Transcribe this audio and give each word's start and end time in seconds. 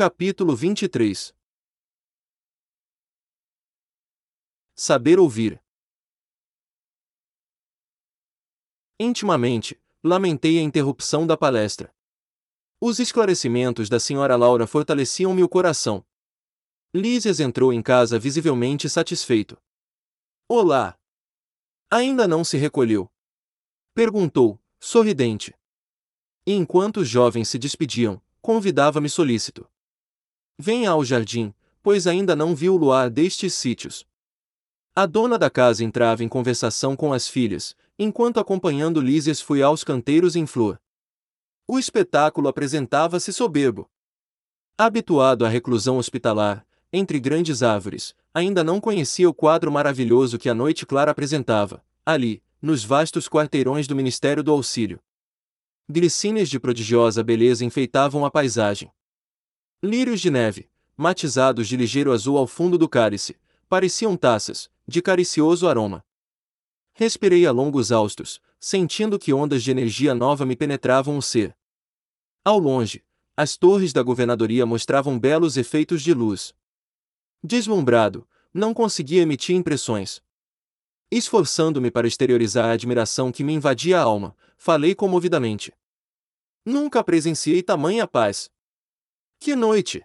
Capítulo 0.00 0.54
23 0.54 1.34
Saber 4.76 5.18
ouvir. 5.18 5.60
Intimamente, 9.00 9.76
lamentei 10.04 10.60
a 10.60 10.62
interrupção 10.62 11.26
da 11.26 11.36
palestra. 11.36 11.92
Os 12.80 13.00
esclarecimentos 13.00 13.88
da 13.88 13.98
senhora 13.98 14.36
Laura 14.36 14.68
fortaleciam-me 14.68 15.42
o 15.42 15.48
coração. 15.48 16.06
Lísias 16.94 17.40
entrou 17.40 17.72
em 17.72 17.82
casa 17.82 18.20
visivelmente 18.20 18.88
satisfeito. 18.88 19.60
Olá! 20.48 20.96
Ainda 21.90 22.28
não 22.28 22.44
se 22.44 22.56
recolheu? 22.56 23.10
Perguntou, 23.92 24.62
sorridente. 24.78 25.58
E 26.46 26.52
enquanto 26.52 26.98
os 26.98 27.08
jovens 27.08 27.48
se 27.48 27.58
despediam, 27.58 28.22
convidava-me 28.40 29.08
solícito. 29.08 29.68
Venha 30.58 30.90
ao 30.90 31.04
jardim, 31.04 31.54
pois 31.82 32.06
ainda 32.06 32.34
não 32.34 32.54
viu 32.54 32.74
o 32.74 32.76
luar 32.76 33.08
destes 33.08 33.54
sítios. 33.54 34.04
A 34.94 35.06
dona 35.06 35.38
da 35.38 35.48
casa 35.48 35.84
entrava 35.84 36.24
em 36.24 36.28
conversação 36.28 36.96
com 36.96 37.12
as 37.12 37.28
filhas, 37.28 37.76
enquanto 37.96 38.40
acompanhando 38.40 39.00
Lísias 39.00 39.40
fui 39.40 39.62
aos 39.62 39.84
canteiros 39.84 40.34
em 40.34 40.44
flor. 40.44 40.80
O 41.68 41.78
espetáculo 41.78 42.48
apresentava-se 42.48 43.32
soberbo. 43.32 43.88
Habituado 44.76 45.46
à 45.46 45.48
reclusão 45.48 45.98
hospitalar, 45.98 46.66
entre 46.92 47.20
grandes 47.20 47.62
árvores, 47.62 48.14
ainda 48.34 48.64
não 48.64 48.80
conhecia 48.80 49.28
o 49.28 49.34
quadro 49.34 49.70
maravilhoso 49.70 50.38
que 50.38 50.48
a 50.48 50.54
noite 50.54 50.84
clara 50.84 51.10
apresentava, 51.10 51.84
ali, 52.04 52.42
nos 52.60 52.84
vastos 52.84 53.28
quarteirões 53.28 53.86
do 53.86 53.94
Ministério 53.94 54.42
do 54.42 54.50
Auxílio. 54.50 54.98
Glicíneas 55.88 56.48
de 56.48 56.58
prodigiosa 56.58 57.22
beleza 57.22 57.64
enfeitavam 57.64 58.24
a 58.24 58.30
paisagem. 58.30 58.90
Lírios 59.80 60.20
de 60.20 60.28
neve, 60.28 60.68
matizados 60.96 61.68
de 61.68 61.76
ligeiro 61.76 62.12
azul 62.12 62.36
ao 62.36 62.48
fundo 62.48 62.76
do 62.76 62.88
cálice, 62.88 63.36
pareciam 63.68 64.16
taças, 64.16 64.68
de 64.88 65.00
caricioso 65.00 65.68
aroma. 65.68 66.04
Respirei 66.94 67.46
a 67.46 67.52
longos 67.52 67.92
austos, 67.92 68.40
sentindo 68.58 69.20
que 69.20 69.32
ondas 69.32 69.62
de 69.62 69.70
energia 69.70 70.16
nova 70.16 70.44
me 70.44 70.56
penetravam 70.56 71.16
o 71.16 71.22
ser. 71.22 71.56
Ao 72.44 72.58
longe, 72.58 73.04
as 73.36 73.56
torres 73.56 73.92
da 73.92 74.02
governadoria 74.02 74.66
mostravam 74.66 75.16
belos 75.16 75.56
efeitos 75.56 76.02
de 76.02 76.12
luz. 76.12 76.52
Deslumbrado, 77.40 78.26
não 78.52 78.74
conseguia 78.74 79.22
emitir 79.22 79.54
impressões. 79.54 80.20
Esforçando-me 81.08 81.88
para 81.88 82.08
exteriorizar 82.08 82.64
a 82.64 82.72
admiração 82.72 83.30
que 83.30 83.44
me 83.44 83.52
invadia 83.52 84.00
a 84.00 84.02
alma, 84.02 84.36
falei 84.56 84.92
comovidamente. 84.92 85.72
Nunca 86.64 87.04
presenciei 87.04 87.62
tamanha 87.62 88.08
paz. 88.08 88.50
Que 89.40 89.54
noite! 89.54 90.02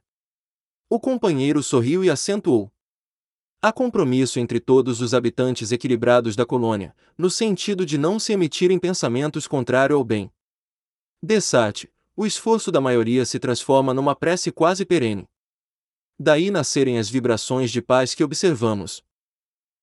O 0.87 0.99
companheiro 0.99 1.63
sorriu 1.63 2.03
e 2.03 2.09
acentuou. 2.09 2.71
Há 3.59 3.73
compromisso 3.73 4.39
entre 4.39 4.59
todos 4.59 5.01
os 5.01 5.13
habitantes 5.13 5.71
equilibrados 5.71 6.35
da 6.35 6.45
colônia, 6.45 6.95
no 7.17 7.31
sentido 7.31 7.83
de 7.83 7.97
não 7.97 8.19
se 8.19 8.33
emitirem 8.33 8.77
pensamentos 8.77 9.47
contrários 9.47 9.97
ao 9.97 10.03
bem. 10.03 10.31
Dessarte, 11.21 11.91
o 12.15 12.27
esforço 12.27 12.71
da 12.71 12.79
maioria 12.79 13.25
se 13.25 13.39
transforma 13.39 13.91
numa 13.91 14.15
prece 14.15 14.51
quase 14.51 14.85
perene. 14.85 15.27
Daí 16.19 16.51
nascerem 16.51 16.99
as 16.99 17.09
vibrações 17.09 17.71
de 17.71 17.81
paz 17.81 18.13
que 18.13 18.23
observamos. 18.23 19.03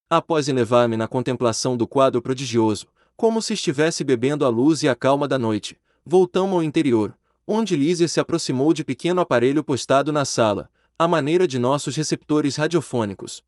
Após 0.09 0.49
elevar-me 0.49 0.97
na 0.97 1.09
contemplação 1.09 1.77
do 1.77 1.89
quadro 1.89 2.23
prodigioso, 2.23 2.87
como 3.17 3.43
se 3.43 3.55
estivesse 3.55 4.05
bebendo 4.05 4.45
a 4.45 4.49
luz 4.49 4.85
e 4.85 4.89
a 4.89 4.95
calma 4.95 5.27
da 5.27 5.39
noite, 5.39 5.77
voltamos 6.05 6.55
ao 6.55 6.63
interior, 6.63 7.19
onde 7.53 7.75
Lísia 7.75 8.07
se 8.07 8.21
aproximou 8.21 8.73
de 8.73 8.85
pequeno 8.85 9.21
aparelho 9.21 9.65
postado 9.65 10.13
na 10.13 10.25
sala, 10.25 10.71
à 10.97 11.09
maneira 11.09 11.49
de 11.49 11.59
nossos 11.59 11.97
receptores 11.97 12.55
radiofônicos. 12.55 13.45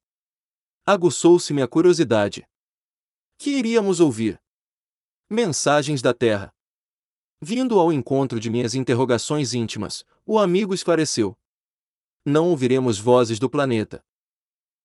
Aguçou-se-me 0.85 1.63
a 1.63 1.69
curiosidade. 1.69 2.45
Que 3.39 3.51
iríamos 3.51 4.01
ouvir? 4.01 4.43
Mensagens 5.31 6.03
da 6.03 6.13
Terra. 6.13 6.53
Vindo 7.41 7.79
ao 7.79 7.93
encontro 7.93 8.41
de 8.41 8.51
minhas 8.51 8.75
interrogações 8.75 9.55
íntimas, 9.55 10.05
o 10.27 10.37
amigo 10.37 10.75
esclareceu. 10.75 11.39
Não 12.25 12.49
ouviremos 12.49 12.99
vozes 12.99 13.39
do 13.39 13.49
planeta. 13.49 14.05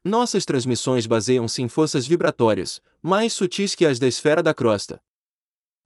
Nossas 0.03 0.45
transmissões 0.45 1.07
baseiam-se 1.07 1.63
em 1.63 1.67
forças 1.67 2.05
vibratórias, 2.05 2.79
mais 3.01 3.33
sutis 3.33 3.73
que 3.73 3.83
as 3.87 3.97
da 3.97 4.07
esfera 4.07 4.43
da 4.43 4.53
crosta. 4.53 5.01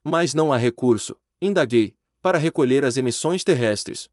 Mas 0.03 0.33
não 0.33 0.51
há 0.51 0.57
recurso, 0.57 1.15
indaguei, 1.41 1.95
para 2.21 2.37
recolher 2.37 2.85
as 2.85 2.97
emissões 2.97 3.43
terrestres. 3.43 4.09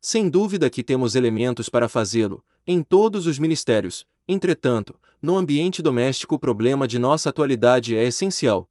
Sem 0.00 0.30
dúvida 0.30 0.70
que 0.70 0.82
temos 0.82 1.14
elementos 1.14 1.68
para 1.68 1.88
fazê-lo, 1.88 2.42
em 2.66 2.82
todos 2.82 3.26
os 3.26 3.38
ministérios, 3.38 4.06
entretanto, 4.26 4.98
no 5.20 5.36
ambiente 5.36 5.82
doméstico 5.82 6.36
o 6.36 6.38
problema 6.38 6.88
de 6.88 6.98
nossa 6.98 7.28
atualidade 7.28 7.94
é 7.94 8.04
essencial. 8.04 8.68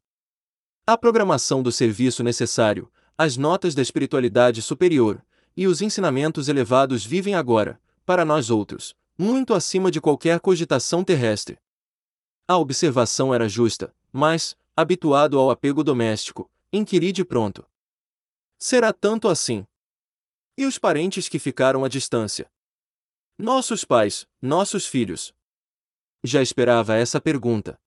A 0.87 0.97
programação 0.97 1.61
do 1.61 1.71
serviço 1.71 2.23
necessário, 2.23 2.91
as 3.15 3.37
notas 3.37 3.75
da 3.75 3.81
espiritualidade 3.81 4.61
superior 4.61 5.23
e 5.55 5.67
os 5.67 5.81
ensinamentos 5.81 6.47
elevados 6.47 7.05
vivem 7.05 7.35
agora, 7.35 7.79
para 8.05 8.25
nós 8.25 8.49
outros, 8.49 8.95
muito 9.17 9.53
acima 9.53 9.91
de 9.91 10.01
qualquer 10.01 10.39
cogitação 10.39 11.03
terrestre. 11.03 11.59
A 12.47 12.57
observação 12.57 13.31
era 13.31 13.47
justa, 13.47 13.93
mas, 14.11 14.55
habituado 14.75 15.37
ao 15.37 15.51
apego 15.51 15.83
doméstico, 15.83 16.49
inquiri 16.73 17.11
de 17.11 17.23
pronto. 17.23 17.63
Será 18.61 18.91
tanto 18.91 19.29
assim? 19.29 19.65
E 20.57 20.65
os 20.65 20.77
parentes 20.77 21.29
que 21.29 21.39
ficaram 21.39 21.85
à 21.85 21.87
distância? 21.87 22.51
Nossos 23.37 23.85
pais, 23.85 24.27
nossos 24.41 24.85
filhos. 24.85 25.33
Já 26.21 26.41
esperava 26.41 26.93
essa 26.97 27.21
pergunta. 27.21 27.79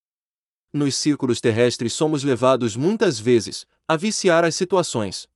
Nos 0.73 0.97
círculos 0.97 1.43
terrestres 1.43 1.93
somos 1.93 2.25
levados 2.25 2.75
muitas 2.75 3.21
vezes 3.21 3.67
a 3.87 3.99
viciar 3.99 4.47
as 4.47 4.55
situações. 4.55 5.29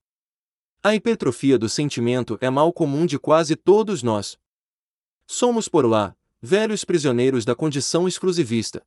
A 0.83 0.95
hipertrofia 0.95 1.59
do 1.59 1.69
sentimento 1.69 2.39
é 2.41 2.49
mal 2.49 2.73
comum 2.73 3.05
de 3.05 3.19
quase 3.19 3.57
todos 3.57 4.03
nós. 4.03 4.39
Somos 5.27 5.69
por 5.69 5.85
lá, 5.85 6.17
velhos 6.41 6.83
prisioneiros 6.83 7.45
da 7.45 7.55
condição 7.55 8.09
exclusivista. 8.09 8.83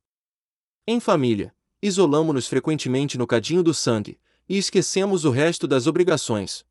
Em 0.84 0.98
família, 0.98 1.54
isolamo-nos 1.80 2.48
frequentemente 2.48 3.16
no 3.16 3.24
cadinho 3.24 3.62
do 3.62 3.72
sangue 3.72 4.18
e 4.50 4.58
esquecemos 4.58 5.24
o 5.24 5.30
resto 5.30 5.68
das 5.68 5.86
obrigações. 5.86 6.66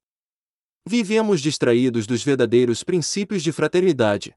Vivemos 0.86 1.40
distraídos 1.40 2.06
dos 2.06 2.22
verdadeiros 2.22 2.84
princípios 2.84 3.42
de 3.42 3.54
fraternidade. 3.54 4.36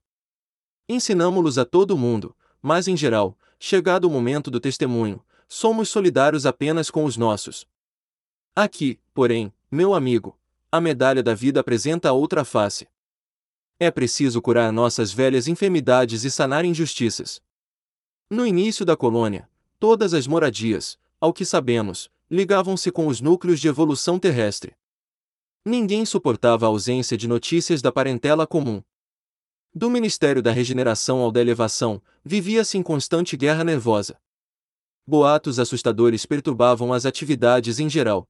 Ensinamo-los 0.88 1.58
a 1.58 1.64
todo 1.64 1.98
mundo, 1.98 2.36
mas 2.62 2.86
em 2.86 2.96
geral, 2.96 3.36
chegado 3.58 4.04
o 4.04 4.10
momento 4.10 4.48
do 4.48 4.60
testemunho, 4.60 5.20
somos 5.48 5.88
solidários 5.88 6.46
apenas 6.46 6.88
com 6.88 7.04
os 7.04 7.16
nossos. 7.16 7.66
Aqui, 8.54 9.00
porém, 9.12 9.52
meu 9.68 9.92
amigo, 9.92 10.38
a 10.70 10.80
medalha 10.80 11.20
da 11.20 11.34
vida 11.34 11.58
apresenta 11.58 12.12
outra 12.12 12.44
face. 12.44 12.86
É 13.76 13.90
preciso 13.90 14.40
curar 14.40 14.72
nossas 14.72 15.12
velhas 15.12 15.48
enfermidades 15.48 16.22
e 16.22 16.30
sanar 16.30 16.64
injustiças. 16.64 17.42
No 18.30 18.46
início 18.46 18.84
da 18.86 18.96
colônia, 18.96 19.50
todas 19.80 20.14
as 20.14 20.28
moradias, 20.28 20.96
ao 21.20 21.32
que 21.32 21.44
sabemos, 21.44 22.08
ligavam-se 22.32 22.90
com 22.90 23.08
os 23.08 23.20
núcleos 23.20 23.60
de 23.60 23.68
evolução 23.68 24.18
terrestre. 24.18 24.74
Ninguém 25.66 26.06
suportava 26.06 26.64
a 26.64 26.68
ausência 26.68 27.14
de 27.14 27.28
notícias 27.28 27.82
da 27.82 27.92
parentela 27.92 28.46
comum. 28.46 28.82
Do 29.74 29.90
Ministério 29.90 30.42
da 30.42 30.50
Regeneração 30.50 31.20
ao 31.20 31.30
da 31.30 31.42
Elevação, 31.42 32.02
vivia-se 32.24 32.78
em 32.78 32.82
constante 32.82 33.36
guerra 33.36 33.62
nervosa. 33.62 34.18
Boatos 35.06 35.58
assustadores 35.58 36.24
perturbavam 36.24 36.90
as 36.94 37.04
atividades 37.04 37.78
em 37.78 37.90
geral. 37.90 38.26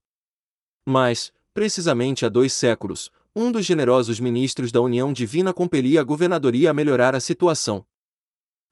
Mas, 0.84 1.32
precisamente 1.54 2.26
há 2.26 2.28
dois 2.28 2.52
séculos, 2.52 3.08
um 3.36 3.52
dos 3.52 3.64
generosos 3.64 4.18
ministros 4.18 4.72
da 4.72 4.80
União 4.80 5.12
Divina 5.12 5.54
compelia 5.54 6.00
a 6.00 6.04
governadoria 6.04 6.72
a 6.72 6.74
melhorar 6.74 7.14
a 7.14 7.20
situação. 7.20 7.86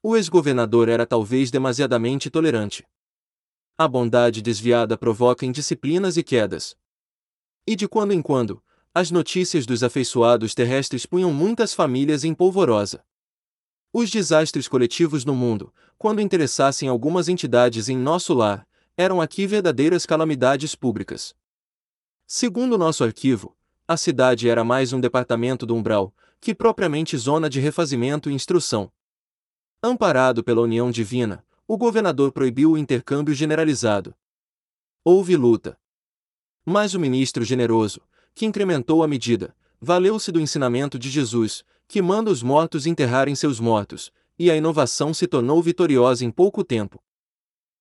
O 0.02 0.16
ex-governador 0.16 0.88
era 0.88 1.06
talvez 1.06 1.52
demasiadamente 1.52 2.28
tolerante. 2.30 2.84
A 3.82 3.88
bondade 3.88 4.42
desviada 4.42 4.94
provoca 4.98 5.46
indisciplinas 5.46 6.18
e 6.18 6.22
quedas, 6.22 6.76
e 7.66 7.74
de 7.74 7.88
quando 7.88 8.12
em 8.12 8.20
quando, 8.20 8.62
as 8.92 9.10
notícias 9.10 9.64
dos 9.64 9.82
afeiçoados 9.82 10.54
terrestres 10.54 11.06
punham 11.06 11.32
muitas 11.32 11.72
famílias 11.72 12.22
em 12.22 12.34
polvorosa. 12.34 13.02
Os 13.90 14.10
desastres 14.10 14.68
coletivos 14.68 15.24
no 15.24 15.34
mundo, 15.34 15.72
quando 15.96 16.20
interessassem 16.20 16.90
algumas 16.90 17.26
entidades 17.26 17.88
em 17.88 17.96
nosso 17.96 18.34
lar, 18.34 18.68
eram 18.98 19.18
aqui 19.18 19.46
verdadeiras 19.46 20.04
calamidades 20.04 20.74
públicas. 20.74 21.34
Segundo 22.26 22.76
nosso 22.76 23.02
arquivo, 23.02 23.56
a 23.88 23.96
cidade 23.96 24.46
era 24.46 24.62
mais 24.62 24.92
um 24.92 25.00
departamento 25.00 25.64
do 25.64 25.74
umbral, 25.74 26.14
que 26.38 26.54
propriamente 26.54 27.16
zona 27.16 27.48
de 27.48 27.60
refazimento 27.60 28.28
e 28.28 28.34
instrução. 28.34 28.92
Amparado 29.82 30.44
pela 30.44 30.60
união 30.60 30.90
divina, 30.90 31.42
o 31.72 31.78
governador 31.78 32.32
proibiu 32.32 32.72
o 32.72 32.76
intercâmbio 32.76 33.32
generalizado. 33.32 34.12
Houve 35.04 35.36
luta. 35.36 35.78
Mas 36.64 36.94
o 36.94 36.98
ministro 36.98 37.44
generoso, 37.44 38.00
que 38.34 38.44
incrementou 38.44 39.04
a 39.04 39.06
medida, 39.06 39.54
valeu-se 39.80 40.32
do 40.32 40.40
ensinamento 40.40 40.98
de 40.98 41.08
Jesus, 41.08 41.64
que 41.86 42.02
manda 42.02 42.28
os 42.28 42.42
mortos 42.42 42.86
enterrarem 42.86 43.36
seus 43.36 43.60
mortos, 43.60 44.10
e 44.36 44.50
a 44.50 44.56
inovação 44.56 45.14
se 45.14 45.28
tornou 45.28 45.62
vitoriosa 45.62 46.24
em 46.24 46.30
pouco 46.32 46.64
tempo. 46.64 47.00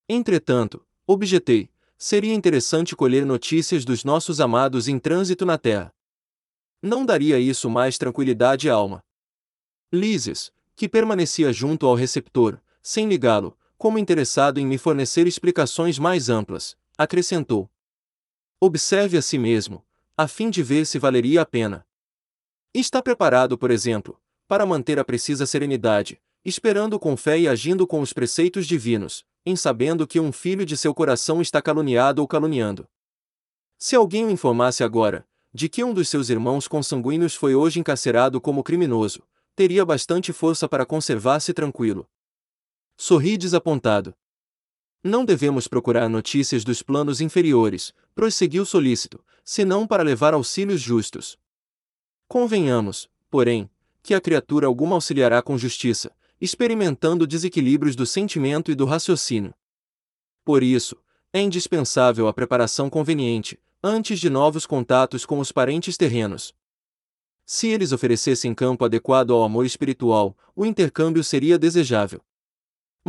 Entretanto, 0.08 0.86
objetei, 1.08 1.68
seria 1.98 2.36
interessante 2.36 2.96
colher 2.96 3.26
notícias 3.26 3.84
dos 3.84 4.04
nossos 4.04 4.40
amados 4.40 4.88
em 4.88 5.00
trânsito 5.00 5.48
na 5.48 5.58
Terra. 5.58 5.92
Não 6.80 7.04
daria 7.04 7.40
isso 7.40 7.68
mais 7.68 7.98
tranquilidade 7.98 8.70
à 8.70 8.74
alma? 8.76 9.04
Lises, 9.92 10.52
que 10.76 10.88
permanecia 10.88 11.52
junto 11.52 11.88
ao 11.88 11.96
receptor, 11.96 12.62
sem 12.84 13.10
ligá-lo, 13.10 13.58
como 13.80 13.98
interessado 13.98 14.60
em 14.60 14.68
me 14.68 14.78
fornecer 14.78 15.26
explicações 15.26 15.98
mais 15.98 16.28
amplas, 16.28 16.76
acrescentou: 16.98 17.72
Observe 18.60 19.18
a 19.18 19.22
si 19.22 19.40
mesmo, 19.40 19.86
a 20.18 20.28
fim 20.28 20.50
de 20.50 20.62
ver 20.62 20.86
se 20.86 21.00
valeria 21.00 21.42
a 21.42 21.46
pena. 21.46 21.88
Está 22.74 23.02
preparado, 23.02 23.58
por 23.58 23.72
exemplo, 23.72 24.20
para 24.50 24.66
manter 24.66 25.00
a 25.00 25.06
precisa 25.06 25.46
serenidade, 25.46 26.22
esperando 26.44 27.00
com 27.00 27.16
fé 27.16 27.40
e 27.40 27.48
agindo 27.48 27.88
com 27.88 28.02
os 28.02 28.12
preceitos 28.12 28.68
divinos, 28.68 29.26
em 29.46 29.56
sabendo 29.56 30.06
que 30.06 30.20
um 30.20 30.34
filho 30.34 30.66
de 30.66 30.76
seu 30.76 30.94
coração 30.94 31.42
está 31.42 31.62
caluniado 31.62 32.22
ou 32.22 32.28
caluniando. 32.28 32.86
Se 33.78 33.96
alguém 33.96 34.26
o 34.26 34.30
informasse 34.30 34.84
agora, 34.84 35.26
de 35.54 35.70
que 35.70 35.86
um 35.86 35.94
dos 35.94 36.10
seus 36.10 36.30
irmãos 36.30 36.68
consanguíneos 36.68 37.34
foi 37.34 37.56
hoje 37.56 37.80
encarcerado 37.80 38.42
como 38.42 38.62
criminoso, 38.62 39.24
teria 39.56 39.86
bastante 39.86 40.34
força 40.34 40.68
para 40.68 40.86
conservar-se 40.86 41.54
tranquilo. 41.54 42.06
Sorri 43.02 43.38
desapontado. 43.38 44.14
Não 45.02 45.24
devemos 45.24 45.70
procurar 45.70 46.10
notícias 46.10 46.66
dos 46.66 46.84
planos 46.84 47.22
inferiores, 47.22 47.94
prosseguiu 48.14 48.66
solícito, 48.66 49.24
senão 49.42 49.88
para 49.88 50.04
levar 50.04 50.34
auxílios 50.34 50.82
justos. 50.82 51.40
Convenhamos, 52.28 53.10
porém, 53.30 53.70
que 54.04 54.14
a 54.14 54.20
criatura 54.20 54.68
alguma 54.68 54.96
auxiliará 54.96 55.42
com 55.42 55.58
justiça, 55.58 56.12
experimentando 56.42 57.26
desequilíbrios 57.26 57.96
do 57.96 58.06
sentimento 58.06 58.70
e 58.70 58.76
do 58.76 58.84
raciocínio. 58.84 59.54
Por 60.44 60.62
isso, 60.62 60.98
é 61.32 61.40
indispensável 61.40 62.28
a 62.28 62.34
preparação 62.34 62.90
conveniente, 62.90 63.58
antes 63.82 64.20
de 64.20 64.30
novos 64.30 64.66
contatos 64.66 65.26
com 65.26 65.40
os 65.40 65.54
parentes 65.54 65.96
terrenos, 65.96 66.54
se 67.46 67.68
eles 67.68 67.92
oferecessem 67.92 68.54
campo 68.54 68.86
adequado 68.86 69.32
ao 69.32 69.42
amor 69.42 69.66
espiritual, 69.66 70.38
o 70.56 70.68
intercâmbio 70.68 71.24
seria 71.24 71.58
desejável. 71.58 72.22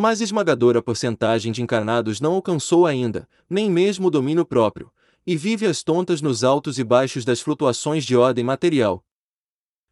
Mas 0.01 0.23
esmagadora 0.23 0.83
porcentagem 0.83 1.53
de 1.53 1.61
encarnados 1.61 2.23
não 2.23 2.33
alcançou 2.33 2.87
ainda, 2.87 3.29
nem 3.51 3.71
mesmo 3.71 4.09
o 4.09 4.11
domínio 4.11 4.47
próprio, 4.47 4.91
e 5.27 5.37
vive 5.37 5.67
às 5.67 5.83
tontas 5.83 6.23
nos 6.23 6.43
altos 6.43 6.79
e 6.79 6.85
baixos 6.85 7.23
das 7.23 7.43
flutuações 7.43 8.03
de 8.07 8.17
ordem 8.17 8.43
material. 8.43 9.05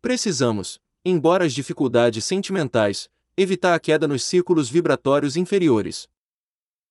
Precisamos, 0.00 0.80
embora 1.04 1.44
as 1.44 1.52
dificuldades 1.52 2.24
sentimentais, 2.24 3.10
evitar 3.36 3.74
a 3.74 3.78
queda 3.78 4.08
nos 4.08 4.24
círculos 4.24 4.70
vibratórios 4.70 5.36
inferiores. 5.36 6.08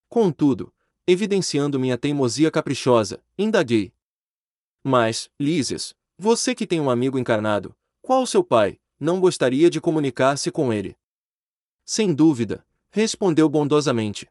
Contudo, 0.08 0.72
evidenciando 1.08 1.80
minha 1.80 1.98
teimosia 1.98 2.52
caprichosa, 2.52 3.20
indaguei. 3.36 3.92
Mas, 4.84 5.28
Lísias, 5.40 5.96
você 6.20 6.54
que 6.54 6.68
tem 6.68 6.80
um 6.80 6.88
amigo 6.88 7.18
encarnado, 7.18 7.76
qual 8.00 8.28
seu 8.28 8.44
pai, 8.44 8.80
não 9.00 9.20
gostaria 9.20 9.72
de 9.72 9.82
comunicar-se 9.82 10.52
com 10.52 10.72
ele? 10.72 10.96
Sem 11.84 12.14
dúvida, 12.14 12.64
respondeu 12.98 13.48
bondosamente. 13.48 14.28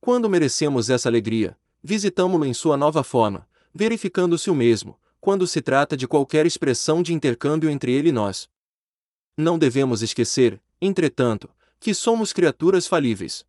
Quando 0.00 0.30
merecemos 0.30 0.88
essa 0.88 1.06
alegria, 1.06 1.54
visitamo-lo 1.82 2.46
em 2.46 2.54
sua 2.54 2.78
nova 2.78 3.04
forma, 3.04 3.46
verificando-se 3.74 4.48
o 4.50 4.54
mesmo, 4.54 4.98
quando 5.20 5.46
se 5.46 5.60
trata 5.60 5.94
de 5.94 6.08
qualquer 6.08 6.46
expressão 6.46 7.02
de 7.02 7.12
intercâmbio 7.12 7.68
entre 7.68 7.92
ele 7.92 8.08
e 8.08 8.12
nós. 8.12 8.48
Não 9.36 9.58
devemos 9.58 10.00
esquecer, 10.00 10.62
entretanto, 10.80 11.50
que 11.78 11.92
somos 11.92 12.32
criaturas 12.32 12.86
falíveis. 12.86 13.44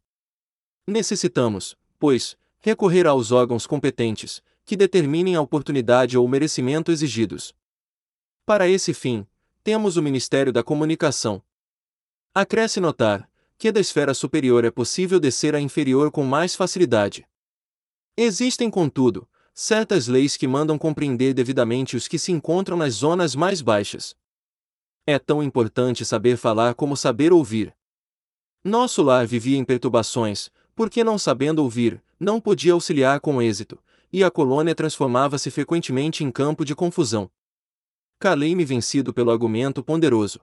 Necessitamos, 0.86 1.78
pois, 1.98 2.38
recorrer 2.60 3.08
aos 3.08 3.32
órgãos 3.32 3.66
competentes, 3.66 4.44
que 4.66 4.76
determinem 4.76 5.36
a 5.36 5.42
oportunidade 5.42 6.18
ou 6.18 6.26
o 6.26 6.30
merecimento 6.30 6.92
exigidos. 6.92 7.56
Para 8.46 8.68
esse 8.68 8.94
fim, 8.94 9.26
temos 9.64 9.96
o 9.96 10.04
Ministério 10.04 10.52
da 10.52 10.62
Comunicação. 10.62 11.42
Acresce 12.34 12.82
notar 12.82 13.30
que 13.58 13.72
da 13.72 13.80
esfera 13.80 14.14
superior 14.14 14.66
é 14.66 14.72
possível 14.72 15.20
descer 15.20 15.56
à 15.56 15.60
inferior 15.60 16.12
com 16.12 16.24
mais 16.24 16.56
facilidade. 16.56 17.28
Existem, 18.18 18.70
contudo, 18.70 19.28
certas 19.54 20.08
leis 20.08 20.36
que 20.36 20.48
mandam 20.48 20.78
compreender 20.78 21.34
devidamente 21.34 21.96
os 21.96 22.08
que 22.08 22.20
se 22.20 22.32
encontram 22.32 22.78
nas 22.78 22.94
zonas 22.94 23.36
mais 23.36 23.62
baixas. 23.62 24.16
É 25.08 25.20
tão 25.20 25.42
importante 25.42 26.04
saber 26.04 26.36
falar 26.38 26.74
como 26.76 26.98
saber 26.98 27.32
ouvir. 27.32 27.76
Nosso 28.64 29.04
lar 29.04 29.28
vivia 29.28 29.58
em 29.58 29.64
perturbações, 29.64 30.50
porque 30.76 31.04
não 31.04 31.18
sabendo 31.18 31.60
ouvir, 31.64 32.04
não 32.20 32.42
podia 32.42 32.74
auxiliar 32.74 33.20
com 33.20 33.42
êxito, 33.42 33.80
e 34.12 34.24
a 34.24 34.32
colônia 34.32 34.74
transformava-se 34.74 35.52
frequentemente 35.52 36.24
em 36.24 36.32
campo 36.32 36.66
de 36.66 36.76
confusão. 36.76 37.30
Calei-me 38.20 38.66
vencido 38.66 39.14
pelo 39.14 39.30
argumento 39.30 39.84
ponderoso. 39.84 40.40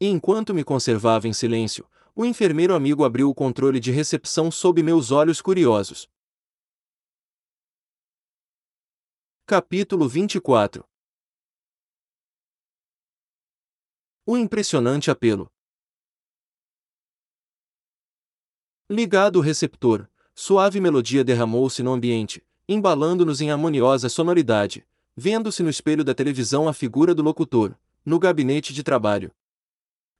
E 0.00 0.06
enquanto 0.06 0.52
me 0.52 0.64
conservava 0.64 1.28
em 1.28 1.32
silêncio, 1.32 1.86
o 2.14 2.24
enfermeiro 2.24 2.74
amigo 2.74 3.04
abriu 3.04 3.30
o 3.30 3.34
controle 3.34 3.80
de 3.80 3.90
recepção 3.90 4.50
sob 4.50 4.82
meus 4.82 5.10
olhos 5.10 5.40
curiosos. 5.40 6.10
Capítulo 9.46 10.08
24 10.08 10.84
O 14.26 14.36
impressionante 14.36 15.10
apelo. 15.10 15.50
Ligado 18.88 19.36
o 19.36 19.40
receptor, 19.40 20.08
suave 20.34 20.80
melodia 20.80 21.24
derramou-se 21.24 21.82
no 21.82 21.92
ambiente, 21.92 22.46
embalando-nos 22.68 23.40
em 23.40 23.50
harmoniosa 23.50 24.08
sonoridade, 24.08 24.86
vendo-se 25.16 25.62
no 25.62 25.70
espelho 25.70 26.04
da 26.04 26.14
televisão 26.14 26.68
a 26.68 26.74
figura 26.74 27.14
do 27.14 27.22
locutor, 27.22 27.76
no 28.04 28.18
gabinete 28.18 28.72
de 28.74 28.82
trabalho. 28.82 29.34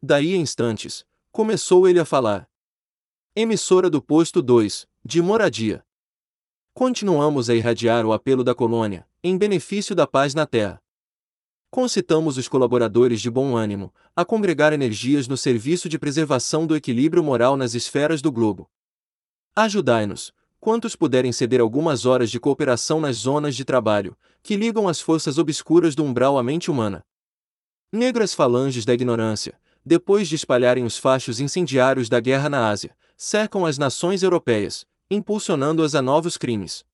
Daí 0.03 0.35
a 0.35 0.37
instantes, 0.37 1.07
começou 1.33 1.89
ele 1.89 1.99
a 1.99 2.05
falar. 2.05 2.47
Emissora 3.35 3.89
do 3.89 4.03
posto 4.03 4.43
2, 4.43 4.87
de 5.03 5.23
moradia. 5.23 5.83
Continuamos 6.75 7.49
a 7.49 7.55
irradiar 7.55 8.05
o 8.05 8.13
apelo 8.13 8.45
da 8.45 8.55
colônia, 8.55 9.09
em 9.25 9.39
benefício 9.39 9.97
da 9.97 10.07
paz 10.07 10.35
na 10.35 10.45
Terra. 10.45 10.79
Concitamos 11.71 12.37
os 12.37 12.49
colaboradores 12.49 13.19
de 13.19 13.31
bom 13.31 13.57
ânimo 13.57 13.95
a 14.15 14.27
congregar 14.27 14.75
energias 14.75 15.27
no 15.27 15.39
serviço 15.39 15.89
de 15.89 15.99
preservação 15.99 16.67
do 16.67 16.77
equilíbrio 16.77 17.25
moral 17.25 17.57
nas 17.57 17.73
esferas 17.73 18.21
do 18.21 18.31
globo. 18.31 18.71
Ajudai-nos, 19.57 20.35
quantos 20.61 20.95
puderem 20.95 21.33
ceder 21.33 21.63
algumas 21.63 22.05
horas 22.05 22.31
de 22.31 22.39
cooperação 22.39 23.01
nas 23.01 23.17
zonas 23.17 23.57
de 23.57 23.65
trabalho, 23.65 24.15
que 24.43 24.55
ligam 24.55 24.87
as 24.87 25.01
forças 25.01 25.39
obscuras 25.39 25.95
do 25.95 26.05
umbral 26.05 26.37
à 26.37 26.43
mente 26.43 26.71
humana. 26.71 27.03
Negras 27.91 28.35
falanges 28.35 28.85
da 28.85 28.93
ignorância, 28.93 29.59
depois 29.85 30.29
de 30.29 30.37
espalharem 30.37 30.85
os 30.85 30.97
fachos 30.97 31.41
incendiários 31.41 32.09
da 32.09 32.21
guerra 32.21 32.49
na 32.49 32.69
Ásia, 32.69 32.97
cercam 33.17 33.67
as 33.67 33.79
nações 33.79 34.23
europeias, 34.23 34.87
impulsionando-as 35.11 35.95
a 35.95 36.03
novos 36.03 36.37
crimes. 36.37 36.85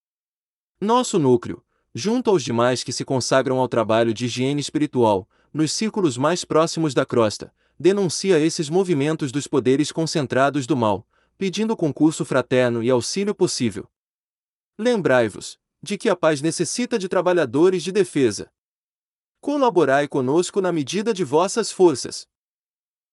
Nosso 0.81 1.19
núcleo, 1.19 1.65
junto 1.95 2.31
aos 2.31 2.43
demais 2.43 2.85
que 2.85 2.93
se 2.93 3.05
consagram 3.05 3.59
ao 3.59 3.69
trabalho 3.69 4.15
de 4.15 4.27
higiene 4.27 4.61
espiritual, 4.61 5.29
nos 5.53 5.73
círculos 5.73 6.17
mais 6.17 6.45
próximos 6.45 6.95
da 6.95 7.05
crosta, 7.05 7.53
denuncia 7.79 8.39
esses 8.39 8.69
movimentos 8.69 9.31
dos 9.33 9.47
poderes 9.47 9.93
concentrados 9.93 10.67
do 10.67 10.77
mal, 10.77 11.07
pedindo 11.37 11.77
concurso 11.77 12.25
fraterno 12.25 12.83
e 12.83 12.91
auxílio 12.91 13.35
possível. 13.35 13.89
Lembrai-vos 14.77 15.59
de 15.83 15.97
que 15.97 16.09
a 16.09 16.17
paz 16.17 16.43
necessita 16.43 16.99
de 16.99 17.09
trabalhadores 17.09 17.83
de 17.83 17.93
defesa. 17.93 18.51
Colaborai 19.41 20.09
conosco 20.09 20.61
na 20.61 20.73
medida 20.73 21.15
de 21.15 21.23
vossas 21.23 21.71
forças. 21.71 22.27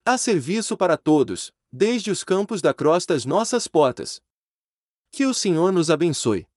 Há 0.07 0.19
serviço 0.19 0.77
para 0.77 0.97
todos, 0.97 1.51
desde 1.71 2.11
os 2.11 2.23
campos 2.23 2.61
da 2.61 2.75
crosta 2.75 3.15
às 3.15 3.25
nossas 3.25 3.67
portas. 3.67 4.21
Que 5.09 5.25
o 5.25 5.33
Senhor 5.33 5.71
nos 5.71 5.89
abençoe. 5.89 6.47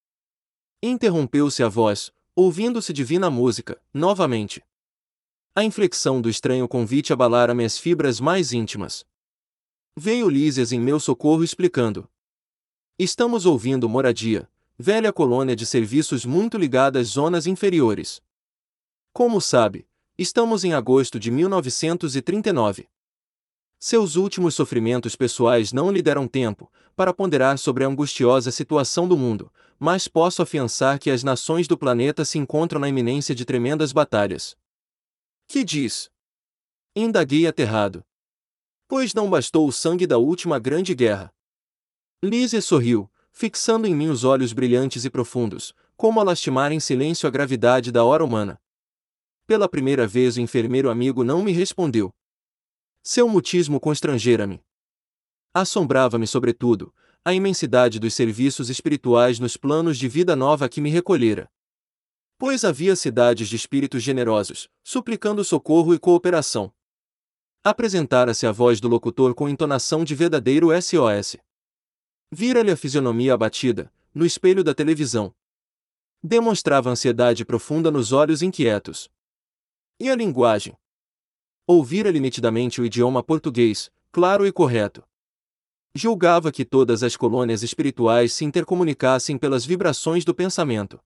Interrompeu-se 0.83 1.63
a 1.63 1.69
voz, 1.69 2.13
ouvindo-se 2.37 2.93
divina 2.93 3.31
música, 3.31 3.81
novamente. 3.93 4.63
A 5.55 5.65
inflexão 5.65 6.21
do 6.21 6.29
estranho 6.29 6.69
convite 6.69 7.11
abalara-me 7.11 7.65
as 7.65 7.79
fibras 7.79 8.21
mais 8.21 8.53
íntimas. 8.53 9.07
Veio 9.97 10.29
Lísias 10.29 10.71
em 10.71 10.79
meu 10.79 11.01
socorro 11.01 11.43
explicando. 11.43 12.07
Estamos 12.99 13.47
ouvindo 13.47 13.89
moradia, 13.89 14.47
velha 14.79 15.11
colônia 15.11 15.57
de 15.57 15.65
serviços 15.65 16.27
muito 16.27 16.59
ligada 16.59 17.01
às 17.01 17.09
zonas 17.09 17.47
inferiores. 17.47 18.21
Como 19.11 19.41
sabe, 19.41 19.89
estamos 20.19 20.65
em 20.65 20.75
agosto 20.75 21.19
de 21.19 21.31
1939. 21.31 22.87
Seus 23.81 24.17
últimos 24.17 24.57
sofrimentos 24.57 25.15
pessoais 25.15 25.73
não 25.73 25.93
lhe 25.93 26.03
deram 26.03 26.27
tempo 26.27 26.71
para 26.97 27.15
ponderar 27.15 27.57
sobre 27.59 27.85
a 27.85 27.87
angustiosa 27.87 28.51
situação 28.51 29.07
do 29.07 29.17
mundo, 29.17 29.53
mas 29.79 30.09
posso 30.09 30.43
afiançar 30.43 30.99
que 30.99 31.11
as 31.11 31.23
nações 31.23 31.69
do 31.69 31.79
planeta 31.79 32.25
se 32.25 32.39
encontram 32.39 32.81
na 32.81 32.89
iminência 32.89 33.37
de 33.37 33.45
tremendas 33.45 33.93
batalhas. 33.93 34.57
Que 35.47 35.63
diz? 35.63 36.11
Indaguei 36.97 37.47
aterrado. 37.47 38.05
Pois 38.89 39.15
não 39.15 39.31
bastou 39.31 39.69
o 39.69 39.73
sangue 39.73 40.09
da 40.09 40.19
última 40.19 40.59
grande 40.59 40.93
guerra. 40.93 41.33
Lísia 42.21 42.61
sorriu, 42.61 43.09
fixando 43.31 43.87
em 43.87 43.95
mim 43.95 44.09
os 44.09 44.25
olhos 44.25 44.53
brilhantes 44.53 45.05
e 45.05 45.11
profundos, 45.11 45.73
como 45.97 46.19
a 46.19 46.25
lastimar 46.25 46.73
em 46.73 46.81
silêncio 46.81 47.29
a 47.29 47.31
gravidade 47.31 47.93
da 47.93 48.03
hora 48.03 48.25
humana. 48.25 48.61
Pela 49.47 49.69
primeira 49.69 50.05
vez 50.05 50.37
o 50.37 50.41
enfermeiro 50.41 50.91
amigo 50.91 51.23
não 51.23 51.45
me 51.45 51.53
respondeu. 51.53 52.13
Seu 53.11 53.27
mutismo 53.27 53.81
constrangera-me. 53.81 54.63
Assombrava-me 55.55 56.27
sobretudo, 56.27 56.95
a 57.25 57.33
imensidade 57.33 57.99
dos 57.99 58.13
serviços 58.13 58.69
espirituais 58.69 59.39
nos 59.39 59.57
planos 59.57 59.97
de 59.97 60.07
vida 60.07 60.37
nova 60.37 60.69
que 60.69 60.79
me 60.79 60.91
recolhera. 60.91 61.51
Pois 62.37 62.67
havia 62.67 62.95
cidades 62.95 63.49
de 63.49 63.57
espíritos 63.57 64.03
generosos, 64.03 64.69
suplicando 64.85 65.43
socorro 65.43 65.95
e 65.95 65.99
cooperação. 65.99 66.71
Apresentara-se 67.65 68.47
a 68.47 68.53
voz 68.53 68.79
do 68.79 68.89
locutor 68.89 69.35
com 69.35 69.49
entonação 69.49 70.05
de 70.05 70.15
verdadeiro 70.15 70.69
SOS. 70.79 71.39
Vira-lhe 72.31 72.71
a 72.71 72.77
fisionomia 72.77 73.33
abatida, 73.33 73.91
no 74.13 74.27
espelho 74.27 74.63
da 74.63 74.75
televisão. 74.75 75.35
Demonstrava 76.23 76.91
ansiedade 76.91 77.43
profunda 77.47 77.91
nos 77.91 78.13
olhos 78.13 78.43
inquietos. 78.43 79.09
E 79.99 80.11
a 80.11 80.15
linguagem? 80.15 80.77
Ouvira-lhe 81.71 82.19
nitidamente 82.19 82.81
o 82.81 82.87
idioma 82.87 83.23
português, 83.23 83.91
claro 84.11 84.47
e 84.47 84.51
correto. 84.51 85.07
Julgava 85.95 86.51
que 86.51 86.65
todas 86.65 87.03
as 87.03 87.15
colônias 87.15 87.63
espirituais 87.63 88.33
se 88.33 88.43
intercomunicassem 88.43 89.37
pelas 89.37 89.67
vibrações 89.67 90.25
do 90.25 90.35
pensamento. 90.35 90.99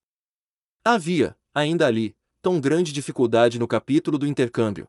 Havia, 0.84 1.36
ainda 1.52 1.88
ali, 1.88 2.16
tão 2.40 2.60
grande 2.60 2.92
dificuldade 2.92 3.58
no 3.58 3.66
capítulo 3.66 4.16
do 4.16 4.24
intercâmbio. 4.24 4.86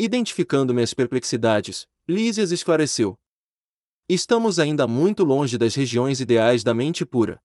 Identificando 0.00 0.74
minhas 0.74 0.92
perplexidades, 0.92 1.86
Lísias 2.08 2.50
esclareceu. 2.50 3.16
Estamos 4.08 4.58
ainda 4.58 4.88
muito 4.88 5.22
longe 5.22 5.56
das 5.56 5.76
regiões 5.76 6.20
ideais 6.20 6.64
da 6.64 6.74
mente 6.74 7.06
pura. 7.06 7.40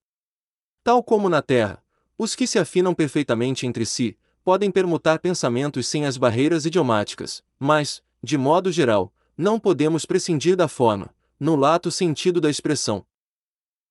Tal 0.84 1.04
como 1.04 1.30
na 1.30 1.44
Terra, 1.44 1.86
os 2.18 2.34
que 2.34 2.48
se 2.48 2.58
afinam 2.58 2.96
perfeitamente 2.96 3.68
entre 3.68 3.86
si, 3.86 4.18
podem 4.48 4.72
permutar 4.72 5.20
pensamentos 5.20 5.86
sem 5.88 6.06
as 6.06 6.16
barreiras 6.16 6.66
idiomáticas, 6.66 7.44
mas, 7.60 8.02
de 8.24 8.38
modo 8.38 8.72
geral, 8.72 9.14
não 9.38 9.60
podemos 9.60 10.06
prescindir 10.06 10.56
da 10.56 10.70
forma, 10.70 11.14
no 11.38 11.58
lato 11.58 11.92
sentido 11.92 12.40
da 12.40 12.50
expressão. 12.50 13.06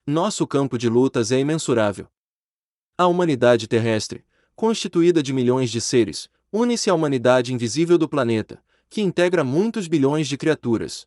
Nosso 0.07 0.47
campo 0.47 0.79
de 0.79 0.89
lutas 0.89 1.31
é 1.31 1.39
imensurável. 1.39 2.09
A 2.97 3.07
humanidade 3.07 3.69
terrestre, 3.69 4.25
constituída 4.55 5.23
de 5.23 5.31
milhões 5.31 5.71
de 5.71 5.79
seres, 5.79 6.27
une-se 6.51 6.89
à 6.89 6.95
humanidade 6.95 7.53
invisível 7.53 7.99
do 7.99 8.09
planeta, 8.09 8.59
que 8.89 9.03
integra 9.03 9.45
muitos 9.45 9.87
bilhões 9.87 10.27
de 10.27 10.39
criaturas. 10.39 11.07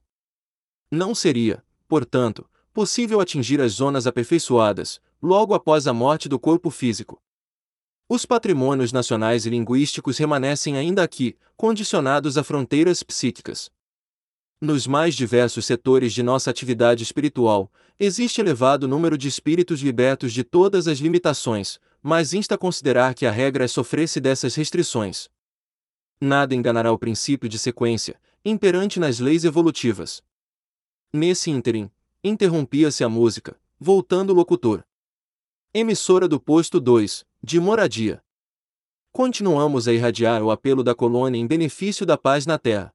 Não 0.91 1.15
seria, 1.15 1.63
portanto, 1.88 2.48
possível 2.72 3.20
atingir 3.20 3.60
as 3.62 3.72
zonas 3.72 4.06
aperfeiçoadas, 4.06 5.01
logo 5.20 5.56
após 5.56 5.88
a 5.88 5.91
morte 5.91 6.29
do 6.29 6.38
corpo 6.38 6.70
físico. 6.70 7.20
Os 8.11 8.25
patrimônios 8.25 8.91
nacionais 8.91 9.45
e 9.45 9.51
linguísticos 9.51 10.17
remanescem 10.17 10.75
ainda 10.75 11.03
aqui, 11.03 11.37
condicionados 11.55 12.39
a 12.39 12.43
fronteiras 12.43 13.03
psíquicas. 13.03 13.69
Nos 14.59 14.87
mais 14.87 15.13
diversos 15.13 15.63
setores 15.67 16.11
de 16.11 16.23
nossa 16.23 16.49
atividade 16.49 17.03
espiritual, 17.03 17.71
existe 17.99 18.41
elevado 18.41 18.87
número 18.87 19.15
de 19.15 19.27
espíritos 19.27 19.81
libertos 19.81 20.33
de 20.33 20.43
todas 20.43 20.87
as 20.87 20.97
limitações, 20.97 21.79
mas 22.01 22.33
insta 22.33 22.55
a 22.55 22.57
considerar 22.57 23.13
que 23.13 23.27
a 23.27 23.31
regra 23.31 23.65
é 23.65 23.67
sofrer-se 23.67 24.19
dessas 24.19 24.55
restrições. 24.55 25.29
Nada 26.19 26.55
enganará 26.55 26.91
o 26.91 26.97
princípio 26.97 27.47
de 27.47 27.59
sequência, 27.59 28.19
imperante 28.43 28.99
nas 28.99 29.19
leis 29.19 29.45
evolutivas. 29.45 30.23
Nesse 31.13 31.51
ínterim, 31.51 31.91
interrompia-se 32.23 33.03
a 33.03 33.07
música, 33.07 33.55
voltando 33.79 34.31
o 34.31 34.35
locutor. 34.35 34.83
Emissora 35.71 36.27
do 36.27 36.39
posto 36.39 36.79
2, 36.79 37.28
de 37.41 37.58
moradia. 37.60 38.22
Continuamos 39.13 39.88
a 39.88 39.93
irradiar 39.93 40.43
o 40.43 40.51
apelo 40.51 40.84
da 40.84 40.93
colônia 40.93 41.39
em 41.39 41.48
benefício 41.48 42.05
da 42.05 42.17
paz 42.17 42.46
na 42.46 42.60
Terra. 42.60 42.93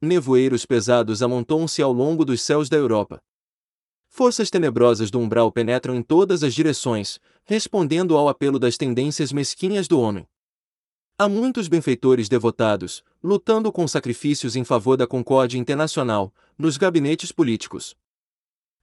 Nevoeiros 0.00 0.64
pesados 0.64 1.22
amontoam-se 1.22 1.82
ao 1.82 1.92
longo 1.92 2.24
dos 2.24 2.40
céus 2.40 2.68
da 2.68 2.76
Europa. 2.76 3.20
Forças 4.08 4.48
tenebrosas 4.48 5.10
do 5.10 5.18
umbral 5.18 5.50
penetram 5.50 5.94
em 5.94 6.02
todas 6.02 6.44
as 6.44 6.54
direções, 6.54 7.18
respondendo 7.44 8.16
ao 8.16 8.28
apelo 8.28 8.60
das 8.60 8.76
tendências 8.76 9.32
mesquinhas 9.32 9.88
do 9.88 10.00
homem. 10.00 10.26
Há 11.18 11.28
muitos 11.28 11.66
benfeitores 11.66 12.28
devotados, 12.28 13.02
lutando 13.20 13.72
com 13.72 13.88
sacrifícios 13.88 14.54
em 14.54 14.62
favor 14.62 14.96
da 14.96 15.06
concórdia 15.06 15.58
internacional, 15.58 16.32
nos 16.56 16.76
gabinetes 16.76 17.32
políticos. 17.32 17.96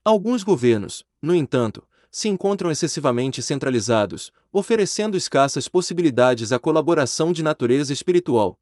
Alguns 0.04 0.44
governos, 0.44 1.02
no 1.20 1.34
entanto, 1.34 1.82
se 2.16 2.30
encontram 2.30 2.70
excessivamente 2.70 3.42
centralizados, 3.42 4.32
oferecendo 4.50 5.18
escassas 5.18 5.68
possibilidades 5.68 6.50
à 6.50 6.58
colaboração 6.58 7.30
de 7.30 7.42
natureza 7.42 7.92
espiritual. 7.92 8.58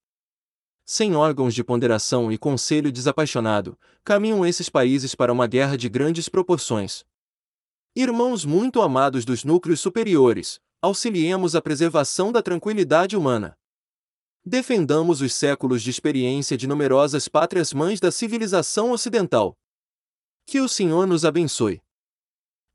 Sem 0.84 1.14
órgãos 1.14 1.54
de 1.54 1.62
ponderação 1.62 2.32
e 2.32 2.36
conselho 2.36 2.90
desapaixonado, 2.90 3.78
caminham 4.02 4.44
esses 4.44 4.68
países 4.68 5.14
para 5.14 5.32
uma 5.32 5.46
guerra 5.46 5.78
de 5.78 5.88
grandes 5.88 6.28
proporções. 6.28 7.04
Irmãos 7.94 8.44
muito 8.44 8.82
amados 8.82 9.24
dos 9.24 9.44
núcleos 9.44 9.78
superiores, 9.78 10.58
auxiliemos 10.82 11.54
a 11.54 11.62
preservação 11.62 12.32
da 12.32 12.42
tranquilidade 12.42 13.16
humana. 13.16 13.56
Defendamos 14.44 15.20
os 15.20 15.32
séculos 15.32 15.80
de 15.80 15.90
experiência 15.90 16.56
de 16.56 16.66
numerosas 16.66 17.28
pátrias-mães 17.28 18.00
da 18.00 18.10
civilização 18.10 18.90
ocidental. 18.90 19.56
Que 20.44 20.60
o 20.60 20.68
Senhor 20.68 21.06
nos 21.06 21.24
abençoe. 21.24 21.83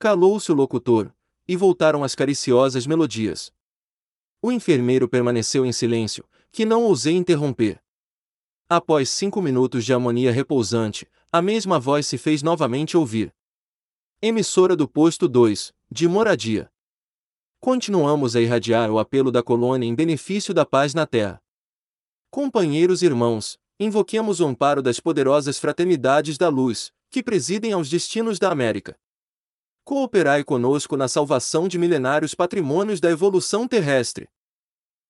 Calou-se 0.02 0.50
o 0.50 0.56
locutor, 0.56 1.14
e 1.46 1.58
voltaram 1.58 2.06
as 2.06 2.16
cariciosas 2.16 2.88
melodias. 2.88 3.52
O 4.42 4.50
enfermeiro 4.50 5.10
permaneceu 5.10 5.66
em 5.66 5.74
silêncio, 5.74 6.24
que 6.54 6.64
não 6.64 6.84
ousei 6.84 7.18
interromper. 7.18 7.84
Após 8.70 9.10
cinco 9.10 9.42
minutos 9.42 9.84
de 9.84 9.94
harmonia 9.94 10.32
repousante, 10.32 11.06
a 11.30 11.42
mesma 11.42 11.78
voz 11.78 12.08
se 12.08 12.18
fez 12.18 12.42
novamente 12.42 12.96
ouvir. 12.96 13.36
Emissora 14.22 14.74
do 14.74 14.88
posto 14.88 15.28
2, 15.28 15.74
de 15.92 16.08
moradia. 16.08 16.72
Continuamos 17.60 18.38
a 18.38 18.42
irradiar 18.42 18.90
o 18.90 19.00
apelo 19.00 19.30
da 19.30 19.44
colônia 19.44 19.86
em 19.86 19.94
benefício 19.94 20.54
da 20.54 20.66
paz 20.66 20.94
na 20.94 21.06
Terra. 21.06 21.44
Companheiros 22.32 23.02
e 23.02 23.06
irmãos, 23.06 23.60
invoquemos 23.78 24.40
o 24.40 24.46
amparo 24.46 24.82
das 24.82 25.02
poderosas 25.02 25.60
fraternidades 25.60 26.38
da 26.38 26.48
luz, 26.48 26.94
que 27.10 27.22
presidem 27.22 27.74
aos 27.74 27.90
destinos 27.90 28.40
da 28.40 28.50
América. 28.50 28.98
Cooperai 29.90 30.44
conosco 30.44 30.96
na 30.96 31.08
salvação 31.08 31.68
de 31.68 31.80
milenários 31.80 32.36
patrimônios 32.36 33.00
da 33.00 33.10
evolução 33.10 33.68
terrestre. 33.68 34.30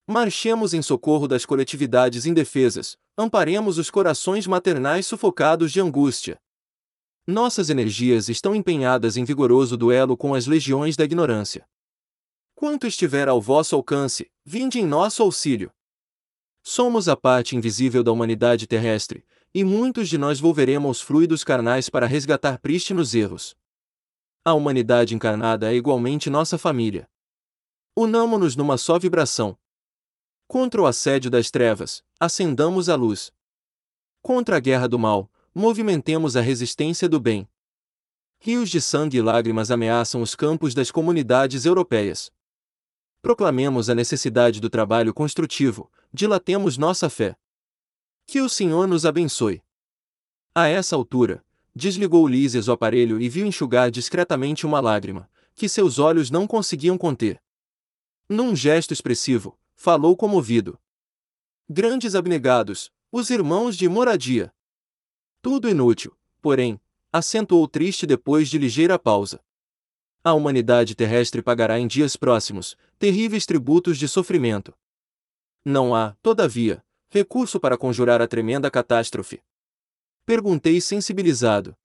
Marchemos 0.08 0.74
em 0.74 0.82
socorro 0.82 1.28
das 1.28 1.46
coletividades 1.46 2.26
indefesas, 2.26 2.98
amparemos 3.18 3.78
os 3.78 3.92
corações 3.92 4.48
maternais 4.48 5.06
sufocados 5.06 5.74
de 5.74 5.82
angústia. 5.82 6.40
Nossas 7.28 7.70
energias 7.70 8.30
estão 8.30 8.56
empenhadas 8.56 9.18
em 9.18 9.26
vigoroso 9.26 9.76
duelo 9.76 10.16
com 10.16 10.34
as 10.34 10.48
legiões 10.48 10.96
da 10.96 11.04
ignorância. 11.04 11.68
Quanto 12.56 12.88
estiver 12.88 13.28
ao 13.28 13.42
vosso 13.42 13.76
alcance, 13.76 14.32
vinde 14.46 14.80
em 14.80 14.86
nosso 14.86 15.22
auxílio. 15.22 15.74
Somos 16.64 17.10
a 17.10 17.18
parte 17.18 17.54
invisível 17.54 18.02
da 18.02 18.14
humanidade 18.14 18.66
terrestre, 18.66 19.26
e 19.54 19.62
muitos 19.62 20.08
de 20.08 20.18
nós 20.18 20.40
volveremos 20.40 20.88
aos 20.88 21.02
fluidos 21.02 21.44
carnais 21.44 21.90
para 21.90 22.08
resgatar 22.08 22.60
prístinos 22.60 23.14
erros. 23.14 23.60
A 24.50 24.54
humanidade 24.56 25.14
encarnada 25.14 25.72
é 25.72 25.76
igualmente 25.76 26.28
nossa 26.28 26.58
família. 26.58 27.08
Unamo-nos 27.96 28.56
numa 28.56 28.80
só 28.80 28.98
vibração, 28.98 29.56
Contra 30.48 30.82
o 30.82 30.88
assédio 30.88 31.30
das 31.30 31.52
trevas, 31.52 32.04
acendamos 32.20 32.90
a 32.90 32.96
luz. 32.96 33.32
Contra 34.20 34.58
a 34.58 34.60
guerra 34.60 34.88
do 34.88 34.98
mal, 34.98 35.32
movimentemos 35.54 36.36
a 36.36 36.42
resistência 36.42 37.08
do 37.08 37.20
bem. 37.20 37.48
Rios 38.40 38.72
de 38.72 38.82
sangue 38.82 39.18
e 39.18 39.22
lágrimas 39.22 39.70
ameaçam 39.70 40.24
os 40.24 40.34
campos 40.34 40.74
das 40.74 40.90
comunidades 40.90 41.66
europeias. 41.66 42.32
Proclamemos 43.22 43.88
a 43.88 43.94
necessidade 43.94 44.60
do 44.60 44.72
trabalho 44.72 45.14
construtivo, 45.14 45.92
dilatemos 46.12 46.76
nossa 46.76 47.08
fé. 47.08 47.38
Que 48.26 48.42
o 48.42 48.50
Senhor 48.50 48.88
nos 48.88 49.06
abençoe. 49.06 49.62
A 50.56 50.68
essa 50.68 50.96
altura, 50.96 51.46
desligou 51.76 52.28
Lísias 52.28 52.68
o 52.68 52.72
aparelho 52.72 53.22
e 53.22 53.30
viu 53.30 53.46
enxugar 53.46 53.92
discretamente 53.92 54.66
uma 54.66 54.80
lágrima, 54.80 55.30
que 55.56 55.70
seus 55.70 56.00
olhos 56.00 56.32
não 56.32 56.48
conseguiam 56.48 56.98
conter. 56.98 57.42
Num 58.28 58.56
gesto 58.56 58.94
expressivo, 58.94 59.58
falou 59.76 60.16
comovido. 60.16 60.80
Grandes 61.70 62.16
abnegados, 62.16 62.92
os 63.12 63.30
irmãos 63.30 63.78
de 63.78 63.88
moradia. 63.88 64.54
Tudo 65.42 65.70
inútil, 65.70 66.16
porém, 66.42 66.80
acentuou 67.12 67.68
triste 67.68 68.06
depois 68.06 68.50
de 68.50 68.58
ligeira 68.58 69.00
pausa. 69.00 69.42
A 70.24 70.34
humanidade 70.34 70.96
terrestre 70.96 71.42
pagará 71.42 71.80
em 71.80 71.88
dias 71.88 72.16
próximos 72.16 72.78
terríveis 72.98 73.46
tributos 73.46 73.98
de 73.98 74.08
sofrimento. 74.08 74.74
Não 75.64 75.96
há, 75.96 76.16
todavia, 76.22 76.84
recurso 77.10 77.60
para 77.60 77.78
conjurar 77.78 78.22
a 78.22 78.28
tremenda 78.28 78.70
catástrofe? 78.70 79.42
Perguntei 80.30 80.80
sensibilizado. 80.80 81.76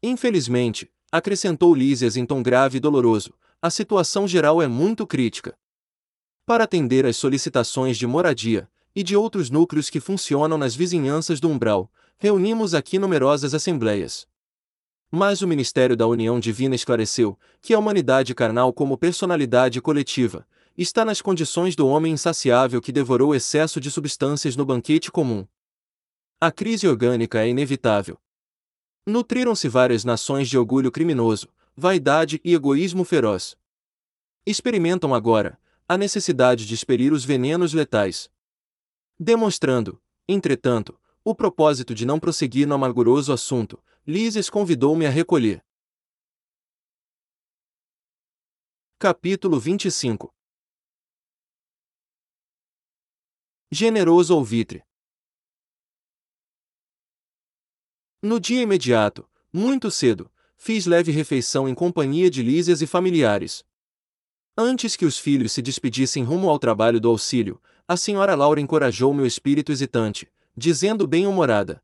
Infelizmente, 0.00 0.88
acrescentou 1.10 1.74
Lísias 1.74 2.16
em 2.16 2.24
tom 2.24 2.40
grave 2.40 2.76
e 2.76 2.80
doloroso, 2.80 3.34
a 3.60 3.70
situação 3.70 4.28
geral 4.28 4.62
é 4.62 4.68
muito 4.68 5.04
crítica. 5.04 5.58
Para 6.46 6.62
atender 6.62 7.04
às 7.04 7.16
solicitações 7.16 7.98
de 7.98 8.06
moradia 8.06 8.70
e 8.94 9.02
de 9.02 9.16
outros 9.16 9.50
núcleos 9.50 9.90
que 9.90 9.98
funcionam 9.98 10.56
nas 10.56 10.76
vizinhanças 10.76 11.40
do 11.40 11.48
umbral, 11.48 11.90
reunimos 12.18 12.72
aqui 12.72 13.00
numerosas 13.00 13.52
assembleias. 13.52 14.28
Mas 15.10 15.42
o 15.42 15.48
Ministério 15.48 15.96
da 15.96 16.06
União 16.06 16.38
Divina 16.38 16.76
esclareceu 16.76 17.36
que 17.60 17.74
a 17.74 17.80
humanidade 17.80 18.32
carnal, 18.32 18.72
como 18.72 18.96
personalidade 18.96 19.80
coletiva, 19.80 20.46
está 20.78 21.04
nas 21.04 21.20
condições 21.20 21.74
do 21.74 21.88
homem 21.88 22.12
insaciável 22.12 22.80
que 22.80 22.92
devorou 22.92 23.34
excesso 23.34 23.80
de 23.80 23.90
substâncias 23.90 24.54
no 24.54 24.64
banquete 24.64 25.10
comum. 25.10 25.44
A 26.38 26.52
crise 26.52 26.86
orgânica 26.86 27.42
é 27.42 27.48
inevitável. 27.48 28.20
Nutriram-se 29.06 29.70
várias 29.70 30.04
nações 30.04 30.50
de 30.50 30.58
orgulho 30.58 30.92
criminoso, 30.92 31.48
vaidade 31.74 32.42
e 32.44 32.52
egoísmo 32.52 33.06
feroz. 33.06 33.56
Experimentam 34.44 35.14
agora 35.14 35.58
a 35.88 35.96
necessidade 35.96 36.66
de 36.66 36.74
expelir 36.74 37.10
os 37.10 37.24
venenos 37.24 37.72
letais. 37.72 38.30
Demonstrando, 39.18 39.98
entretanto, 40.28 41.00
o 41.24 41.34
propósito 41.34 41.94
de 41.94 42.04
não 42.04 42.20
prosseguir 42.20 42.68
no 42.68 42.74
amarguroso 42.74 43.32
assunto, 43.32 43.82
Lises 44.06 44.50
convidou-me 44.50 45.06
a 45.06 45.10
recolher. 45.10 45.64
Capítulo 48.98 49.58
25 49.58 50.34
Generoso 53.70 54.34
alvitre 54.34 54.85
No 58.22 58.40
dia 58.40 58.62
imediato, 58.62 59.28
muito 59.52 59.90
cedo, 59.90 60.30
fiz 60.56 60.86
leve 60.86 61.12
refeição 61.12 61.68
em 61.68 61.74
companhia 61.74 62.30
de 62.30 62.42
Lísias 62.42 62.80
e 62.80 62.86
familiares. 62.86 63.64
Antes 64.56 64.96
que 64.96 65.04
os 65.04 65.18
filhos 65.18 65.52
se 65.52 65.60
despedissem 65.60 66.24
rumo 66.24 66.48
ao 66.48 66.58
trabalho 66.58 66.98
do 66.98 67.08
auxílio, 67.08 67.60
a 67.86 67.96
senhora 67.96 68.34
Laura 68.34 68.60
encorajou 68.60 69.12
meu 69.12 69.26
espírito 69.26 69.70
hesitante, 69.70 70.30
dizendo 70.56 71.06
bem-humorada: 71.06 71.82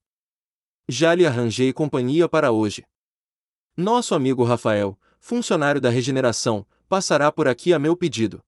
Já 0.89 1.15
lhe 1.15 1.27
arranjei 1.27 1.73
companhia 1.73 2.29
para 2.29 2.51
hoje. 2.51 2.85
Nosso 3.77 4.15
amigo 4.15 4.43
Rafael, 4.43 4.99
funcionário 5.21 5.81
da 5.81 5.91
regeneração, 5.91 6.67
passará 6.89 7.31
por 7.31 7.47
aqui 7.47 7.73
a 7.73 7.79
meu 7.79 7.97
pedido. 7.97 8.43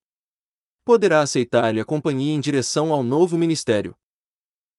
Poderá 0.85 1.21
aceitar-lhe 1.21 1.81
a 1.81 1.85
companhia 1.85 2.35
em 2.35 2.41
direção 2.41 2.93
ao 2.93 3.03
novo 3.03 3.39
ministério. 3.39 3.95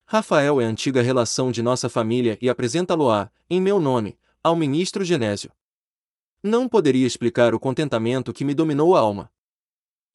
Rafael 0.08 0.62
é 0.62 0.64
antiga 0.66 1.02
relação 1.02 1.52
de 1.52 1.64
nossa 1.64 1.90
família 1.90 2.38
e 2.40 2.48
apresenta-lo-á, 2.48 3.32
em 3.50 3.60
meu 3.60 3.80
nome, 3.80 4.20
ao 4.44 4.56
ministro 4.56 5.04
Genésio. 5.04 5.52
Não 6.44 6.70
poderia 6.70 7.08
explicar 7.08 7.56
o 7.56 7.60
contentamento 7.60 8.32
que 8.32 8.46
me 8.46 8.54
dominou 8.54 8.96
a 8.96 9.00
alma. 9.00 9.32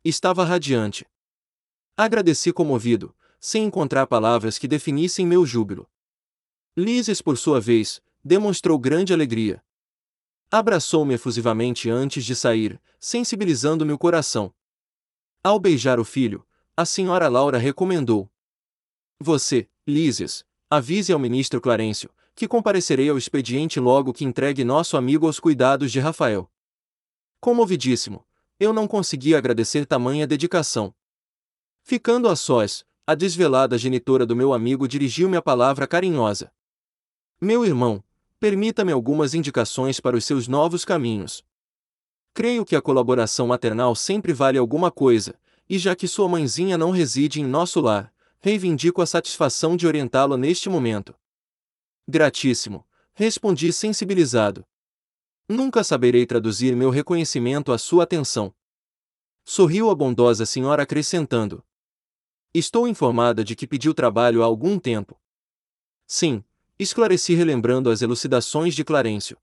Estava 0.04 0.44
radiante. 0.44 1.04
Agradeci 1.96 2.52
comovido, 2.52 3.12
sem 3.40 3.64
encontrar 3.64 4.06
palavras 4.06 4.58
que 4.58 4.68
definissem 4.68 5.26
meu 5.26 5.44
júbilo. 5.44 5.90
Lises, 6.76 7.20
por 7.20 7.36
sua 7.36 7.60
vez, 7.60 8.00
demonstrou 8.24 8.78
grande 8.78 9.12
alegria. 9.12 9.60
Abraçou-me 10.52 11.14
efusivamente 11.14 11.90
antes 11.90 12.24
de 12.24 12.36
sair, 12.36 12.80
sensibilizando-me 13.00 13.92
o 13.92 13.98
coração. 13.98 14.54
Ao 15.42 15.58
beijar 15.58 15.98
o 15.98 16.04
filho, 16.04 16.46
a 16.76 16.84
senhora 16.84 17.28
Laura 17.28 17.58
recomendou: 17.58 18.30
Você, 19.18 19.68
Lises, 19.90 20.44
avise 20.70 21.12
ao 21.12 21.18
ministro 21.18 21.60
Clarencio, 21.60 22.10
que 22.34 22.46
comparecerei 22.46 23.10
ao 23.10 23.18
expediente 23.18 23.80
logo 23.80 24.12
que 24.12 24.24
entregue 24.24 24.64
nosso 24.64 24.96
amigo 24.96 25.26
aos 25.26 25.40
cuidados 25.40 25.90
de 25.90 25.98
Rafael. 25.98 26.48
Comovidíssimo, 27.40 28.24
eu 28.58 28.72
não 28.72 28.86
conseguia 28.86 29.36
agradecer 29.36 29.84
tamanha 29.84 30.26
dedicação. 30.26 30.94
Ficando 31.82 32.28
a 32.28 32.36
sós, 32.36 32.84
a 33.06 33.14
desvelada 33.14 33.76
genitora 33.76 34.24
do 34.24 34.36
meu 34.36 34.52
amigo 34.52 34.86
dirigiu-me 34.86 35.36
a 35.36 35.42
palavra 35.42 35.86
carinhosa. 35.86 36.52
Meu 37.40 37.64
irmão, 37.64 38.02
permita-me 38.38 38.92
algumas 38.92 39.34
indicações 39.34 39.98
para 39.98 40.16
os 40.16 40.24
seus 40.24 40.46
novos 40.46 40.84
caminhos. 40.84 41.44
Creio 42.32 42.64
que 42.64 42.76
a 42.76 42.80
colaboração 42.80 43.48
maternal 43.48 43.96
sempre 43.96 44.32
vale 44.32 44.56
alguma 44.56 44.90
coisa, 44.90 45.34
e 45.68 45.78
já 45.78 45.96
que 45.96 46.06
sua 46.06 46.28
mãezinha 46.28 46.78
não 46.78 46.90
reside 46.90 47.40
em 47.40 47.44
nosso 47.44 47.80
lar, 47.80 48.12
reivindico 48.40 49.02
a 49.02 49.06
satisfação 49.06 49.76
de 49.76 49.86
orientá-lo 49.86 50.36
neste 50.36 50.68
momento. 50.68 51.14
Gratíssimo, 52.08 52.86
respondi 53.12 53.72
sensibilizado. 53.72 54.66
Nunca 55.48 55.84
saberei 55.84 56.24
traduzir 56.24 56.74
meu 56.74 56.90
reconhecimento 56.90 57.70
à 57.70 57.78
sua 57.78 58.04
atenção. 58.04 58.54
Sorriu 59.44 59.90
a 59.90 59.94
bondosa 59.94 60.46
senhora 60.46 60.84
acrescentando. 60.84 61.64
Estou 62.54 62.88
informada 62.88 63.44
de 63.44 63.54
que 63.54 63.66
pediu 63.66 63.92
trabalho 63.92 64.42
há 64.42 64.46
algum 64.46 64.78
tempo. 64.78 65.20
Sim, 66.06 66.42
esclareci 66.78 67.34
relembrando 67.34 67.90
as 67.90 68.00
elucidações 68.00 68.74
de 68.74 68.84
Clarencio. 68.84 69.38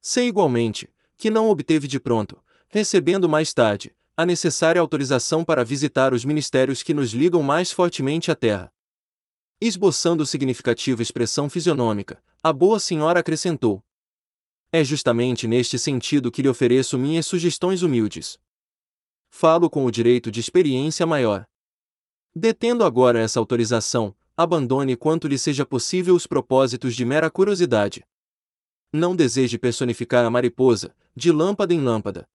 Sei 0.00 0.28
igualmente, 0.28 0.88
que 1.16 1.30
não 1.30 1.48
obteve 1.48 1.88
de 1.88 1.98
pronto, 1.98 2.42
recebendo 2.68 3.28
mais 3.28 3.52
tarde, 3.52 3.94
a 4.16 4.24
necessária 4.24 4.80
autorização 4.80 5.44
para 5.44 5.64
visitar 5.64 6.14
os 6.14 6.24
ministérios 6.24 6.82
que 6.82 6.94
nos 6.94 7.12
ligam 7.12 7.42
mais 7.42 7.72
fortemente 7.72 8.30
à 8.30 8.36
terra. 8.36 8.72
Esboçando 9.60 10.24
significativa 10.24 11.02
expressão 11.02 11.50
fisionômica, 11.50 12.22
a 12.42 12.52
boa 12.52 12.78
senhora 12.78 13.20
acrescentou: 13.20 13.82
É 14.70 14.84
justamente 14.84 15.48
neste 15.48 15.78
sentido 15.78 16.30
que 16.30 16.42
lhe 16.42 16.48
ofereço 16.48 16.96
minhas 16.96 17.26
sugestões 17.26 17.82
humildes. 17.82 18.38
Falo 19.30 19.68
com 19.68 19.84
o 19.84 19.90
direito 19.90 20.30
de 20.30 20.38
experiência 20.38 21.04
maior. 21.04 21.44
Detendo 22.32 22.84
agora 22.84 23.18
essa 23.18 23.40
autorização, 23.40 24.14
abandone 24.36 24.96
quanto 24.96 25.26
lhe 25.26 25.38
seja 25.38 25.66
possível 25.66 26.14
os 26.14 26.26
propósitos 26.26 26.94
de 26.94 27.04
mera 27.04 27.28
curiosidade. 27.30 28.04
Não 28.92 29.16
deseje 29.16 29.58
personificar 29.58 30.24
a 30.24 30.30
mariposa, 30.30 30.94
de 31.16 31.32
lâmpada 31.32 31.74
em 31.74 31.80
lâmpada. 31.80 32.28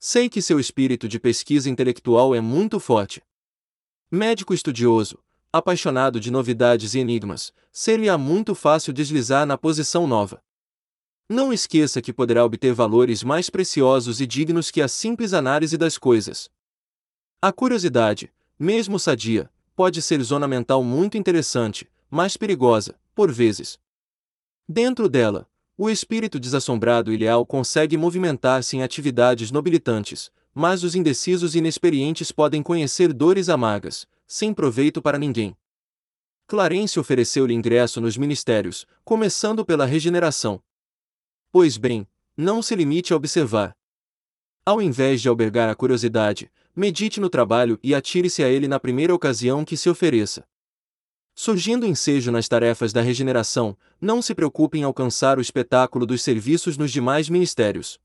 Sei 0.00 0.28
que 0.28 0.40
seu 0.40 0.60
espírito 0.60 1.08
de 1.08 1.18
pesquisa 1.18 1.68
intelectual 1.68 2.32
é 2.32 2.40
muito 2.40 2.78
forte. 2.78 3.20
Médico 4.08 4.54
estudioso, 4.54 5.18
apaixonado 5.52 6.20
de 6.20 6.30
novidades 6.30 6.94
e 6.94 7.00
enigmas, 7.00 7.52
seria 7.72 8.16
muito 8.16 8.54
fácil 8.54 8.92
deslizar 8.92 9.44
na 9.44 9.58
posição 9.58 10.06
nova. 10.06 10.40
Não 11.28 11.52
esqueça 11.52 12.00
que 12.00 12.12
poderá 12.12 12.44
obter 12.44 12.72
valores 12.72 13.24
mais 13.24 13.50
preciosos 13.50 14.20
e 14.20 14.26
dignos 14.26 14.70
que 14.70 14.80
a 14.80 14.86
simples 14.86 15.32
análise 15.32 15.76
das 15.76 15.98
coisas. 15.98 16.48
A 17.42 17.52
curiosidade, 17.52 18.32
mesmo 18.56 19.00
sadia, 19.00 19.50
pode 19.74 20.00
ser 20.00 20.22
zona 20.22 20.46
mental 20.46 20.82
muito 20.84 21.18
interessante, 21.18 21.90
mas 22.08 22.36
perigosa, 22.36 22.98
por 23.16 23.32
vezes. 23.32 23.80
Dentro 24.68 25.08
dela, 25.08 25.48
o 25.78 25.88
espírito 25.88 26.40
desassombrado 26.40 27.12
e 27.12 27.16
leal 27.16 27.46
consegue 27.46 27.96
movimentar-se 27.96 28.76
em 28.76 28.82
atividades 28.82 29.52
nobilitantes, 29.52 30.28
mas 30.52 30.82
os 30.82 30.96
indecisos 30.96 31.54
e 31.54 31.58
inexperientes 31.58 32.32
podem 32.32 32.64
conhecer 32.64 33.12
dores 33.12 33.48
amargas, 33.48 34.04
sem 34.26 34.52
proveito 34.52 35.00
para 35.00 35.16
ninguém. 35.16 35.56
Clarence 36.48 36.98
ofereceu-lhe 36.98 37.54
ingresso 37.54 38.00
nos 38.00 38.16
ministérios, 38.16 38.86
começando 39.04 39.64
pela 39.64 39.86
regeneração. 39.86 40.60
Pois 41.52 41.76
bem, 41.76 42.08
não 42.36 42.60
se 42.60 42.74
limite 42.74 43.12
a 43.12 43.16
observar. 43.16 43.70
Ao 44.66 44.82
invés 44.82 45.22
de 45.22 45.28
albergar 45.28 45.70
a 45.70 45.76
curiosidade, 45.76 46.50
medite 46.74 47.20
no 47.20 47.30
trabalho 47.30 47.78
e 47.84 47.94
atire-se 47.94 48.42
a 48.42 48.48
ele 48.48 48.66
na 48.66 48.80
primeira 48.80 49.14
ocasião 49.14 49.64
que 49.64 49.76
se 49.76 49.88
ofereça. 49.88 50.44
Surgindo 51.40 51.86
ensejo 51.86 52.32
nas 52.32 52.48
tarefas 52.48 52.92
da 52.92 53.00
regeneração, 53.00 53.78
não 54.00 54.20
se 54.20 54.34
preocupe 54.34 54.76
em 54.76 54.82
alcançar 54.82 55.38
o 55.38 55.40
espetáculo 55.40 56.04
dos 56.04 56.20
serviços 56.20 56.76
nos 56.76 56.90
demais 56.90 57.28
ministérios. 57.28 58.00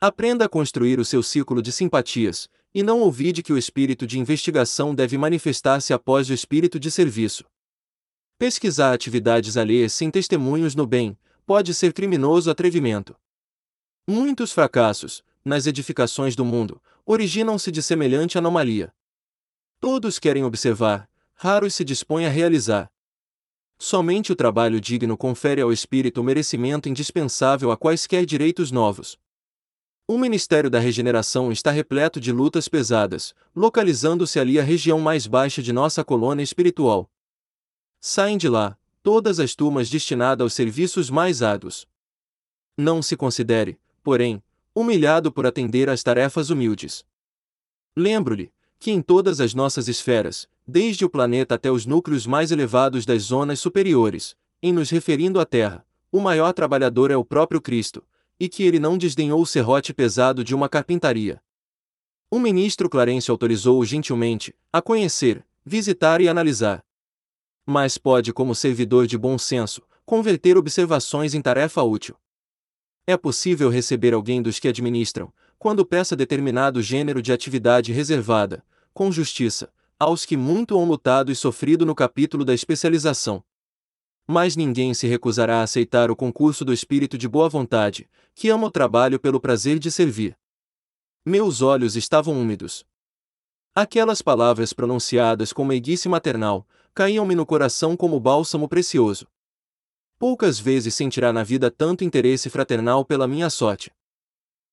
Aprenda 0.00 0.46
a 0.46 0.48
construir 0.48 0.98
o 0.98 1.04
seu 1.04 1.22
círculo 1.22 1.62
de 1.62 1.70
simpatias, 1.70 2.48
e 2.74 2.82
não 2.82 3.02
ouvide 3.02 3.40
que 3.40 3.52
o 3.52 3.56
espírito 3.56 4.04
de 4.04 4.18
investigação 4.18 4.92
deve 4.92 5.16
manifestar-se 5.16 5.92
após 5.92 6.28
o 6.28 6.32
espírito 6.32 6.80
de 6.80 6.90
serviço. 6.90 7.44
Pesquisar 8.36 8.92
atividades 8.92 9.56
alheias 9.56 9.92
sem 9.92 10.10
testemunhos 10.10 10.74
no 10.74 10.88
bem 10.88 11.16
pode 11.46 11.72
ser 11.72 11.92
criminoso 11.92 12.50
atrevimento. 12.50 13.14
Muitos 14.08 14.50
fracassos, 14.50 15.22
nas 15.44 15.68
edificações 15.68 16.34
do 16.34 16.44
mundo, 16.44 16.82
originam-se 17.06 17.70
de 17.70 17.80
semelhante 17.80 18.36
anomalia. 18.36 18.92
Todos 19.78 20.18
querem 20.18 20.42
observar, 20.42 21.08
raros 21.42 21.74
se 21.74 21.82
dispõem 21.82 22.26
a 22.26 22.28
realizar. 22.28 22.92
Somente 23.78 24.30
o 24.30 24.36
trabalho 24.36 24.78
digno 24.78 25.16
confere 25.16 25.62
ao 25.62 25.72
espírito 25.72 26.20
o 26.20 26.24
merecimento 26.24 26.86
indispensável 26.86 27.70
a 27.70 27.78
quaisquer 27.78 28.26
direitos 28.26 28.70
novos. 28.70 29.18
O 30.06 30.18
Ministério 30.18 30.68
da 30.68 30.78
Regeneração 30.78 31.50
está 31.50 31.70
repleto 31.70 32.20
de 32.20 32.30
lutas 32.30 32.68
pesadas, 32.68 33.34
localizando-se 33.56 34.38
ali 34.38 34.60
a 34.60 34.62
região 34.62 35.00
mais 35.00 35.26
baixa 35.26 35.62
de 35.62 35.72
nossa 35.72 36.04
colônia 36.04 36.42
espiritual. 36.42 37.10
Saem 38.02 38.36
de 38.36 38.46
lá, 38.46 38.76
todas 39.02 39.40
as 39.40 39.54
turmas 39.54 39.88
destinadas 39.88 40.44
aos 40.44 40.52
serviços 40.52 41.08
mais 41.08 41.40
árduos. 41.40 41.88
Não 42.76 43.00
se 43.00 43.16
considere, 43.16 43.80
porém, 44.02 44.42
humilhado 44.74 45.32
por 45.32 45.46
atender 45.46 45.88
às 45.88 46.02
tarefas 46.02 46.50
humildes. 46.50 47.02
Lembro-lhe 47.96 48.52
que 48.78 48.90
em 48.90 49.00
todas 49.00 49.40
as 49.40 49.52
nossas 49.52 49.88
esferas, 49.88 50.48
desde 50.70 51.04
o 51.04 51.10
planeta 51.10 51.56
até 51.56 51.70
os 51.70 51.84
núcleos 51.84 52.26
mais 52.26 52.50
elevados 52.50 53.04
das 53.04 53.24
zonas 53.24 53.58
superiores, 53.58 54.36
em 54.62 54.72
nos 54.72 54.88
referindo 54.88 55.40
à 55.40 55.44
Terra, 55.44 55.84
o 56.12 56.20
maior 56.20 56.52
trabalhador 56.52 57.10
é 57.10 57.16
o 57.16 57.24
próprio 57.24 57.60
Cristo, 57.60 58.02
e 58.38 58.48
que 58.48 58.62
ele 58.62 58.78
não 58.78 58.96
desdenhou 58.96 59.42
o 59.42 59.46
serrote 59.46 59.92
pesado 59.92 60.42
de 60.42 60.54
uma 60.54 60.68
carpintaria. 60.68 61.42
O 62.30 62.38
ministro 62.38 62.88
Clarence 62.88 63.30
autorizou-o 63.30 63.84
gentilmente 63.84 64.54
a 64.72 64.80
conhecer, 64.80 65.44
visitar 65.64 66.20
e 66.20 66.28
analisar. 66.28 66.82
Mas 67.66 67.98
pode, 67.98 68.32
como 68.32 68.54
servidor 68.54 69.06
de 69.06 69.18
bom 69.18 69.36
senso, 69.36 69.82
converter 70.06 70.56
observações 70.56 71.34
em 71.34 71.42
tarefa 71.42 71.82
útil. 71.82 72.16
É 73.06 73.16
possível 73.16 73.68
receber 73.68 74.14
alguém 74.14 74.40
dos 74.40 74.58
que 74.60 74.68
administram, 74.68 75.32
quando 75.58 75.84
peça 75.84 76.14
determinado 76.14 76.80
gênero 76.80 77.20
de 77.20 77.32
atividade 77.32 77.92
reservada, 77.92 78.64
com 78.94 79.10
justiça, 79.10 79.70
aos 80.00 80.24
que 80.24 80.34
muito 80.34 80.74
hão 80.78 80.86
lutado 80.86 81.30
e 81.30 81.36
sofrido 81.36 81.84
no 81.84 81.94
capítulo 81.94 82.42
da 82.42 82.54
especialização. 82.54 83.44
Mas 84.26 84.56
ninguém 84.56 84.94
se 84.94 85.06
recusará 85.06 85.60
a 85.60 85.62
aceitar 85.62 86.10
o 86.10 86.16
concurso 86.16 86.64
do 86.64 86.72
espírito 86.72 87.18
de 87.18 87.28
boa 87.28 87.50
vontade, 87.50 88.08
que 88.34 88.48
ama 88.48 88.68
o 88.68 88.70
trabalho 88.70 89.20
pelo 89.20 89.38
prazer 89.38 89.78
de 89.78 89.90
servir. 89.90 90.38
Meus 91.22 91.60
olhos 91.60 91.96
estavam 91.96 92.40
úmidos. 92.40 92.82
Aquelas 93.74 94.22
palavras 94.22 94.72
pronunciadas 94.72 95.52
com 95.52 95.66
meiguice 95.66 96.08
maternal, 96.08 96.66
caíam-me 96.94 97.34
no 97.34 97.44
coração 97.44 97.94
como 97.94 98.18
bálsamo 98.18 98.66
precioso. 98.66 99.26
Poucas 100.18 100.58
vezes 100.58 100.94
sentirá 100.94 101.30
na 101.30 101.42
vida 101.44 101.70
tanto 101.70 102.04
interesse 102.04 102.48
fraternal 102.48 103.04
pela 103.04 103.28
minha 103.28 103.50
sorte. 103.50 103.92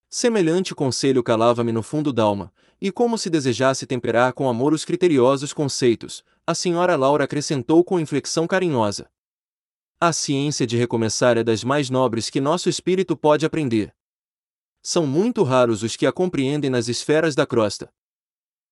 Semelhante 0.10 0.74
conselho 0.74 1.22
calava-me 1.22 1.72
no 1.72 1.84
fundo 1.84 2.14
d'alma, 2.14 2.54
e 2.80 2.92
como 2.92 3.18
se 3.18 3.30
desejasse 3.30 3.86
temperar 3.86 4.34
com 4.34 4.48
amor 4.48 4.74
os 4.74 4.86
criteriosos 4.86 5.52
conceitos, 5.52 6.24
a 6.46 6.56
senhora 6.56 6.96
Laura 6.96 7.26
acrescentou 7.26 7.84
com 7.84 8.00
inflexão 8.00 8.48
carinhosa. 8.48 9.10
A 10.00 10.14
ciência 10.14 10.66
de 10.66 10.78
recomeçar 10.78 11.38
é 11.38 11.44
das 11.44 11.64
mais 11.64 11.90
nobres 11.90 12.30
que 12.30 12.40
nosso 12.40 12.70
espírito 12.70 13.18
pode 13.18 13.46
aprender. 13.46 13.94
São 14.82 15.06
muito 15.06 15.44
raros 15.44 15.84
os 15.84 15.96
que 15.96 16.06
a 16.06 16.12
compreendem 16.12 16.70
nas 16.70 16.88
esferas 16.88 17.36
da 17.36 17.46
crosta. 17.46 17.92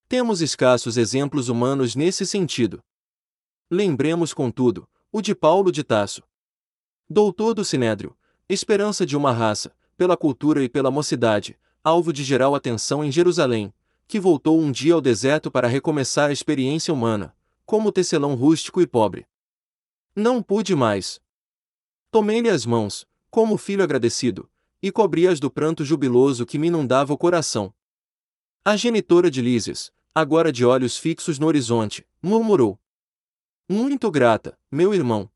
Temos 0.07 0.39
escassos 0.39 0.95
exemplos 0.95 1.49
humanos 1.49 1.95
nesse 1.95 2.25
sentido. 2.25 2.81
Lembremos, 3.69 4.33
contudo, 4.33 4.87
o 5.11 5.21
de 5.21 5.33
Paulo 5.33 5.71
de 5.71 5.83
Tasso. 5.83 6.21
Doutor 7.09 7.55
do 7.55 7.65
Sinédrio, 7.65 8.15
esperança 8.47 9.05
de 9.05 9.17
uma 9.17 9.31
raça, 9.31 9.75
pela 9.97 10.17
cultura 10.17 10.63
e 10.63 10.69
pela 10.69 10.91
mocidade, 10.91 11.57
alvo 11.83 12.11
de 12.11 12.23
geral 12.23 12.55
atenção 12.55 13.03
em 13.03 13.11
Jerusalém, 13.11 13.73
que 14.07 14.19
voltou 14.19 14.59
um 14.59 14.71
dia 14.71 14.93
ao 14.93 15.01
deserto 15.01 15.49
para 15.49 15.67
recomeçar 15.67 16.29
a 16.29 16.33
experiência 16.33 16.93
humana, 16.93 17.35
como 17.65 17.91
tecelão 17.91 18.35
rústico 18.35 18.81
e 18.81 18.87
pobre. 18.87 19.25
Não 20.15 20.41
pude 20.41 20.75
mais. 20.75 21.19
Tomei-lhe 22.11 22.49
as 22.49 22.65
mãos, 22.65 23.07
como 23.29 23.57
filho 23.57 23.83
agradecido, 23.83 24.49
e 24.81 24.91
cobri-as 24.91 25.39
do 25.39 25.49
pranto 25.49 25.83
jubiloso 25.83 26.45
que 26.45 26.57
me 26.57 26.67
inundava 26.67 27.13
o 27.13 27.17
coração. 27.17 27.73
A 28.63 28.75
genitora 28.75 29.29
de 29.29 29.41
Lísias, 29.41 29.91
agora 30.13 30.51
de 30.51 30.65
olhos 30.65 30.97
fixos 30.97 31.37
no 31.37 31.47
horizonte, 31.47 32.07
murmurou: 32.21 32.79
Muito 33.67 34.09
grata, 34.09 34.57
meu 34.71 34.93
irmão. 34.93 35.29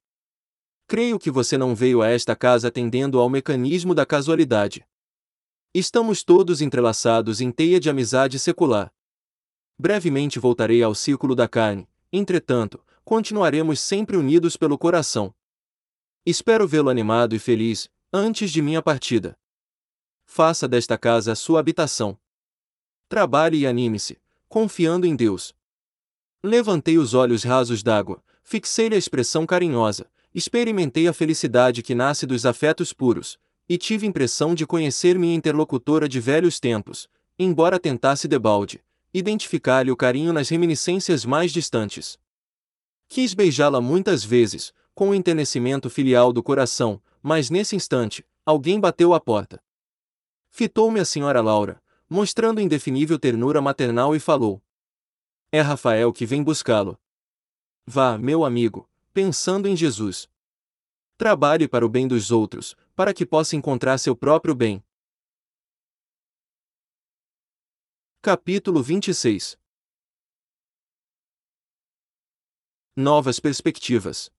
Creio 0.89 1.19
que 1.19 1.29
você 1.29 1.55
não 1.55 1.75
veio 1.75 2.01
a 2.01 2.07
esta 2.07 2.35
casa 2.35 2.69
atendendo 2.69 3.19
ao 3.19 3.29
mecanismo 3.29 3.93
da 3.93 4.07
casualidade. 4.07 4.83
Estamos 5.71 6.23
todos 6.23 6.63
entrelaçados 6.63 7.41
em 7.41 7.51
teia 7.51 7.79
de 7.79 7.91
amizade 7.91 8.39
secular. 8.39 8.91
Brevemente 9.77 10.39
voltarei 10.39 10.81
ao 10.81 10.95
círculo 10.95 11.35
da 11.35 11.47
carne, 11.47 11.87
entretanto, 12.11 12.83
continuaremos 13.05 13.79
sempre 13.79 14.17
unidos 14.17 14.57
pelo 14.57 14.79
coração. 14.79 15.31
Espero 16.25 16.67
vê-lo 16.67 16.89
animado 16.89 17.35
e 17.35 17.39
feliz, 17.39 17.87
antes 18.11 18.49
de 18.49 18.59
minha 18.59 18.81
partida. 18.81 19.37
Faça 20.25 20.67
desta 20.67 20.97
casa 20.97 21.33
a 21.33 21.35
sua 21.35 21.59
habitação. 21.59 22.17
Trabalhe 23.07 23.59
e 23.59 23.67
anime-se, 23.67 24.19
confiando 24.47 25.05
em 25.05 25.15
Deus. 25.15 25.53
Levantei 26.43 26.97
os 26.97 27.13
olhos 27.13 27.43
rasos 27.43 27.83
d'água, 27.83 28.23
fixei-lhe 28.41 28.95
a 28.95 28.97
expressão 28.97 29.45
carinhosa, 29.45 30.09
experimentei 30.39 31.07
a 31.07 31.13
felicidade 31.13 31.83
que 31.83 31.93
nasce 31.93 32.25
dos 32.25 32.45
afetos 32.45 32.91
puros, 32.93 33.37
e 33.67 33.77
tive 33.77 34.07
impressão 34.07 34.55
de 34.55 34.65
conhecer 34.65 35.19
minha 35.19 35.35
interlocutora 35.35 36.09
de 36.09 36.19
velhos 36.19 36.59
tempos, 36.59 37.07
embora 37.37 37.79
tentasse 37.79 38.27
debalde, 38.27 38.83
identificar-lhe 39.13 39.91
o 39.91 39.97
carinho 39.97 40.33
nas 40.33 40.49
reminiscências 40.49 41.25
mais 41.25 41.51
distantes. 41.51 42.17
Quis 43.07 43.33
beijá-la 43.33 43.81
muitas 43.81 44.23
vezes, 44.23 44.73
com 44.95 45.09
o 45.09 45.15
enternecimento 45.15 45.89
filial 45.89 46.33
do 46.33 46.41
coração, 46.41 47.01
mas 47.21 47.49
nesse 47.49 47.75
instante, 47.75 48.25
alguém 48.45 48.79
bateu 48.79 49.13
à 49.13 49.19
porta. 49.19 49.61
Fitou-me 50.49 50.99
a 50.99 51.05
senhora 51.05 51.41
Laura, 51.41 51.81
mostrando 52.09 52.61
indefinível 52.61 53.19
ternura 53.19 53.61
maternal 53.61 54.15
e 54.15 54.19
falou: 54.19 54.61
É 55.51 55.61
Rafael 55.61 56.11
que 56.11 56.25
vem 56.25 56.41
buscá-lo. 56.41 56.97
Vá, 57.85 58.17
meu 58.17 58.45
amigo, 58.45 58.89
pensando 59.19 59.67
em 59.67 59.75
Jesus. 59.75 60.29
Trabalhe 61.17 61.67
para 61.67 61.85
o 61.85 61.89
bem 61.89 62.07
dos 62.07 62.31
outros, 62.31 62.73
para 62.95 63.13
que 63.13 63.25
possa 63.25 63.53
encontrar 63.53 63.97
seu 63.97 64.15
próprio 64.15 64.55
bem. 64.55 64.81
Capítulo 68.21 68.81
26 68.81 69.59
Novas 72.95 73.41
perspectivas. 73.41 74.31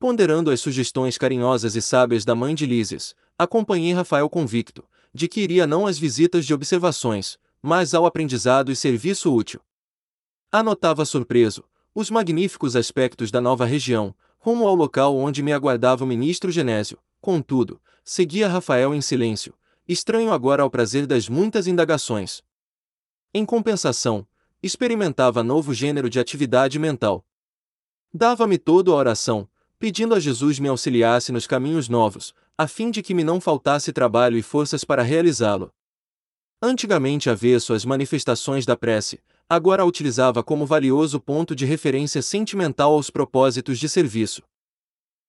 Ponderando 0.00 0.50
as 0.50 0.60
sugestões 0.60 1.16
carinhosas 1.16 1.76
e 1.76 1.80
sábias 1.80 2.24
da 2.24 2.34
mãe 2.34 2.56
de 2.56 2.66
Lísias, 2.66 3.14
acompanhei 3.38 3.92
Rafael 3.92 4.28
convicto, 4.28 4.84
de 5.14 5.28
que 5.28 5.42
iria 5.42 5.64
não 5.64 5.86
às 5.86 5.96
visitas 5.96 6.44
de 6.44 6.52
observações, 6.52 7.38
mas 7.62 7.94
ao 7.94 8.04
aprendizado 8.04 8.72
e 8.72 8.74
serviço 8.74 9.32
útil. 9.32 9.62
Anotava 10.50 11.04
surpreso 11.04 11.64
os 11.98 12.10
magníficos 12.10 12.76
aspectos 12.76 13.30
da 13.30 13.40
nova 13.40 13.64
região, 13.64 14.14
rumo 14.38 14.68
ao 14.68 14.74
local 14.74 15.16
onde 15.16 15.42
me 15.42 15.50
aguardava 15.50 16.04
o 16.04 16.06
ministro 16.06 16.52
Genésio. 16.52 16.98
Contudo, 17.22 17.80
seguia 18.04 18.46
Rafael 18.48 18.94
em 18.94 19.00
silêncio, 19.00 19.54
estranho 19.88 20.30
agora 20.30 20.62
ao 20.62 20.68
prazer 20.68 21.06
das 21.06 21.26
muitas 21.26 21.66
indagações. 21.66 22.42
Em 23.32 23.46
compensação, 23.46 24.28
experimentava 24.62 25.42
novo 25.42 25.72
gênero 25.72 26.10
de 26.10 26.20
atividade 26.20 26.78
mental. 26.78 27.24
Dava-me 28.12 28.58
toda 28.58 28.90
a 28.90 28.94
oração, 28.94 29.48
pedindo 29.78 30.14
a 30.14 30.20
Jesus 30.20 30.58
me 30.58 30.68
auxiliasse 30.68 31.32
nos 31.32 31.46
caminhos 31.46 31.88
novos, 31.88 32.34
a 32.58 32.68
fim 32.68 32.90
de 32.90 33.02
que 33.02 33.14
me 33.14 33.24
não 33.24 33.40
faltasse 33.40 33.90
trabalho 33.90 34.36
e 34.36 34.42
forças 34.42 34.84
para 34.84 35.02
realizá-lo. 35.02 35.72
Antigamente 36.60 37.30
avesso 37.30 37.72
às 37.72 37.86
manifestações 37.86 38.66
da 38.66 38.76
prece, 38.76 39.18
agora 39.48 39.82
a 39.82 39.86
utilizava 39.86 40.42
como 40.42 40.66
valioso 40.66 41.20
ponto 41.20 41.54
de 41.54 41.64
referência 41.64 42.20
sentimental 42.20 42.92
aos 42.92 43.10
propósitos 43.10 43.78
de 43.78 43.88
serviço. 43.88 44.42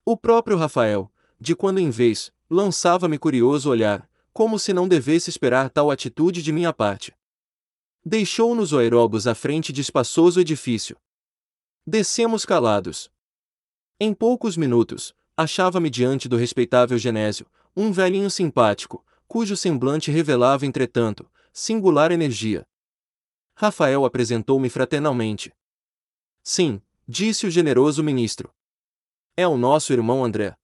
O 0.05 0.17
próprio 0.17 0.57
Rafael, 0.57 1.11
de 1.39 1.55
quando 1.55 1.79
em 1.79 1.89
vez, 1.89 2.31
lançava-me 2.49 3.17
curioso 3.19 3.69
olhar, 3.69 4.09
como 4.33 4.57
se 4.57 4.73
não 4.73 4.87
devesse 4.87 5.29
esperar 5.29 5.69
tal 5.69 5.91
atitude 5.91 6.41
de 6.41 6.51
minha 6.51 6.73
parte. 6.73 7.13
Deixou-nos 8.03 8.71
o 8.71 8.77
aeróbus 8.77 9.27
à 9.27 9.35
frente 9.35 9.73
de 9.73 9.81
espaçoso 9.81 10.39
edifício. 10.39 10.97
Descemos 11.85 12.45
calados. 12.45 13.11
Em 13.99 14.13
poucos 14.13 14.55
minutos, 14.55 15.13
achava-me 15.35 15.89
diante 15.89 16.27
do 16.27 16.37
respeitável 16.37 16.97
Genésio, 16.97 17.45
um 17.75 17.91
velhinho 17.91 18.29
simpático, 18.29 19.05
cujo 19.27 19.57
semblante 19.57 20.09
revelava, 20.09 20.65
entretanto, 20.65 21.29
singular 21.51 22.11
energia, 22.11 22.65
Rafael 23.59 24.05
apresentou-me 24.05 24.69
fraternalmente. 24.69 25.51
Sim, 26.43 26.79
disse 27.07 27.47
o 27.47 27.49
generoso 27.49 28.03
ministro. 28.03 28.53
É 29.35 29.47
o 29.47 29.57
nosso 29.57 29.91
irmão 29.91 30.23
André. 30.23 30.55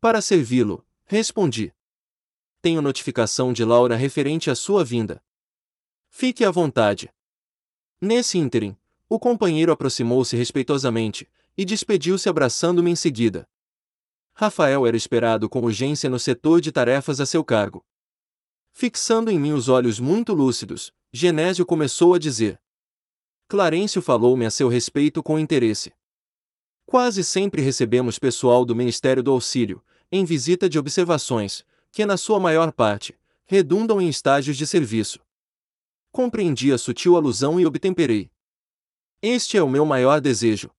Para 0.00 0.20
servi-lo, 0.20 0.84
respondi. 1.04 1.72
Tenho 2.60 2.82
notificação 2.82 3.52
de 3.52 3.64
Laura 3.64 3.94
referente 3.94 4.50
à 4.50 4.56
sua 4.56 4.84
vinda. 4.84 5.22
Fique 6.08 6.44
à 6.44 6.50
vontade. 6.50 7.14
Nesse 8.00 8.38
ínterim, 8.38 8.76
o 9.08 9.16
companheiro 9.16 9.70
aproximou-se 9.70 10.36
respeitosamente 10.36 11.30
e 11.56 11.64
despediu-se 11.64 12.28
abraçando-me 12.28 12.90
em 12.90 12.96
seguida. 12.96 13.48
Rafael 14.32 14.84
era 14.84 14.96
esperado 14.96 15.48
com 15.48 15.60
urgência 15.60 16.10
no 16.10 16.18
setor 16.18 16.60
de 16.60 16.72
tarefas 16.72 17.20
a 17.20 17.24
seu 17.24 17.44
cargo. 17.44 17.86
Fixando 18.72 19.30
em 19.30 19.38
mim 19.38 19.52
os 19.52 19.68
olhos 19.68 20.00
muito 20.00 20.34
lúcidos, 20.34 20.92
Genésio 21.12 21.66
começou 21.66 22.14
a 22.14 22.18
dizer: 22.18 22.60
Clarencio 23.48 24.00
falou-me 24.00 24.46
a 24.46 24.50
seu 24.50 24.68
respeito 24.68 25.22
com 25.22 25.38
interesse. 25.38 25.92
Quase 26.86 27.24
sempre 27.24 27.62
recebemos 27.62 28.18
pessoal 28.18 28.64
do 28.64 28.76
Ministério 28.76 29.22
do 29.22 29.32
Auxílio, 29.32 29.82
em 30.12 30.24
visita 30.24 30.68
de 30.68 30.78
observações, 30.78 31.64
que 31.90 32.06
na 32.06 32.16
sua 32.16 32.38
maior 32.38 32.72
parte, 32.72 33.18
redundam 33.44 34.00
em 34.00 34.08
estágios 34.08 34.56
de 34.56 34.66
serviço. 34.66 35.18
Compreendi 36.12 36.72
a 36.72 36.78
sutil 36.78 37.16
alusão 37.16 37.58
e 37.58 37.66
obtemperei. 37.66 38.30
Este 39.20 39.56
é 39.56 39.62
o 39.62 39.68
meu 39.68 39.84
maior 39.84 40.20
desejo. 40.20 40.70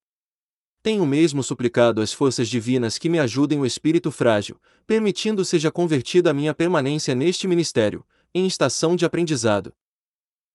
Tenho 0.82 1.06
mesmo 1.06 1.44
suplicado 1.44 2.02
às 2.02 2.14
forças 2.14 2.48
divinas 2.48 2.98
que 2.98 3.10
me 3.10 3.20
ajudem 3.20 3.60
o 3.60 3.66
espírito 3.66 4.10
frágil, 4.12 4.60
permitindo 4.88 5.44
seja 5.44 5.70
convertida 5.70 6.32
a 6.32 6.34
minha 6.34 6.54
permanência 6.54 7.14
neste 7.14 7.48
ministério, 7.48 8.06
em 8.34 8.48
estação 8.48 8.96
de 8.96 9.06
aprendizado. 9.06 9.74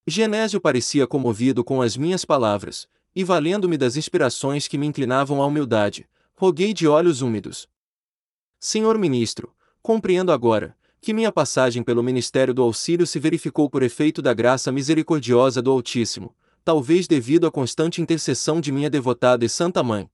Genésio 0.09 0.61
parecia 0.61 1.05
comovido 1.05 1.65
com 1.65 1.83
as 1.83 1.97
minhas 1.97 2.25
palavras, 2.25 2.89
e 3.15 3.25
valendo-me 3.25 3.77
das 3.77 3.97
inspirações 3.97 4.69
que 4.69 4.79
me 4.79 4.87
inclinavam 4.87 5.43
à 5.43 5.47
humildade, 5.47 6.09
roguei 6.37 6.73
de 6.73 6.87
olhos 6.87 7.23
úmidos. 7.23 7.69
Senhor 8.61 8.97
ministro, 8.99 9.53
compreendo 9.83 10.31
agora, 10.31 10.77
que 11.01 11.13
minha 11.13 11.33
passagem 11.33 11.83
pelo 11.83 12.03
ministério 12.03 12.55
do 12.55 12.63
auxílio 12.63 13.07
se 13.07 13.19
verificou 13.19 13.69
por 13.69 13.83
efeito 13.83 14.23
da 14.23 14.33
graça 14.33 14.71
misericordiosa 14.71 15.61
do 15.61 15.73
Altíssimo, 15.73 16.35
talvez 16.65 17.09
devido 17.09 17.47
à 17.47 17.51
constante 17.51 18.01
intercessão 18.01 18.61
de 18.61 18.71
minha 18.71 18.91
devotada 18.91 19.45
e 19.45 19.49
santa 19.49 19.83
mãe. 19.83 20.09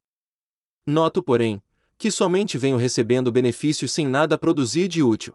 Noto, 0.87 1.23
porém, 1.23 1.63
que 1.99 2.11
somente 2.11 2.57
venho 2.57 2.77
recebendo 2.77 3.31
benefícios 3.31 3.93
sem 3.93 4.07
nada 4.07 4.39
produzir 4.39 4.89
de 4.89 5.03
útil. 5.03 5.35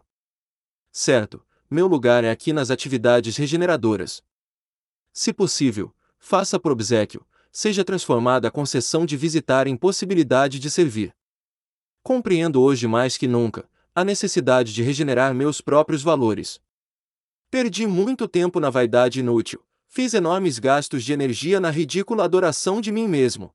Certo, 0.90 1.42
meu 1.70 1.86
lugar 1.86 2.24
é 2.24 2.30
aqui 2.30 2.52
nas 2.52 2.70
atividades 2.70 3.36
regeneradoras. 3.36 4.22
Se 5.18 5.32
possível, 5.32 5.92
faça 6.16 6.60
por 6.60 6.70
obsequio, 6.70 7.26
seja 7.50 7.84
transformada 7.84 8.46
a 8.46 8.50
concessão 8.52 9.04
de 9.04 9.16
visitar 9.16 9.66
em 9.66 9.76
possibilidade 9.76 10.60
de 10.60 10.70
servir. 10.70 11.12
Compreendo 12.04 12.62
hoje 12.62 12.86
mais 12.86 13.16
que 13.16 13.26
nunca 13.26 13.68
a 13.92 14.04
necessidade 14.04 14.72
de 14.72 14.80
regenerar 14.80 15.34
meus 15.34 15.60
próprios 15.60 16.04
valores. 16.04 16.60
Perdi 17.50 17.84
muito 17.84 18.28
tempo 18.28 18.60
na 18.60 18.70
vaidade 18.70 19.18
inútil, 19.18 19.60
fiz 19.88 20.14
enormes 20.14 20.60
gastos 20.60 21.02
de 21.02 21.12
energia 21.12 21.58
na 21.58 21.68
ridícula 21.68 22.22
adoração 22.22 22.80
de 22.80 22.92
mim 22.92 23.08
mesmo. 23.08 23.52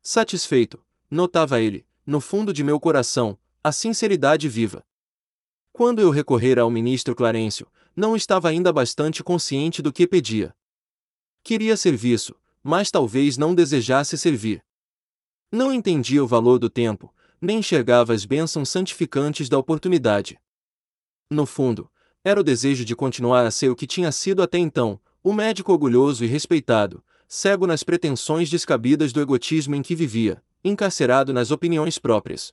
Satisfeito, 0.00 0.80
notava 1.10 1.60
ele, 1.60 1.84
no 2.06 2.20
fundo 2.20 2.52
de 2.52 2.62
meu 2.62 2.78
coração, 2.78 3.36
a 3.64 3.72
sinceridade 3.72 4.48
viva. 4.48 4.86
Quando 5.72 5.98
eu 5.98 6.10
recorrera 6.10 6.62
ao 6.62 6.70
ministro 6.70 7.16
Clarencio, 7.16 7.66
não 7.96 8.14
estava 8.14 8.48
ainda 8.48 8.72
bastante 8.72 9.24
consciente 9.24 9.82
do 9.82 9.92
que 9.92 10.06
pedia. 10.06 10.54
Queria 11.48 11.78
serviço, 11.78 12.34
mas 12.62 12.90
talvez 12.90 13.38
não 13.38 13.54
desejasse 13.54 14.18
servir. 14.18 14.62
Não 15.50 15.72
entendia 15.72 16.22
o 16.22 16.26
valor 16.26 16.58
do 16.58 16.68
tempo, 16.68 17.10
nem 17.40 17.60
enxergava 17.60 18.12
as 18.12 18.26
bênçãos 18.26 18.68
santificantes 18.68 19.48
da 19.48 19.56
oportunidade. 19.56 20.38
No 21.30 21.46
fundo, 21.46 21.90
era 22.22 22.38
o 22.38 22.42
desejo 22.42 22.84
de 22.84 22.94
continuar 22.94 23.46
a 23.46 23.50
ser 23.50 23.70
o 23.70 23.74
que 23.74 23.86
tinha 23.86 24.12
sido 24.12 24.42
até 24.42 24.58
então, 24.58 25.00
o 25.24 25.32
médico 25.32 25.72
orgulhoso 25.72 26.22
e 26.22 26.26
respeitado, 26.28 27.02
cego 27.26 27.66
nas 27.66 27.82
pretensões 27.82 28.50
descabidas 28.50 29.10
do 29.10 29.22
egotismo 29.22 29.74
em 29.74 29.80
que 29.80 29.94
vivia, 29.94 30.42
encarcerado 30.62 31.32
nas 31.32 31.50
opiniões 31.50 31.98
próprias. 31.98 32.52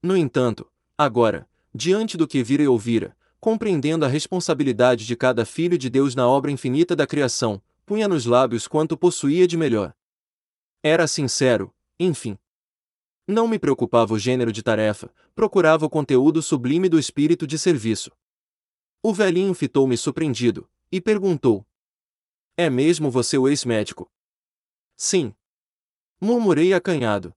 No 0.00 0.16
entanto, 0.16 0.64
agora, 0.96 1.48
diante 1.74 2.16
do 2.16 2.28
que 2.28 2.40
vira 2.40 2.62
e 2.62 2.68
ouvira, 2.68 3.16
compreendendo 3.40 4.04
a 4.04 4.08
responsabilidade 4.08 5.04
de 5.04 5.16
cada 5.16 5.44
filho 5.44 5.76
de 5.76 5.90
Deus 5.90 6.14
na 6.14 6.28
obra 6.28 6.52
infinita 6.52 6.94
da 6.94 7.04
criação, 7.04 7.60
punha 7.86 8.06
nos 8.06 8.26
lábios 8.26 8.68
quanto 8.68 8.98
possuía 8.98 9.46
de 9.46 9.56
melhor. 9.56 9.94
Era 10.82 11.06
sincero, 11.06 11.74
enfim. 11.98 12.36
Não 13.26 13.48
me 13.48 13.58
preocupava 13.58 14.12
o 14.12 14.18
gênero 14.18 14.52
de 14.52 14.62
tarefa, 14.62 15.10
procurava 15.34 15.86
o 15.86 15.90
conteúdo 15.90 16.42
sublime 16.42 16.88
do 16.88 16.98
espírito 16.98 17.46
de 17.46 17.58
serviço. 17.58 18.10
O 19.02 19.14
velhinho 19.14 19.54
fitou-me 19.54 19.96
surpreendido, 19.96 20.68
e 20.92 21.00
perguntou: 21.00 21.64
É 22.56 22.68
mesmo 22.68 23.10
você 23.10 23.38
o 23.38 23.48
ex-médico? 23.48 24.10
Sim, 24.96 25.34
Murmurei 26.18 26.72
acanhado. 26.72 27.34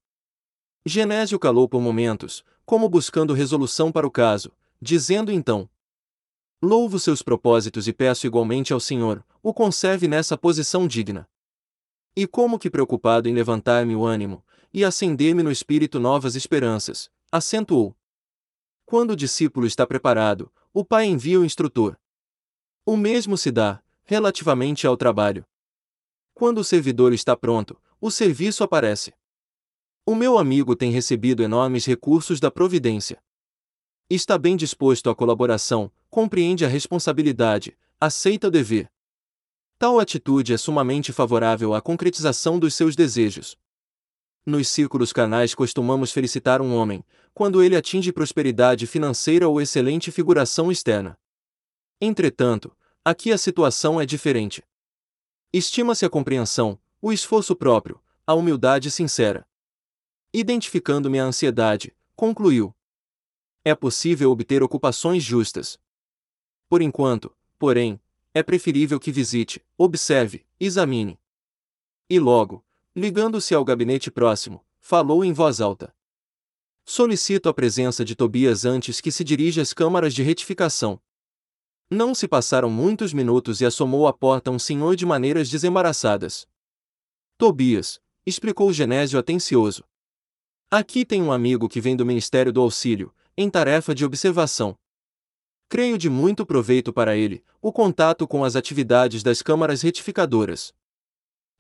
Genésio 0.86 1.38
calou 1.38 1.68
por 1.68 1.82
momentos, 1.82 2.46
como 2.66 2.88
buscando 2.88 3.34
resolução 3.34 3.92
para 3.92 4.08
o 4.08 4.12
caso, 4.12 4.54
dizendo 4.82 5.34
então: 5.34 5.70
Louvo 6.62 7.00
seus 7.00 7.22
propósitos 7.22 7.88
e 7.88 7.94
peço 7.94 8.28
igualmente 8.28 8.74
ao 8.74 8.82
Senhor, 8.82 9.26
o 9.42 9.54
conserve 9.54 10.10
nessa 10.10 10.38
posição 10.38 10.86
digna. 10.86 11.26
E 12.14 12.28
como 12.28 12.60
que 12.60 12.70
preocupado 12.70 13.30
em 13.30 13.34
levantar-me 13.34 13.96
o 13.96 14.06
ânimo, 14.06 14.44
e 14.74 14.84
acender-me 14.84 15.42
no 15.42 15.52
espírito 15.52 16.02
novas 16.02 16.36
esperanças, 16.36 17.10
acentuou. 17.32 17.96
Quando 18.86 19.12
o 19.12 19.16
discípulo 19.16 19.66
está 19.66 19.88
preparado, 19.88 20.52
o 20.74 20.84
pai 20.84 21.06
envia 21.06 21.40
o 21.40 21.46
instrutor. 21.46 21.98
O 22.86 22.98
mesmo 22.98 23.38
se 23.38 23.52
dá, 23.52 23.82
relativamente 24.04 24.86
ao 24.86 24.98
trabalho. 24.98 25.46
Quando 26.34 26.58
o 26.58 26.64
servidor 26.64 27.14
está 27.14 27.38
pronto, 27.38 27.82
o 28.02 28.12
serviço 28.12 28.66
aparece. 28.66 29.14
O 30.06 30.14
meu 30.14 30.38
amigo 30.38 30.76
tem 30.76 30.92
recebido 30.92 31.42
enormes 31.42 31.86
recursos 31.86 32.40
da 32.40 32.52
Providência. 32.52 33.24
Está 34.10 34.38
bem 34.38 34.58
disposto 34.58 35.10
à 35.10 35.16
colaboração, 35.16 35.92
compreende 36.10 36.66
a 36.66 36.68
responsabilidade, 36.68 37.78
aceita 38.00 38.48
o 38.48 38.52
dever. 38.52 38.92
Tal 39.78 40.00
atitude 40.00 40.54
é 40.54 40.58
sumamente 40.58 41.14
favorável 41.14 41.74
à 41.74 41.82
concretização 41.82 42.60
dos 42.60 42.74
seus 42.74 42.96
desejos. 42.96 43.58
Nos 44.46 44.68
círculos 44.68 45.14
canais 45.14 45.54
costumamos 45.54 46.12
felicitar 46.12 46.62
um 46.62 46.74
homem, 46.76 47.04
quando 47.34 47.64
ele 47.64 47.76
atinge 47.76 48.12
prosperidade 48.12 48.88
financeira 48.88 49.48
ou 49.48 49.62
excelente 49.62 50.12
figuração 50.12 50.72
externa. 50.72 51.18
Entretanto, 52.02 52.76
aqui 53.04 53.32
a 53.32 53.38
situação 53.38 54.02
é 54.02 54.06
diferente. 54.06 54.64
Estima-se 55.54 56.06
a 56.06 56.10
compreensão, 56.10 56.80
o 57.02 57.14
esforço 57.14 57.56
próprio, 57.56 58.02
a 58.26 58.34
humildade 58.34 58.90
sincera. 58.92 59.48
Identificando 60.34 61.10
minha 61.10 61.24
ansiedade, 61.24 61.96
concluiu: 62.16 62.76
É 63.64 63.74
possível 63.74 64.32
obter 64.32 64.62
ocupações 64.62 65.24
justas. 65.24 65.80
Por 66.70 66.84
enquanto, 66.84 67.36
porém, 67.58 68.00
é 68.32 68.44
preferível 68.44 69.00
que 69.00 69.12
visite, 69.12 69.60
observe, 69.76 70.46
examine. 70.60 71.20
E 72.08 72.20
logo, 72.20 72.64
ligando-se 72.96 73.56
ao 73.56 73.66
gabinete 73.66 74.12
próximo, 74.12 74.64
falou 74.80 75.26
em 75.26 75.34
voz 75.34 75.60
alta. 75.60 75.94
Solicito 76.86 77.50
a 77.50 77.54
presença 77.54 78.06
de 78.06 78.16
Tobias 78.16 78.66
antes 78.66 79.02
que 79.02 79.12
se 79.12 79.24
dirija 79.24 79.64
às 79.64 79.74
câmaras 79.74 80.14
de 80.14 80.22
retificação. 80.22 81.02
Não 81.90 82.14
se 82.14 82.28
passaram 82.28 82.70
muitos 82.70 83.14
minutos 83.14 83.62
e 83.62 83.66
assomou 83.66 84.08
à 84.08 84.14
porta 84.14 84.52
um 84.52 84.60
senhor 84.60 84.96
de 84.96 85.08
maneiras 85.08 85.50
desembaraçadas. 85.50 86.48
Tobias, 87.36 88.00
explicou 88.26 88.72
Genésio 88.72 89.18
atencioso. 89.18 89.84
Aqui 90.70 91.04
tem 91.04 91.24
um 91.24 91.32
amigo 91.32 91.68
que 91.68 91.82
vem 91.82 91.96
do 91.96 92.06
Ministério 92.06 92.54
do 92.54 92.62
Auxílio, 92.62 93.12
em 93.36 93.50
tarefa 93.50 93.96
de 93.96 94.06
observação. 94.06 94.78
Creio 95.70 96.00
de 96.00 96.10
muito 96.10 96.48
proveito 96.48 96.92
para 96.92 97.16
ele, 97.16 97.44
o 97.62 97.72
contato 97.72 98.28
com 98.28 98.44
as 98.44 98.56
atividades 98.56 99.22
das 99.22 99.44
câmaras 99.44 99.84
retificadoras. 99.84 100.74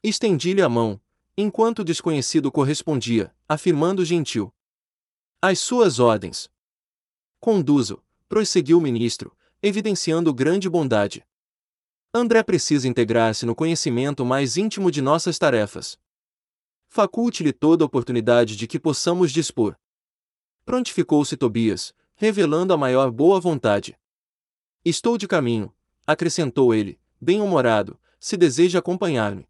Estendi-lhe 0.03 0.63
a 0.63 0.67
mão, 0.67 0.99
enquanto 1.37 1.79
o 1.79 1.83
desconhecido 1.83 2.51
correspondia, 2.51 3.31
afirmando 3.47 4.03
gentil. 4.03 4.51
As 5.39 5.59
suas 5.59 5.99
ordens. 5.99 6.49
Conduzo, 7.39 8.03
prosseguiu 8.27 8.79
o 8.79 8.81
ministro, 8.81 9.37
evidenciando 9.61 10.33
grande 10.33 10.67
bondade. 10.67 11.23
André 12.11 12.41
precisa 12.41 12.87
integrar-se 12.87 13.45
no 13.45 13.53
conhecimento 13.53 14.25
mais 14.25 14.57
íntimo 14.57 14.89
de 14.89 15.03
nossas 15.03 15.37
tarefas. 15.37 15.99
Faculte-lhe 16.87 17.53
toda 17.53 17.85
oportunidade 17.85 18.55
de 18.55 18.65
que 18.65 18.79
possamos 18.79 19.31
dispor. 19.31 19.77
Prontificou-se 20.65 21.37
Tobias, 21.37 21.93
revelando 22.21 22.73
a 22.73 22.77
maior 22.77 23.09
boa 23.09 23.39
vontade. 23.39 23.97
Estou 24.83 25.17
de 25.17 25.25
caminho, 25.25 25.73
acrescentou 26.05 26.73
ele, 26.73 26.99
bem-humorado, 27.19 27.97
se 28.19 28.35
deseja 28.35 28.79
acompanhar-me. 28.79 29.47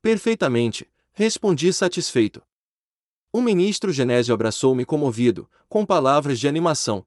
Perfeitamente, 0.00 0.90
respondi 1.12 1.70
satisfeito. 1.74 2.42
O 3.30 3.42
ministro 3.42 3.92
Genésio 3.92 4.32
abraçou-me 4.32 4.86
comovido, 4.86 5.46
com 5.68 5.84
palavras 5.84 6.40
de 6.40 6.48
animação. 6.48 7.06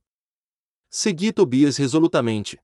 Segui 0.91 1.33
Tobias 1.33 1.75
resolutamente. 1.77 2.59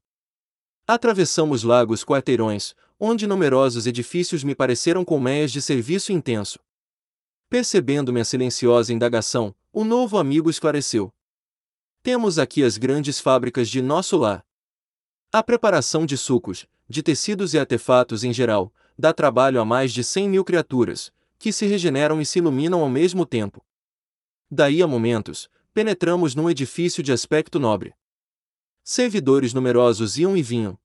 Atravessamos 0.85 1.63
lagos 1.63 2.05
quarteirões, 2.05 2.75
onde 2.99 3.25
numerosos 3.25 3.87
edifícios 3.87 4.43
me 4.43 4.53
pareceram 4.53 5.03
colmeias 5.03 5.51
de 5.51 5.63
serviço 5.63 6.11
intenso. 6.11 6.59
Percebendo 7.49 8.13
minha 8.13 8.23
silenciosa 8.23 8.93
indagação, 8.93 9.55
O 9.75 9.83
novo 9.83 10.19
amigo 10.19 10.51
esclareceu. 10.51 11.11
Temos 12.03 12.37
aqui 12.37 12.61
as 12.65 12.77
grandes 12.77 13.21
fábricas 13.21 13.69
de 13.69 13.81
nosso 13.81 14.17
lar. 14.17 14.45
A 15.31 15.41
preparação 15.41 16.05
de 16.05 16.17
sucos, 16.17 16.67
de 16.85 17.01
tecidos 17.01 17.53
e 17.53 17.57
artefatos 17.57 18.25
em 18.25 18.33
geral, 18.33 18.73
dá 18.99 19.13
trabalho 19.13 19.61
a 19.61 19.63
mais 19.63 19.93
de 19.93 20.03
100 20.03 20.29
mil 20.29 20.43
criaturas, 20.43 21.13
que 21.39 21.53
se 21.53 21.65
regeneram 21.65 22.19
e 22.19 22.25
se 22.25 22.39
iluminam 22.39 22.81
ao 22.81 22.89
mesmo 22.89 23.25
tempo. 23.25 23.65
Daí 24.51 24.83
a 24.83 24.87
momentos, 24.87 25.49
penetramos 25.73 26.35
num 26.35 26.49
edifício 26.49 27.01
de 27.01 27.13
aspecto 27.13 27.57
nobre. 27.57 27.93
Servidores 28.83 29.53
numerosos 29.53 30.17
iam 30.17 30.35
e 30.35 30.43
vinham. 30.43 30.77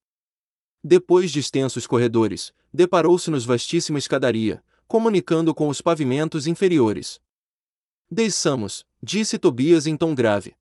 Depois 0.85 1.33
de 1.33 1.41
extensos 1.41 1.85
corredores, 1.85 2.53
deparou-se-nos 2.73 3.45
vastíssima 3.45 3.99
escadaria, 3.99 4.63
comunicando 4.87 5.53
com 5.53 5.67
os 5.69 5.81
pavimentos 5.81 6.47
inferiores. 6.47 7.21
Desçamos, 8.09 8.87
disse 9.03 9.37
Tobias 9.37 9.85
em 9.89 9.97
tom 9.97 10.15
grave. 10.15 10.55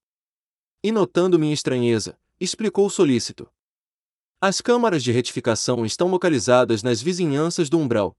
E 0.83 0.91
notando 0.91 1.39
minha 1.39 1.53
estranheza, 1.53 2.19
explicou 2.39 2.89
solícito. 2.89 3.51
As 4.39 4.61
câmaras 4.61 5.03
de 5.03 5.11
retificação 5.11 5.85
estão 5.85 6.07
localizadas 6.07 6.83
nas 6.83 7.01
vizinhanças 7.01 7.69
do 7.69 7.79
umbral. 7.79 8.15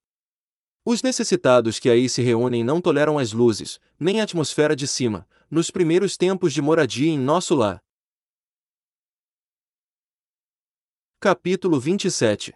Os 0.84 1.02
necessitados 1.02 1.78
que 1.78 1.88
aí 1.88 2.08
se 2.08 2.22
reúnem 2.22 2.64
não 2.64 2.80
toleram 2.80 3.18
as 3.18 3.32
luzes, 3.32 3.78
nem 4.00 4.20
a 4.20 4.24
atmosfera 4.24 4.74
de 4.74 4.88
cima, 4.88 5.28
nos 5.50 5.70
primeiros 5.70 6.16
tempos 6.16 6.52
de 6.52 6.60
moradia 6.60 7.08
em 7.08 7.18
nosso 7.18 7.54
lar. 7.54 7.80
Capítulo 11.20 11.78
27 11.78 12.52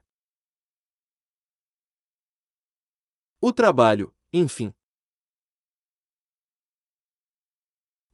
O 3.40 3.52
trabalho, 3.52 4.14
enfim. 4.32 4.72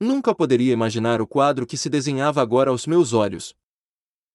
Nunca 0.00 0.34
poderia 0.34 0.72
imaginar 0.72 1.20
o 1.20 1.26
quadro 1.26 1.66
que 1.66 1.76
se 1.76 1.90
desenhava 1.90 2.40
agora 2.40 2.70
aos 2.70 2.86
meus 2.86 3.12
olhos. 3.12 3.56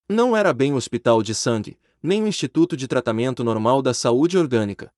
Não 0.09 0.35
era 0.35 0.53
bem 0.53 0.73
o 0.73 0.75
hospital 0.75 1.23
de 1.23 1.33
sangue, 1.33 1.79
nem 2.01 2.21
o 2.21 2.27
Instituto 2.27 2.75
de 2.75 2.87
Tratamento 2.87 3.43
Normal 3.43 3.81
da 3.81 3.93
Saúde 3.93 4.37
Orgânica. 4.37 4.93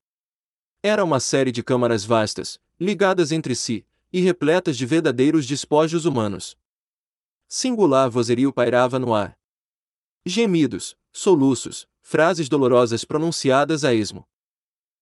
Era 0.82 1.04
uma 1.04 1.20
série 1.20 1.52
de 1.52 1.62
câmaras 1.62 2.04
vastas, 2.04 2.60
ligadas 2.80 3.32
entre 3.32 3.56
si, 3.56 3.86
e 4.12 4.22
repletas 4.22 4.76
de 4.76 4.86
verdadeiros 4.86 5.46
despojos 5.46 6.06
humanos. 6.06 6.58
Singular 7.48 8.10
vozerio 8.10 8.52
pairava 8.52 8.98
no 8.98 9.14
ar. 9.14 9.38
Gemidos, 10.26 10.98
soluços, 11.12 11.88
frases 12.02 12.50
dolorosas 12.50 13.06
pronunciadas 13.06 13.84
a 13.84 13.94
esmo. 13.94 14.28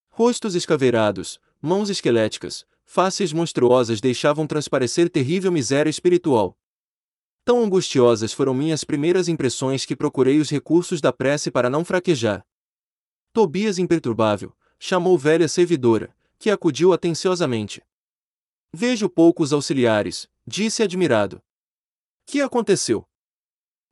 Rostos 0.10 0.56
escaveirados, 0.56 1.40
mãos 1.62 1.90
esqueléticas, 1.90 2.66
faces 2.86 3.34
monstruosas 3.34 4.00
deixavam 4.02 4.46
transparecer 4.46 5.10
terrível 5.10 5.52
miséria 5.52 5.90
espiritual. 5.90 6.58
Tão 7.46 7.62
angustiosas 7.64 8.32
foram 8.32 8.54
minhas 8.54 8.84
primeiras 8.84 9.28
impressões 9.28 9.86
que 9.86 9.96
procurei 9.96 10.40
os 10.40 10.50
recursos 10.50 11.02
da 11.02 11.12
prece 11.12 11.52
para 11.52 11.70
não 11.70 11.84
fraquejar. 11.84 12.46
Tobias 13.34 13.78
imperturbável, 13.78 14.56
chamou 14.80 15.18
velha 15.18 15.48
servidora, 15.48 16.16
que 16.40 16.50
acudiu 16.50 16.94
atenciosamente. 16.94 17.82
Vejo 18.72 19.10
poucos 19.10 19.52
auxiliares, 19.52 20.28
disse 20.48 20.84
admirado. 20.84 21.42
Que 22.26 22.42
aconteceu? 22.42 23.06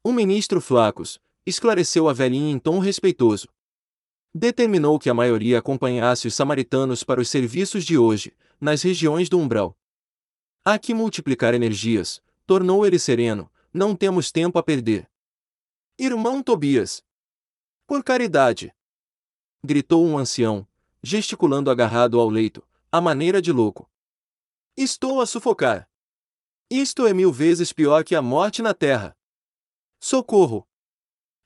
O 0.04 0.12
ministro 0.12 0.62
Flacos, 0.62 1.20
esclareceu 1.46 2.08
a 2.08 2.14
velhinha 2.14 2.52
em 2.52 2.60
tom 2.60 2.80
respeitoso. 2.80 3.48
Determinou 4.34 4.98
que 4.98 5.10
a 5.10 5.14
maioria 5.14 5.60
acompanhasse 5.60 6.28
os 6.28 6.34
samaritanos 6.34 7.04
para 7.04 7.20
os 7.20 7.30
serviços 7.30 7.84
de 7.84 7.98
hoje, 7.98 8.34
nas 8.62 8.84
regiões 8.84 9.28
do 9.28 9.40
umbral. 9.40 9.76
Há 10.64 10.78
que 10.78 10.94
multiplicar 10.94 11.56
energias, 11.56 12.22
tornou 12.46 12.86
ele 12.86 13.00
sereno, 13.00 13.52
não 13.74 13.96
temos 13.96 14.32
tempo 14.32 14.60
a 14.60 14.64
perder. 14.64 15.10
Irmão 15.98 16.44
Tobias! 16.44 17.04
Por 17.88 18.04
caridade! 18.04 18.74
gritou 19.64 20.06
um 20.06 20.18
ancião, 20.18 20.68
gesticulando 21.02 21.72
agarrado 21.72 22.20
ao 22.20 22.30
leito, 22.30 22.66
à 22.92 23.02
maneira 23.02 23.42
de 23.42 23.52
louco. 23.52 23.90
Estou 24.78 25.20
a 25.20 25.26
sufocar. 25.26 25.90
Isto 26.70 27.06
é 27.06 27.14
mil 27.14 27.32
vezes 27.32 27.74
pior 27.74 28.04
que 28.04 28.16
a 28.16 28.22
morte 28.22 28.62
na 28.62 28.74
terra. 28.74 29.18
Socorro! 30.00 30.68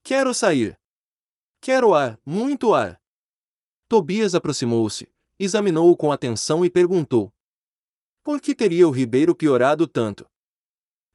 Quero 0.04 0.34
sair. 0.34 0.80
Quero 1.60 1.94
ar, 1.94 2.20
muito 2.26 2.74
ar. 2.74 3.02
Tobias 3.88 4.36
aproximou-se, 4.36 5.12
examinou-o 5.40 5.96
com 5.96 6.12
atenção 6.12 6.66
e 6.66 6.70
perguntou: 6.70 7.34
Por 8.24 8.40
que 8.40 8.56
teria 8.56 8.88
o 8.88 8.92
Ribeiro 8.92 9.36
piorado 9.36 9.88
tanto? 9.88 10.26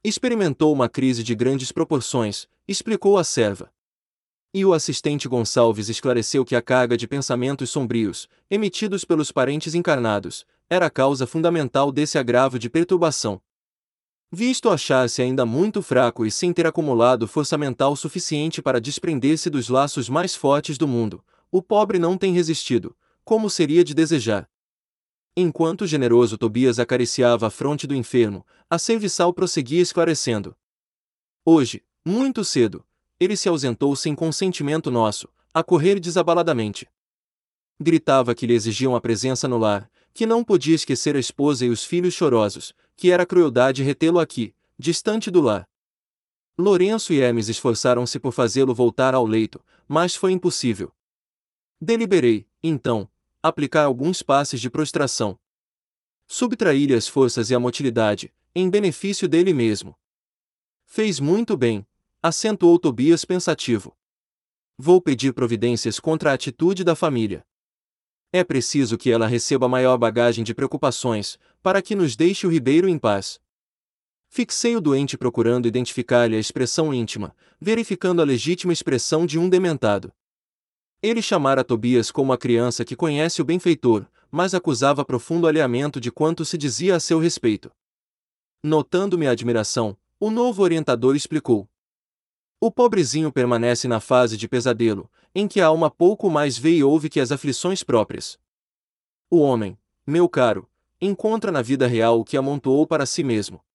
Experimentou 0.03 0.73
uma 0.73 0.89
crise 0.89 1.23
de 1.23 1.35
grandes 1.35 1.71
proporções, 1.71 2.47
explicou 2.67 3.17
a 3.17 3.23
serva. 3.23 3.71
E 4.53 4.65
o 4.65 4.73
assistente 4.73 5.27
Gonçalves 5.27 5.89
esclareceu 5.89 6.43
que 6.43 6.55
a 6.55 6.61
carga 6.61 6.97
de 6.97 7.07
pensamentos 7.07 7.69
sombrios, 7.69 8.27
emitidos 8.49 9.05
pelos 9.05 9.31
parentes 9.31 9.75
encarnados, 9.75 10.45
era 10.69 10.87
a 10.87 10.89
causa 10.89 11.27
fundamental 11.27 11.91
desse 11.91 12.17
agravo 12.17 12.57
de 12.57 12.69
perturbação. 12.69 13.41
Visto 14.31 14.69
achar-se 14.69 15.21
ainda 15.21 15.45
muito 15.45 15.81
fraco 15.81 16.25
e 16.25 16.31
sem 16.31 16.53
ter 16.53 16.65
acumulado 16.65 17.27
força 17.27 17.57
mental 17.57 17.95
suficiente 17.95 18.61
para 18.61 18.79
desprender-se 18.79 19.49
dos 19.49 19.67
laços 19.67 20.07
mais 20.07 20.35
fortes 20.35 20.77
do 20.77 20.87
mundo, 20.87 21.23
o 21.51 21.61
pobre 21.61 21.99
não 21.99 22.17
tem 22.17 22.33
resistido, 22.33 22.95
como 23.23 23.49
seria 23.49 23.83
de 23.83 23.93
desejar. 23.93 24.49
Enquanto 25.35 25.81
o 25.81 25.87
generoso 25.87 26.37
Tobias 26.37 26.79
acariciava 26.79 27.47
a 27.47 27.49
fronte 27.49 27.87
do 27.87 27.95
enfermo, 27.95 28.45
a 28.69 28.77
serviçal 28.77 29.33
prosseguia 29.33 29.81
esclarecendo. 29.81 30.55
Hoje, 31.45 31.83
muito 32.05 32.43
cedo, 32.43 32.85
ele 33.19 33.37
se 33.37 33.47
ausentou 33.47 33.95
sem 33.95 34.13
consentimento 34.13 34.91
nosso, 34.91 35.29
a 35.53 35.63
correr 35.63 35.99
desabaladamente. 35.99 36.89
Gritava 37.79 38.35
que 38.35 38.45
lhe 38.45 38.53
exigiam 38.53 38.95
a 38.95 39.01
presença 39.01 39.47
no 39.47 39.57
lar, 39.57 39.89
que 40.13 40.25
não 40.25 40.43
podia 40.43 40.75
esquecer 40.75 41.15
a 41.15 41.19
esposa 41.19 41.65
e 41.65 41.69
os 41.69 41.83
filhos 41.83 42.13
chorosos, 42.13 42.73
que 42.95 43.11
era 43.11 43.25
crueldade 43.25 43.83
retê-lo 43.83 44.19
aqui, 44.19 44.53
distante 44.77 45.31
do 45.31 45.41
lar. 45.41 45.67
Lourenço 46.57 47.13
e 47.13 47.19
Hermes 47.19 47.47
esforçaram-se 47.47 48.19
por 48.19 48.31
fazê-lo 48.31 48.73
voltar 48.73 49.15
ao 49.15 49.25
leito, 49.25 49.63
mas 49.87 50.15
foi 50.15 50.31
impossível. 50.31 50.91
Deliberei, 51.79 52.47
então, 52.63 53.09
aplicar 53.41 53.85
alguns 53.85 54.21
passes 54.21 54.61
de 54.61 54.69
prostração. 54.69 55.39
Subtraí-lhe 56.27 56.93
as 56.93 57.07
forças 57.07 57.49
e 57.49 57.55
a 57.55 57.59
motilidade, 57.59 58.33
em 58.53 58.69
benefício 58.69 59.27
dele 59.27 59.53
mesmo. 59.53 59.97
Fez 60.85 61.19
muito 61.19 61.57
bem, 61.57 61.85
acentuou 62.21 62.77
Tobias 62.77 63.25
pensativo. 63.25 63.95
Vou 64.77 65.01
pedir 65.01 65.33
providências 65.33 65.99
contra 65.99 66.31
a 66.31 66.33
atitude 66.33 66.83
da 66.83 66.95
família. 66.95 67.45
É 68.31 68.43
preciso 68.43 68.97
que 68.97 69.11
ela 69.11 69.27
receba 69.27 69.67
maior 69.67 69.97
bagagem 69.97 70.43
de 70.43 70.53
preocupações, 70.53 71.37
para 71.61 71.81
que 71.81 71.95
nos 71.95 72.15
deixe 72.15 72.47
o 72.47 72.49
Ribeiro 72.49 72.87
em 72.87 72.97
paz. 72.97 73.41
Fixei 74.29 74.75
o 74.75 74.81
doente 74.81 75.17
procurando 75.17 75.67
identificar-lhe 75.67 76.37
a 76.37 76.39
expressão 76.39 76.93
íntima, 76.93 77.35
verificando 77.59 78.21
a 78.21 78.25
legítima 78.25 78.71
expressão 78.71 79.25
de 79.25 79.37
um 79.37 79.49
dementado. 79.49 80.13
Ele 81.01 81.21
chamara 81.21 81.63
Tobias 81.63 82.11
como 82.11 82.31
a 82.31 82.37
criança 82.37 82.85
que 82.85 82.95
conhece 82.95 83.41
o 83.41 83.45
benfeitor, 83.45 84.05
mas 84.29 84.53
acusava 84.53 85.03
profundo 85.03 85.47
alinhamento 85.47 85.99
de 85.99 86.11
quanto 86.11 86.45
se 86.45 86.57
dizia 86.57 86.95
a 86.95 86.99
seu 86.99 87.19
respeito. 87.19 87.71
Notando 88.63 89.17
minha 89.17 89.31
admiração, 89.31 89.97
o 90.19 90.29
novo 90.29 90.61
orientador 90.61 91.15
explicou. 91.15 91.67
O 92.59 92.71
pobrezinho 92.71 93.31
permanece 93.31 93.87
na 93.87 93.99
fase 93.99 94.37
de 94.37 94.47
pesadelo, 94.47 95.09
em 95.33 95.47
que 95.47 95.59
a 95.59 95.65
alma 95.65 95.89
pouco 95.89 96.29
mais 96.29 96.57
vê 96.59 96.75
e 96.75 96.83
ouve 96.83 97.09
que 97.09 97.19
as 97.19 97.31
aflições 97.31 97.83
próprias. 97.83 98.39
O 99.31 99.39
homem, 99.39 99.75
meu 100.05 100.29
caro, 100.29 100.69
encontra 101.01 101.51
na 101.51 101.63
vida 101.63 101.87
real 101.87 102.19
o 102.19 102.23
que 102.23 102.37
amontoou 102.37 102.85
para 102.85 103.07
si 103.07 103.23
mesmo. 103.23 103.65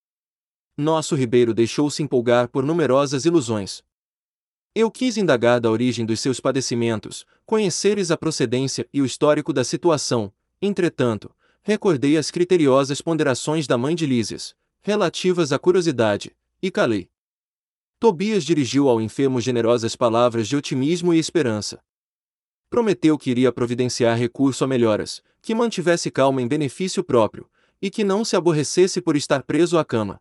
Nosso 0.77 1.17
Ribeiro 1.17 1.53
deixou-se 1.53 2.01
empolgar 2.03 2.49
por 2.49 2.63
numerosas 2.63 3.25
ilusões. 3.25 3.83
Eu 4.79 4.91
quis 4.91 5.17
indagar 5.17 5.59
da 5.59 5.71
origem 5.71 6.05
dos 6.05 6.21
seus 6.21 6.39
padecimentos, 6.39 7.25
conheceres 7.47 8.11
a 8.11 8.17
procedência 8.19 8.87
e 8.93 9.01
o 9.01 9.07
histórico 9.07 9.51
da 9.51 9.65
situação, 9.65 10.31
entretanto, 10.61 11.35
recordei 11.63 12.19
as 12.19 12.31
criteriosas 12.31 13.01
ponderações 13.01 13.67
da 13.67 13.79
mãe 13.79 13.95
de 13.95 14.05
Lísias, 14.05 14.55
relativas 14.83 15.51
à 15.51 15.59
curiosidade, 15.59 16.37
e 16.61 16.71
calei. 16.71 17.09
Tobias 17.99 18.45
dirigiu 18.45 18.91
ao 18.91 19.01
enfermo 19.01 19.41
generosas 19.41 19.97
palavras 19.97 20.47
de 20.47 20.55
otimismo 20.55 21.15
e 21.15 21.19
esperança. 21.19 21.83
Prometeu 22.69 23.17
que 23.17 23.31
iria 23.31 23.51
providenciar 23.51 24.19
recurso 24.19 24.63
a 24.63 24.67
melhoras, 24.67 25.23
que 25.41 25.55
mantivesse 25.55 26.11
calma 26.11 26.43
em 26.43 26.47
benefício 26.47 27.03
próprio, 27.03 27.49
e 27.81 27.89
que 27.89 28.05
não 28.05 28.27
se 28.27 28.37
aborrecesse 28.37 29.01
por 29.01 29.17
estar 29.17 29.43
preso 29.43 29.79
à 29.79 29.85
cama. 29.87 30.21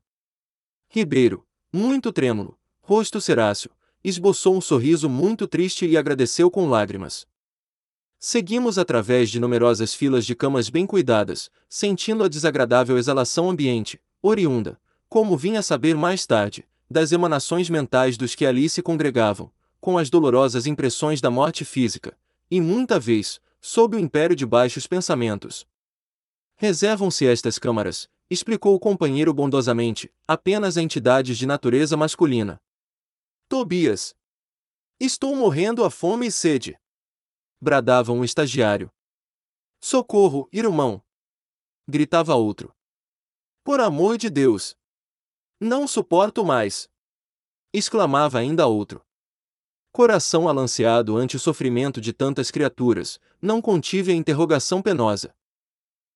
Ribeiro, 0.87 1.45
muito 1.73 2.13
trêmulo, 2.13 2.57
rosto 2.79 3.19
ceráceo, 3.19 3.69
esboçou 4.09 4.55
um 4.55 4.61
sorriso 4.61 5.09
muito 5.09 5.47
triste 5.47 5.85
e 5.85 5.97
agradeceu 5.97 6.51
com 6.51 6.69
lágrimas. 6.69 7.25
Seguimos 8.19 8.77
através 8.77 9.29
de 9.29 9.39
numerosas 9.39 9.93
filas 9.93 10.25
de 10.25 10.35
camas 10.35 10.69
bem 10.69 10.85
cuidadas, 10.85 11.49
sentindo 11.67 12.23
a 12.23 12.27
desagradável 12.27 12.97
exalação 12.97 13.49
ambiente, 13.49 13.99
oriunda, 14.21 14.79
como 15.09 15.35
vinha 15.35 15.59
a 15.59 15.63
saber 15.63 15.95
mais 15.95 16.25
tarde, 16.25 16.65
das 16.89 17.11
emanações 17.11 17.69
mentais 17.69 18.15
dos 18.15 18.35
que 18.35 18.45
ali 18.45 18.69
se 18.69 18.81
congregavam, 18.81 19.51
com 19.81 19.97
as 19.97 20.09
dolorosas 20.09 20.67
impressões 20.67 21.19
da 21.19 21.31
morte 21.31 21.65
física, 21.65 22.17
e 22.49 22.61
muita 22.61 22.99
vez, 22.99 23.39
sob 23.59 23.97
o 23.97 23.99
império 23.99 24.35
de 24.35 24.45
baixos 24.45 24.85
pensamentos. 24.85 25.65
Reservam-se 26.57 27.25
estas 27.25 27.57
câmaras, 27.57 28.07
explicou 28.29 28.75
o 28.75 28.79
companheiro 28.79 29.33
bondosamente, 29.33 30.11
apenas 30.27 30.77
a 30.77 30.81
entidades 30.81 31.37
de 31.37 31.45
natureza 31.45 31.97
masculina. 31.97 32.59
Tobias. 33.47 34.15
Estou 34.99 35.35
morrendo 35.35 35.83
a 35.85 35.91
fome 35.91 36.25
e 36.25 36.31
sede. 36.31 36.79
Bradava 37.61 38.11
um 38.11 38.23
estagiário. 38.23 38.91
Socorro, 39.79 40.49
irmão! 40.51 41.03
Gritava 41.87 42.33
outro. 42.33 42.75
Por 43.63 43.79
amor 43.79 44.17
de 44.17 44.31
Deus! 44.31 44.75
Não 45.61 45.87
suporto 45.87 46.43
mais! 46.43 46.89
Exclamava 47.71 48.39
ainda 48.39 48.65
outro. 48.65 49.05
Coração 49.91 50.49
alanceado 50.49 51.15
ante 51.15 51.35
o 51.35 51.39
sofrimento 51.39 52.01
de 52.01 52.13
tantas 52.13 52.49
criaturas, 52.49 53.19
não 53.39 53.61
contive 53.61 54.11
a 54.11 54.15
interrogação 54.15 54.81
penosa. 54.81 55.35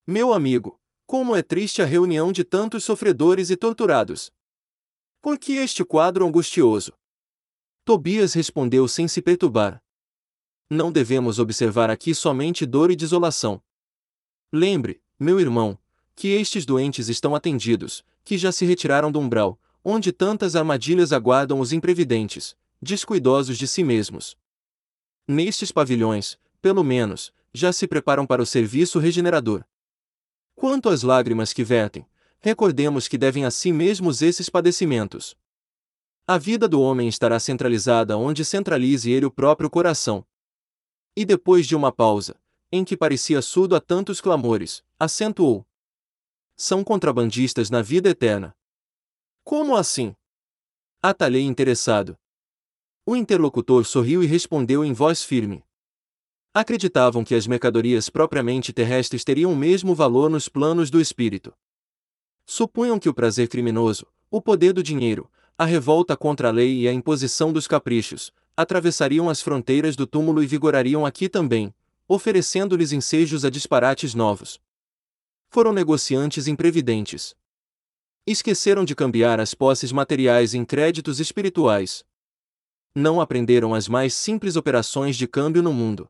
Meu 0.06 0.34
amigo, 0.34 0.82
como 1.06 1.36
é 1.36 1.44
triste 1.44 1.80
a 1.80 1.86
reunião 1.86 2.32
de 2.32 2.44
tantos 2.44 2.84
sofredores 2.84 3.52
e 3.52 3.56
torturados! 3.56 4.32
Por 5.22 5.38
que 5.38 5.54
este 5.54 5.86
quadro 5.86 6.26
angustioso? 6.26 6.98
Tobias 7.90 8.36
respondeu 8.36 8.88
sem 8.88 9.08
se 9.08 9.20
perturbar. 9.20 9.82
Não 10.70 10.92
devemos 10.92 11.40
observar 11.40 11.90
aqui 11.90 12.14
somente 12.14 12.64
dor 12.64 12.92
e 12.92 12.96
desolação. 12.96 13.60
Lembre, 14.54 15.02
meu 15.20 15.40
irmão, 15.40 15.76
que 16.16 16.28
estes 16.28 16.68
doentes 16.68 17.10
estão 17.10 17.34
atendidos, 17.34 18.06
que 18.24 18.38
já 18.38 18.52
se 18.52 18.64
retiraram 18.64 19.12
do 19.12 19.20
umbral, 19.20 19.60
onde 19.84 20.12
tantas 20.12 20.56
armadilhas 20.56 21.12
aguardam 21.12 21.60
os 21.60 21.74
imprevidentes, 21.74 22.56
descuidosos 22.80 23.58
de 23.58 23.68
si 23.68 23.84
mesmos. 23.84 24.38
Nestes 25.28 25.72
pavilhões, 25.72 26.38
pelo 26.62 26.84
menos, 26.84 27.34
já 27.52 27.74
se 27.74 27.88
preparam 27.88 28.24
para 28.24 28.40
o 28.40 28.46
serviço 28.46 29.00
regenerador. 29.00 29.64
Quanto 30.54 30.90
às 30.90 31.02
lágrimas 31.02 31.54
que 31.54 31.64
vertem, 31.64 32.06
recordemos 32.40 33.08
que 33.08 33.18
devem 33.18 33.46
a 33.46 33.50
si 33.50 33.74
mesmos 33.74 34.22
esses 34.22 34.48
padecimentos. 34.48 35.36
A 36.32 36.38
vida 36.38 36.68
do 36.68 36.80
homem 36.80 37.08
estará 37.08 37.40
centralizada 37.40 38.16
onde 38.16 38.46
centralize 38.46 39.10
ele 39.10 39.26
o 39.26 39.32
próprio 39.32 39.68
coração. 39.68 40.24
E 41.16 41.26
depois 41.26 41.66
de 41.66 41.76
uma 41.76 41.92
pausa, 41.92 42.40
em 42.72 42.86
que 42.86 42.96
parecia 42.96 43.42
surdo 43.42 43.76
a 43.76 43.82
tantos 43.82 44.22
clamores, 44.22 44.84
acentuou: 45.00 45.66
São 46.56 46.84
contrabandistas 46.84 47.72
na 47.72 47.82
vida 47.82 48.10
eterna. 48.10 48.56
Como 49.44 49.76
assim? 49.76 50.16
Atalhei 51.02 51.42
interessado. 51.42 52.16
O 53.08 53.16
interlocutor 53.16 53.84
sorriu 53.84 54.22
e 54.22 54.28
respondeu 54.28 54.86
em 54.86 54.94
voz 54.94 55.24
firme. 55.24 55.66
Acreditavam 56.54 57.24
que 57.24 57.34
as 57.34 57.48
mercadorias 57.48 58.08
propriamente 58.08 58.72
terrestres 58.72 59.24
teriam 59.24 59.52
o 59.52 59.58
mesmo 59.58 59.96
valor 59.96 60.30
nos 60.30 60.48
planos 60.48 60.92
do 60.92 61.02
espírito. 61.02 61.52
Supunham 62.46 63.00
que 63.00 63.10
o 63.10 63.16
prazer 63.16 63.48
criminoso, 63.48 64.06
o 64.30 64.40
poder 64.40 64.74
do 64.74 64.84
dinheiro, 64.84 65.28
a 65.60 65.66
revolta 65.66 66.16
contra 66.16 66.48
a 66.48 66.52
lei 66.52 66.84
e 66.84 66.88
a 66.88 66.94
imposição 66.94 67.52
dos 67.52 67.68
caprichos, 67.68 68.32
atravessariam 68.56 69.30
as 69.30 69.42
fronteiras 69.42 69.94
do 69.94 70.08
túmulo 70.08 70.42
e 70.42 70.48
vigorariam 70.48 71.06
aqui 71.06 71.28
também, 71.28 71.76
oferecendo-lhes 72.08 72.94
ensejos 72.94 73.44
a 73.44 73.50
disparates 73.50 74.16
novos. 74.16 74.58
Foram 75.50 75.74
negociantes 75.74 76.48
imprevidentes. 76.48 77.36
Esqueceram 78.26 78.86
de 78.86 78.96
cambiar 78.96 79.42
as 79.42 79.54
posses 79.54 79.92
materiais 79.92 80.54
em 80.54 80.64
créditos 80.64 81.20
espirituais, 81.20 82.06
não 82.96 83.20
aprenderam 83.20 83.74
as 83.74 83.90
mais 83.90 84.14
simples 84.14 84.56
operações 84.56 85.18
de 85.18 85.28
câmbio 85.28 85.62
no 85.62 85.74
mundo. 85.74 86.10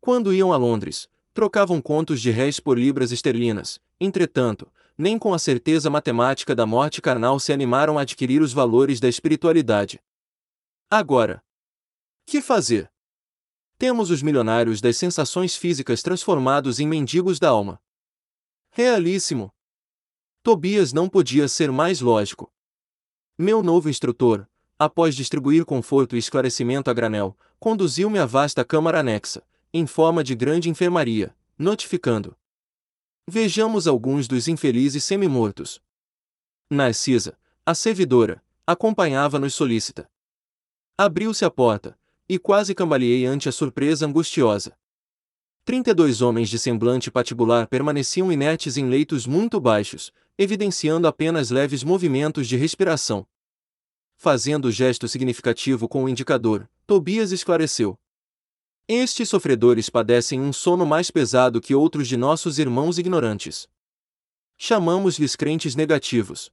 Quando 0.00 0.32
iam 0.32 0.52
a 0.52 0.56
Londres, 0.56 1.08
trocavam 1.34 1.80
contos 1.80 2.20
de 2.20 2.30
réis 2.30 2.60
por 2.60 2.78
libras 2.78 3.10
esterlinas, 3.10 3.80
entretanto, 4.00 4.70
nem 5.02 5.18
com 5.18 5.34
a 5.34 5.38
certeza 5.38 5.90
matemática 5.90 6.54
da 6.54 6.64
morte 6.64 7.02
carnal 7.02 7.40
se 7.40 7.52
animaram 7.52 7.98
a 7.98 8.02
adquirir 8.02 8.40
os 8.40 8.52
valores 8.52 9.00
da 9.00 9.08
espiritualidade. 9.08 10.00
Agora, 10.88 11.42
que 12.24 12.40
fazer? 12.40 12.88
Temos 13.76 14.12
os 14.12 14.22
milionários 14.22 14.80
das 14.80 14.96
sensações 14.96 15.56
físicas 15.56 16.02
transformados 16.02 16.78
em 16.78 16.86
mendigos 16.86 17.40
da 17.40 17.48
alma. 17.48 17.82
Realíssimo! 18.70 19.52
Tobias 20.40 20.92
não 20.92 21.08
podia 21.08 21.48
ser 21.48 21.72
mais 21.72 22.00
lógico. 22.00 22.52
Meu 23.36 23.60
novo 23.60 23.90
instrutor, 23.90 24.48
após 24.78 25.16
distribuir 25.16 25.64
conforto 25.64 26.14
e 26.14 26.20
esclarecimento 26.20 26.88
a 26.88 26.94
granel, 26.94 27.36
conduziu-me 27.58 28.20
à 28.20 28.24
vasta 28.24 28.64
câmara 28.64 29.00
anexa, 29.00 29.42
em 29.74 29.84
forma 29.84 30.22
de 30.22 30.36
grande 30.36 30.70
enfermaria, 30.70 31.34
notificando. 31.58 32.36
Vejamos 33.28 33.86
alguns 33.86 34.26
dos 34.26 34.48
infelizes 34.48 35.04
semi-mortos. 35.04 35.80
Narcisa, 36.68 37.38
a 37.64 37.72
servidora, 37.72 38.42
acompanhava-nos 38.66 39.54
solícita. 39.54 40.10
Abriu-se 40.98 41.44
a 41.44 41.50
porta, 41.50 41.96
e 42.28 42.36
quase 42.36 42.74
cambaleei 42.74 43.24
ante 43.24 43.48
a 43.48 43.52
surpresa 43.52 44.06
angustiosa. 44.06 44.76
Trinta 45.64 45.90
e 45.90 45.94
dois 45.94 46.20
homens 46.20 46.48
de 46.48 46.58
semblante 46.58 47.12
patibular 47.12 47.68
permaneciam 47.68 48.32
inertes 48.32 48.76
em 48.76 48.88
leitos 48.88 49.24
muito 49.24 49.60
baixos, 49.60 50.12
evidenciando 50.36 51.06
apenas 51.06 51.50
leves 51.50 51.84
movimentos 51.84 52.48
de 52.48 52.56
respiração. 52.56 53.24
Fazendo 54.16 54.70
gesto 54.72 55.06
significativo 55.06 55.88
com 55.88 56.02
o 56.02 56.08
indicador, 56.08 56.68
Tobias 56.88 57.30
esclareceu. 57.30 57.96
Estes 58.88 59.28
sofredores 59.28 59.88
padecem 59.88 60.40
um 60.40 60.52
sono 60.52 60.84
mais 60.84 61.08
pesado 61.08 61.60
que 61.60 61.74
outros 61.74 62.08
de 62.08 62.16
nossos 62.16 62.58
irmãos 62.58 62.98
ignorantes. 62.98 63.68
Chamamos-lhes 64.58 65.36
crentes 65.36 65.76
negativos. 65.76 66.52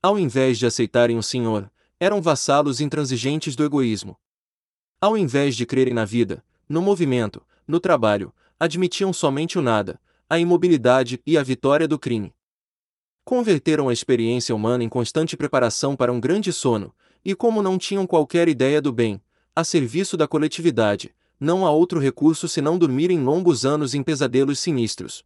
Ao 0.00 0.18
invés 0.18 0.56
de 0.56 0.66
aceitarem 0.66 1.18
o 1.18 1.22
Senhor, 1.22 1.70
eram 1.98 2.22
vassalos 2.22 2.80
intransigentes 2.80 3.56
do 3.56 3.64
egoísmo. 3.64 4.16
Ao 5.00 5.18
invés 5.18 5.56
de 5.56 5.66
crerem 5.66 5.92
na 5.92 6.04
vida, 6.04 6.44
no 6.68 6.80
movimento, 6.80 7.44
no 7.66 7.80
trabalho, 7.80 8.32
admitiam 8.58 9.12
somente 9.12 9.58
o 9.58 9.62
nada, 9.62 10.00
a 10.30 10.38
imobilidade 10.38 11.20
e 11.26 11.36
a 11.36 11.42
vitória 11.42 11.88
do 11.88 11.98
crime. 11.98 12.32
Converteram 13.24 13.88
a 13.88 13.92
experiência 13.92 14.54
humana 14.54 14.84
em 14.84 14.88
constante 14.88 15.36
preparação 15.36 15.96
para 15.96 16.12
um 16.12 16.20
grande 16.20 16.52
sono, 16.52 16.94
e 17.24 17.34
como 17.34 17.62
não 17.62 17.78
tinham 17.78 18.06
qualquer 18.06 18.48
ideia 18.48 18.80
do 18.80 18.92
bem, 18.92 19.20
a 19.54 19.64
serviço 19.64 20.16
da 20.16 20.26
coletividade, 20.26 21.14
não 21.42 21.66
há 21.66 21.72
outro 21.72 21.98
recurso 21.98 22.46
senão 22.46 22.78
dormir 22.78 23.10
em 23.10 23.20
longos 23.20 23.66
anos 23.66 23.94
em 23.94 24.02
pesadelos 24.02 24.60
sinistros. 24.60 25.24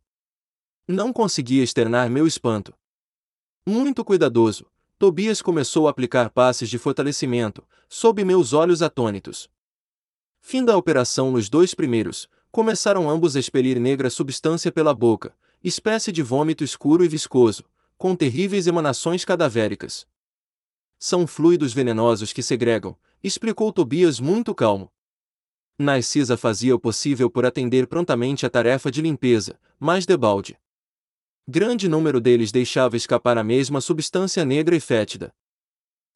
Não 0.89 1.13
conseguia 1.13 1.63
externar 1.63 2.09
meu 2.09 2.27
espanto. 2.27 2.73
Muito 3.67 4.03
cuidadoso, 4.03 4.65
Tobias 4.99 5.43
começou 5.43 5.87
a 5.87 5.91
aplicar 5.91 6.31
passes 6.31 6.71
de 6.71 6.79
fortalecimento, 6.79 7.63
sob 7.87 8.25
meus 8.25 8.55
olhos 8.55 8.81
atônitos. 8.81 9.51
Fim 10.41 10.65
da 10.65 10.75
operação 10.75 11.31
nos 11.31 11.51
dois 11.51 11.75
primeiros, 11.75 12.31
começaram 12.51 13.11
ambos 13.11 13.37
a 13.37 13.41
expelir 13.41 13.79
negra 13.79 14.09
substância 14.09 14.73
pela 14.73 14.95
boca, 14.95 15.37
espécie 15.63 16.11
de 16.11 16.23
vômito 16.23 16.65
escuro 16.65 17.05
e 17.05 17.09
viscoso, 17.09 17.63
com 17.99 18.17
terríveis 18.17 18.67
emanações 18.67 19.23
cadavéricas. 19.23 20.07
São 20.99 21.27
fluidos 21.27 21.75
venenosos 21.75 22.33
que 22.33 22.43
segregam, 22.43 22.97
explicou 23.23 23.71
Tobias 23.71 24.19
muito 24.19 24.55
calmo. 24.55 24.91
Narcisa 25.79 26.39
fazia 26.39 26.75
o 26.75 26.81
possível 26.81 27.29
por 27.29 27.45
atender 27.45 27.87
prontamente 27.87 28.47
a 28.47 28.51
tarefa 28.51 28.91
de 28.91 29.03
limpeza, 29.03 29.61
mas 29.79 30.07
debalde. 30.07 30.59
Grande 31.47 31.87
número 31.87 32.19
deles 32.19 32.51
deixava 32.51 32.97
escapar 32.97 33.37
a 33.37 33.45
mesma 33.45 33.81
substância 33.81 34.43
negra 34.45 34.75
e 34.75 34.81
fétida. 34.81 35.35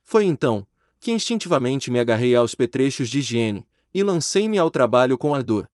Foi 0.02 0.24
então 0.24 0.66
que 0.98 1.12
instintivamente 1.12 1.90
me 1.90 2.00
agarrei 2.00 2.34
aos 2.34 2.54
petrechos 2.54 3.08
de 3.08 3.18
higiene 3.18 3.66
e 3.92 4.02
lancei-me 4.02 4.58
ao 4.58 4.70
trabalho 4.70 5.18
com 5.18 5.34
ardor. 5.34 5.68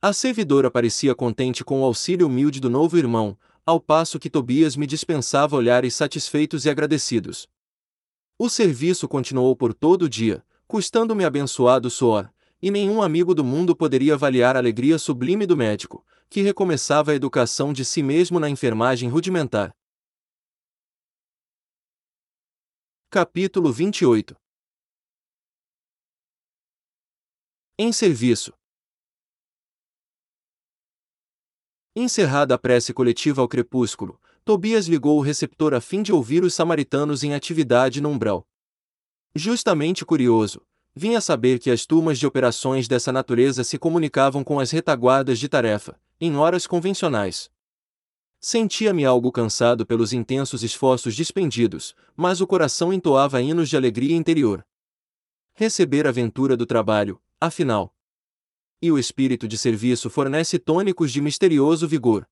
A 0.00 0.12
servidora 0.12 0.70
parecia 0.70 1.14
contente 1.14 1.62
com 1.62 1.82
o 1.82 1.84
auxílio 1.84 2.26
humilde 2.26 2.58
do 2.58 2.68
novo 2.68 2.96
irmão, 2.96 3.38
ao 3.66 3.78
passo 3.78 4.18
que 4.18 4.28
Tobias 4.28 4.76
me 4.76 4.86
dispensava 4.86 5.56
olhares 5.56 5.94
satisfeitos 5.94 6.64
e 6.64 6.70
agradecidos. 6.70 7.48
O 8.38 8.48
serviço 8.48 9.06
continuou 9.06 9.54
por 9.54 9.72
todo 9.72 10.02
o 10.02 10.08
dia, 10.08 10.44
custando-me 10.66 11.24
abençoado 11.24 11.88
suor, 11.88 12.33
e 12.64 12.70
nenhum 12.70 13.02
amigo 13.02 13.34
do 13.34 13.44
mundo 13.44 13.76
poderia 13.76 14.14
avaliar 14.14 14.56
a 14.56 14.58
alegria 14.58 14.98
sublime 14.98 15.44
do 15.44 15.54
médico, 15.54 16.02
que 16.30 16.40
recomeçava 16.40 17.10
a 17.10 17.14
educação 17.14 17.74
de 17.74 17.84
si 17.84 18.02
mesmo 18.02 18.40
na 18.40 18.48
enfermagem 18.48 19.10
rudimentar. 19.10 19.76
Capítulo 23.10 23.70
28 23.70 24.34
Em 27.78 27.92
serviço 27.92 28.54
Encerrada 31.94 32.54
a 32.54 32.58
prece 32.58 32.94
coletiva 32.94 33.42
ao 33.42 33.48
crepúsculo, 33.48 34.18
Tobias 34.42 34.86
ligou 34.86 35.18
o 35.18 35.22
receptor 35.22 35.74
a 35.74 35.82
fim 35.82 36.02
de 36.02 36.14
ouvir 36.14 36.42
os 36.42 36.54
samaritanos 36.54 37.22
em 37.22 37.34
atividade 37.34 38.00
no 38.00 38.08
umbral. 38.08 38.48
Justamente 39.36 40.02
curioso, 40.06 40.66
vinha 40.94 41.20
saber 41.20 41.58
que 41.58 41.70
as 41.70 41.84
turmas 41.84 42.18
de 42.18 42.26
operações 42.26 42.86
dessa 42.86 43.10
natureza 43.10 43.64
se 43.64 43.78
comunicavam 43.78 44.44
com 44.44 44.60
as 44.60 44.70
retaguardas 44.70 45.38
de 45.38 45.48
tarefa, 45.48 45.98
em 46.20 46.36
horas 46.36 46.66
convencionais. 46.66 47.50
Sentia-me 48.38 49.04
algo 49.04 49.32
cansado 49.32 49.86
pelos 49.86 50.12
intensos 50.12 50.62
esforços 50.62 51.16
dispendidos, 51.16 51.96
mas 52.14 52.40
o 52.40 52.46
coração 52.46 52.92
entoava 52.92 53.40
hinos 53.40 53.68
de 53.68 53.76
alegria 53.76 54.14
interior. 54.14 54.64
Receber 55.54 56.06
a 56.06 56.10
aventura 56.10 56.56
do 56.56 56.66
trabalho, 56.66 57.20
afinal. 57.40 57.94
E 58.82 58.92
o 58.92 58.98
espírito 58.98 59.48
de 59.48 59.56
serviço 59.56 60.10
fornece 60.10 60.58
tônicos 60.58 61.10
de 61.10 61.20
misterioso 61.20 61.88
vigor. 61.88 62.28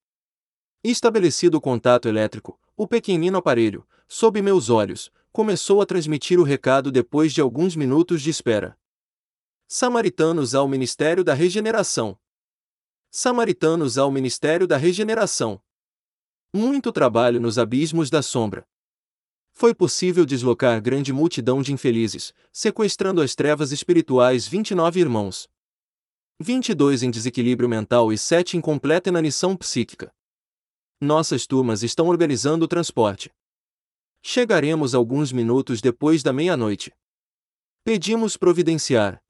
Estabelecido 0.85 1.57
o 1.57 1.61
contato 1.61 2.09
elétrico, 2.09 2.61
o 2.77 2.87
pequenino 2.87 3.39
aparelho, 3.39 3.87
sob 4.07 4.43
meus 4.43 4.69
olhos, 4.69 5.11
começou 5.33 5.81
a 5.81 5.87
transmitir 5.87 6.39
o 6.39 6.43
recado 6.43 6.93
depois 6.93 7.33
de 7.33 7.41
alguns 7.41 7.75
minutos 7.75 8.21
de 8.21 8.29
espera. 8.29 8.79
Samaritanos 9.67 10.55
ao 10.55 10.69
Ministério 10.69 11.25
da 11.25 11.33
Regeneração. 11.33 12.19
Samaritanos 13.11 13.97
ao 13.97 14.11
Ministério 14.11 14.67
da 14.67 14.77
Regeneração. 14.77 15.59
Muito 16.53 16.93
trabalho 16.93 17.41
nos 17.41 17.59
abismos 17.59 18.11
da 18.11 18.21
sombra. 18.21 18.69
Foi 19.55 19.75
possível 19.75 20.27
deslocar 20.27 20.81
grande 20.83 21.15
multidão 21.15 21.63
de 21.63 21.73
infelizes, 21.73 22.35
sequestrando 22.53 23.23
as 23.23 23.35
trevas 23.35 23.73
espirituais 23.73 24.47
29 24.47 25.01
irmãos. 25.01 25.49
22 26.41 27.05
em 27.05 27.11
desequilíbrio 27.11 27.71
mental 27.71 28.13
e 28.13 28.19
7 28.19 28.59
em 28.59 28.61
completa 28.61 29.09
inanição 29.09 29.57
psíquica. 29.57 30.15
Nossas 31.01 31.47
turmas 31.47 31.83
estão 31.83 32.09
organizando 32.09 32.67
o 32.67 32.69
transporte. 32.69 33.31
Chegaremos 34.25 34.95
alguns 34.95 35.33
minutos 35.33 35.81
depois 35.81 36.23
da 36.23 36.33
meia-noite. 36.33 36.93
Pedimos 37.85 38.37
providenciar. 38.37 39.21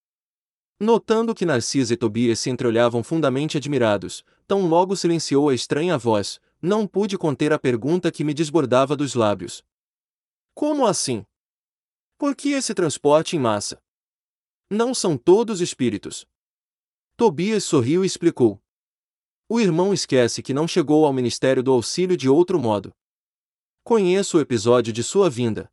Notando 0.79 1.35
que 1.35 1.47
Narcisa 1.47 1.95
e 1.95 1.97
Tobias 1.97 2.39
se 2.39 2.51
entreolhavam 2.51 3.03
fundamente 3.03 3.57
admirados, 3.57 4.23
tão 4.47 4.69
logo 4.69 4.95
silenciou 4.95 5.49
a 5.49 5.55
estranha 5.55 5.97
voz, 5.97 6.39
não 6.61 6.87
pude 6.87 7.17
conter 7.17 7.55
a 7.55 7.59
pergunta 7.59 8.13
que 8.13 8.23
me 8.23 8.35
desbordava 8.35 8.95
dos 8.95 9.15
lábios. 9.15 9.65
Como 10.55 10.85
assim? 10.85 11.25
Por 12.19 12.37
que 12.37 12.51
esse 12.51 12.75
transporte 12.75 13.35
em 13.35 13.39
massa? 13.39 13.83
Não 14.71 14.93
são 14.93 15.17
todos 15.17 15.63
espíritos. 15.63 16.27
Tobias 17.17 17.65
sorriu 17.65 18.05
e 18.05 18.07
explicou. 18.07 18.61
O 19.49 19.59
irmão 19.59 19.95
esquece 19.95 20.43
que 20.43 20.53
não 20.53 20.69
chegou 20.69 21.07
ao 21.07 21.13
Ministério 21.15 21.63
do 21.63 21.73
Auxílio 21.73 22.17
de 22.17 22.29
outro 22.29 22.61
modo. 22.61 22.95
Conheço 23.85 24.39
o 24.39 24.41
episódio 24.41 24.93
de 24.93 25.03
sua 25.03 25.29
vinda. 25.29 25.69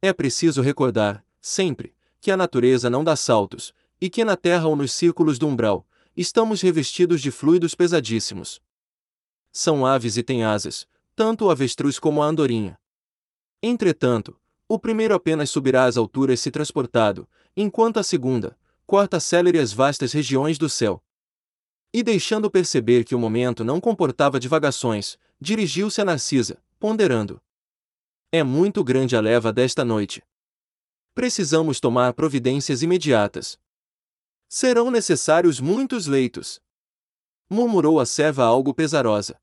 É 0.00 0.12
preciso 0.12 0.62
recordar, 0.62 1.24
sempre, 1.40 1.92
que 2.20 2.30
a 2.30 2.36
natureza 2.36 2.88
não 2.88 3.02
dá 3.02 3.16
saltos, 3.16 3.74
e 4.00 4.08
que 4.08 4.24
na 4.24 4.36
Terra 4.36 4.68
ou 4.68 4.76
nos 4.76 4.92
círculos 4.92 5.36
do 5.36 5.48
umbral, 5.48 5.84
estamos 6.16 6.60
revestidos 6.60 7.20
de 7.20 7.32
fluidos 7.32 7.74
pesadíssimos. 7.74 8.62
São 9.50 9.84
aves 9.84 10.16
e 10.16 10.22
têm 10.22 10.44
asas, 10.44 10.86
tanto 11.16 11.46
o 11.46 11.50
avestruz 11.50 11.98
como 11.98 12.22
a 12.22 12.26
andorinha. 12.26 12.78
Entretanto, 13.60 14.38
o 14.68 14.78
primeiro 14.78 15.12
apenas 15.12 15.50
subirá 15.50 15.86
às 15.86 15.96
alturas 15.96 16.38
se 16.38 16.52
transportado, 16.52 17.28
enquanto 17.56 17.96
a 17.96 18.04
segunda, 18.04 18.56
corta 18.86 19.18
célere 19.18 19.58
as 19.58 19.72
vastas 19.72 20.12
regiões 20.12 20.58
do 20.58 20.68
céu. 20.68 21.02
E 21.92 22.04
deixando 22.04 22.48
perceber 22.48 23.02
que 23.02 23.16
o 23.16 23.18
momento 23.18 23.64
não 23.64 23.80
comportava 23.80 24.38
divagações, 24.38 25.18
dirigiu-se 25.40 26.00
a 26.00 26.04
Narcisa, 26.04 26.62
ponderando. 26.78 27.40
É 28.30 28.42
muito 28.42 28.84
grande 28.84 29.16
a 29.16 29.20
leva 29.20 29.52
desta 29.52 29.84
noite. 29.84 30.22
Precisamos 31.14 31.80
tomar 31.80 32.12
providências 32.12 32.82
imediatas. 32.82 33.58
Serão 34.48 34.90
necessários 34.90 35.60
muitos 35.60 36.06
leitos. 36.06 36.60
Murmurou 37.48 37.98
a 37.98 38.06
serva 38.06 38.44
algo 38.44 38.74
pesarosa. 38.74 39.40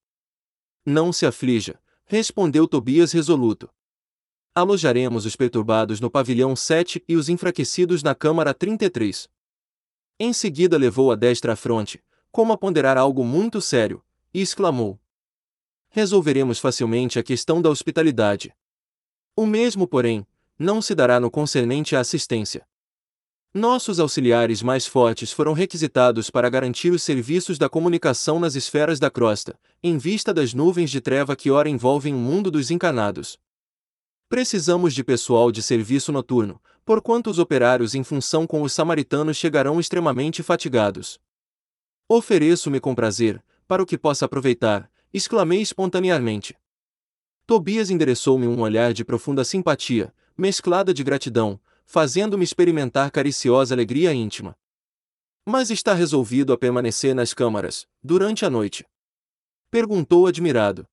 Não 0.86 1.12
se 1.12 1.26
aflija, 1.26 1.82
respondeu 2.06 2.68
Tobias 2.68 3.12
resoluto. 3.12 3.70
Alojaremos 4.54 5.26
os 5.26 5.36
perturbados 5.36 6.00
no 6.00 6.12
pavilhão 6.12 6.56
7 6.56 7.04
e 7.08 7.16
os 7.16 7.28
enfraquecidos 7.28 8.04
na 8.04 8.14
câmara 8.14 8.54
33. 8.54 9.28
Em 10.20 10.32
seguida 10.32 10.78
levou 10.78 11.12
a 11.12 11.16
destra 11.16 11.54
à 11.54 11.56
fronte, 11.56 12.04
como 12.32 12.54
a 12.54 12.58
ponderar 12.58 12.98
algo 12.98 13.24
muito 13.24 13.60
sério, 13.60 14.04
e 14.32 14.42
exclamou: 14.42 15.00
Resolveremos 15.96 16.58
facilmente 16.58 17.20
a 17.20 17.24
questão 17.24 17.62
da 17.62 17.70
hospitalidade. 17.70 18.52
O 19.36 19.46
mesmo, 19.46 19.88
porém, 19.88 20.26
não 20.58 20.82
se 20.82 20.96
dará 20.96 21.20
no 21.20 21.30
concernente 21.30 21.96
à 21.96 22.00
assistência. 22.00 22.66
Nossos 23.54 24.00
auxiliares 24.00 24.64
mais 24.64 24.88
fortes 24.88 25.32
foram 25.32 25.54
requisitados 25.54 26.32
para 26.32 26.50
garantir 26.50 26.90
os 26.90 27.04
serviços 27.04 27.60
da 27.60 27.70
comunicação 27.70 28.40
nas 28.40 28.56
esferas 28.56 29.00
da 29.00 29.12
crosta, 29.12 29.56
em 29.84 29.96
vista 30.00 30.34
das 30.34 30.52
nuvens 30.52 30.90
de 30.90 31.00
treva 31.00 31.36
que 31.36 31.52
ora 31.52 31.70
envolvem 31.70 32.16
o 32.16 32.18
mundo 32.18 32.50
dos 32.50 32.72
encanados. 32.72 33.38
Precisamos 34.28 34.96
de 34.96 35.04
pessoal 35.04 35.52
de 35.52 35.62
serviço 35.62 36.12
noturno, 36.12 36.60
porquanto 36.84 37.30
os 37.30 37.38
operários 37.38 37.94
em 37.94 38.04
função 38.04 38.48
com 38.48 38.64
os 38.64 38.74
samaritanos 38.74 39.38
chegarão 39.38 39.80
extremamente 39.80 40.42
fatigados. 40.42 41.20
Ofereço-me 42.10 42.80
com 42.80 42.96
prazer, 42.96 43.44
para 43.68 43.84
o 43.84 43.86
que 43.86 43.96
possa 43.96 44.26
aproveitar, 44.26 44.92
exclamei 45.14 45.62
espontaneamente. 45.62 46.58
Tobias 47.46 47.90
endereçou-me 47.90 48.48
um 48.48 48.62
olhar 48.62 48.94
de 48.94 49.06
profunda 49.06 49.44
simpatia, 49.44 50.14
mesclada 50.38 50.94
de 50.94 51.04
gratidão, 51.04 51.60
fazendo-me 51.86 52.44
experimentar 52.44 53.12
cariciosa 53.12 53.76
alegria 53.76 54.14
íntima. 54.14 54.58
Mas 55.46 55.70
está 55.70 55.94
resolvido 55.94 56.54
a 56.54 56.58
permanecer 56.58 57.14
nas 57.14 57.34
câmaras, 57.34 57.88
durante 58.02 58.46
a 58.46 58.50
noite? 58.50 58.86
Perguntou 59.70 60.26
admirado. 60.26 60.88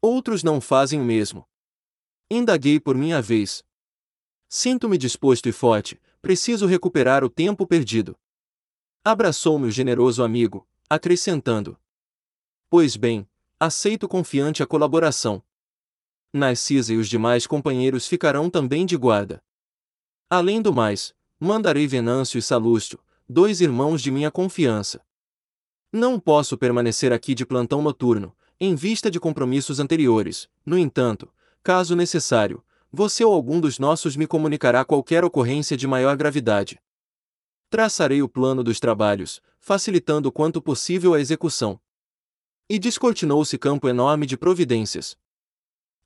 Outros 0.00 0.42
não 0.42 0.60
fazem 0.60 1.00
o 1.00 1.04
mesmo. 1.04 1.46
Indaguei 2.30 2.80
por 2.80 2.96
minha 2.96 3.20
vez. 3.20 3.62
Sinto-me 4.48 4.96
disposto 4.96 5.48
e 5.48 5.52
forte, 5.52 6.00
preciso 6.22 6.66
recuperar 6.66 7.22
o 7.22 7.28
tempo 7.28 7.66
perdido. 7.66 8.16
Abraçou-me 9.04 9.66
o 9.66 9.70
generoso 9.70 10.22
amigo, 10.22 10.66
acrescentando: 10.88 11.78
Pois 12.70 12.96
bem, 12.96 13.26
aceito 13.58 14.06
confiante 14.06 14.62
a 14.62 14.66
colaboração. 14.66 15.42
Narcisa 16.30 16.92
e 16.92 16.98
os 16.98 17.08
demais 17.08 17.46
companheiros 17.46 18.06
ficarão 18.06 18.50
também 18.50 18.84
de 18.84 18.94
guarda. 18.94 19.42
Além 20.28 20.60
do 20.60 20.70
mais, 20.70 21.14
mandarei 21.40 21.86
Venâncio 21.86 22.38
e 22.38 22.42
Salúcio, 22.42 22.98
dois 23.26 23.62
irmãos 23.62 24.02
de 24.02 24.10
minha 24.10 24.30
confiança. 24.30 25.00
Não 25.90 26.20
posso 26.20 26.58
permanecer 26.58 27.10
aqui 27.10 27.34
de 27.34 27.46
plantão 27.46 27.80
noturno, 27.80 28.36
em 28.60 28.74
vista 28.74 29.10
de 29.10 29.18
compromissos 29.18 29.80
anteriores, 29.80 30.46
no 30.66 30.76
entanto, 30.76 31.32
caso 31.62 31.96
necessário, 31.96 32.62
você 32.92 33.24
ou 33.24 33.32
algum 33.32 33.60
dos 33.60 33.78
nossos 33.78 34.14
me 34.14 34.26
comunicará 34.26 34.84
qualquer 34.84 35.24
ocorrência 35.24 35.74
de 35.74 35.86
maior 35.86 36.18
gravidade. 36.18 36.78
Traçarei 37.70 38.20
o 38.22 38.28
plano 38.28 38.62
dos 38.62 38.78
trabalhos, 38.78 39.40
facilitando 39.58 40.30
quanto 40.30 40.60
possível 40.60 41.14
a 41.14 41.20
execução. 41.20 41.80
E 42.68 42.78
descortinou-se 42.78 43.56
campo 43.56 43.88
enorme 43.88 44.26
de 44.26 44.36
providências. 44.36 45.16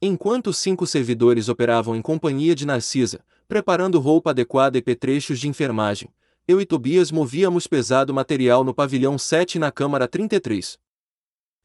Enquanto 0.01 0.53
cinco 0.53 0.87
servidores 0.87 1.49
operavam 1.49 1.97
em 1.97 2.03
companhia 2.03 2.55
de 2.55 2.65
Narcisa, 2.65 3.25
preparando 3.49 3.99
roupa 3.99 4.31
adequada 4.31 4.79
e 4.79 4.83
petrechos 4.83 5.41
de 5.41 5.49
enfermagem, 5.49 6.09
eu 6.47 6.61
e 6.61 6.67
Tobias 6.67 7.11
movíamos 7.11 7.67
pesado 7.67 8.13
material 8.15 8.65
no 8.65 8.75
pavilhão 8.75 9.19
7 9.19 9.57
e 9.57 9.59
na 9.59 9.73
câmara 9.73 10.07
33. 10.07 10.79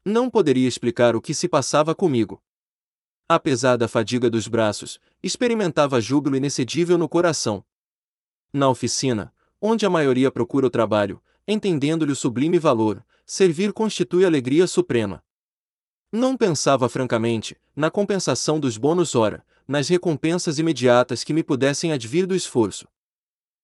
Não 0.04 0.30
poderia 0.30 0.66
explicar 0.66 1.14
o 1.14 1.20
que 1.20 1.34
se 1.34 1.48
passava 1.48 1.94
comigo. 1.94 2.42
Apesar 3.28 3.76
da 3.76 3.86
fadiga 3.86 4.30
dos 4.30 4.48
braços, 4.48 4.98
experimentava 5.22 6.00
júbilo 6.00 6.36
inexcedível 6.36 6.96
no 6.96 7.08
coração. 7.08 7.64
Na 8.52 8.68
oficina, 8.68 9.32
onde 9.60 9.84
a 9.84 9.90
maioria 9.90 10.30
procura 10.30 10.66
o 10.66 10.70
trabalho, 10.70 11.22
entendendo-lhe 11.46 12.12
o 12.12 12.16
sublime 12.16 12.58
valor, 12.58 13.04
servir 13.30 13.74
constitui 13.74 14.24
alegria 14.24 14.66
suprema. 14.66 15.22
Não 16.10 16.34
pensava 16.34 16.88
francamente, 16.88 17.54
na 17.76 17.90
compensação 17.90 18.58
dos 18.58 18.78
bônus 18.78 19.14
hora, 19.14 19.44
nas 19.68 19.86
recompensas 19.86 20.58
imediatas 20.58 21.22
que 21.22 21.34
me 21.34 21.42
pudessem 21.42 21.92
advir 21.92 22.26
do 22.26 22.34
esforço. 22.34 22.88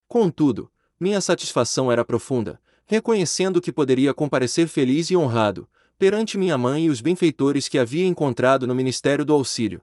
Contudo, 0.07 0.71
minha 1.01 1.19
satisfação 1.19 1.91
era 1.91 2.05
profunda, 2.05 2.61
reconhecendo 2.85 3.59
que 3.59 3.73
poderia 3.73 4.13
comparecer 4.13 4.69
feliz 4.69 5.09
e 5.11 5.17
honrado, 5.17 5.67
perante 5.99 6.37
minha 6.37 6.59
mãe 6.59 6.85
e 6.85 6.91
os 6.91 7.01
benfeitores 7.01 7.67
que 7.67 7.79
havia 7.79 8.07
encontrado 8.07 8.67
no 8.67 8.75
Ministério 8.75 9.25
do 9.25 9.33
Auxílio. 9.33 9.81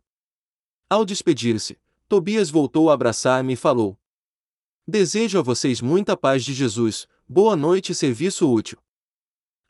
Ao 0.88 1.04
despedir-se, 1.04 1.80
Tobias 2.08 2.52
voltou 2.52 2.92
a 2.92 2.94
abraçar-me 2.94 3.54
e 3.54 3.56
falou: 3.58 3.98
Desejo 4.88 5.40
a 5.40 5.42
vocês 5.42 5.82
muita 5.82 6.16
paz 6.16 6.46
de 6.46 6.54
Jesus, 6.54 7.08
boa 7.28 7.56
noite 7.56 7.94
e 7.94 7.96
serviço 7.96 8.48
útil. 8.48 8.78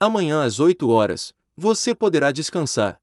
Amanhã 0.04 0.42
às 0.42 0.60
8 0.60 0.90
horas, 0.90 1.32
você 1.56 1.94
poderá 1.94 2.32
descansar. 2.32 3.00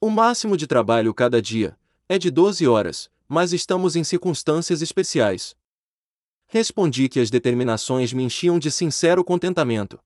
O 0.00 0.08
máximo 0.08 0.56
de 0.56 0.64
trabalho 0.64 1.12
cada 1.12 1.42
dia 1.42 1.76
é 2.08 2.16
de 2.20 2.30
12 2.30 2.68
horas, 2.68 3.10
mas 3.26 3.52
estamos 3.52 3.96
em 3.96 4.04
circunstâncias 4.04 4.80
especiais. 4.80 5.56
Respondi 6.46 7.08
que 7.08 7.18
as 7.18 7.30
determinações 7.30 8.12
me 8.12 8.22
enchiam 8.22 8.60
de 8.60 8.70
sincero 8.70 9.24
contentamento. 9.24 9.98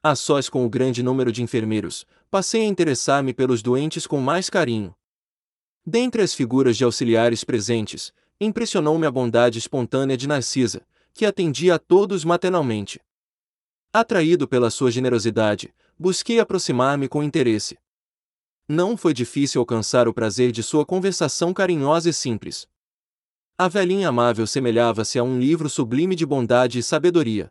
A 0.00 0.14
sós 0.14 0.48
com 0.48 0.64
o 0.64 0.70
grande 0.70 1.02
número 1.02 1.32
de 1.32 1.42
enfermeiros, 1.42 2.06
passei 2.30 2.60
a 2.60 2.66
interessar-me 2.66 3.34
pelos 3.34 3.62
doentes 3.62 4.06
com 4.06 4.20
mais 4.20 4.48
carinho. 4.48 4.94
Dentre 5.84 6.22
as 6.22 6.34
figuras 6.34 6.76
de 6.76 6.84
auxiliares 6.84 7.42
presentes, 7.42 8.12
impressionou-me 8.40 9.08
a 9.08 9.10
bondade 9.10 9.58
espontânea 9.58 10.16
de 10.16 10.28
Narcisa, 10.28 10.86
que 11.12 11.26
atendia 11.26 11.74
a 11.74 11.78
todos 11.80 12.24
maternalmente. 12.24 13.00
Atraído 13.98 14.46
pela 14.46 14.68
sua 14.68 14.90
generosidade, 14.90 15.74
busquei 15.98 16.38
aproximar-me 16.38 17.08
com 17.08 17.22
interesse. 17.22 17.78
Não 18.68 18.94
foi 18.94 19.14
difícil 19.14 19.58
alcançar 19.58 20.06
o 20.06 20.12
prazer 20.12 20.52
de 20.52 20.62
sua 20.62 20.84
conversação 20.84 21.54
carinhosa 21.54 22.10
e 22.10 22.12
simples. 22.12 22.68
A 23.56 23.68
velhinha 23.68 24.10
amável 24.10 24.46
semelhava-se 24.46 25.18
a 25.18 25.22
um 25.22 25.40
livro 25.40 25.70
sublime 25.70 26.14
de 26.14 26.26
bondade 26.26 26.78
e 26.78 26.82
sabedoria. 26.82 27.50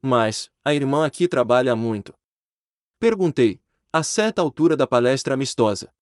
Mas, 0.00 0.48
a 0.64 0.72
irmã 0.72 1.04
aqui 1.04 1.26
trabalha 1.26 1.74
muito. 1.74 2.14
Perguntei, 3.00 3.60
a 3.92 4.04
certa 4.04 4.40
altura 4.40 4.76
da 4.76 4.86
palestra 4.86 5.34
amistosa. 5.34 5.92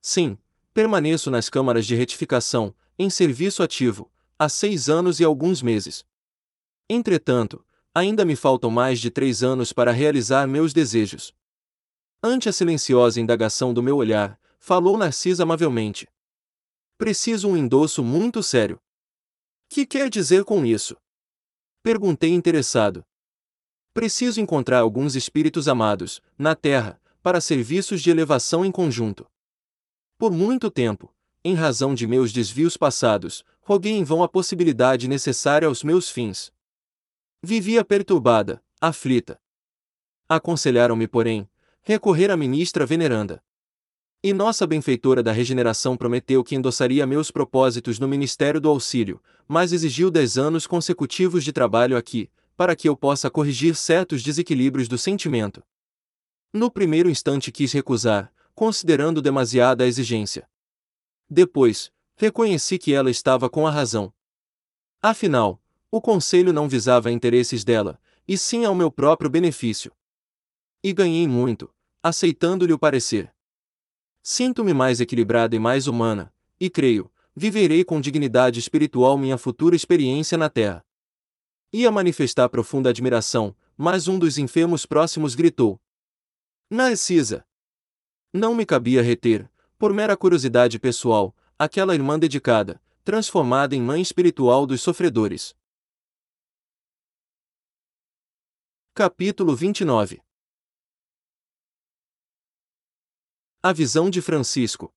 Sim, 0.00 0.38
permaneço 0.72 1.32
nas 1.32 1.50
câmaras 1.50 1.84
de 1.84 1.96
retificação, 1.96 2.72
em 2.96 3.10
serviço 3.10 3.60
ativo, 3.60 4.08
há 4.38 4.48
seis 4.48 4.88
anos 4.88 5.18
e 5.18 5.24
alguns 5.24 5.62
meses. 5.62 6.06
Entretanto, 6.88 7.66
ainda 7.94 8.24
me 8.24 8.36
faltam 8.36 8.70
mais 8.70 9.00
de 9.00 9.10
três 9.10 9.42
anos 9.42 9.72
para 9.72 9.92
realizar 9.92 10.46
meus 10.46 10.72
desejos. 10.72 11.34
Ante 12.22 12.48
a 12.48 12.52
silenciosa 12.52 13.20
indagação 13.20 13.72
do 13.72 13.82
meu 13.82 13.96
olhar, 13.96 14.38
falou 14.58 14.98
Narcisa 14.98 15.44
amavelmente. 15.44 16.06
Preciso 16.96 17.48
um 17.48 17.56
endosso 17.56 18.02
muito 18.02 18.42
sério. 18.42 18.80
Que 19.68 19.86
quer 19.86 20.10
dizer 20.10 20.44
com 20.44 20.64
isso? 20.64 20.96
Perguntei 21.82 22.30
interessado. 22.30 23.04
Preciso 23.94 24.40
encontrar 24.40 24.80
alguns 24.80 25.14
espíritos 25.14 25.68
amados, 25.68 26.20
na 26.36 26.54
Terra, 26.54 27.00
para 27.22 27.40
serviços 27.40 28.02
de 28.02 28.10
elevação 28.10 28.64
em 28.64 28.72
conjunto. 28.72 29.26
Por 30.16 30.32
muito 30.32 30.70
tempo, 30.70 31.14
em 31.44 31.54
razão 31.54 31.94
de 31.94 32.06
meus 32.06 32.32
desvios 32.32 32.76
passados, 32.76 33.44
roguei 33.60 33.92
em 33.92 34.02
vão 34.02 34.22
a 34.22 34.28
possibilidade 34.28 35.06
necessária 35.06 35.68
aos 35.68 35.84
meus 35.84 36.10
fins. 36.10 36.52
Vivia 37.40 37.84
perturbada, 37.84 38.60
aflita. 38.80 39.40
Aconselharam-me, 40.28 41.06
porém, 41.06 41.48
recorrer 41.82 42.32
à 42.32 42.36
ministra 42.36 42.84
veneranda. 42.84 43.40
E 44.20 44.32
nossa 44.32 44.66
benfeitora 44.66 45.22
da 45.22 45.30
regeneração 45.30 45.96
prometeu 45.96 46.42
que 46.42 46.56
endossaria 46.56 47.06
meus 47.06 47.30
propósitos 47.30 48.00
no 48.00 48.08
Ministério 48.08 48.60
do 48.60 48.68
Auxílio, 48.68 49.22
mas 49.46 49.72
exigiu 49.72 50.10
dez 50.10 50.36
anos 50.36 50.66
consecutivos 50.66 51.44
de 51.44 51.52
trabalho 51.52 51.96
aqui, 51.96 52.28
para 52.56 52.74
que 52.74 52.88
eu 52.88 52.96
possa 52.96 53.30
corrigir 53.30 53.76
certos 53.76 54.20
desequilíbrios 54.20 54.88
do 54.88 54.98
sentimento. 54.98 55.62
No 56.52 56.68
primeiro 56.68 57.08
instante 57.08 57.52
quis 57.52 57.70
recusar, 57.70 58.32
considerando 58.52 59.22
demasiada 59.22 59.84
a 59.84 59.86
exigência. 59.86 60.50
Depois, 61.30 61.92
reconheci 62.16 62.78
que 62.78 62.92
ela 62.92 63.12
estava 63.12 63.48
com 63.48 63.64
a 63.64 63.70
razão. 63.70 64.12
Afinal, 65.00 65.62
o 65.90 66.00
conselho 66.00 66.52
não 66.52 66.68
visava 66.68 67.10
interesses 67.10 67.64
dela, 67.64 68.00
e 68.26 68.36
sim 68.36 68.64
ao 68.64 68.74
meu 68.74 68.90
próprio 68.90 69.30
benefício. 69.30 69.92
E 70.82 70.92
ganhei 70.92 71.26
muito, 71.26 71.72
aceitando-lhe 72.02 72.72
o 72.72 72.78
parecer. 72.78 73.32
Sinto-me 74.22 74.74
mais 74.74 75.00
equilibrada 75.00 75.56
e 75.56 75.58
mais 75.58 75.86
humana, 75.86 76.32
e 76.60 76.68
creio, 76.68 77.10
viverei 77.34 77.84
com 77.84 78.00
dignidade 78.00 78.58
espiritual 78.58 79.16
minha 79.16 79.38
futura 79.38 79.74
experiência 79.74 80.36
na 80.36 80.50
Terra. 80.50 80.84
Ia 81.72 81.90
manifestar 81.90 82.48
profunda 82.48 82.90
admiração, 82.90 83.56
mas 83.76 84.08
um 84.08 84.18
dos 84.18 84.38
enfermos 84.38 84.84
próximos 84.84 85.34
gritou: 85.34 85.80
Narcisa! 86.70 87.46
Não 88.32 88.54
me 88.54 88.66
cabia 88.66 89.02
reter, 89.02 89.50
por 89.78 89.94
mera 89.94 90.16
curiosidade 90.16 90.78
pessoal, 90.78 91.34
aquela 91.58 91.94
irmã 91.94 92.18
dedicada, 92.18 92.80
transformada 93.02 93.74
em 93.74 93.80
mãe 93.80 94.02
espiritual 94.02 94.66
dos 94.66 94.82
sofredores. 94.82 95.56
Capítulo 99.00 99.54
29 99.54 100.20
A 103.62 103.72
visão 103.72 104.10
de 104.10 104.20
Francisco. 104.20 104.92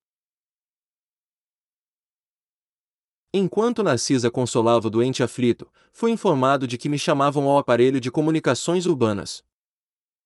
Enquanto 3.32 3.84
Narcisa 3.84 4.32
consolava 4.32 4.88
o 4.88 4.90
doente 4.90 5.22
aflito, 5.22 5.72
fui 5.94 6.10
informado 6.10 6.66
de 6.66 6.80
que 6.80 6.90
me 6.90 6.98
chamavam 6.98 7.48
ao 7.48 7.60
aparelho 7.60 8.02
de 8.02 8.10
comunicações 8.10 8.88
urbanas. 8.88 9.44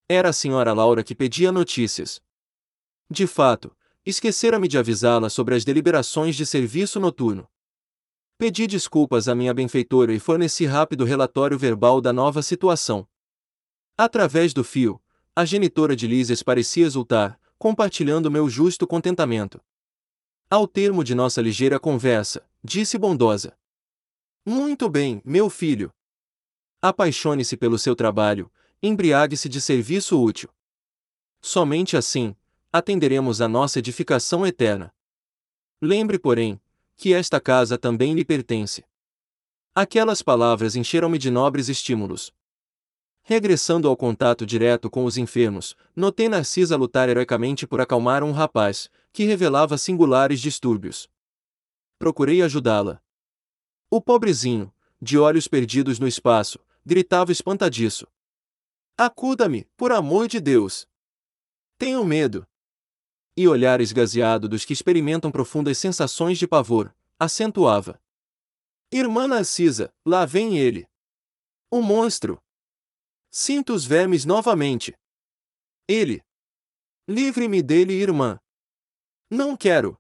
Era 0.08 0.30
a 0.30 0.34
senhora 0.34 0.72
Laura 0.72 1.04
que 1.04 1.14
pedia 1.14 1.52
notícias. 1.52 2.22
De 3.12 3.28
fato, 3.28 3.76
esquecera-me 4.06 4.70
de 4.70 4.78
avisá-la 4.78 5.30
sobre 5.30 5.54
as 5.54 5.66
deliberações 5.66 6.38
de 6.38 6.46
serviço 6.46 6.98
noturno. 6.98 7.46
Pedi 8.38 8.68
desculpas 8.68 9.28
à 9.28 9.36
minha 9.36 9.54
benfeitora 9.54 10.14
e 10.14 10.20
forneci 10.22 10.66
rápido 10.66 11.04
relatório 11.04 11.60
verbal 11.60 12.00
da 12.00 12.14
nova 12.14 12.42
situação. 12.42 13.06
Através 13.98 14.54
do 14.54 14.64
fio, 14.64 15.02
a 15.34 15.46
genitora 15.46 15.96
de 15.96 16.06
Lísias 16.06 16.44
parecia 16.44 16.86
exultar, 16.86 17.40
compartilhando 17.58 18.30
meu 18.30 18.50
justo 18.50 18.86
contentamento. 18.86 19.62
Ao 20.50 20.68
termo 20.68 21.04
de 21.04 21.16
nossa 21.16 21.42
ligeira 21.42 21.80
conversa, 21.80 22.46
disse 22.62 22.98
bondosa: 22.98 23.58
Muito 24.46 24.90
bem, 24.90 25.22
meu 25.24 25.50
filho. 25.50 25.94
Apaixone-se 26.82 27.56
pelo 27.56 27.80
seu 27.80 27.96
trabalho, 27.96 28.52
embriague-se 28.84 29.48
de 29.48 29.62
serviço 29.62 30.22
útil. 30.22 30.50
Somente 31.42 31.96
assim, 31.96 32.36
atenderemos 32.72 33.40
à 33.40 33.48
nossa 33.48 33.80
edificação 33.80 34.46
eterna. 34.46 34.94
Lembre, 35.82 36.20
porém, 36.20 36.60
que 36.98 37.14
esta 37.14 37.40
casa 37.40 37.78
também 37.78 38.14
lhe 38.14 38.26
pertence. 38.26 38.84
Aquelas 39.74 40.22
palavras 40.22 40.76
encheram-me 40.76 41.18
de 41.18 41.32
nobres 41.32 41.70
estímulos. 41.70 42.34
Regressando 43.28 43.88
ao 43.88 43.98
contato 43.98 44.46
direto 44.46 44.88
com 44.88 45.04
os 45.04 45.18
enfermos, 45.18 45.76
notei 45.96 46.30
Narcisa 46.30 46.78
lutar 46.78 47.10
heroicamente 47.10 47.66
por 47.66 47.82
acalmar 47.82 48.24
um 48.24 48.32
rapaz, 48.32 48.88
que 49.12 49.24
revelava 49.24 49.80
singulares 49.80 50.40
distúrbios. 50.40 51.10
Procurei 51.98 52.44
ajudá-la. 52.44 53.02
O 53.90 54.00
pobrezinho, 54.00 54.72
de 55.02 55.18
olhos 55.18 55.48
perdidos 55.48 55.98
no 55.98 56.08
espaço, 56.08 56.60
gritava 56.86 57.32
espantadiço. 57.32 58.08
Acuda-me, 58.96 59.68
por 59.76 59.92
amor 59.92 60.28
de 60.28 60.40
Deus! 60.40 60.88
Tenho 61.80 62.06
medo! 62.06 62.46
E 63.36 63.48
olhar 63.48 63.82
esgazeado 63.82 64.48
dos 64.48 64.64
que 64.64 64.72
experimentam 64.72 65.32
profundas 65.32 65.80
sensações 65.80 66.38
de 66.38 66.48
pavor, 66.48 66.96
acentuava. 67.18 68.00
Irmã 68.92 69.28
Narcisa, 69.28 69.92
lá 70.06 70.28
vem 70.28 70.60
ele! 70.60 70.88
O 71.72 71.82
monstro! 71.82 72.40
Sinto 73.38 73.74
os 73.74 73.84
vermes 73.84 74.24
novamente. 74.24 74.98
Ele. 75.90 76.24
Livre-me 77.06 77.62
dele, 77.62 77.92
irmã. 77.92 78.40
Não 79.30 79.58
quero. 79.58 79.98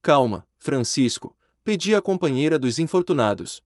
Calma, 0.00 0.48
Francisco, 0.56 1.36
pedi 1.62 1.94
a 1.94 2.00
companheira 2.00 2.58
dos 2.58 2.78
infortunados. 2.78 3.62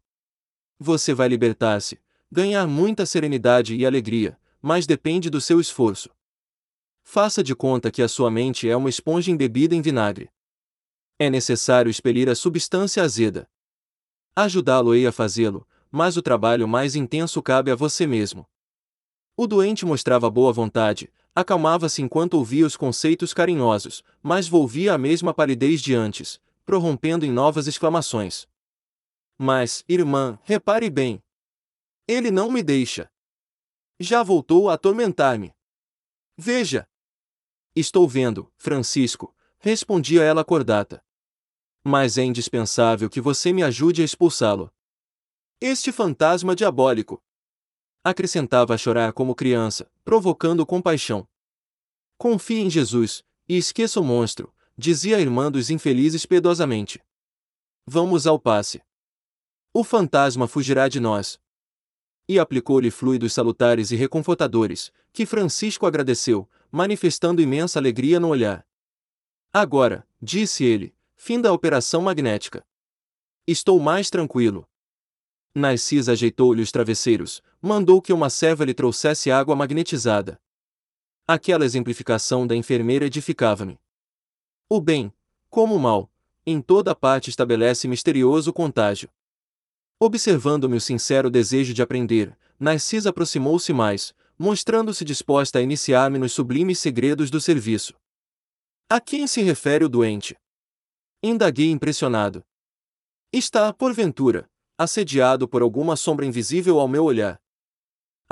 Você 0.81 1.15
vai 1.15 1.29
libertar-se, 1.29 2.03
ganhar 2.29 2.67
muita 2.67 3.07
serenidade 3.07 3.77
e 3.77 3.87
alegria, 3.87 4.37
mas 4.61 4.85
depende 4.85 5.31
do 5.31 5.41
seu 5.41 5.61
esforço. 5.61 6.11
Faça 7.05 7.41
de 7.41 7.55
conta 7.55 7.89
que 7.89 8.03
a 8.03 8.09
sua 8.09 8.33
mente 8.33 8.69
é 8.69 8.77
uma 8.77 8.91
esponja 8.91 9.31
embebida 9.31 9.77
em 9.77 9.81
vinagre. 9.81 10.29
É 11.21 11.31
necessário 11.31 11.89
expelir 11.89 12.29
a 12.29 12.35
substância 12.35 13.01
azeda. 13.05 13.49
Ajudá-lo-ei 14.35 15.07
a 15.07 15.13
fazê-lo, 15.13 15.65
mas 15.89 16.17
o 16.17 16.23
trabalho 16.23 16.67
mais 16.67 16.97
intenso 16.97 17.41
cabe 17.41 17.71
a 17.71 17.77
você 17.77 18.09
mesmo. 18.09 18.45
O 19.37 19.47
doente 19.47 19.87
mostrava 19.87 20.31
boa 20.31 20.53
vontade, 20.53 21.11
acalmava-se 21.35 22.03
enquanto 22.03 22.35
ouvia 22.35 22.67
os 22.67 22.77
conceitos 22.77 23.33
carinhosos, 23.33 24.03
mas 24.23 24.47
volvia 24.47 24.93
a 24.93 24.99
mesma 24.99 25.33
palidez 25.33 25.81
de 25.81 25.95
antes, 25.95 26.41
prorrompendo 26.65 27.25
em 27.25 27.33
novas 27.33 27.67
exclamações. 27.67 28.47
Mas, 29.39 29.85
irmã, 29.89 30.39
repare 30.43 30.91
bem. 30.91 31.23
Ele 32.07 32.31
não 32.31 32.51
me 32.51 32.63
deixa. 32.63 33.11
Já 33.99 34.23
voltou 34.23 34.69
a 34.69 34.75
atormentar-me. 34.75 35.55
Veja. 36.37 36.87
Estou 37.75 38.07
vendo, 38.07 38.53
Francisco, 38.59 39.35
respondia 39.59 40.23
ela 40.23 40.45
cordata. 40.45 41.03
Mas 41.83 42.19
é 42.19 42.23
indispensável 42.23 43.09
que 43.09 43.21
você 43.21 43.53
me 43.53 43.63
ajude 43.63 44.03
a 44.03 44.05
expulsá-lo. 44.05 44.71
Este 45.61 45.91
fantasma 45.91 46.55
diabólico, 46.55 47.23
acrescentava 48.05 48.75
a 48.75 48.79
chorar 48.79 49.13
como 49.13 49.35
criança, 49.35 49.91
provocando 50.05 50.67
compaixão. 50.67 51.27
Confie 52.19 52.61
em 52.61 52.71
Jesus, 52.71 53.25
e 53.49 53.57
esqueça 53.57 54.01
o 54.01 54.05
monstro, 54.05 54.53
dizia 54.77 55.17
a 55.17 55.21
irmã 55.21 55.51
dos 55.51 55.71
infelizes 55.71 56.27
piedosamente. 56.27 57.01
Vamos 57.87 58.27
ao 58.27 58.39
passe. 58.39 58.83
O 59.73 59.83
fantasma 59.83 60.47
fugirá 60.47 60.89
de 60.89 61.01
nós. 61.01 61.41
E 62.29 62.39
aplicou-lhe 62.39 62.91
fluidos 62.91 63.33
salutares 63.33 63.91
e 63.91 63.97
reconfortadores, 63.97 64.93
que 65.13 65.27
Francisco 65.27 65.87
agradeceu, 65.87 66.49
manifestando 66.71 67.43
imensa 67.43 67.79
alegria 67.79 68.19
no 68.21 68.29
olhar. 68.29 68.67
Agora, 69.53 70.07
disse 70.21 70.65
ele, 70.65 70.95
fim 71.17 71.41
da 71.41 71.53
operação 71.53 72.03
magnética. 72.03 72.65
Estou 73.47 73.79
mais 73.81 74.09
tranquilo. 74.09 74.67
Narcisa 75.55 76.13
ajeitou-lhe 76.13 76.63
os 76.63 76.73
travesseiros, 76.73 77.43
mandou 77.63 78.03
que 78.03 78.13
uma 78.13 78.29
serva 78.29 78.65
lhe 78.65 78.75
trouxesse 78.75 79.31
água 79.31 79.55
magnetizada. 79.55 80.41
Aquela 81.27 81.65
exemplificação 81.65 82.45
da 82.45 82.57
enfermeira 82.57 83.07
edificava-me. 83.07 83.79
O 84.69 84.81
bem, 84.81 85.13
como 85.49 85.77
o 85.77 85.79
mal, 85.79 86.11
em 86.45 86.61
toda 86.61 86.95
parte 86.95 87.31
estabelece 87.31 87.87
misterioso 87.87 88.53
contágio. 88.53 89.09
Observando-me 90.01 90.77
o 90.77 90.81
sincero 90.81 91.31
desejo 91.31 91.73
de 91.73 91.81
aprender, 91.81 92.37
Narcisa 92.59 93.11
aproximou-se 93.11 93.73
mais, 93.73 94.13
mostrando-se 94.37 95.05
disposta 95.05 95.61
a 95.61 95.63
iniciar-me 95.63 96.19
nos 96.19 96.33
sublimes 96.33 96.81
segredos 96.81 97.31
do 97.31 97.41
serviço. 97.41 97.95
A 98.89 99.01
quem 99.01 99.27
se 99.27 99.41
refere 99.43 99.85
o 99.85 99.89
doente? 99.89 100.37
Indaguei 101.23 101.71
impressionado. 101.71 102.45
Está, 103.33 103.73
porventura, 103.73 104.51
assediado 104.77 105.49
por 105.49 105.63
alguma 105.63 105.97
sombra 105.97 106.27
invisível 106.27 106.81
ao 106.81 106.89
meu 106.89 107.05
olhar. 107.05 107.42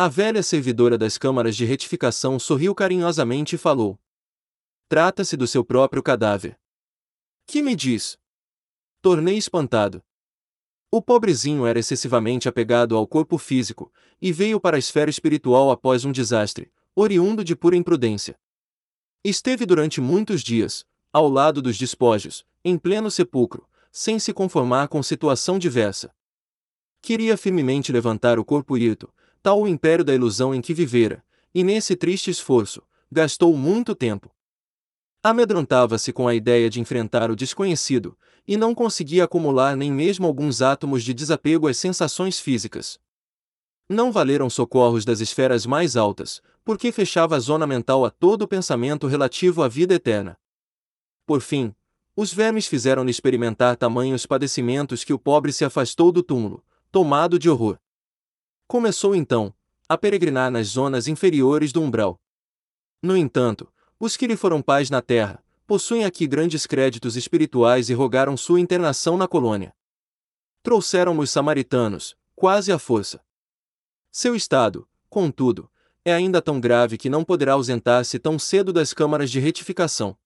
A 0.02 0.08
velha 0.08 0.42
servidora 0.42 0.96
das 0.96 1.18
câmaras 1.18 1.54
de 1.54 1.66
retificação 1.66 2.38
sorriu 2.38 2.74
carinhosamente 2.74 3.56
e 3.56 3.58
falou: 3.58 4.00
Trata-se 4.88 5.36
do 5.36 5.46
seu 5.46 5.62
próprio 5.62 6.02
cadáver. 6.02 6.58
Que 7.46 7.60
me 7.60 7.76
diz? 7.76 8.18
Tornei 9.02 9.36
espantado. 9.36 10.02
O 10.90 11.02
pobrezinho 11.02 11.66
era 11.66 11.78
excessivamente 11.78 12.48
apegado 12.48 12.96
ao 12.96 13.06
corpo 13.06 13.36
físico, 13.36 13.92
e 14.22 14.32
veio 14.32 14.58
para 14.58 14.76
a 14.76 14.78
esfera 14.78 15.10
espiritual 15.10 15.70
após 15.70 16.02
um 16.06 16.12
desastre, 16.12 16.72
oriundo 16.96 17.44
de 17.44 17.54
pura 17.54 17.76
imprudência. 17.76 18.40
Esteve 19.22 19.66
durante 19.66 20.00
muitos 20.00 20.40
dias, 20.40 20.86
ao 21.12 21.28
lado 21.28 21.60
dos 21.60 21.76
despojos, 21.76 22.42
em 22.64 22.78
pleno 22.78 23.10
sepulcro, 23.10 23.68
sem 23.92 24.18
se 24.18 24.32
conformar 24.32 24.88
com 24.88 25.02
situação 25.02 25.58
diversa. 25.58 26.10
Queria 27.02 27.36
firmemente 27.36 27.92
levantar 27.92 28.38
o 28.38 28.44
corpo 28.46 28.78
hirto, 28.78 29.12
tal 29.42 29.62
o 29.62 29.68
império 29.68 30.04
da 30.04 30.14
ilusão 30.14 30.54
em 30.54 30.60
que 30.60 30.74
vivera, 30.74 31.24
e 31.54 31.64
nesse 31.64 31.96
triste 31.96 32.30
esforço, 32.30 32.82
gastou 33.10 33.56
muito 33.56 33.94
tempo. 33.94 34.30
Amedrontava-se 35.22 36.12
com 36.12 36.26
a 36.26 36.34
ideia 36.34 36.70
de 36.70 36.80
enfrentar 36.80 37.30
o 37.30 37.36
desconhecido, 37.36 38.16
e 38.46 38.56
não 38.56 38.74
conseguia 38.74 39.24
acumular 39.24 39.76
nem 39.76 39.92
mesmo 39.92 40.26
alguns 40.26 40.62
átomos 40.62 41.04
de 41.04 41.12
desapego 41.12 41.68
às 41.68 41.76
sensações 41.76 42.40
físicas. 42.40 42.98
Não 43.88 44.10
valeram 44.10 44.48
socorros 44.48 45.04
das 45.04 45.20
esferas 45.20 45.66
mais 45.66 45.96
altas, 45.96 46.40
porque 46.64 46.92
fechava 46.92 47.36
a 47.36 47.40
zona 47.40 47.66
mental 47.66 48.04
a 48.04 48.10
todo 48.10 48.48
pensamento 48.48 49.06
relativo 49.06 49.62
à 49.62 49.68
vida 49.68 49.94
eterna. 49.94 50.38
Por 51.26 51.40
fim, 51.40 51.74
os 52.16 52.32
vermes 52.32 52.66
fizeram-lhe 52.66 53.10
experimentar 53.10 53.76
tamanhos 53.76 54.26
padecimentos 54.26 55.04
que 55.04 55.12
o 55.12 55.18
pobre 55.18 55.52
se 55.52 55.64
afastou 55.64 56.12
do 56.12 56.22
túmulo, 56.22 56.64
tomado 56.90 57.38
de 57.38 57.50
horror. 57.50 57.78
Começou 58.70 59.16
então 59.16 59.52
a 59.88 59.98
peregrinar 59.98 60.48
nas 60.48 60.68
zonas 60.68 61.08
inferiores 61.08 61.72
do 61.72 61.82
umbral. 61.82 62.20
No 63.02 63.16
entanto, 63.16 63.68
os 63.98 64.16
que 64.16 64.28
lhe 64.28 64.36
foram 64.36 64.62
pais 64.62 64.88
na 64.88 65.02
terra, 65.02 65.42
possuem 65.66 66.04
aqui 66.04 66.24
grandes 66.24 66.68
créditos 66.68 67.16
espirituais 67.16 67.90
e 67.90 67.94
rogaram 67.94 68.36
sua 68.36 68.60
internação 68.60 69.16
na 69.16 69.26
colônia. 69.26 69.74
Trouxeram-mo 70.62 71.22
os 71.22 71.32
samaritanos, 71.32 72.16
quase 72.36 72.70
à 72.70 72.78
força. 72.78 73.20
Seu 74.08 74.36
estado, 74.36 74.88
contudo, 75.08 75.68
é 76.04 76.14
ainda 76.14 76.40
tão 76.40 76.60
grave 76.60 76.96
que 76.96 77.10
não 77.10 77.24
poderá 77.24 77.54
ausentar-se 77.54 78.20
tão 78.20 78.38
cedo 78.38 78.72
das 78.72 78.94
câmaras 78.94 79.32
de 79.32 79.40
retificação. 79.40 80.16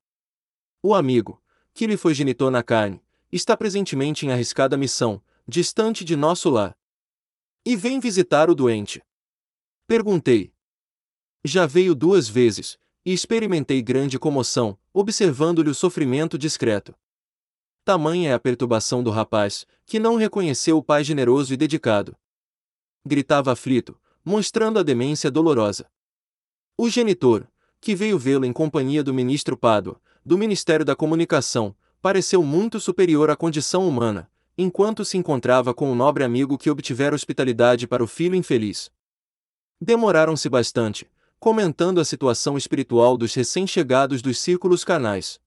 O 0.82 0.95
amigo, 0.95 1.42
que 1.72 1.86
lhe 1.86 1.97
foi 1.97 2.12
genitor 2.12 2.51
na 2.51 2.62
carne, 2.62 3.03
está 3.32 3.57
presentemente 3.57 4.26
em 4.26 4.32
arriscada 4.32 4.76
missão, 4.76 5.22
distante 5.49 6.05
de 6.05 6.14
nosso 6.14 6.51
lar. 6.51 6.76
E 7.67 7.77
vem 7.77 7.99
visitar 7.99 8.51
o 8.51 8.55
doente. 8.55 9.03
Perguntei. 9.87 10.53
Já 11.43 11.65
veio 11.65 11.95
duas 11.95 12.29
vezes, 12.29 12.79
e 13.07 13.12
experimentei 13.12 13.81
grande 13.81 14.19
comoção, 14.19 14.79
observando-lhe 14.93 15.71
o 15.71 15.75
sofrimento 15.75 16.37
discreto. 16.37 16.95
Tamanha 17.83 18.31
é 18.31 18.35
a 18.35 18.39
perturbação 18.39 19.03
do 19.03 19.11
rapaz, 19.11 19.67
que 19.87 19.99
não 19.99 20.17
reconheceu 20.17 20.77
o 20.77 20.83
pai 20.83 21.03
generoso 21.03 21.55
e 21.55 21.57
dedicado. 21.57 22.15
Gritava 23.03 23.53
aflito, 23.53 23.99
mostrando 24.23 24.79
a 24.79 24.83
demência 24.83 25.31
dolorosa. 25.31 25.91
O 26.77 26.91
genitor, 26.91 27.49
que 27.81 27.95
veio 27.95 28.19
vê-lo 28.19 28.45
em 28.45 28.53
companhia 28.53 29.03
do 29.03 29.15
ministro 29.15 29.57
Pádua, 29.57 29.99
do 30.23 30.37
Ministério 30.37 30.85
da 30.85 30.95
Comunicação, 30.95 31.75
pareceu 32.03 32.43
muito 32.43 32.79
superior 32.79 33.31
à 33.31 33.37
condição 33.37 33.89
humana, 33.89 34.31
enquanto 34.57 35.05
se 35.05 35.16
encontrava 35.16 35.74
com 35.74 35.90
o 35.90 35.94
nobre 35.94 36.22
amigo 36.22 36.57
que 36.57 36.70
obtivera 36.70 37.14
hospitalidade 37.14 37.86
para 37.88 38.02
o 38.02 38.07
filho 38.07 38.34
infeliz. 38.34 38.90
Demoraram-se 39.80 40.48
bastante, 40.48 41.11
comentando 41.38 42.00
a 42.00 42.05
situação 42.05 42.57
espiritual 42.57 43.16
dos 43.16 43.34
recém-chegados 43.34 44.22
dos 44.22 44.38
círculos 44.38 44.84
carnais. 44.84 45.40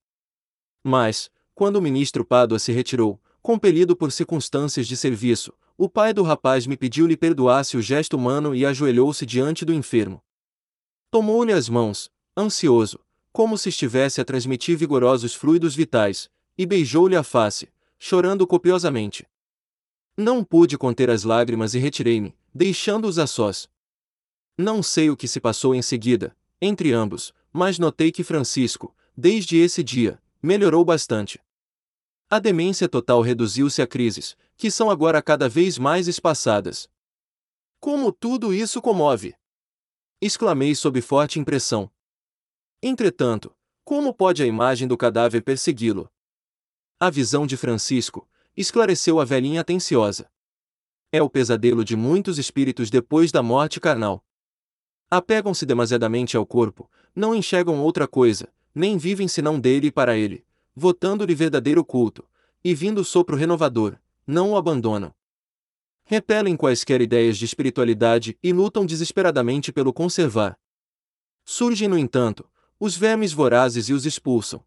Mas, 0.84 1.32
quando 1.56 1.78
o 1.78 1.82
ministro 1.82 2.24
Pádua 2.24 2.60
se 2.60 2.72
retirou, 2.72 3.20
compelido 3.42 3.96
por 3.96 4.12
circunstâncias 4.12 4.88
de 4.88 4.98
serviço, 4.98 5.54
o 5.78 5.88
pai 5.88 6.14
do 6.14 6.24
rapaz 6.24 6.68
me 6.68 6.76
pediu-lhe 6.76 7.16
perdoasse 7.16 7.78
o 7.78 7.82
gesto 7.82 8.18
humano 8.18 8.54
e 8.54 8.66
ajoelhou-se 8.66 9.26
diante 9.26 9.64
do 9.64 9.74
enfermo. 9.74 10.22
Tomou-lhe 11.10 11.54
as 11.54 11.70
mãos, 11.70 12.12
ansioso, 12.38 13.00
como 13.32 13.58
se 13.58 13.70
estivesse 13.70 14.20
a 14.20 14.26
transmitir 14.26 14.78
vigorosos 14.78 15.34
fluidos 15.34 15.76
vitais, 15.76 16.30
e 16.58 16.66
beijou-lhe 16.66 17.16
a 17.16 17.24
face, 17.24 17.70
chorando 18.00 18.46
copiosamente. 18.46 19.28
Não 20.16 20.44
pude 20.44 20.78
conter 20.78 21.10
as 21.10 21.24
lágrimas 21.24 21.74
e 21.74 21.80
retirei-me, 21.80 22.36
deixando-os 22.54 23.20
a 23.20 23.28
sós. 23.28 23.70
Não 24.58 24.82
sei 24.82 25.10
o 25.10 25.18
que 25.18 25.28
se 25.28 25.40
passou 25.40 25.76
em 25.76 25.82
seguida, 25.82 26.36
entre 26.60 26.92
ambos, 26.92 27.34
mas 27.54 27.78
notei 27.78 28.12
que 28.12 28.24
Francisco, 28.24 28.96
desde 29.16 29.58
esse 29.58 29.84
dia, 29.84 30.22
melhorou 30.42 30.84
bastante. 30.84 31.40
A 32.30 32.40
demência 32.40 32.90
total 32.90 33.22
reduziu-se 33.22 33.82
a 33.82 33.88
crises, 33.88 34.36
que 34.58 34.70
são 34.72 34.90
agora 34.90 35.22
cada 35.22 35.48
vez 35.48 35.78
mais 35.78 36.08
espaçadas. 36.08 36.90
Como 37.80 38.12
tudo 38.12 38.54
isso 38.54 38.82
comove! 38.82 39.36
Exclamei 40.20 40.74
sob 40.74 41.00
forte 41.00 41.40
impressão. 41.40 41.92
Entretanto, 42.82 43.56
como 43.86 44.14
pode 44.14 44.42
a 44.42 44.46
imagem 44.48 44.88
do 44.88 44.98
cadáver 44.98 45.44
persegui-lo? 45.44 46.12
A 47.00 47.12
visão 47.12 47.46
de 47.46 47.56
Francisco 47.56 48.28
esclareceu 48.56 49.20
a 49.20 49.26
velhinha 49.26 49.62
atenciosa. 49.62 50.32
É 51.12 51.22
o 51.22 51.30
pesadelo 51.30 51.86
de 51.86 51.96
muitos 51.96 52.40
espíritos 52.40 52.90
depois 52.90 53.32
da 53.32 53.44
morte 53.44 53.80
carnal. 53.80 54.26
Apegam-se 55.08 55.64
demasiadamente 55.64 56.36
ao 56.36 56.44
corpo, 56.44 56.90
não 57.16 57.36
enxergam 57.36 57.80
outra 57.84 58.08
coisa, 58.08 58.52
nem 58.74 58.98
vivem 58.98 59.28
senão 59.28 59.60
dele 59.60 59.88
e 59.88 59.92
para 59.92 60.18
ele, 60.18 60.44
votando-lhe 60.76 61.36
verdadeiro 61.36 61.86
culto, 61.86 62.28
e 62.64 62.74
vindo 62.74 63.02
o 63.02 63.06
sopro 63.06 63.38
renovador, 63.38 63.96
não 64.26 64.54
o 64.54 64.58
abandonam. 64.58 65.14
Repelem 66.04 66.58
quaisquer 66.58 67.00
ideias 67.00 67.38
de 67.38 67.46
espiritualidade 67.46 68.40
e 68.42 68.52
lutam 68.52 68.88
desesperadamente 68.88 69.72
pelo 69.72 69.94
conservar. 69.94 70.58
Surgem, 71.46 71.88
no 71.88 71.98
entanto, 71.98 72.50
os 72.80 72.98
vermes 72.98 73.32
vorazes 73.34 73.88
e 73.88 73.94
os 73.94 74.04
expulsam. 74.04 74.66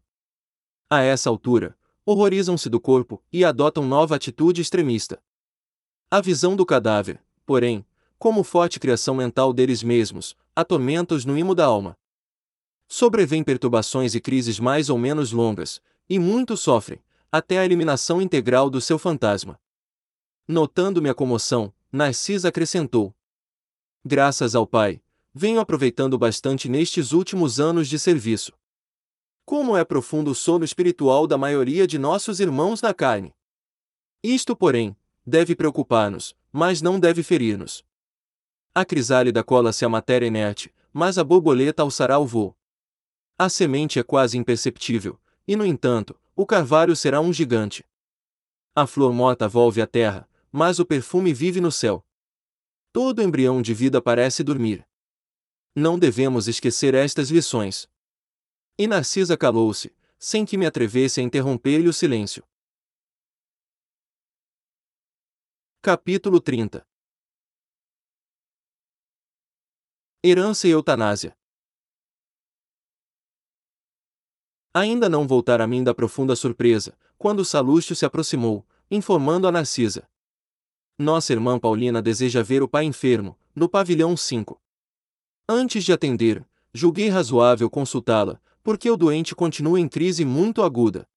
A 0.89 1.01
essa 1.01 1.29
altura, 1.29 1.77
horrorizam-se 2.05 2.69
do 2.69 2.79
corpo 2.79 3.23
e 3.31 3.45
adotam 3.45 3.85
nova 3.85 4.15
atitude 4.15 4.61
extremista. 4.61 5.21
A 6.09 6.19
visão 6.19 6.55
do 6.55 6.65
cadáver, 6.65 7.21
porém, 7.45 7.85
como 8.17 8.43
forte 8.43 8.79
criação 8.79 9.15
mental 9.15 9.53
deles 9.53 9.81
mesmos, 9.81 10.35
atormenta-os 10.55 11.25
no 11.25 11.37
imo 11.37 11.55
da 11.55 11.65
alma. 11.65 11.97
Sobrevêm 12.87 13.43
perturbações 13.43 14.13
e 14.13 14.19
crises 14.19 14.59
mais 14.59 14.89
ou 14.89 14.97
menos 14.97 15.31
longas, 15.31 15.81
e 16.09 16.19
muitos 16.19 16.59
sofrem, 16.59 16.99
até 17.31 17.57
a 17.57 17.65
eliminação 17.65 18.21
integral 18.21 18.69
do 18.69 18.81
seu 18.81 18.99
fantasma. 18.99 19.59
Notando 20.47 21.01
minha 21.01 21.15
comoção, 21.15 21.73
Narcisa 21.91 22.49
acrescentou: 22.49 23.15
Graças 24.03 24.53
ao 24.53 24.67
Pai, 24.67 25.01
venho 25.33 25.59
aproveitando 25.59 26.17
bastante 26.17 26.67
nestes 26.67 27.13
últimos 27.13 27.59
anos 27.59 27.87
de 27.87 27.97
serviço. 27.97 28.51
Como 29.51 29.75
é 29.75 29.83
profundo 29.83 30.31
o 30.31 30.33
sono 30.33 30.63
espiritual 30.63 31.27
da 31.27 31.37
maioria 31.37 31.85
de 31.85 31.99
nossos 31.99 32.39
irmãos 32.39 32.81
na 32.81 32.93
carne. 32.93 33.35
Isto, 34.23 34.55
porém, 34.55 34.95
deve 35.25 35.57
preocupar-nos, 35.57 36.33
mas 36.53 36.81
não 36.81 36.97
deve 36.97 37.21
ferir-nos. 37.21 37.83
A 38.73 38.85
crisálida 38.85 39.43
cola-se 39.43 39.83
à 39.83 39.89
matéria 39.89 40.25
inerte, 40.25 40.73
mas 40.93 41.17
a 41.17 41.23
borboleta 41.25 41.83
alçará 41.83 42.17
o 42.17 42.25
voo. 42.25 42.55
A 43.37 43.49
semente 43.49 43.99
é 43.99 44.03
quase 44.03 44.37
imperceptível, 44.37 45.19
e 45.45 45.57
no 45.57 45.65
entanto, 45.65 46.17
o 46.33 46.45
carvalho 46.45 46.95
será 46.95 47.19
um 47.19 47.33
gigante. 47.33 47.83
A 48.73 48.87
flor 48.87 49.11
morta 49.11 49.49
volve 49.49 49.81
à 49.81 49.85
terra, 49.85 50.29
mas 50.49 50.79
o 50.79 50.85
perfume 50.85 51.33
vive 51.33 51.59
no 51.59 51.73
céu. 51.73 52.05
Todo 52.93 53.21
embrião 53.21 53.61
de 53.61 53.73
vida 53.73 54.01
parece 54.01 54.45
dormir. 54.45 54.87
Não 55.75 55.99
devemos 55.99 56.47
esquecer 56.47 56.93
estas 56.93 57.29
lições. 57.29 57.90
E 58.77 58.87
Narcisa 58.87 59.37
calou-se, 59.37 59.95
sem 60.17 60.45
que 60.45 60.57
me 60.57 60.65
atrevesse 60.65 61.19
a 61.19 61.23
interromper-lhe 61.23 61.87
o 61.87 61.93
silêncio. 61.93 62.43
Capítulo 65.81 66.39
30 66.39 66.85
Herança 70.23 70.67
e 70.67 70.71
eutanásia. 70.71 71.35
Ainda 74.73 75.09
não 75.09 75.27
voltara 75.27 75.63
a 75.63 75.67
mim 75.67 75.83
da 75.83 75.93
profunda 75.93 76.35
surpresa, 76.35 76.97
quando 77.17 77.43
Salúcio 77.43 77.95
se 77.95 78.05
aproximou, 78.05 78.65
informando 78.89 79.47
a 79.47 79.51
Narcisa. 79.51 80.07
Nossa 80.97 81.33
irmã 81.33 81.59
Paulina 81.59 82.01
deseja 82.01 82.43
ver 82.43 82.61
o 82.61 82.69
pai 82.69 82.85
enfermo, 82.85 83.37
no 83.55 83.67
pavilhão 83.67 84.15
5. 84.15 84.61
Antes 85.49 85.83
de 85.83 85.91
atender, 85.91 86.47
julguei 86.71 87.09
razoável 87.09 87.69
consultá-la, 87.69 88.39
porque 88.63 88.89
o 88.89 88.97
doente 88.97 89.35
continua 89.35 89.79
em 89.79 89.87
crise 89.87 90.23
muito 90.25 90.61
aguda. 90.61 91.07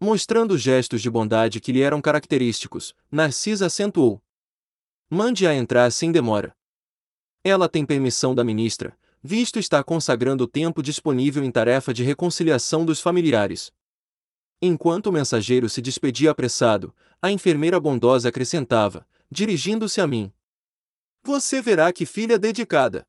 Mostrando 0.00 0.58
gestos 0.58 1.00
de 1.00 1.10
bondade 1.10 1.60
que 1.60 1.72
lhe 1.72 1.80
eram 1.80 2.02
característicos, 2.02 2.94
Narcisa 3.10 3.66
acentuou. 3.66 4.22
Mande-a 5.08 5.54
entrar 5.54 5.90
sem 5.90 6.12
demora. 6.12 6.54
Ela 7.42 7.68
tem 7.68 7.86
permissão 7.86 8.34
da 8.34 8.44
ministra, 8.44 8.98
visto 9.22 9.58
estar 9.58 9.82
consagrando 9.84 10.44
o 10.44 10.48
tempo 10.48 10.82
disponível 10.82 11.42
em 11.42 11.50
tarefa 11.50 11.94
de 11.94 12.02
reconciliação 12.02 12.84
dos 12.84 13.00
familiares. 13.00 13.72
Enquanto 14.60 15.06
o 15.06 15.12
mensageiro 15.12 15.68
se 15.68 15.80
despedia 15.80 16.30
apressado, 16.30 16.94
a 17.20 17.30
enfermeira 17.30 17.78
bondosa 17.78 18.28
acrescentava, 18.28 19.06
dirigindo-se 19.30 20.00
a 20.00 20.06
mim: 20.06 20.32
Você 21.22 21.60
verá 21.60 21.92
que 21.92 22.06
filha 22.06 22.38
dedicada. 22.38 23.06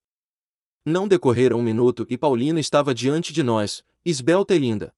Não 0.89 1.05
decorrera 1.05 1.53
um 1.53 1.61
minuto 1.61 2.07
e 2.09 2.17
Paulina 2.17 2.61
estava 2.61 2.95
diante 2.95 3.33
de 3.33 3.43
nós, 3.43 3.83
esbelta 4.05 4.55
e 4.55 4.57
linda. 4.57 4.95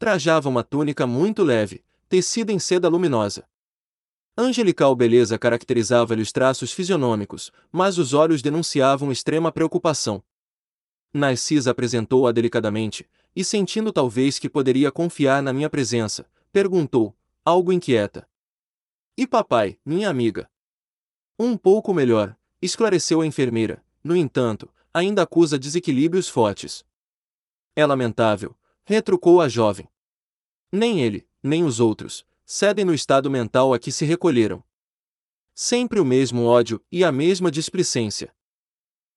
Trajava 0.00 0.48
uma 0.48 0.64
túnica 0.64 1.06
muito 1.06 1.44
leve, 1.44 1.84
tecida 2.08 2.50
em 2.50 2.58
seda 2.58 2.88
luminosa. 2.88 3.48
Angelical 4.36 4.96
beleza 4.96 5.38
caracterizava-lhe 5.38 6.22
os 6.22 6.32
traços 6.32 6.72
fisionômicos, 6.72 7.52
mas 7.70 7.98
os 7.98 8.14
olhos 8.14 8.42
denunciavam 8.42 9.12
extrema 9.12 9.52
preocupação. 9.52 10.24
Narcisa 11.14 11.70
apresentou-a 11.70 12.32
delicadamente, 12.32 13.08
e 13.36 13.44
sentindo 13.44 13.92
talvez 13.92 14.40
que 14.40 14.50
poderia 14.50 14.90
confiar 14.90 15.40
na 15.40 15.52
minha 15.52 15.70
presença, 15.70 16.26
perguntou, 16.52 17.16
algo 17.44 17.72
inquieta. 17.72 18.28
E 19.16 19.24
papai, 19.24 19.78
minha 19.86 20.10
amiga? 20.10 20.50
Um 21.38 21.56
pouco 21.56 21.94
melhor, 21.94 22.36
esclareceu 22.60 23.20
a 23.20 23.26
enfermeira, 23.26 23.84
no 24.02 24.16
entanto, 24.16 24.68
ainda 24.96 25.24
acusa 25.24 25.58
desequilíbrios 25.58 26.26
fortes. 26.26 26.82
É 27.76 27.84
lamentável, 27.84 28.56
retrucou 28.82 29.42
a 29.42 29.48
jovem. 29.48 29.86
Nem 30.72 31.02
ele, 31.02 31.28
nem 31.42 31.64
os 31.64 31.80
outros, 31.80 32.24
cedem 32.46 32.82
no 32.82 32.94
estado 32.94 33.30
mental 33.30 33.74
a 33.74 33.78
que 33.78 33.92
se 33.92 34.06
recolheram. 34.06 34.64
Sempre 35.54 36.00
o 36.00 36.04
mesmo 36.04 36.46
ódio 36.46 36.82
e 36.90 37.04
a 37.04 37.12
mesma 37.12 37.50
displicência. 37.50 38.34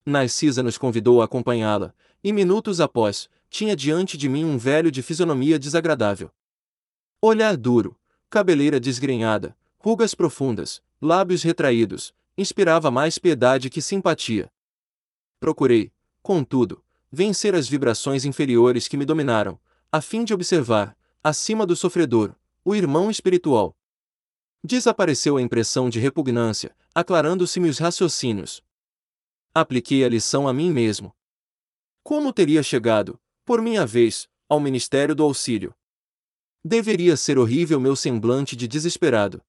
Narcisa 0.05 0.61
nos 0.61 0.77
convidou 0.77 1.21
a 1.21 1.25
acompanhá-la, 1.25 1.95
e 2.21 2.33
minutos 2.33 2.81
após, 2.81 3.29
tinha 3.49 3.73
diante 3.73 4.17
de 4.17 4.27
mim 4.27 4.43
um 4.43 4.57
velho 4.57 4.91
de 4.91 5.01
fisionomia 5.01 5.57
desagradável. 5.57 6.29
Olhar 7.21 7.55
duro, 7.55 7.97
cabeleira 8.29 8.81
desgrenhada, 8.81 9.57
rugas 9.77 10.13
profundas, 10.13 10.83
lábios 11.01 11.41
retraídos, 11.41 12.13
inspirava 12.37 12.91
mais 12.91 13.17
piedade 13.17 13.69
que 13.69 13.81
simpatia. 13.81 14.51
Procurei, 15.39 15.91
contudo, 16.21 16.83
vencer 17.11 17.55
as 17.55 17.67
vibrações 17.67 18.25
inferiores 18.25 18.87
que 18.87 18.97
me 18.97 19.05
dominaram, 19.05 19.59
a 19.91 20.01
fim 20.01 20.23
de 20.23 20.33
observar, 20.33 20.97
acima 21.23 21.65
do 21.65 21.75
sofredor, 21.75 22.35
o 22.63 22.75
irmão 22.75 23.09
espiritual. 23.09 23.75
Desapareceu 24.63 25.37
a 25.37 25.41
impressão 25.41 25.89
de 25.89 25.99
repugnância, 25.99 26.75
aclarando-se-me 26.93 27.69
os 27.69 27.79
raciocínios. 27.79 28.61
Apliquei 29.53 30.03
a 30.03 30.09
lição 30.09 30.47
a 30.47 30.53
mim 30.53 30.71
mesmo. 30.71 31.15
Como 32.03 32.33
teria 32.33 32.61
chegado, 32.61 33.19
por 33.45 33.61
minha 33.61 33.85
vez, 33.85 34.27
ao 34.47 34.59
ministério 34.59 35.15
do 35.15 35.23
auxílio? 35.23 35.73
Deveria 36.63 37.15
ser 37.15 37.39
horrível 37.39 37.79
meu 37.79 37.95
semblante 37.95 38.55
de 38.55 38.67
desesperado. 38.67 39.41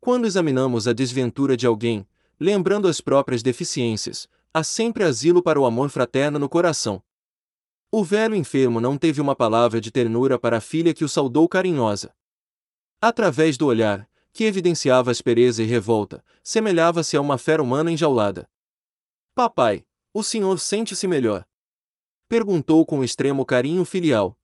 Quando 0.00 0.26
examinamos 0.26 0.86
a 0.86 0.92
desventura 0.92 1.56
de 1.56 1.66
alguém, 1.66 2.06
lembrando 2.38 2.86
as 2.86 3.00
próprias 3.00 3.42
deficiências, 3.42 4.28
há 4.58 4.64
sempre 4.64 5.04
asilo 5.04 5.42
para 5.42 5.60
o 5.60 5.64
amor 5.64 5.88
fraterno 5.88 6.38
no 6.38 6.48
coração. 6.48 7.02
O 7.92 8.02
velho 8.04 8.34
enfermo 8.34 8.80
não 8.80 8.98
teve 8.98 9.20
uma 9.20 9.34
palavra 9.34 9.80
de 9.80 9.90
ternura 9.90 10.38
para 10.38 10.58
a 10.58 10.60
filha 10.60 10.92
que 10.92 11.04
o 11.04 11.08
saudou 11.08 11.48
carinhosa. 11.48 12.14
Através 13.00 13.56
do 13.56 13.66
olhar, 13.66 14.10
que 14.32 14.44
evidenciava 14.44 15.10
aspereza 15.10 15.62
e 15.62 15.66
revolta, 15.66 16.24
semelhava-se 16.42 17.16
a 17.16 17.20
uma 17.20 17.38
fera 17.38 17.62
humana 17.62 17.90
enjaulada. 17.90 18.50
Papai, 19.34 19.86
o 20.12 20.22
senhor 20.22 20.58
sente-se 20.58 21.06
melhor? 21.06 21.46
Perguntou 22.28 22.84
com 22.84 23.04
extremo 23.04 23.46
carinho 23.46 23.84
filial. 23.84 24.36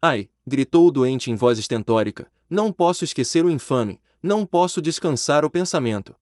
Ai, 0.00 0.30
gritou 0.46 0.86
o 0.86 0.90
doente 0.90 1.30
em 1.30 1.34
voz 1.34 1.58
estentórica, 1.58 2.30
não 2.50 2.70
posso 2.70 3.02
esquecer 3.02 3.44
o 3.44 3.50
infame, 3.50 3.98
não 4.22 4.44
posso 4.44 4.82
descansar 4.82 5.44
o 5.44 5.50
pensamento. 5.50 6.14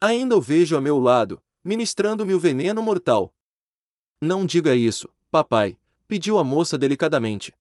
Ainda 0.00 0.36
o 0.36 0.40
vejo 0.40 0.76
a 0.76 0.80
meu 0.80 0.98
lado, 0.98 1.40
ministrando-me 1.66 2.32
o 2.32 2.38
veneno 2.38 2.80
mortal. 2.80 3.34
Não 4.20 4.46
diga 4.46 4.76
isso, 4.76 5.08
Papai, 5.32 5.76
pediu 6.06 6.38
a 6.38 6.44
moça 6.44 6.78
delicadamente. 6.78 7.52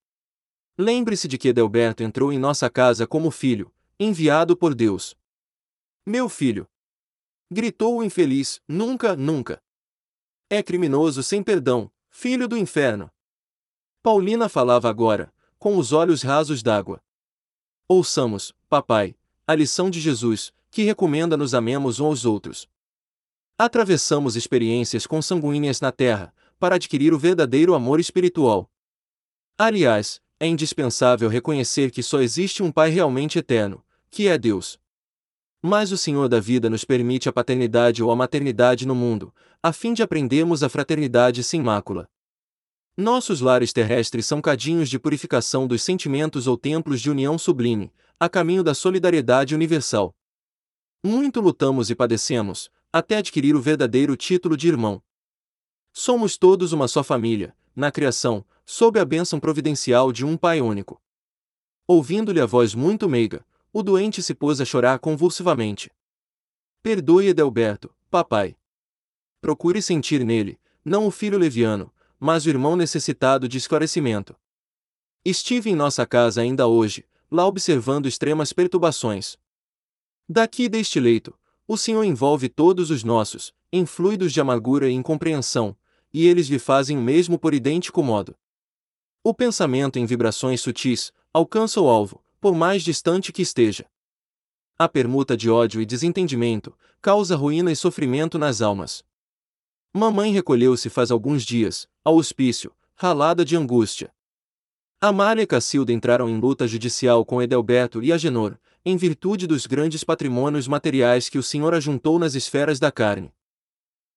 Lembre-se 0.77 1.27
de 1.27 1.39
que 1.39 1.47
Edelberto 1.47 2.03
entrou 2.03 2.31
em 2.31 2.37
nossa 2.37 2.69
casa 2.69 3.07
como 3.07 3.31
filho, 3.31 3.73
enviado 3.99 4.55
por 4.55 4.75
Deus. 4.75 5.17
Meu 6.05 6.29
filho! 6.29 6.67
Gritou 7.49 7.97
o 7.97 8.03
infeliz, 8.03 8.61
nunca, 8.67 9.15
nunca. 9.15 9.59
É 10.51 10.61
criminoso 10.61 11.23
sem 11.23 11.41
perdão, 11.41 11.91
filho 12.11 12.47
do 12.47 12.55
inferno. 12.55 13.09
Paulina 14.03 14.47
falava 14.47 14.87
agora, 14.87 15.33
com 15.57 15.79
os 15.79 15.91
olhos 15.91 16.21
rasos 16.21 16.61
d'água. 16.61 17.01
Ouçamos, 17.87 18.53
papai, 18.69 19.15
a 19.47 19.55
lição 19.55 19.89
de 19.89 19.99
Jesus, 19.99 20.53
que 20.69 20.83
recomenda 20.83 21.35
nos 21.35 21.55
amemos 21.55 21.99
uns 21.99 22.05
aos 22.05 22.25
outros. 22.25 22.74
Atravessamos 23.57 24.35
experiências 24.35 25.07
consanguíneas 25.07 25.79
na 25.79 25.89
terra, 25.89 26.33
para 26.59 26.75
adquirir 26.75 27.13
o 27.13 27.17
verdadeiro 27.17 27.73
amor 27.73 28.01
espiritual. 28.01 28.69
Aliás, 29.57 30.21
é 30.37 30.45
indispensável 30.45 31.29
reconhecer 31.29 31.89
que 31.89 32.03
só 32.03 32.19
existe 32.19 32.61
um 32.61 32.69
Pai 32.69 32.89
realmente 32.89 33.39
eterno, 33.39 33.81
que 34.11 34.27
é 34.27 34.37
Deus. 34.37 34.77
Mas 35.61 35.93
o 35.93 35.97
Senhor 35.97 36.27
da 36.27 36.37
vida 36.37 36.69
nos 36.69 36.83
permite 36.83 37.29
a 37.29 37.33
paternidade 37.33 38.03
ou 38.03 38.11
a 38.11 38.15
maternidade 38.15 38.85
no 38.85 38.93
mundo, 38.93 39.33
a 39.63 39.71
fim 39.71 39.93
de 39.93 40.03
aprendermos 40.03 40.61
a 40.61 40.67
fraternidade 40.67 41.41
sem 41.41 41.61
mácula. 41.61 42.09
Nossos 42.97 43.39
lares 43.39 43.71
terrestres 43.71 44.25
são 44.25 44.41
cadinhos 44.41 44.89
de 44.89 44.99
purificação 44.99 45.65
dos 45.65 45.81
sentimentos 45.81 46.45
ou 46.45 46.57
templos 46.57 46.99
de 46.99 47.09
união 47.09 47.37
sublime, 47.37 47.89
a 48.19 48.27
caminho 48.27 48.63
da 48.63 48.73
solidariedade 48.73 49.55
universal. 49.55 50.13
Muito 51.01 51.39
lutamos 51.39 51.89
e 51.89 51.95
padecemos, 51.95 52.69
até 52.97 53.17
adquirir 53.17 53.57
o 53.57 53.61
verdadeiro 53.61 54.15
título 54.15 54.55
de 54.55 54.69
irmão. 54.69 55.03
Somos 55.91 56.37
todos 56.37 56.71
uma 56.71 56.87
só 56.87 57.03
família, 57.03 57.53
na 57.75 57.91
criação, 57.91 58.45
sob 58.65 58.97
a 58.97 59.03
bênção 59.03 59.37
providencial 59.37 60.13
de 60.13 60.23
um 60.23 60.37
Pai 60.37 60.61
único. 60.61 61.01
Ouvindo-lhe 61.85 62.39
a 62.39 62.45
voz 62.45 62.73
muito 62.73 63.09
meiga, 63.09 63.45
o 63.73 63.83
doente 63.83 64.23
se 64.23 64.33
pôs 64.33 64.61
a 64.61 64.65
chorar 64.65 64.97
convulsivamente. 64.99 65.91
Perdoe 66.81 67.27
Edelberto, 67.27 67.93
papai. 68.09 68.55
Procure 69.41 69.81
sentir 69.81 70.23
nele, 70.23 70.57
não 70.81 71.05
o 71.05 71.11
filho 71.11 71.37
leviano, 71.37 71.93
mas 72.17 72.45
o 72.45 72.49
irmão 72.49 72.77
necessitado 72.77 73.45
de 73.49 73.57
esclarecimento. 73.57 74.33
Estive 75.25 75.69
em 75.69 75.75
nossa 75.75 76.05
casa 76.05 76.39
ainda 76.39 76.65
hoje, 76.65 77.05
lá 77.29 77.45
observando 77.45 78.05
extremas 78.05 78.53
perturbações. 78.53 79.37
Daqui 80.29 80.69
deste 80.69 80.97
leito, 80.97 81.37
o 81.67 81.77
Senhor 81.77 82.03
envolve 82.03 82.47
todos 82.47 82.91
os 82.91 83.03
nossos, 83.03 83.53
em 83.71 83.85
fluidos 83.85 84.31
de 84.31 84.39
amargura 84.39 84.89
e 84.89 84.93
incompreensão, 84.93 85.75
e 86.13 86.27
eles 86.27 86.47
lhe 86.47 86.59
fazem 86.59 86.97
o 86.97 87.01
mesmo 87.01 87.39
por 87.39 87.53
idêntico 87.53 88.03
modo. 88.03 88.35
O 89.23 89.33
pensamento 89.33 89.97
em 89.97 90.05
vibrações 90.05 90.61
sutis 90.61 91.11
alcança 91.33 91.81
o 91.81 91.89
alvo, 91.89 92.23
por 92.39 92.53
mais 92.53 92.83
distante 92.83 93.33
que 93.33 93.41
esteja. 93.41 93.85
A 94.77 94.87
permuta 94.87 95.35
de 95.35 95.49
ódio 95.49 95.81
e 95.81 95.85
desentendimento 95.85 96.77
causa 97.01 97.35
ruína 97.35 97.71
e 97.71 97.75
sofrimento 97.75 98.37
nas 98.37 98.61
almas. 98.61 99.03
Mamãe 99.91 100.31
recolheu-se 100.31 100.89
faz 100.89 101.09
alguns 101.09 101.43
dias, 101.43 101.87
ao 102.03 102.17
hospício, 102.17 102.71
ralada 102.95 103.43
de 103.43 103.55
angústia. 103.55 104.13
Amália 105.01 105.43
e 105.43 105.47
Cacilda 105.47 105.91
entraram 105.91 106.29
em 106.29 106.39
luta 106.39 106.67
judicial 106.67 107.25
com 107.25 107.41
Edelberto 107.41 108.03
e 108.03 108.11
Agenor, 108.11 108.57
em 108.85 108.95
virtude 108.95 109.47
dos 109.47 109.65
grandes 109.65 110.03
patrimônios 110.03 110.67
materiais 110.67 111.27
que 111.27 111.39
o 111.39 111.43
Senhor 111.43 111.73
ajuntou 111.73 112.19
nas 112.19 112.35
esferas 112.35 112.79
da 112.79 112.91
carne. 112.91 113.33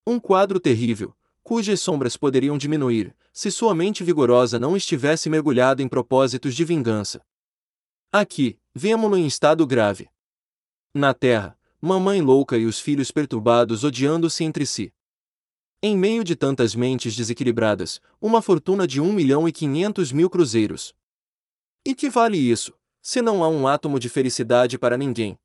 Um 0.07 0.21
quadro 0.21 0.61
terrível, 0.61 1.17
cujas 1.43 1.81
sombras 1.81 2.19
poderiam 2.19 2.59
diminuir, 2.59 3.17
se 3.33 3.51
sua 3.51 3.75
mente 3.75 4.05
vigorosa 4.05 4.59
não 4.59 4.77
estivesse 4.77 5.31
mergulhada 5.31 5.83
em 5.83 5.89
propósitos 5.89 6.55
de 6.55 6.67
vingança. 6.67 7.25
Aqui, 8.13 8.59
vemo-lo 8.75 9.17
em 9.17 9.27
estado 9.27 9.67
grave. 9.67 10.11
Na 10.93 11.15
terra, 11.15 11.59
mamãe 11.81 12.21
louca 12.21 12.59
e 12.59 12.67
os 12.67 12.79
filhos 12.79 13.11
perturbados 13.11 13.85
odiando-se 13.85 14.45
entre 14.45 14.67
si. 14.67 14.93
Em 15.83 15.97
meio 15.97 16.23
de 16.23 16.37
tantas 16.37 16.75
mentes 16.75 17.17
desequilibradas, 17.17 18.03
uma 18.21 18.43
fortuna 18.43 18.87
de 18.87 19.01
um 19.01 19.15
milhão 19.15 19.49
e 19.49 19.53
quinhentos 19.53 20.13
mil 20.13 20.29
cruzeiros. 20.29 20.95
E 21.87 21.95
que 21.95 22.11
vale 22.11 22.37
isso, 22.37 22.78
se 23.11 23.23
não 23.23 23.43
há 23.43 23.49
um 23.49 23.67
átomo 23.67 23.99
de 23.99 24.07
felicidade 24.07 24.79
para 24.79 24.99
ninguém? 24.99 25.39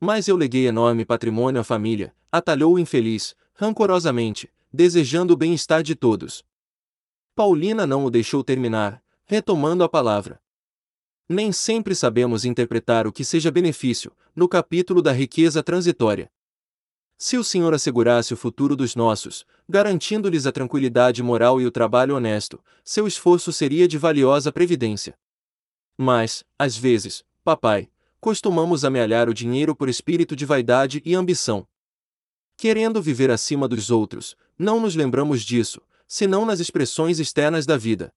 Mas 0.00 0.28
eu 0.28 0.34
leguei 0.34 0.66
enorme 0.66 1.04
patrimônio 1.04 1.60
à 1.60 1.62
família, 1.62 2.14
atalhou 2.32 2.72
o 2.72 2.78
infeliz, 2.78 3.36
rancorosamente, 3.52 4.50
desejando 4.72 5.34
o 5.34 5.36
bem-estar 5.36 5.82
de 5.82 5.94
todos. 5.94 6.42
Paulina 7.34 7.86
não 7.86 8.06
o 8.06 8.10
deixou 8.10 8.42
terminar, 8.42 9.02
retomando 9.26 9.84
a 9.84 9.90
palavra. 9.90 10.40
Nem 11.28 11.52
sempre 11.52 11.94
sabemos 11.94 12.46
interpretar 12.46 13.06
o 13.06 13.12
que 13.12 13.24
seja 13.24 13.50
benefício, 13.50 14.10
no 14.34 14.48
capítulo 14.48 15.02
da 15.02 15.12
riqueza 15.12 15.62
transitória. 15.62 16.32
Se 17.18 17.36
o 17.36 17.44
Senhor 17.44 17.74
assegurasse 17.74 18.32
o 18.32 18.38
futuro 18.38 18.74
dos 18.74 18.96
nossos, 18.96 19.44
garantindo-lhes 19.68 20.46
a 20.46 20.50
tranquilidade 20.50 21.22
moral 21.22 21.60
e 21.60 21.66
o 21.66 21.70
trabalho 21.70 22.16
honesto, 22.16 22.58
seu 22.82 23.06
esforço 23.06 23.52
seria 23.52 23.86
de 23.86 23.98
valiosa 23.98 24.50
previdência. 24.50 25.14
Mas, 25.96 26.44
às 26.58 26.76
vezes, 26.76 27.24
papai, 27.44 27.88
costumamos 28.20 28.84
amealhar 28.84 29.28
o 29.28 29.34
dinheiro 29.34 29.74
por 29.74 29.88
espírito 29.88 30.36
de 30.36 30.44
vaidade 30.44 31.02
e 31.04 31.14
ambição. 31.14 31.66
Querendo 32.56 33.00
viver 33.00 33.30
acima 33.30 33.66
dos 33.66 33.90
outros, 33.90 34.36
não 34.58 34.78
nos 34.80 34.94
lembramos 34.94 35.42
disso, 35.42 35.80
senão 36.06 36.44
nas 36.44 36.60
expressões 36.60 37.18
externas 37.18 37.64
da 37.64 37.76
vida. 37.76 38.12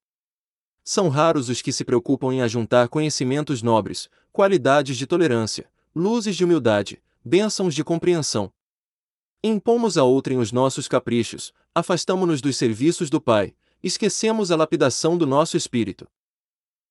São 0.84 1.08
raros 1.08 1.48
os 1.48 1.62
que 1.62 1.72
se 1.72 1.86
preocupam 1.86 2.34
em 2.34 2.42
ajuntar 2.42 2.90
conhecimentos 2.90 3.62
nobres, 3.62 4.10
qualidades 4.34 4.98
de 4.98 5.08
tolerância, 5.08 5.70
luzes 5.96 6.36
de 6.36 6.44
humildade, 6.44 7.02
bênçãos 7.24 7.74
de 7.74 7.84
compreensão. 7.84 8.52
Impomos 9.42 9.98
a 9.98 10.04
outrem 10.04 10.38
os 10.38 10.52
nossos 10.52 10.88
caprichos, 10.88 11.54
afastamo-nos 11.74 12.42
dos 12.42 12.58
serviços 12.58 13.10
do 13.10 13.22
Pai, 13.22 13.56
esquecemos 13.82 14.52
a 14.52 14.56
lapidação 14.56 15.18
do 15.18 15.26
nosso 15.26 15.56
espírito. 15.56 16.08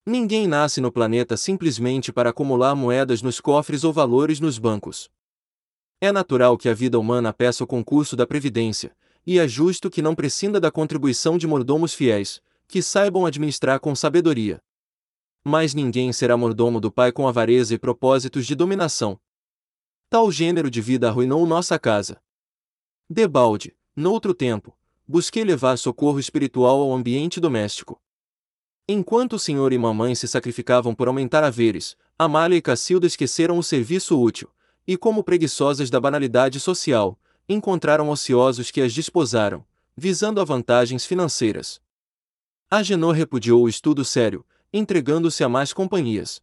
Ninguém 0.05 0.49
nasce 0.49 0.81
no 0.81 0.91
planeta 0.91 1.37
simplesmente 1.37 2.13
para 2.13 2.31
acumular 2.31 2.75
moedas 2.75 3.23
nos 3.23 3.41
cofres 3.41 3.85
ou 3.85 3.93
valores 3.93 4.41
nos 4.41 4.59
bancos. 4.59 5.09
É 6.01 6.11
natural 6.11 6.59
que 6.59 6.69
a 6.69 6.75
vida 6.75 6.99
humana 6.99 7.33
peça 7.33 7.63
o 7.63 7.67
concurso 7.67 8.17
da 8.17 8.27
previdência, 8.27 8.97
e 9.25 9.39
é 9.39 9.47
justo 9.47 9.89
que 9.89 10.03
não 10.03 10.17
prescinda 10.17 10.59
da 10.59 10.73
contribuição 10.73 11.39
de 11.39 11.47
mordomos 11.47 11.95
fiéis, 11.95 12.43
que 12.67 12.83
saibam 12.83 13.25
administrar 13.25 13.79
com 13.79 13.95
sabedoria. 13.95 14.61
Mas 15.45 15.73
ninguém 15.73 16.13
será 16.13 16.37
mordomo 16.37 16.81
do 16.81 16.91
Pai 16.91 17.13
com 17.13 17.29
avareza 17.29 17.73
e 17.73 17.79
propósitos 17.79 18.45
de 18.45 18.57
dominação. 18.57 19.21
Tal 20.11 20.33
gênero 20.33 20.69
de 20.69 20.81
vida 20.81 21.09
arruinou 21.09 21.47
nossa 21.47 21.79
casa. 21.79 22.21
Debalde, 23.09 23.77
noutro 23.95 24.35
tempo, 24.35 24.77
busquei 25.07 25.45
levar 25.45 25.77
socorro 25.77 26.19
espiritual 26.19 26.81
ao 26.81 26.93
ambiente 26.93 27.39
doméstico. 27.39 28.03
Enquanto 28.89 29.35
o 29.35 29.39
senhor 29.39 29.73
e 29.73 29.79
mamãe 29.79 30.15
se 30.15 30.27
sacrificavam 30.27 30.95
por 30.95 31.07
aumentar 31.07 31.45
haveres, 31.45 31.97
Amália 32.19 32.57
e 32.57 32.63
Cacilda 32.63 33.07
esqueceram 33.07 33.57
o 33.57 33.63
serviço 33.63 34.21
útil, 34.21 34.51
e 34.87 34.97
como 34.97 35.23
preguiçosas 35.23 35.89
da 35.89 36.01
banalidade 36.01 36.59
social, 36.59 37.19
encontraram 37.49 38.11
ociosos 38.11 38.71
que 38.71 38.81
as 38.81 38.93
desposaram, 38.93 39.65
visando 39.97 40.41
a 40.41 40.45
vantagens 40.45 41.07
financeiras. 41.07 41.81
Agenor 42.71 43.15
repudiou 43.15 43.63
o 43.63 43.69
estudo 43.69 44.05
sério, 44.05 44.45
entregando-se 44.73 45.45
a 45.45 45.49
mais 45.49 45.73
companhias. 45.73 46.43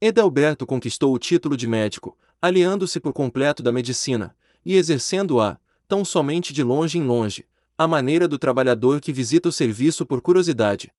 Edalberto 0.00 0.66
conquistou 0.66 1.14
o 1.14 1.18
título 1.18 1.56
de 1.56 1.66
médico, 1.66 2.16
aliando-se 2.40 2.98
por 2.98 3.12
completo 3.12 3.62
da 3.62 3.70
medicina, 3.70 4.34
e 4.64 4.74
exercendo-a, 4.74 5.58
tão 5.86 6.04
somente 6.04 6.52
de 6.52 6.62
longe 6.62 6.96
em 6.98 7.02
longe, 7.02 7.46
à 7.76 7.86
maneira 7.86 8.26
do 8.26 8.38
trabalhador 8.38 9.00
que 9.00 9.12
visita 9.12 9.48
o 9.48 9.52
serviço 9.52 10.06
por 10.06 10.22
curiosidade. 10.22 10.92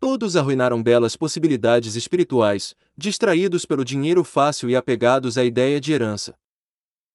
Todos 0.00 0.34
arruinaram 0.34 0.82
belas 0.82 1.14
possibilidades 1.14 1.94
espirituais, 1.94 2.74
distraídos 2.96 3.66
pelo 3.66 3.84
dinheiro 3.84 4.24
fácil 4.24 4.70
e 4.70 4.74
apegados 4.74 5.36
à 5.36 5.44
ideia 5.44 5.78
de 5.78 5.92
herança. 5.92 6.38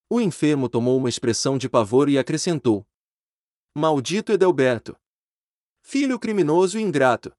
O 0.07 0.21
enfermo 0.21 0.69
tomou 0.69 0.95
uma 0.95 1.09
expressão 1.09 1.57
de 1.57 1.67
pavor 1.67 2.07
e 2.09 2.19
acrescentou: 2.19 2.87
Maldito 3.75 4.31
Edelberto! 4.31 4.95
Filho 5.81 6.19
criminoso 6.19 6.77
e 6.77 6.81
ingrato! 6.83 7.35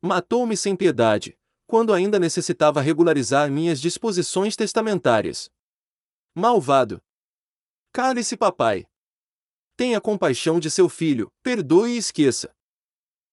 Matou-me 0.00 0.56
sem 0.56 0.74
piedade, 0.74 1.38
quando 1.66 1.92
ainda 1.92 2.18
necessitava 2.18 2.80
regularizar 2.80 3.50
minhas 3.50 3.78
disposições 3.78 4.56
testamentárias. 4.56 5.50
Malvado! 6.34 7.02
Cale-se, 7.92 8.34
papai. 8.34 8.86
Tenha 9.76 10.00
compaixão 10.00 10.58
de 10.58 10.70
seu 10.70 10.88
filho, 10.88 11.30
perdoe 11.42 11.92
e 11.92 11.98
esqueça. 11.98 12.54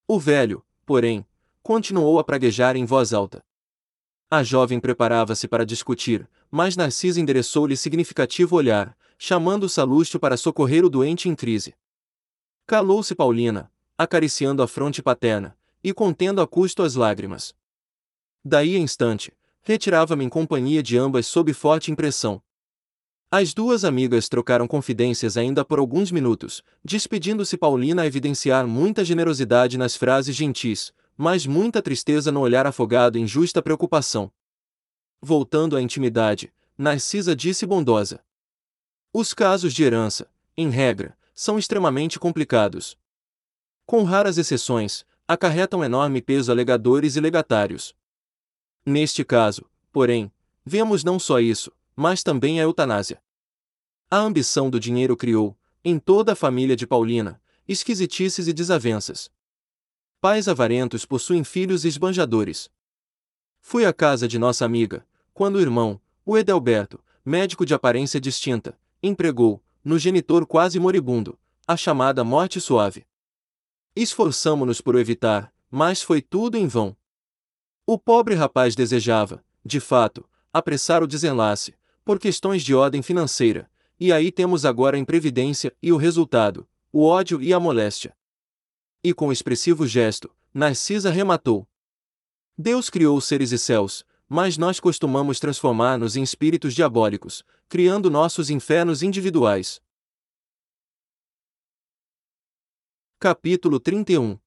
O 0.06 0.20
velho, 0.20 0.66
porém, 0.86 1.26
continuou 1.62 2.20
a 2.20 2.24
praguejar 2.24 2.76
em 2.76 2.86
voz 2.86 3.14
alta. 3.14 3.44
A 4.30 4.44
jovem 4.44 4.80
preparava-se 4.80 5.48
para 5.48 5.66
discutir, 5.66 6.30
mas 6.50 6.76
Narcisa 6.76 7.20
endereçou-lhe 7.20 7.76
significativo 7.76 8.56
olhar, 8.56 8.98
chamando 9.18 9.66
o 9.66 9.70
Salúcio 9.70 10.20
para 10.20 10.38
socorrer 10.38 10.84
o 10.86 10.90
doente 10.90 11.30
em 11.30 11.36
crise. 11.36 11.76
Calou-se 12.66 13.14
Paulina, 13.14 13.72
acariciando 13.98 14.64
a 14.64 14.68
fronte 14.68 15.02
paterna, 15.02 15.56
e 15.84 15.94
contendo 15.94 16.42
a 16.42 16.48
custo 16.48 16.82
as 16.82 16.96
lágrimas. 16.96 17.54
Daí 18.44 18.76
a 18.76 18.80
instante, 18.80 19.34
retirava-me 19.62 20.26
em 20.26 20.30
companhia 20.30 20.82
de 20.82 20.98
ambas 20.98 21.28
sob 21.28 21.54
forte 21.54 21.92
impressão. 21.92 22.42
As 23.34 23.54
duas 23.54 23.86
amigas 23.86 24.28
trocaram 24.28 24.68
confidências 24.68 25.38
ainda 25.38 25.64
por 25.64 25.80
alguns 25.80 26.12
minutos, 26.12 26.62
despedindo-se 26.84 27.56
Paulina 27.56 28.02
a 28.02 28.06
evidenciar 28.06 28.68
muita 28.68 29.06
generosidade 29.06 29.78
nas 29.78 29.96
frases 29.96 30.36
gentis, 30.36 30.92
mas 31.16 31.46
muita 31.46 31.82
tristeza 31.82 32.30
no 32.30 32.42
olhar 32.42 32.68
afogado 32.68 33.18
em 33.18 33.26
justa 33.26 33.62
preocupação. 33.62 34.30
Voltando 35.22 35.78
à 35.78 35.82
intimidade, 35.82 36.52
Narcisa 36.78 37.34
disse 37.34 37.66
bondosa: 37.66 38.22
Os 39.14 39.34
casos 39.34 39.74
de 39.74 39.82
herança, 39.82 40.30
em 40.58 40.70
regra, 40.70 41.18
são 41.34 41.58
extremamente 41.58 42.20
complicados. 42.20 42.98
Com 43.86 44.04
raras 44.04 44.38
exceções, 44.38 45.06
acarretam 45.26 45.82
enorme 45.82 46.22
peso 46.22 46.52
a 46.52 46.54
legadores 46.54 47.16
e 47.16 47.22
legatários. 47.22 47.96
Neste 48.86 49.24
caso, 49.24 49.64
porém, 49.90 50.30
vemos 50.66 51.02
não 51.02 51.18
só 51.18 51.40
isso, 51.40 51.72
mas 51.96 52.24
também 52.24 52.60
a 52.60 52.64
eutanásia. 52.64 53.22
A 54.10 54.18
ambição 54.18 54.70
do 54.70 54.80
dinheiro 54.80 55.16
criou, 55.16 55.58
em 55.84 55.98
toda 55.98 56.34
a 56.34 56.36
família 56.36 56.76
de 56.76 56.86
Paulina, 56.86 57.42
esquisitices 57.68 58.48
e 58.48 58.54
desavenças. 58.54 59.32
Pais 60.20 60.48
avarentos 60.48 61.06
possuem 61.06 61.44
filhos 61.44 61.86
esbanjadores. 61.86 62.70
Fui 63.60 63.86
à 63.86 63.94
casa 63.94 64.28
de 64.28 64.38
nossa 64.38 64.66
amiga, 64.66 65.06
quando 65.34 65.56
o 65.56 65.62
irmão, 65.62 66.00
o 66.26 66.38
Edelberto, 66.38 67.04
médico 67.24 67.66
de 67.66 67.74
aparência 67.74 68.20
distinta, 68.20 68.78
empregou, 69.02 69.64
no 69.84 69.98
genitor 69.98 70.46
quase 70.46 70.80
moribundo, 70.80 71.40
a 71.68 71.78
chamada 71.78 72.24
morte 72.24 72.60
suave. 72.60 73.06
Esforçamo-nos 73.96 74.82
por 74.82 74.96
o 74.96 75.00
evitar, 75.00 75.54
mas 75.70 76.02
foi 76.02 76.22
tudo 76.22 76.58
em 76.58 76.68
vão. 76.68 76.96
O 77.86 77.98
pobre 77.98 78.36
rapaz 78.36 78.76
desejava, 78.76 79.44
de 79.66 79.80
fato, 79.80 80.28
apressar 80.54 81.02
o 81.02 81.08
desenlace, 81.08 81.74
por 82.04 82.20
questões 82.20 82.64
de 82.64 82.74
ordem 82.74 83.02
financeira, 83.02 83.70
e 84.00 84.12
aí 84.12 84.32
temos 84.32 84.66
agora 84.66 84.98
a 84.98 85.00
imprevidência 85.00 85.76
e 85.82 85.92
o 85.92 85.98
resultado, 85.98 86.68
o 86.92 87.06
ódio 87.06 87.42
e 87.42 87.54
a 87.54 87.60
moléstia. 87.60 88.16
E 89.04 89.14
com 89.14 89.32
expressivo 89.32 89.86
gesto, 89.88 90.34
Narcisa 90.54 91.10
rematou: 91.10 91.68
Deus 92.58 92.90
criou 92.90 93.20
seres 93.22 93.52
e 93.52 93.58
céus, 93.58 94.06
mas 94.28 94.58
nós 94.58 94.80
costumamos 94.80 95.40
transformar-nos 95.40 96.16
em 96.16 96.24
espíritos 96.24 96.74
diabólicos, 96.74 97.44
criando 97.68 98.10
nossos 98.10 98.50
infernos 98.50 99.04
individuais. 99.04 99.82
Capítulo 103.20 103.80
31 103.80 104.40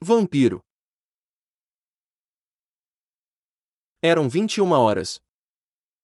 Vampiro 0.00 0.62
Eram 4.04 4.28
21 4.28 4.72
horas. 4.72 5.22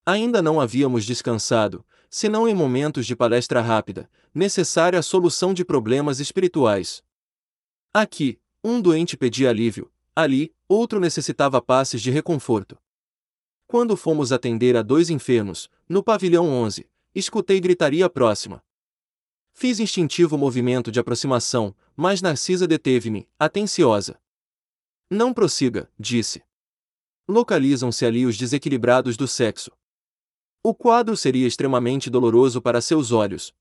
Ainda 0.07 0.40
não 0.40 0.61
havíamos 0.61 1.05
descansado, 1.05 1.84
senão 2.09 2.49
em 2.49 2.55
momentos 2.55 3.05
de 3.05 3.16
palestra 3.16 3.61
rápida, 3.61 4.09
necessária 4.32 4.96
a 5.01 5.03
solução 5.03 5.53
de 5.53 5.64
problemas 5.64 6.20
espirituais. 6.20 7.03
Aqui, 7.92 8.40
um 8.62 8.80
doente 8.80 9.16
pedia 9.16 9.51
alívio, 9.51 9.90
ali, 10.14 10.55
outro 10.68 11.01
necessitava 11.01 11.61
passes 11.61 12.01
de 12.01 12.12
reconforto. 12.12 12.78
Quando 13.66 13.96
fomos 13.96 14.30
atender 14.30 14.76
a 14.76 14.82
dois 14.82 15.11
enfermos, 15.11 15.68
no 15.88 16.01
pavilhão 16.01 16.49
11, 16.49 16.88
escutei 17.12 17.59
gritaria 17.59 18.09
próxima. 18.09 18.62
Fiz 19.53 19.80
instintivo 19.80 20.38
movimento 20.38 20.92
de 20.92 21.01
aproximação, 21.01 21.74
mas 21.96 22.22
Narcisa 22.22 22.64
deteve-me, 22.68 23.28
atenciosa. 23.36 24.20
Não 25.11 25.34
prossiga, 25.34 25.90
disse. 25.99 26.46
Localizam-se 27.29 28.07
ali 28.07 28.24
os 28.24 28.39
desequilibrados 28.39 29.14
do 29.14 29.29
sexo. 29.29 29.70
O 30.62 30.74
quadro 30.74 31.14
seria 31.14 31.47
extremamente 31.47 32.09
doloroso 32.09 32.62
para 32.62 32.81
seus 32.81 33.12
olhos. 33.12 33.55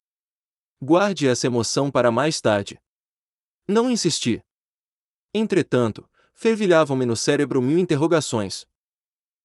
Guarde 0.82 1.28
essa 1.28 1.48
emoção 1.48 1.92
para 1.92 2.10
mais 2.10 2.40
tarde. 2.40 2.80
Não 3.68 3.92
insisti. 3.92 4.42
Entretanto, 5.34 6.10
fervilhavam-me 6.34 7.06
no 7.06 7.16
cérebro 7.16 7.62
mil 7.62 7.78
interrogações. 7.78 8.66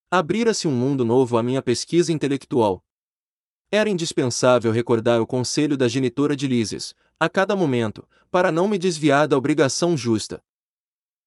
Abrira-se 0.08 0.68
um 0.68 0.72
mundo 0.72 1.04
novo 1.04 1.36
à 1.36 1.42
minha 1.42 1.60
pesquisa 1.60 2.12
intelectual. 2.12 2.84
Era 3.72 3.90
indispensável 3.90 4.70
recordar 4.70 5.20
o 5.20 5.26
conselho 5.26 5.76
da 5.76 5.88
genitora 5.88 6.36
de 6.36 6.46
Lises, 6.46 6.94
a 7.18 7.28
cada 7.28 7.56
momento, 7.56 8.06
para 8.30 8.52
não 8.52 8.68
me 8.68 8.78
desviar 8.78 9.26
da 9.26 9.36
obrigação 9.36 9.96
justa. 9.96 10.40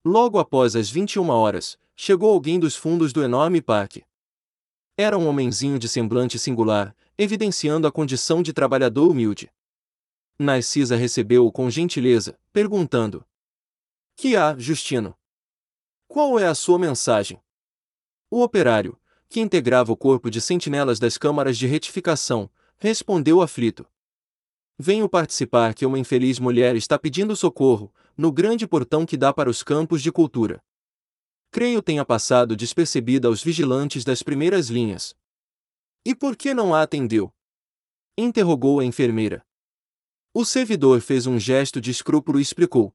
Logo 0.05 0.39
após 0.39 0.75
as 0.75 0.89
21 0.89 1.29
horas, 1.29 1.77
chegou 1.95 2.31
alguém 2.31 2.59
dos 2.59 2.75
fundos 2.75 3.13
do 3.13 3.23
enorme 3.23 3.61
parque. 3.61 4.03
Era 4.97 5.17
um 5.17 5.27
homenzinho 5.27 5.79
de 5.79 5.87
semblante 5.87 6.37
singular, 6.37 6.95
evidenciando 7.17 7.87
a 7.87 7.91
condição 7.91 8.43
de 8.43 8.53
trabalhador 8.53 9.09
humilde. 9.09 9.51
Narcisa 10.37 10.95
recebeu-o 10.95 11.51
com 11.51 11.69
gentileza, 11.69 12.37
perguntando: 12.51 13.25
Que 14.15 14.35
há, 14.35 14.57
Justino? 14.57 15.15
Qual 16.07 16.37
é 16.37 16.45
a 16.45 16.55
sua 16.55 16.77
mensagem? 16.77 17.41
O 18.29 18.41
operário, 18.41 18.99
que 19.29 19.39
integrava 19.39 19.91
o 19.91 19.97
corpo 19.97 20.29
de 20.29 20.41
sentinelas 20.41 20.99
das 20.99 21.17
câmaras 21.17 21.57
de 21.57 21.67
retificação, 21.67 22.49
respondeu 22.77 23.41
aflito: 23.41 23.85
Venho 24.77 25.07
participar 25.07 25.73
que 25.73 25.85
uma 25.85 25.99
infeliz 25.99 26.39
mulher 26.39 26.75
está 26.75 26.99
pedindo 26.99 27.35
socorro, 27.35 27.93
no 28.17 28.31
grande 28.31 28.67
portão 28.67 29.05
que 29.05 29.17
dá 29.17 29.33
para 29.33 29.49
os 29.49 29.63
campos 29.63 30.01
de 30.01 30.11
cultura. 30.11 30.61
Creio 31.55 31.81
tenha 31.81 32.03
passado 32.03 32.53
despercebida 32.53 33.29
aos 33.29 33.41
vigilantes 33.41 34.03
das 34.03 34.21
primeiras 34.21 34.67
linhas. 34.67 35.15
E 36.03 36.13
por 36.13 36.35
que 36.35 36.53
não 36.53 36.75
a 36.75 36.81
atendeu? 36.81 37.33
Interrogou 38.17 38.81
a 38.81 38.83
enfermeira. 38.83 39.41
O 40.33 40.43
servidor 40.43 40.99
fez 40.99 41.25
um 41.25 41.39
gesto 41.39 41.79
de 41.79 41.91
escrúpulo 41.91 42.39
e 42.39 42.41
explicou. 42.41 42.93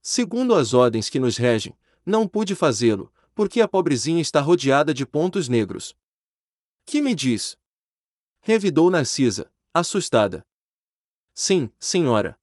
Segundo 0.00 0.54
as 0.54 0.72
ordens 0.72 1.08
que 1.08 1.18
nos 1.18 1.36
regem, 1.36 1.76
não 2.06 2.28
pude 2.28 2.54
fazê-lo, 2.54 3.12
porque 3.34 3.60
a 3.60 3.66
pobrezinha 3.66 4.22
está 4.22 4.40
rodeada 4.40 4.94
de 4.94 5.04
pontos 5.04 5.48
negros. 5.48 5.96
Que 6.86 7.02
me 7.02 7.12
diz? 7.12 7.58
Revidou 8.40 8.88
Narcisa, 8.88 9.52
assustada. 9.74 10.46
Sim, 11.34 11.68
senhora. 11.80 12.38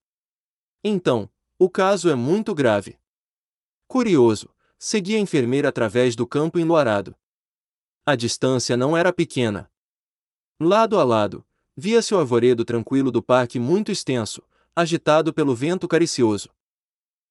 Então, 0.83 1.31
o 1.57 1.69
caso 1.69 2.09
é 2.09 2.15
muito 2.15 2.53
grave. 2.53 2.99
Curioso, 3.87 4.53
segui 4.83 5.15
a 5.15 5.19
enfermeira 5.19 5.69
através 5.69 6.15
do 6.15 6.25
campo 6.25 6.57
enluarado. 6.57 7.15
A 8.03 8.15
distância 8.15 8.75
não 8.75 8.97
era 8.97 9.13
pequena. 9.13 9.69
Lado 10.59 10.99
a 10.99 11.03
lado, 11.03 11.45
via-se 11.77 12.15
o 12.15 12.17
arvoredo 12.17 12.65
tranquilo 12.65 13.11
do 13.11 13.21
parque 13.21 13.59
muito 13.59 13.91
extenso, 13.91 14.41
agitado 14.75 15.31
pelo 15.31 15.53
vento 15.53 15.87
caricioso. 15.87 16.49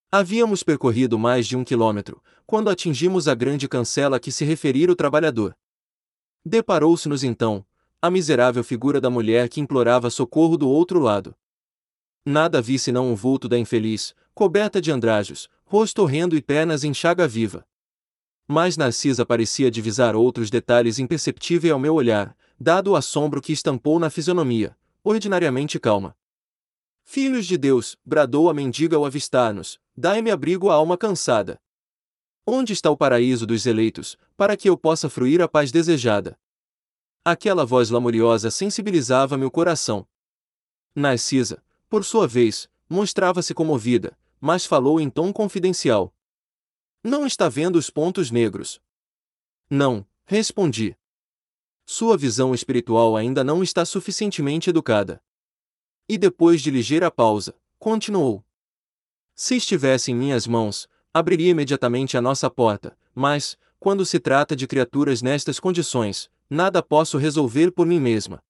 Havíamos 0.09 0.63
percorrido 0.63 1.19
mais 1.19 1.45
de 1.45 1.57
um 1.57 1.63
quilômetro, 1.65 2.23
quando 2.47 2.69
atingimos 2.69 3.27
a 3.27 3.35
grande 3.35 3.67
cancela 3.67 4.15
a 4.15 4.19
que 4.19 4.31
se 4.31 4.45
referira 4.45 4.89
o 4.89 4.95
trabalhador. 4.95 5.53
Deparou-se-nos 6.45 7.21
então, 7.21 7.65
a 8.01 8.09
miserável 8.09 8.63
figura 8.63 9.01
da 9.01 9.09
mulher 9.09 9.49
que 9.49 9.59
implorava 9.59 10.09
socorro 10.09 10.55
do 10.55 10.69
outro 10.69 10.99
lado. 10.99 11.35
Nada 12.25 12.61
vi 12.61 12.79
senão 12.79 13.11
o 13.11 13.15
vulto 13.15 13.49
da 13.49 13.59
infeliz, 13.59 14.15
coberta 14.33 14.79
de 14.79 14.89
andrajos, 14.89 15.49
rosto 15.71 16.01
horrendo 16.01 16.35
e 16.35 16.41
pernas 16.41 16.83
em 16.83 16.93
chaga 16.93 17.25
viva. 17.25 17.65
Mas 18.45 18.75
Narcisa 18.75 19.25
parecia 19.25 19.71
divisar 19.71 20.17
outros 20.17 20.49
detalhes 20.49 20.99
imperceptíveis 20.99 21.71
ao 21.71 21.79
meu 21.79 21.95
olhar, 21.95 22.35
dado 22.59 22.91
o 22.91 22.95
assombro 22.97 23.41
que 23.41 23.53
estampou 23.53 23.97
na 23.97 24.09
fisionomia, 24.09 24.77
ordinariamente 25.01 25.79
calma. 25.79 26.13
Filhos 27.05 27.45
de 27.45 27.57
Deus, 27.57 27.97
bradou 28.05 28.49
a 28.49 28.53
mendiga 28.53 28.97
ao 28.97 29.05
avistar-nos, 29.05 29.79
dai-me 29.95 30.29
abrigo 30.29 30.69
à 30.69 30.73
alma 30.73 30.97
cansada. 30.97 31.57
Onde 32.45 32.73
está 32.73 32.91
o 32.91 32.97
paraíso 32.97 33.47
dos 33.47 33.65
eleitos, 33.65 34.17
para 34.35 34.57
que 34.57 34.69
eu 34.69 34.77
possa 34.77 35.09
fruir 35.09 35.41
a 35.41 35.47
paz 35.47 35.71
desejada? 35.71 36.37
Aquela 37.23 37.65
voz 37.65 37.89
lamuriosa 37.89 38.51
sensibilizava-me 38.51 39.45
o 39.45 39.51
coração. 39.51 40.05
Narcisa, 40.93 41.63
por 41.87 42.03
sua 42.03 42.27
vez, 42.27 42.69
mostrava-se 42.89 43.53
comovida, 43.53 44.17
mas 44.41 44.65
falou 44.65 44.99
em 44.99 45.09
tom 45.09 45.31
confidencial. 45.31 46.13
Não 47.03 47.25
está 47.27 47.47
vendo 47.47 47.75
os 47.77 47.91
pontos 47.91 48.31
negros? 48.31 48.81
Não, 49.69 50.05
respondi. 50.25 50.97
Sua 51.85 52.17
visão 52.17 52.53
espiritual 52.53 53.15
ainda 53.15 53.43
não 53.43 53.61
está 53.61 53.85
suficientemente 53.85 54.69
educada. 54.69 55.23
E 56.09 56.17
depois 56.17 56.61
de 56.61 56.71
ligeira 56.71 57.11
pausa, 57.11 57.55
continuou. 57.77 58.43
Se 59.35 59.55
estivesse 59.55 60.11
em 60.11 60.15
minhas 60.15 60.47
mãos, 60.47 60.89
abriria 61.13 61.51
imediatamente 61.51 62.17
a 62.17 62.21
nossa 62.21 62.49
porta, 62.49 62.97
mas, 63.13 63.57
quando 63.79 64.05
se 64.05 64.19
trata 64.19 64.55
de 64.55 64.67
criaturas 64.67 65.21
nestas 65.21 65.59
condições, 65.59 66.29
nada 66.49 66.83
posso 66.83 67.17
resolver 67.17 67.71
por 67.71 67.85
mim 67.85 67.99
mesma. 67.99 68.43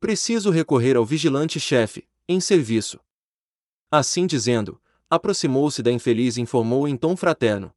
Preciso 0.00 0.50
recorrer 0.50 0.96
ao 0.96 1.04
vigilante-chefe, 1.04 2.08
em 2.28 2.40
serviço. 2.40 3.00
Assim 3.90 4.26
dizendo, 4.26 4.80
aproximou-se 5.10 5.82
da 5.82 5.90
infeliz 5.90 6.36
e 6.36 6.40
informou 6.40 6.86
em 6.86 6.96
tom 6.96 7.16
fraterno. 7.16 7.74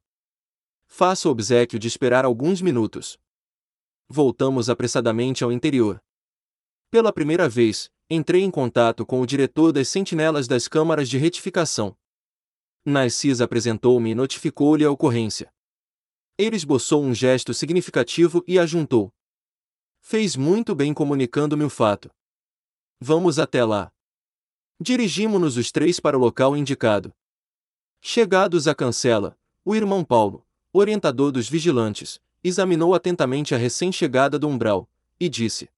Faça 0.86 1.28
o 1.28 1.32
obsequio 1.32 1.78
de 1.78 1.88
esperar 1.88 2.24
alguns 2.24 2.60
minutos. 2.60 3.18
Voltamos 4.08 4.68
apressadamente 4.68 5.42
ao 5.42 5.50
interior. 5.50 6.02
Pela 6.90 7.12
primeira 7.12 7.48
vez, 7.48 7.90
entrei 8.10 8.42
em 8.42 8.50
contato 8.50 9.06
com 9.06 9.22
o 9.22 9.26
diretor 9.26 9.72
das 9.72 9.88
sentinelas 9.88 10.46
das 10.46 10.68
câmaras 10.68 11.08
de 11.08 11.16
retificação. 11.16 11.96
Narcisa 12.84 13.44
apresentou-me 13.44 14.10
e 14.10 14.14
notificou-lhe 14.14 14.84
a 14.84 14.90
ocorrência. 14.90 15.50
Ele 16.36 16.56
esboçou 16.56 17.02
um 17.02 17.14
gesto 17.14 17.54
significativo 17.54 18.44
e 18.46 18.58
ajuntou. 18.58 19.10
Fez 20.00 20.36
muito 20.36 20.74
bem 20.74 20.92
comunicando-me 20.92 21.64
o 21.64 21.70
fato. 21.70 22.10
Vamos 23.00 23.38
até 23.38 23.64
lá. 23.64 23.90
Dirigimo-nos 24.80 25.56
os 25.56 25.70
três 25.70 26.00
para 26.00 26.18
o 26.18 26.20
local 26.20 26.56
indicado. 26.56 27.14
Chegados 28.04 28.66
à 28.66 28.74
cancela, 28.74 29.38
o 29.64 29.76
irmão 29.76 30.04
Paulo, 30.04 30.44
orientador 30.72 31.30
dos 31.30 31.48
vigilantes, 31.48 32.20
examinou 32.42 32.96
atentamente 32.96 33.54
a 33.54 33.56
recém-chegada 33.56 34.40
do 34.40 34.48
umbral, 34.48 34.90
e 35.20 35.28
disse: 35.28 35.70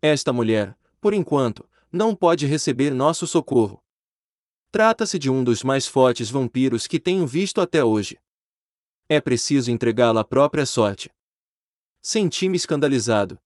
Esta 0.00 0.32
mulher, 0.32 0.78
por 1.00 1.12
enquanto, 1.12 1.68
não 1.90 2.14
pode 2.14 2.46
receber 2.46 2.94
nosso 2.94 3.26
socorro. 3.26 3.82
Trata-se 4.70 5.18
de 5.18 5.28
um 5.28 5.42
dos 5.42 5.64
mais 5.64 5.84
fortes 5.84 6.30
vampiros 6.30 6.86
que 6.86 7.00
tenho 7.00 7.26
visto 7.26 7.60
até 7.60 7.82
hoje. 7.82 8.20
É 9.08 9.20
preciso 9.20 9.68
entregá-la 9.72 10.20
à 10.20 10.24
própria 10.24 10.64
sorte. 10.64 11.10
Senti-me 12.00 12.56
escandalizado. 12.56 13.36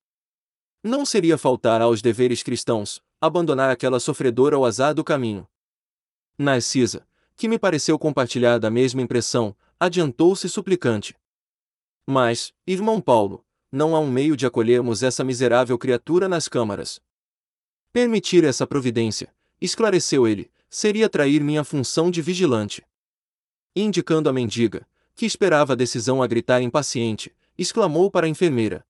Não 0.83 1.07
seria 1.07 1.39
faltar 1.39 1.81
aos 1.81 2.03
deveres 2.03 2.43
cristãos, 2.43 3.03
abandonar 3.19 3.71
aquela 3.71 3.99
sofredora 3.99 4.55
ao 4.55 4.67
azar 4.67 4.95
do 4.95 5.03
caminho. 5.03 5.49
Narcisa, 6.39 7.09
que 7.37 7.49
me 7.49 7.59
pareceu 7.59 7.99
compartilhar 7.99 8.59
da 8.59 8.71
mesma 8.71 9.03
impressão, 9.03 9.55
adiantou-se 9.79 10.49
suplicante. 10.49 11.15
Mas, 12.07 12.53
irmão 12.67 13.01
Paulo, 13.01 13.45
não 13.71 13.95
há 13.95 14.01
um 14.01 14.11
meio 14.11 14.37
de 14.37 14.47
acolhermos 14.47 15.03
essa 15.03 15.23
miserável 15.23 15.77
criatura 15.77 16.29
nas 16.29 16.49
câmaras. 16.49 17.01
Permitir 17.93 18.45
essa 18.45 18.67
providência, 18.67 19.35
esclareceu 19.61 20.27
ele, 20.27 20.51
seria 20.71 21.09
trair 21.09 21.43
minha 21.43 21.63
função 21.63 22.11
de 22.11 22.23
vigilante. 22.23 22.85
Indicando 23.75 24.29
a 24.29 24.33
mendiga, 24.33 24.87
que 25.15 25.27
esperava 25.27 25.75
a 25.75 25.77
decisão 25.77 26.23
a 26.23 26.27
gritar 26.27 26.63
impaciente, 26.63 27.35
exclamou 27.59 28.11
para 28.11 28.27
a 28.27 28.29
enfermeira. 28.29 28.87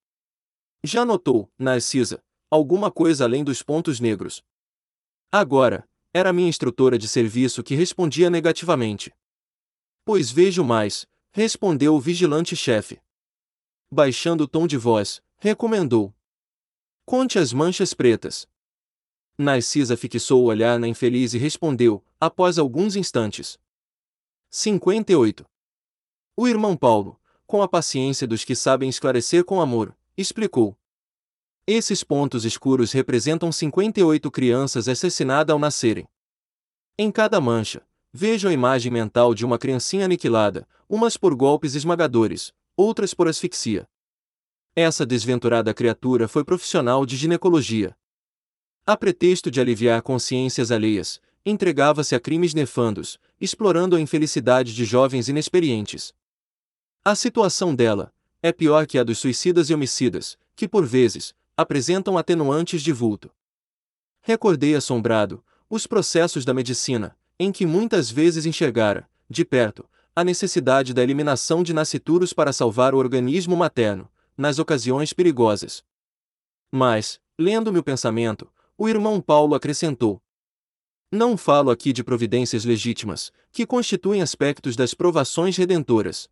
Já 0.85 1.05
notou, 1.05 1.51
Narcisa, 1.59 2.23
alguma 2.51 2.91
coisa 2.91 3.25
além 3.25 3.43
dos 3.43 3.63
pontos 3.63 3.99
negros. 3.99 4.45
Agora, 5.33 5.89
era 6.17 6.33
minha 6.33 6.49
instrutora 6.49 6.97
de 6.97 7.07
serviço 7.07 7.63
que 7.63 7.75
respondia 7.75 8.31
negativamente. 8.31 9.15
Pois 10.03 10.31
vejo 10.31 10.65
mais, 10.65 11.07
respondeu 11.31 11.95
o 11.95 12.01
vigilante-chefe. 12.01 12.99
Baixando 13.91 14.45
o 14.45 14.49
tom 14.49 14.67
de 14.67 14.79
voz, 14.79 15.23
recomendou. 15.37 16.15
Conte 17.05 17.39
as 17.39 17.53
manchas 17.53 17.93
pretas. 17.93 18.49
Narcisa 19.37 19.95
fixou 19.95 20.43
o 20.43 20.47
olhar 20.47 20.79
na 20.79 20.89
infeliz 20.89 21.35
e 21.35 21.39
respondeu, 21.39 22.03
após 22.19 22.59
alguns 22.59 22.97
instantes. 22.97 23.59
58. 24.49 25.45
O 26.35 26.49
irmão 26.49 26.75
Paulo, 26.79 27.21
com 27.47 27.61
a 27.61 27.69
paciência 27.69 28.27
dos 28.27 28.43
que 28.43 28.57
sabem 28.57 28.89
esclarecer 28.89 29.45
com 29.45 29.61
amor, 29.61 29.95
explicou. 30.17 30.75
Esses 31.69 32.05
pontos 32.05 32.45
escuros 32.45 32.93
representam 32.93 33.51
58 33.51 34.31
crianças 34.31 34.87
assassinadas 34.87 35.53
ao 35.53 35.59
nascerem. 35.59 36.07
Em 36.97 37.11
cada 37.11 37.41
mancha, 37.41 37.85
vejo 38.13 38.47
a 38.47 38.53
imagem 38.53 38.93
mental 38.93 39.35
de 39.35 39.45
uma 39.45 39.59
criancinha 39.59 40.05
aniquilada, 40.05 40.65
umas 40.89 41.17
por 41.17 41.35
golpes 41.35 41.75
esmagadores, 41.75 42.55
outras 42.77 43.13
por 43.13 43.27
asfixia. 43.27 43.85
Essa 44.77 45.05
desventurada 45.05 45.75
criatura 45.75 46.29
foi 46.29 46.45
profissional 46.45 47.05
de 47.05 47.17
ginecologia. 47.17 47.97
A 48.87 48.97
pretexto 48.97 49.51
de 49.51 49.61
aliviar 49.61 50.01
consciências 50.03 50.71
alheias, 50.71 51.21
entregava-se 51.45 52.15
a 52.15 52.21
crimes 52.21 52.55
nefandos, 52.55 53.19
explorando 53.41 53.97
a 53.97 54.01
infelicidade 54.01 54.73
de 54.73 54.85
jovens 54.85 55.29
inexperientes. 55.29 56.15
A 57.05 57.17
situação 57.17 57.75
dela 57.75 58.15
é 58.41 58.53
pior 58.53 58.87
que 58.87 59.01
a 59.01 59.03
dos 59.03 59.19
suicidas 59.19 59.69
e 59.69 59.75
homicidas, 59.75 60.39
que 60.55 60.69
por 60.69 60.87
vezes 60.87 61.35
apresentam 61.57 62.19
atenuantes 62.19 62.83
de 62.83 62.93
vulto. 62.93 63.31
Recordei 64.21 64.75
assombrado 64.75 65.43
os 65.69 65.87
processos 65.87 66.45
da 66.45 66.53
medicina, 66.53 67.17
em 67.39 67.51
que 67.51 67.65
muitas 67.65 68.11
vezes 68.11 68.47
enxergara, 68.47 69.09
de 69.29 69.45
perto, 69.45 69.89
a 70.15 70.25
necessidade 70.25 70.95
da 70.95 71.03
eliminação 71.03 71.63
de 71.63 71.75
nascituros 71.75 72.33
para 72.33 72.53
salvar 72.53 72.95
o 72.95 72.99
organismo 72.99 73.57
materno, 73.57 74.09
nas 74.37 74.59
ocasiões 74.59 75.13
perigosas. 75.13 75.85
Mas, 76.71 77.21
lendo-me 77.39 77.79
o 77.79 77.83
pensamento, 77.83 78.51
o 78.79 78.89
irmão 78.89 79.21
Paulo 79.21 79.55
acrescentou: 79.55 80.23
Não 81.11 81.37
falo 81.37 81.71
aqui 81.71 81.93
de 81.93 82.05
providências 82.05 82.65
legítimas, 82.65 83.33
que 83.51 83.67
constituem 83.67 84.23
aspectos 84.23 84.77
das 84.77 84.95
provações 84.95 85.57
redentoras. 85.57 86.29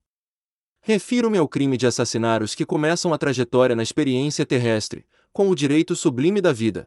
Refiro-me 0.87 1.39
ao 1.39 1.49
crime 1.49 1.79
de 1.79 1.87
assassinar 1.87 2.43
os 2.43 2.55
que 2.55 2.67
começam 2.67 3.15
a 3.15 3.17
trajetória 3.17 3.75
na 3.75 3.83
experiência 3.83 4.45
terrestre, 4.45 5.07
com 5.33 5.49
o 5.49 5.55
direito 5.55 5.97
sublime 5.97 6.43
da 6.43 6.53
vida. 6.53 6.87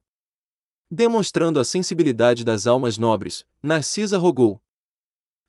Demonstrando 0.89 1.59
a 1.59 1.65
sensibilidade 1.65 2.45
das 2.45 2.67
almas 2.67 2.99
nobres, 2.99 3.43
Narcisa 3.59 4.19
rogou: 4.19 4.61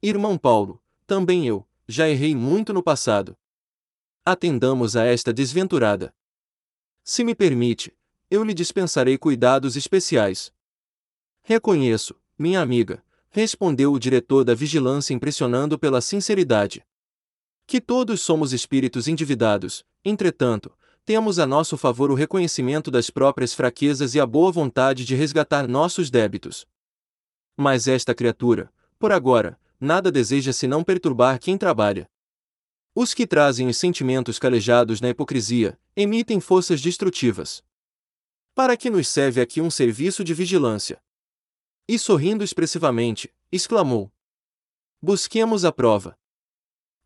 Irmão 0.03 0.39
Paulo, 0.39 0.83
também 1.07 1.47
eu, 1.47 1.69
já 1.87 2.09
errei 2.09 2.35
muito 2.35 2.73
no 2.73 2.83
passado. 2.83 3.37
Atendamos 4.25 4.97
a 4.97 5.05
esta 5.05 5.31
desventurada. 5.31 6.15
Se 7.05 7.23
me 7.23 7.35
permite, 7.35 7.95
eu 8.31 8.43
lhe 8.43 8.55
dispensarei 8.55 9.19
cuidados 9.19 9.77
especiais. 9.77 10.51
Reconheço, 11.43 12.19
minha 12.39 12.63
amiga, 12.63 13.05
respondeu 13.29 13.93
o 13.93 13.99
diretor 13.99 14.43
da 14.43 14.55
vigilância 14.55 15.13
impressionando 15.13 15.79
pela 15.79 16.01
sinceridade 16.01 16.83
que 17.69 17.83
todos 17.83 18.23
somos 18.23 18.55
espíritos 18.55 19.07
endividados, 19.09 19.85
entretanto, 20.03 20.75
temos 21.05 21.39
a 21.39 21.47
nosso 21.47 21.77
favor 21.77 22.11
o 22.11 22.15
reconhecimento 22.15 22.91
das 22.91 23.11
próprias 23.11 23.53
fraquezas 23.53 24.15
e 24.15 24.21
a 24.21 24.25
boa 24.25 24.51
vontade 24.51 25.05
de 25.05 25.15
resgatar 25.15 25.69
nossos 25.69 26.11
débitos. 26.11 26.67
Mas 27.55 27.87
esta 27.87 28.15
criatura, 28.15 28.73
por 28.99 29.13
agora, 29.13 29.61
nada 29.79 30.11
deseja 30.11 30.51
senão 30.51 30.83
perturbar 30.83 31.39
quem 31.39 31.59
trabalha. 31.59 32.09
Os 32.95 33.13
que 33.13 33.27
trazem 33.27 33.69
os 33.69 33.77
sentimentos 33.77 34.39
calejados 34.39 35.03
na 35.03 35.11
hipocrisia, 35.11 35.79
emitem 35.95 36.41
forças 36.41 36.81
destrutivas. 36.81 37.63
Para 38.55 38.79
que 38.79 38.89
nos 38.89 39.09
serve 39.09 39.43
aqui 39.43 39.61
um 39.61 39.71
serviço 39.71 40.25
de 40.25 40.33
vigilância? 40.33 41.03
E 41.87 41.99
sorrindo 41.99 42.43
expressivamente, 42.43 43.31
exclamou: 43.53 44.11
Busquemos 45.03 45.67
a 45.67 45.73
prova. 45.73 46.19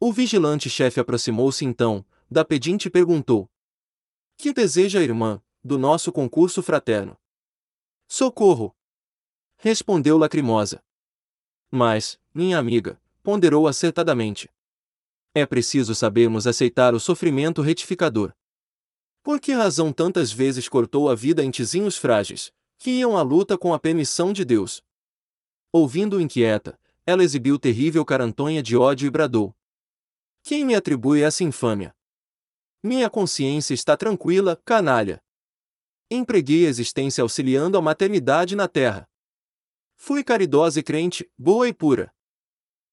O 0.04 0.12
vigilante-chefe 0.12 0.98
aproximou-se 0.98 1.64
então, 1.64 2.04
da 2.28 2.44
pedinte 2.44 2.88
e 2.88 2.90
perguntou: 2.90 3.48
Que 4.36 4.52
deseja 4.52 4.98
a 4.98 5.02
irmã, 5.04 5.40
do 5.62 5.78
nosso 5.78 6.10
concurso 6.10 6.60
fraterno? 6.60 7.16
Socorro! 8.08 8.74
Respondeu 9.58 10.18
Lacrimosa. 10.18 10.82
Mas, 11.70 12.18
minha 12.34 12.58
amiga, 12.58 13.00
ponderou 13.22 13.68
acertadamente. 13.68 14.50
É 15.32 15.46
preciso 15.46 15.94
sabermos 15.94 16.48
aceitar 16.48 16.94
o 16.94 16.98
sofrimento 16.98 17.62
retificador. 17.62 18.34
Por 19.22 19.40
que 19.40 19.52
razão 19.52 19.92
tantas 19.92 20.32
vezes 20.32 20.68
cortou 20.68 21.08
a 21.08 21.14
vida 21.14 21.44
em 21.44 21.50
tizinhos 21.52 21.96
frágeis, 21.96 22.52
que 22.76 22.90
iam 22.90 23.16
à 23.16 23.22
luta 23.22 23.56
com 23.56 23.72
a 23.72 23.78
permissão 23.78 24.32
de 24.32 24.44
Deus? 24.44 24.82
Ouvindo 25.70 26.20
inquieta, 26.20 26.76
ela 27.06 27.22
exibiu 27.22 27.56
terrível 27.56 28.04
carantonha 28.04 28.60
de 28.60 28.76
ódio 28.76 29.06
e 29.06 29.10
bradou: 29.10 29.54
quem 30.42 30.64
me 30.64 30.74
atribui 30.74 31.22
essa 31.22 31.44
infâmia? 31.44 31.94
Minha 32.82 33.08
consciência 33.08 33.74
está 33.74 33.96
tranquila, 33.96 34.60
canalha. 34.64 35.22
Empreguei 36.10 36.66
a 36.66 36.68
existência 36.68 37.22
auxiliando 37.22 37.78
a 37.78 37.82
maternidade 37.82 38.56
na 38.56 38.66
terra. 38.66 39.08
Fui 39.94 40.24
caridosa 40.24 40.80
e 40.80 40.82
crente, 40.82 41.30
boa 41.38 41.68
e 41.68 41.72
pura. 41.72 42.12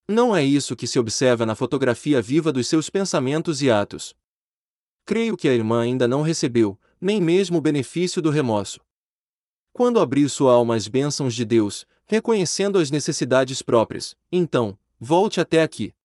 Não 0.07 0.35
é 0.35 0.43
isso 0.43 0.75
que 0.75 0.85
se 0.85 0.99
observa 0.99 1.43
na 1.43 1.55
fotografia 1.55 2.21
viva 2.21 2.51
dos 2.51 2.67
seus 2.67 2.87
pensamentos 2.87 3.63
e 3.63 3.71
atos. 3.71 4.15
Creio 5.03 5.35
que 5.35 5.49
a 5.49 5.53
irmã 5.53 5.81
ainda 5.81 6.07
não 6.07 6.21
recebeu, 6.21 6.79
nem 7.01 7.19
mesmo 7.19 7.57
o 7.57 7.61
benefício 7.61 8.21
do 8.21 8.29
remorso. 8.29 8.79
Quando 9.73 9.99
abrir 9.99 10.29
sua 10.29 10.53
alma 10.53 10.75
às 10.75 10.87
bênçãos 10.87 11.33
de 11.33 11.43
Deus, 11.45 11.87
reconhecendo 12.05 12.77
as 12.77 12.91
necessidades 12.91 13.63
próprias, 13.63 14.15
então, 14.31 14.77
volte 14.99 15.41
até 15.41 15.63
aqui. 15.63 15.95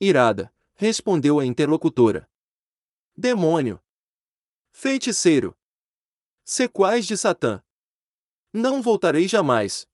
Irada, 0.00 0.52
respondeu 0.76 1.40
a 1.40 1.46
interlocutora. 1.46 2.28
Demônio! 3.16 3.82
Feiticeiro! 4.70 5.56
Sequais 6.44 7.06
de 7.06 7.16
Satã! 7.16 7.62
Não 8.52 8.82
voltarei 8.82 9.26
jamais. 9.26 9.88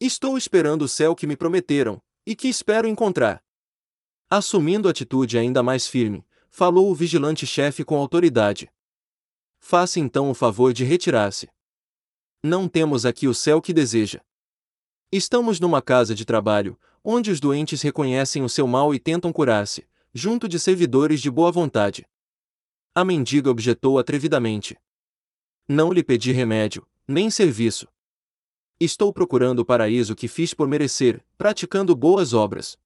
Estou 0.00 0.38
esperando 0.38 0.82
o 0.82 0.88
céu 0.88 1.16
que 1.16 1.26
me 1.26 1.36
prometeram, 1.36 2.00
e 2.24 2.36
que 2.36 2.46
espero 2.46 2.86
encontrar. 2.86 3.42
Assumindo 4.30 4.88
atitude 4.88 5.36
ainda 5.36 5.64
mais 5.64 5.88
firme, 5.88 6.24
falou 6.48 6.90
o 6.90 6.94
vigilante-chefe 6.94 7.84
com 7.84 7.96
autoridade. 7.96 8.70
Faça 9.58 9.98
então 9.98 10.30
o 10.30 10.34
favor 10.34 10.72
de 10.72 10.84
retirar-se. 10.84 11.50
Não 12.40 12.68
temos 12.68 13.04
aqui 13.04 13.26
o 13.26 13.34
céu 13.34 13.60
que 13.60 13.72
deseja. 13.72 14.20
Estamos 15.10 15.58
numa 15.58 15.82
casa 15.82 16.14
de 16.14 16.24
trabalho, 16.24 16.78
onde 17.02 17.30
os 17.30 17.40
doentes 17.40 17.82
reconhecem 17.82 18.42
o 18.42 18.48
seu 18.48 18.66
mal 18.66 18.94
e 18.94 18.98
tentam 18.98 19.32
curar-se, 19.32 19.86
junto 20.12 20.48
de 20.48 20.58
servidores 20.58 21.20
de 21.20 21.30
boa 21.30 21.52
vontade. 21.52 22.06
A 22.94 23.04
mendiga 23.04 23.50
objetou 23.50 23.98
atrevidamente. 23.98 24.76
Não 25.68 25.92
lhe 25.92 26.02
pedi 26.02 26.32
remédio, 26.32 26.86
nem 27.06 27.30
serviço. 27.30 27.86
Estou 28.80 29.12
procurando 29.12 29.60
o 29.60 29.64
paraíso 29.64 30.14
que 30.14 30.28
fiz 30.28 30.54
por 30.54 30.66
merecer, 30.66 31.24
praticando 31.36 31.94
boas 31.94 32.32
obras. 32.32 32.78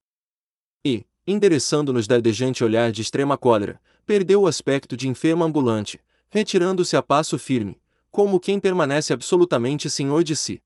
E, 0.84 1.04
endereçando-nos 1.26 2.06
dardejante 2.06 2.64
olhar 2.64 2.90
de 2.90 3.02
extrema 3.02 3.38
cólera, 3.38 3.80
perdeu 4.04 4.42
o 4.42 4.46
aspecto 4.46 4.96
de 4.96 5.08
enferma 5.08 5.44
ambulante, 5.44 6.00
retirando-se 6.30 6.96
a 6.96 7.02
passo 7.02 7.38
firme, 7.38 7.80
como 8.10 8.40
quem 8.40 8.58
permanece 8.58 9.12
absolutamente 9.12 9.88
senhor 9.88 10.24
de 10.24 10.34
si. 10.34 10.62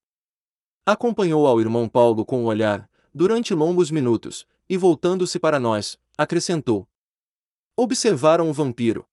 Acompanhou 0.84 1.46
ao 1.46 1.60
irmão 1.60 1.88
Paulo 1.88 2.24
com 2.24 2.44
o 2.44 2.46
olhar, 2.46 2.88
durante 3.16 3.54
longos 3.54 3.90
minutos, 3.90 4.46
e 4.68 4.76
voltando-se 4.76 5.38
para 5.38 5.58
nós, 5.58 5.98
acrescentou: 6.18 6.86
Observaram 7.74 8.50
o 8.50 8.52
vampiro. 8.52 9.08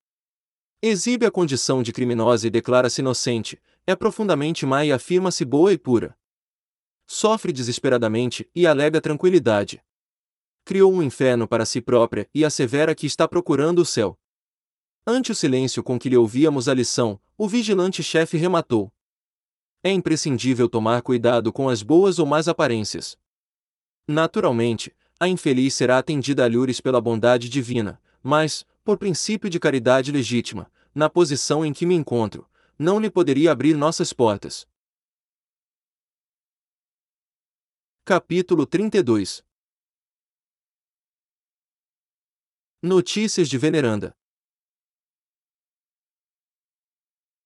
Exibe 0.82 1.26
a 1.26 1.32
condição 1.32 1.82
de 1.82 1.94
criminosa 1.94 2.46
e 2.46 2.50
declara-se 2.50 3.00
inocente, 3.00 3.62
é 3.88 3.96
profundamente 3.96 4.66
má 4.66 4.84
e 4.84 4.92
afirma-se 4.92 5.46
boa 5.46 5.72
e 5.72 5.78
pura. 5.78 6.18
Sofre 7.08 7.54
desesperadamente 7.54 8.46
e 8.54 8.68
alega 8.68 9.00
tranquilidade. 9.00 9.82
Criou 10.66 10.92
um 10.92 11.02
inferno 11.02 11.48
para 11.48 11.66
si 11.66 11.80
própria 11.80 12.30
e 12.34 12.44
assevera 12.44 12.94
que 12.94 13.08
está 13.08 13.26
procurando 13.26 13.80
o 13.80 13.86
céu. 13.86 14.20
Ante 15.08 15.32
o 15.32 15.36
silêncio 15.36 15.82
com 15.82 15.98
que 15.98 16.10
lhe 16.10 16.18
ouvíamos 16.18 16.68
a 16.68 16.74
lição, 16.74 17.22
o 17.38 17.48
vigilante-chefe 17.48 18.36
rematou: 18.36 18.92
É 19.82 19.92
imprescindível 19.92 20.68
tomar 20.68 21.02
cuidado 21.02 21.54
com 21.54 21.70
as 21.70 21.82
boas 21.82 22.20
ou 22.20 22.26
más 22.26 22.50
aparências. 22.50 23.18
Naturalmente, 24.08 24.96
a 25.20 25.28
infeliz 25.28 25.74
será 25.74 25.98
atendida 25.98 26.44
a 26.44 26.48
lures 26.48 26.82
pela 26.82 27.00
bondade 27.00 27.48
divina, 27.48 28.02
mas, 28.22 28.66
por 28.84 28.98
princípio 28.98 29.50
de 29.50 29.60
caridade 29.60 30.12
legítima, 30.12 30.72
na 30.94 31.10
posição 31.10 31.66
em 31.66 31.72
que 31.72 31.86
me 31.86 31.96
encontro, 31.96 32.50
não 32.78 33.00
lhe 33.00 33.10
poderia 33.10 33.52
abrir 33.52 33.76
nossas 33.76 34.12
portas. 34.12 34.68
Capítulo 38.04 38.66
32 38.66 39.44
Notícias 42.82 43.48
de 43.48 43.58
Veneranda 43.58 44.14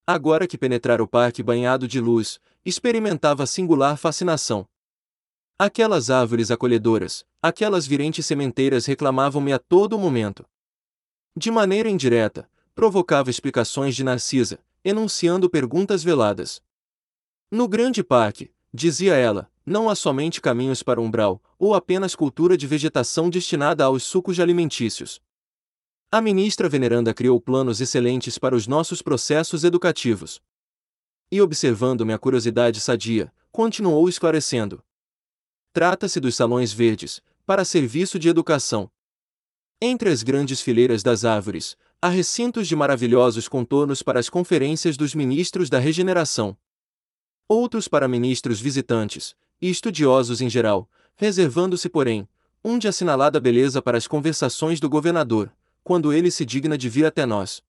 agora 0.10 0.48
que 0.48 0.58
penetrara 0.58 1.04
o 1.04 1.08
parque 1.08 1.44
banhado 1.44 1.86
de 1.86 2.00
luz, 2.00 2.40
experimentava 2.66 3.46
singular 3.46 3.98
fascinação. 3.98 4.66
Aquelas 5.60 6.12
árvores 6.12 6.52
acolhedoras, 6.52 7.26
aquelas 7.42 7.88
virentes 7.88 8.28
sementeiras 8.28 8.86
reclamavam-me 8.86 9.52
a 9.52 9.58
todo 9.58 9.98
momento. 9.98 10.46
De 11.36 11.50
maneira 11.50 11.90
indireta, 11.90 12.48
provocava 12.76 13.32
explicações 13.32 13.96
de 13.96 14.04
Narcisa, 14.04 14.60
enunciando 14.86 15.50
perguntas 15.50 16.04
veladas. 16.04 16.62
No 17.50 17.68
grande 17.68 18.04
parque, 18.04 18.52
dizia 18.72 19.16
ela, 19.16 19.52
não 19.66 19.90
há 19.90 19.96
somente 19.96 20.40
caminhos 20.40 20.84
para 20.84 21.02
umbral, 21.02 21.42
ou 21.58 21.74
apenas 21.74 22.14
cultura 22.14 22.56
de 22.56 22.68
vegetação 22.68 23.28
destinada 23.28 23.84
aos 23.84 24.04
sucos 24.04 24.40
alimentícios. 24.40 25.20
A 26.12 26.22
ministra 26.22 26.70
veneranda 26.70 27.16
criou 27.16 27.42
planos 27.42 27.82
excelentes 27.82 28.38
para 28.38 28.56
os 28.56 28.68
nossos 28.68 29.02
processos 29.02 29.64
educativos. 29.64 30.40
E 31.32 31.42
observando 31.42 32.06
minha 32.06 32.20
curiosidade 32.20 32.80
sadia, 32.80 33.34
continuou 33.52 34.08
esclarecendo. 34.08 34.84
Trata-se 35.78 36.20
dos 36.20 36.36
salões 36.36 36.74
verdes, 36.74 37.22
para 37.45 37.64
serviço 37.64 38.18
de 38.18 38.28
educação. 38.28 38.90
Entre 39.80 40.10
as 40.10 40.24
grandes 40.24 40.60
fileiras 40.60 41.04
das 41.04 41.24
árvores, 41.24 41.78
há 42.02 42.10
recintos 42.10 42.68
de 42.68 42.76
maravilhosos 42.76 43.48
contornos 43.48 44.02
para 44.02 44.20
as 44.20 44.28
conferências 44.28 44.98
dos 44.98 45.14
ministros 45.14 45.70
da 45.70 45.78
regeneração. 45.78 46.58
Outros 47.48 47.88
para 47.88 48.08
ministros 48.08 48.60
visitantes, 48.60 49.36
e 49.62 49.70
estudiosos 49.70 50.41
em 50.41 50.49
geral, 50.49 50.90
reservando-se, 51.16 51.88
porém, 51.90 52.28
um 52.66 52.80
de 52.80 52.88
assinalada 52.88 53.40
beleza 53.40 53.80
para 53.80 53.99
as 53.99 54.08
conversações 54.08 54.80
do 54.80 54.90
governador, 54.90 55.54
quando 55.84 56.12
ele 56.12 56.32
se 56.32 56.44
digna 56.44 56.76
de 56.76 56.90
vir 56.90 57.06
até 57.06 57.24
nós. 57.24 57.62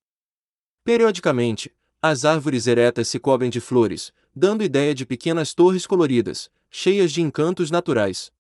Periodicamente, 0.83 1.71
as 2.01 2.25
árvores 2.25 2.67
eretas 2.67 3.07
se 3.07 3.19
cobrem 3.19 3.51
de 3.51 3.61
flores, 3.61 4.15
dando 4.35 4.65
ideia 4.65 4.95
de 4.95 5.05
pequenas 5.05 5.53
torres 5.53 5.87
coloridas, 5.87 6.51
cheias 6.71 7.13
de 7.13 7.23
encantos 7.23 7.71
naturais. 7.71 8.33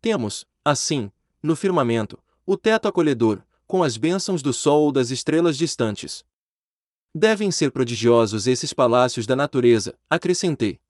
Temos, 0.00 0.46
assim, 0.64 1.10
no 1.42 1.56
firmamento, 1.56 2.18
o 2.46 2.56
teto 2.56 2.88
acolhedor, 2.88 3.42
com 3.66 3.82
as 3.82 3.96
bênçãos 3.96 4.42
do 4.42 4.52
sol 4.52 4.84
ou 4.84 4.92
das 4.92 5.10
estrelas 5.10 5.56
distantes. 5.56 6.24
Devem 7.14 7.50
ser 7.50 7.70
prodigiosos 7.70 8.46
esses 8.46 8.72
palácios 8.72 9.26
da 9.26 9.34
natureza, 9.34 9.98
acrescentei. 10.08 10.80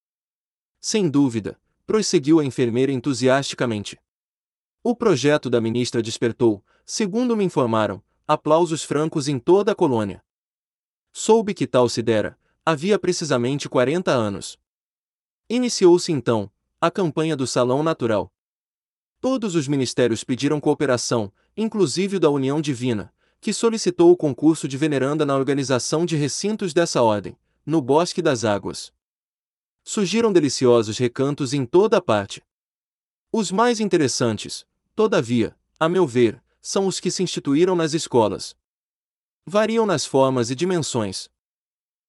Sem 0.80 1.08
dúvida, 1.08 1.58
prosseguiu 1.86 2.38
a 2.38 2.44
enfermeira 2.44 2.92
entusiasticamente. 2.92 3.98
O 4.82 4.94
projeto 4.94 5.50
da 5.50 5.60
ministra 5.60 6.02
despertou, 6.02 6.64
segundo 6.84 7.36
me 7.36 7.44
informaram, 7.44 8.02
aplausos 8.26 8.84
francos 8.84 9.26
em 9.26 9.38
toda 9.38 9.72
a 9.72 9.74
colônia. 9.74 10.22
Soube 11.12 11.54
que 11.54 11.66
tal 11.66 11.88
se 11.88 12.02
dera, 12.02 12.38
havia 12.64 12.98
precisamente 12.98 13.68
40 13.68 14.10
anos. 14.12 14.58
Iniciou-se 15.50 16.12
então, 16.12 16.50
a 16.78 16.90
campanha 16.90 17.34
do 17.34 17.46
Salão 17.46 17.82
Natural. 17.82 18.30
Todos 19.18 19.54
os 19.54 19.66
ministérios 19.66 20.22
pediram 20.22 20.60
cooperação, 20.60 21.32
inclusive 21.56 22.16
o 22.16 22.20
da 22.20 22.28
União 22.28 22.60
Divina, 22.60 23.10
que 23.40 23.54
solicitou 23.54 24.12
o 24.12 24.16
concurso 24.16 24.68
de 24.68 24.76
veneranda 24.76 25.24
na 25.24 25.34
organização 25.34 26.04
de 26.04 26.16
recintos 26.16 26.74
dessa 26.74 27.02
ordem, 27.02 27.34
no 27.64 27.80
Bosque 27.80 28.20
das 28.20 28.44
Águas. 28.44 28.92
Surgiram 29.82 30.34
deliciosos 30.34 30.98
recantos 30.98 31.54
em 31.54 31.64
toda 31.64 31.96
a 31.96 32.02
parte. 32.02 32.42
Os 33.32 33.50
mais 33.50 33.80
interessantes, 33.80 34.66
todavia, 34.94 35.56
a 35.80 35.88
meu 35.88 36.06
ver, 36.06 36.42
são 36.60 36.86
os 36.86 37.00
que 37.00 37.10
se 37.10 37.22
instituíram 37.22 37.74
nas 37.74 37.94
escolas. 37.94 38.54
Variam 39.46 39.86
nas 39.86 40.04
formas 40.04 40.50
e 40.50 40.54
dimensões, 40.54 41.30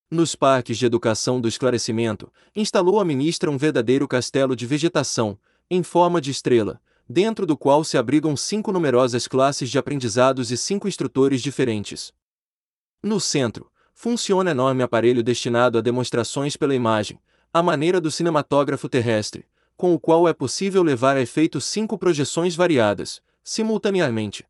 nos 0.10 0.36
parques 0.36 0.78
de 0.78 0.86
educação 0.86 1.40
do 1.40 1.48
esclarecimento, 1.48 2.32
instalou 2.56 3.00
a 3.00 3.06
ministra 3.06 3.52
um 3.52 3.58
verdadeiro 3.58 4.08
castelo 4.08 4.56
de 4.56 4.66
vegetação, 4.66 5.38
em 5.70 5.84
forma 5.84 6.20
de 6.20 6.32
estrela, 6.32 6.82
dentro 7.08 7.46
do 7.46 7.56
qual 7.56 7.84
se 7.84 7.98
abrigam 7.98 8.36
cinco 8.36 8.72
numerosas 8.72 9.28
classes 9.28 9.70
de 9.70 9.78
aprendizados 9.78 10.52
e 10.52 10.58
cinco 10.58 10.88
instrutores 10.88 11.42
diferentes. 11.42 12.14
No 13.04 13.20
centro, 13.20 13.72
funciona 13.94 14.52
enorme 14.52 14.82
aparelho 14.82 15.24
destinado 15.24 15.78
a 15.78 15.82
demonstrações 15.82 16.58
pela 16.58 16.74
imagem, 16.74 17.20
à 17.54 17.62
maneira 17.62 18.02
do 18.02 18.10
cinematógrafo 18.10 18.88
terrestre, 18.90 19.46
com 19.76 19.94
o 19.94 20.00
qual 20.00 20.28
é 20.28 20.34
possível 20.34 20.84
levar 20.84 21.18
a 21.18 21.22
efeito 21.22 21.62
cinco 21.62 21.98
projeções 21.98 22.56
variadas, 22.56 23.22
simultaneamente. 23.44 24.46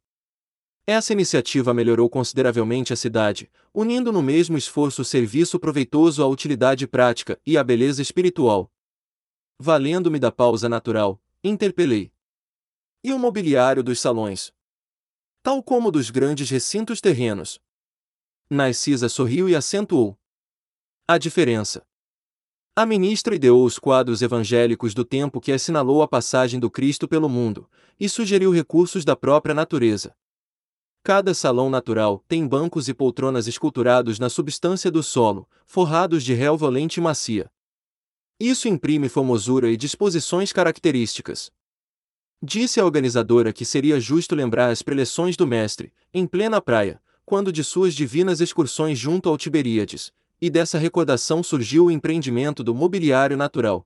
Essa 0.92 1.14
iniciativa 1.14 1.72
melhorou 1.72 2.10
consideravelmente 2.10 2.92
a 2.92 2.96
cidade, 2.96 3.48
unindo 3.72 4.12
no 4.12 4.24
mesmo 4.24 4.58
esforço 4.58 5.04
o 5.04 5.06
serviço 5.06 5.60
proveitoso 5.60 6.24
à 6.24 6.28
utilidade 6.28 6.88
prática 6.88 7.40
e 7.46 7.60
à 7.60 7.64
beleza 7.64 8.02
espiritual. 8.02 8.74
Valendo-me 9.60 10.18
da 10.18 10.32
pausa 10.32 10.68
natural, 10.68 11.22
interpelei. 11.44 12.12
E 13.04 13.14
o 13.14 13.20
mobiliário 13.20 13.84
dos 13.84 14.02
salões? 14.02 14.52
Tal 15.44 15.62
como 15.62 15.92
dos 15.92 16.10
grandes 16.10 16.50
recintos 16.50 17.00
terrenos. 17.00 17.62
Narcisa 18.50 19.08
sorriu 19.08 19.48
e 19.48 19.56
acentuou. 19.56 20.18
A 21.08 21.20
diferença. 21.20 21.86
A 22.76 22.84
ministra 22.84 23.36
ideou 23.36 23.64
os 23.64 23.78
quadros 23.78 24.24
evangélicos 24.24 24.96
do 24.96 25.06
tempo 25.06 25.40
que 25.40 25.52
assinalou 25.52 26.02
a 26.02 26.08
passagem 26.08 26.60
do 26.60 26.72
Cristo 26.72 27.08
pelo 27.08 27.30
mundo, 27.30 27.70
e 28.00 28.10
sugeriu 28.10 28.50
recursos 28.52 29.06
da 29.06 29.16
própria 29.16 29.54
natureza. 29.54 30.18
Cada 31.04 31.34
salão 31.34 31.70
natural 31.70 32.24
tem 32.28 32.46
bancos 32.46 32.90
e 32.90 32.94
poltronas 32.94 33.48
esculturados 33.48 34.20
na 34.20 34.30
substância 34.30 34.92
do 34.92 35.02
solo, 35.02 35.48
forrados 35.66 36.24
de 36.24 36.34
relva 36.34 36.68
lente 36.70 37.00
macia. 37.00 37.50
Isso 38.40 38.68
imprime 38.68 39.08
formosura 39.10 39.70
e 39.70 39.78
disposições 39.78 40.52
características. 40.52 41.52
Disse 42.42 42.80
a 42.80 42.86
organizadora 42.86 43.52
que 43.52 43.66
seria 43.66 44.00
justo 44.00 44.36
lembrar 44.36 44.70
as 44.70 44.82
preleções 44.82 45.36
do 45.36 45.46
mestre, 45.48 45.92
em 46.14 46.26
plena 46.26 46.62
praia, 46.62 47.02
quando 47.26 47.52
de 47.52 47.64
suas 47.64 47.94
divinas 47.94 48.40
excursões 48.40 48.98
junto 48.98 49.30
ao 49.30 49.38
Tiberíades, 49.38 50.12
e 50.42 50.50
dessa 50.50 50.78
recordação 50.78 51.44
surgiu 51.44 51.86
o 51.86 51.92
empreendimento 51.92 52.64
do 52.64 52.74
mobiliário 52.74 53.36
natural. 53.36 53.86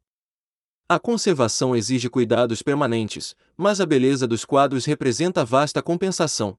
A 0.87 0.99
conservação 0.99 1.75
exige 1.75 2.09
cuidados 2.09 2.61
permanentes, 2.61 3.35
mas 3.57 3.81
a 3.81 3.85
beleza 3.85 4.27
dos 4.27 4.45
quadros 4.45 4.85
representa 4.85 5.43
vasta 5.43 5.81
compensação. 5.81 6.57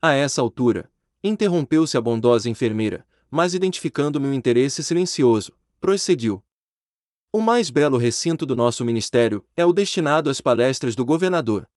A 0.00 0.12
essa 0.12 0.42
altura, 0.42 0.90
interrompeu-se 1.24 1.96
a 1.96 2.00
bondosa 2.00 2.50
enfermeira, 2.50 3.06
mas 3.30 3.54
identificando-me 3.54 4.26
um 4.28 4.34
interesse 4.34 4.82
silencioso, 4.82 5.52
prosseguiu. 5.80 6.42
O 7.32 7.40
mais 7.40 7.70
belo 7.70 7.96
recinto 7.96 8.46
do 8.46 8.54
nosso 8.54 8.84
ministério 8.84 9.44
é 9.56 9.64
o 9.64 9.72
destinado 9.72 10.30
às 10.30 10.40
palestras 10.40 10.94
do 10.94 11.04
governador. 11.04 11.68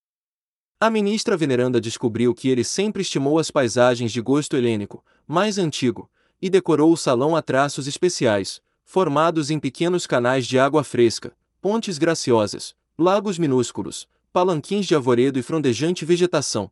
A 0.79 0.89
ministra 0.89 1.35
veneranda 1.35 1.81
descobriu 1.81 2.33
que 2.33 2.49
ele 2.49 2.63
sempre 2.63 3.01
estimou 3.01 3.39
as 3.39 3.51
paisagens 3.51 4.11
de 4.11 4.21
gosto 4.21 4.55
helênico, 4.55 5.03
mais 5.27 5.57
antigo, 5.57 6.09
e 6.41 6.49
decorou 6.49 6.93
o 6.93 6.97
salão 6.97 7.35
a 7.35 7.41
traços 7.41 7.87
especiais, 7.87 8.61
formados 8.85 9.49
em 9.49 9.59
pequenos 9.59 10.07
canais 10.07 10.47
de 10.47 10.57
água 10.57 10.83
fresca, 10.83 11.35
pontes 11.61 11.97
graciosas, 11.97 12.73
lagos 12.97 13.37
minúsculos, 13.37 14.07
palanquins 14.31 14.85
de 14.85 14.95
arvoredo 14.95 15.37
e 15.37 15.41
frondejante 15.41 16.05
vegetação. 16.05 16.71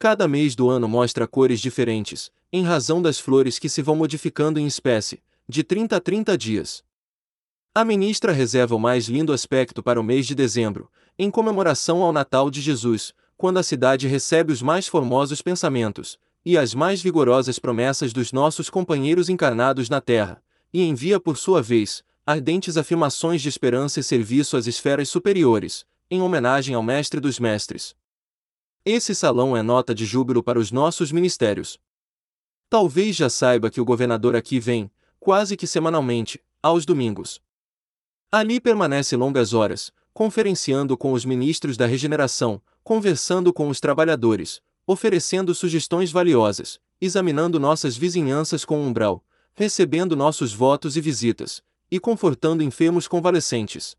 Cada 0.00 0.28
mês 0.28 0.54
do 0.54 0.70
ano 0.70 0.88
mostra 0.88 1.26
cores 1.26 1.60
diferentes, 1.60 2.30
em 2.52 2.62
razão 2.62 3.02
das 3.02 3.18
flores 3.18 3.58
que 3.58 3.68
se 3.68 3.82
vão 3.82 3.96
modificando 3.96 4.60
em 4.60 4.66
espécie, 4.66 5.20
de 5.48 5.64
30 5.64 5.96
a 5.96 6.00
30 6.00 6.38
dias. 6.38 6.84
A 7.74 7.84
ministra 7.84 8.30
reserva 8.30 8.76
o 8.76 8.78
mais 8.78 9.08
lindo 9.08 9.32
aspecto 9.32 9.82
para 9.82 10.00
o 10.00 10.04
mês 10.04 10.24
de 10.24 10.36
dezembro, 10.36 10.88
em 11.18 11.32
comemoração 11.32 12.00
ao 12.00 12.12
Natal 12.12 12.48
de 12.48 12.60
Jesus, 12.60 13.12
quando 13.36 13.58
a 13.58 13.62
cidade 13.64 14.06
recebe 14.06 14.52
os 14.52 14.62
mais 14.62 14.86
formosos 14.86 15.42
pensamentos 15.42 16.16
e 16.44 16.56
as 16.56 16.74
mais 16.74 17.02
vigorosas 17.02 17.58
promessas 17.58 18.12
dos 18.12 18.32
nossos 18.32 18.70
companheiros 18.70 19.28
encarnados 19.28 19.90
na 19.90 20.00
terra, 20.00 20.40
e 20.72 20.80
envia 20.84 21.18
por 21.18 21.36
sua 21.36 21.60
vez 21.60 22.04
ardentes 22.24 22.76
afirmações 22.76 23.42
de 23.42 23.48
esperança 23.48 23.98
e 23.98 24.04
serviço 24.04 24.56
às 24.56 24.68
esferas 24.68 25.08
superiores, 25.08 25.84
em 26.08 26.22
homenagem 26.22 26.76
ao 26.76 26.84
Mestre 26.84 27.18
dos 27.18 27.40
Mestres. 27.40 27.96
Esse 28.90 29.14
salão 29.14 29.54
é 29.54 29.62
nota 29.62 29.94
de 29.94 30.06
júbilo 30.06 30.42
para 30.42 30.58
os 30.58 30.72
nossos 30.72 31.12
ministérios. 31.12 31.78
Talvez 32.70 33.14
já 33.14 33.28
saiba 33.28 33.68
que 33.68 33.82
o 33.82 33.84
governador 33.84 34.34
aqui 34.34 34.58
vem, 34.58 34.90
quase 35.20 35.58
que 35.58 35.66
semanalmente, 35.66 36.42
aos 36.62 36.86
domingos. 36.86 37.38
Ali 38.32 38.58
permanece 38.58 39.14
longas 39.14 39.52
horas, 39.52 39.92
conferenciando 40.14 40.96
com 40.96 41.12
os 41.12 41.26
ministros 41.26 41.76
da 41.76 41.84
regeneração, 41.84 42.62
conversando 42.82 43.52
com 43.52 43.68
os 43.68 43.78
trabalhadores, 43.78 44.62
oferecendo 44.86 45.54
sugestões 45.54 46.10
valiosas, 46.10 46.80
examinando 46.98 47.60
nossas 47.60 47.94
vizinhanças 47.94 48.64
com 48.64 48.80
umbral, 48.80 49.22
recebendo 49.52 50.16
nossos 50.16 50.54
votos 50.54 50.96
e 50.96 51.02
visitas, 51.02 51.62
e 51.90 52.00
confortando 52.00 52.62
enfermos 52.62 53.06
convalescentes. 53.06 53.94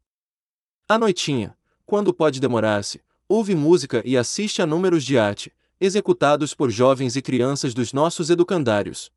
À 0.88 0.98
noitinha, 0.98 1.56
quando 1.86 2.12
pode 2.12 2.40
demorar-se, 2.40 3.04
ouve 3.30 3.54
música 3.54 4.02
e 4.04 4.18
assiste 4.18 4.60
a 4.60 4.66
números 4.66 5.06
de 5.06 5.16
arte, 5.16 5.54
executados 5.80 6.56
por 6.56 6.72
jovens 6.72 7.16
e 7.16 7.22
crianças 7.22 7.76
dos 7.76 7.94
nossos 7.94 8.32
educandários. 8.32 9.12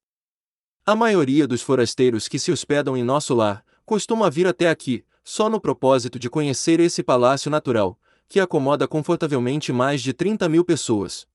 A 0.84 0.94
maioria 0.94 1.46
dos 1.48 1.62
forasteiros 1.62 2.28
que 2.28 2.38
se 2.38 2.52
hospedam 2.52 2.94
em 2.94 3.02
nosso 3.02 3.34
lar 3.34 3.64
costuma 3.86 4.28
vir 4.28 4.46
até 4.46 4.68
aqui, 4.68 5.02
só 5.24 5.48
no 5.48 5.58
propósito 5.58 6.18
de 6.18 6.28
conhecer 6.28 6.78
esse 6.78 7.02
palácio 7.02 7.50
natural, 7.50 7.98
que 8.28 8.38
acomoda 8.38 8.86
confortavelmente 8.86 9.72
mais 9.72 10.02
de 10.02 10.12
30 10.12 10.46
mil 10.46 10.64
pessoas. 10.64 11.26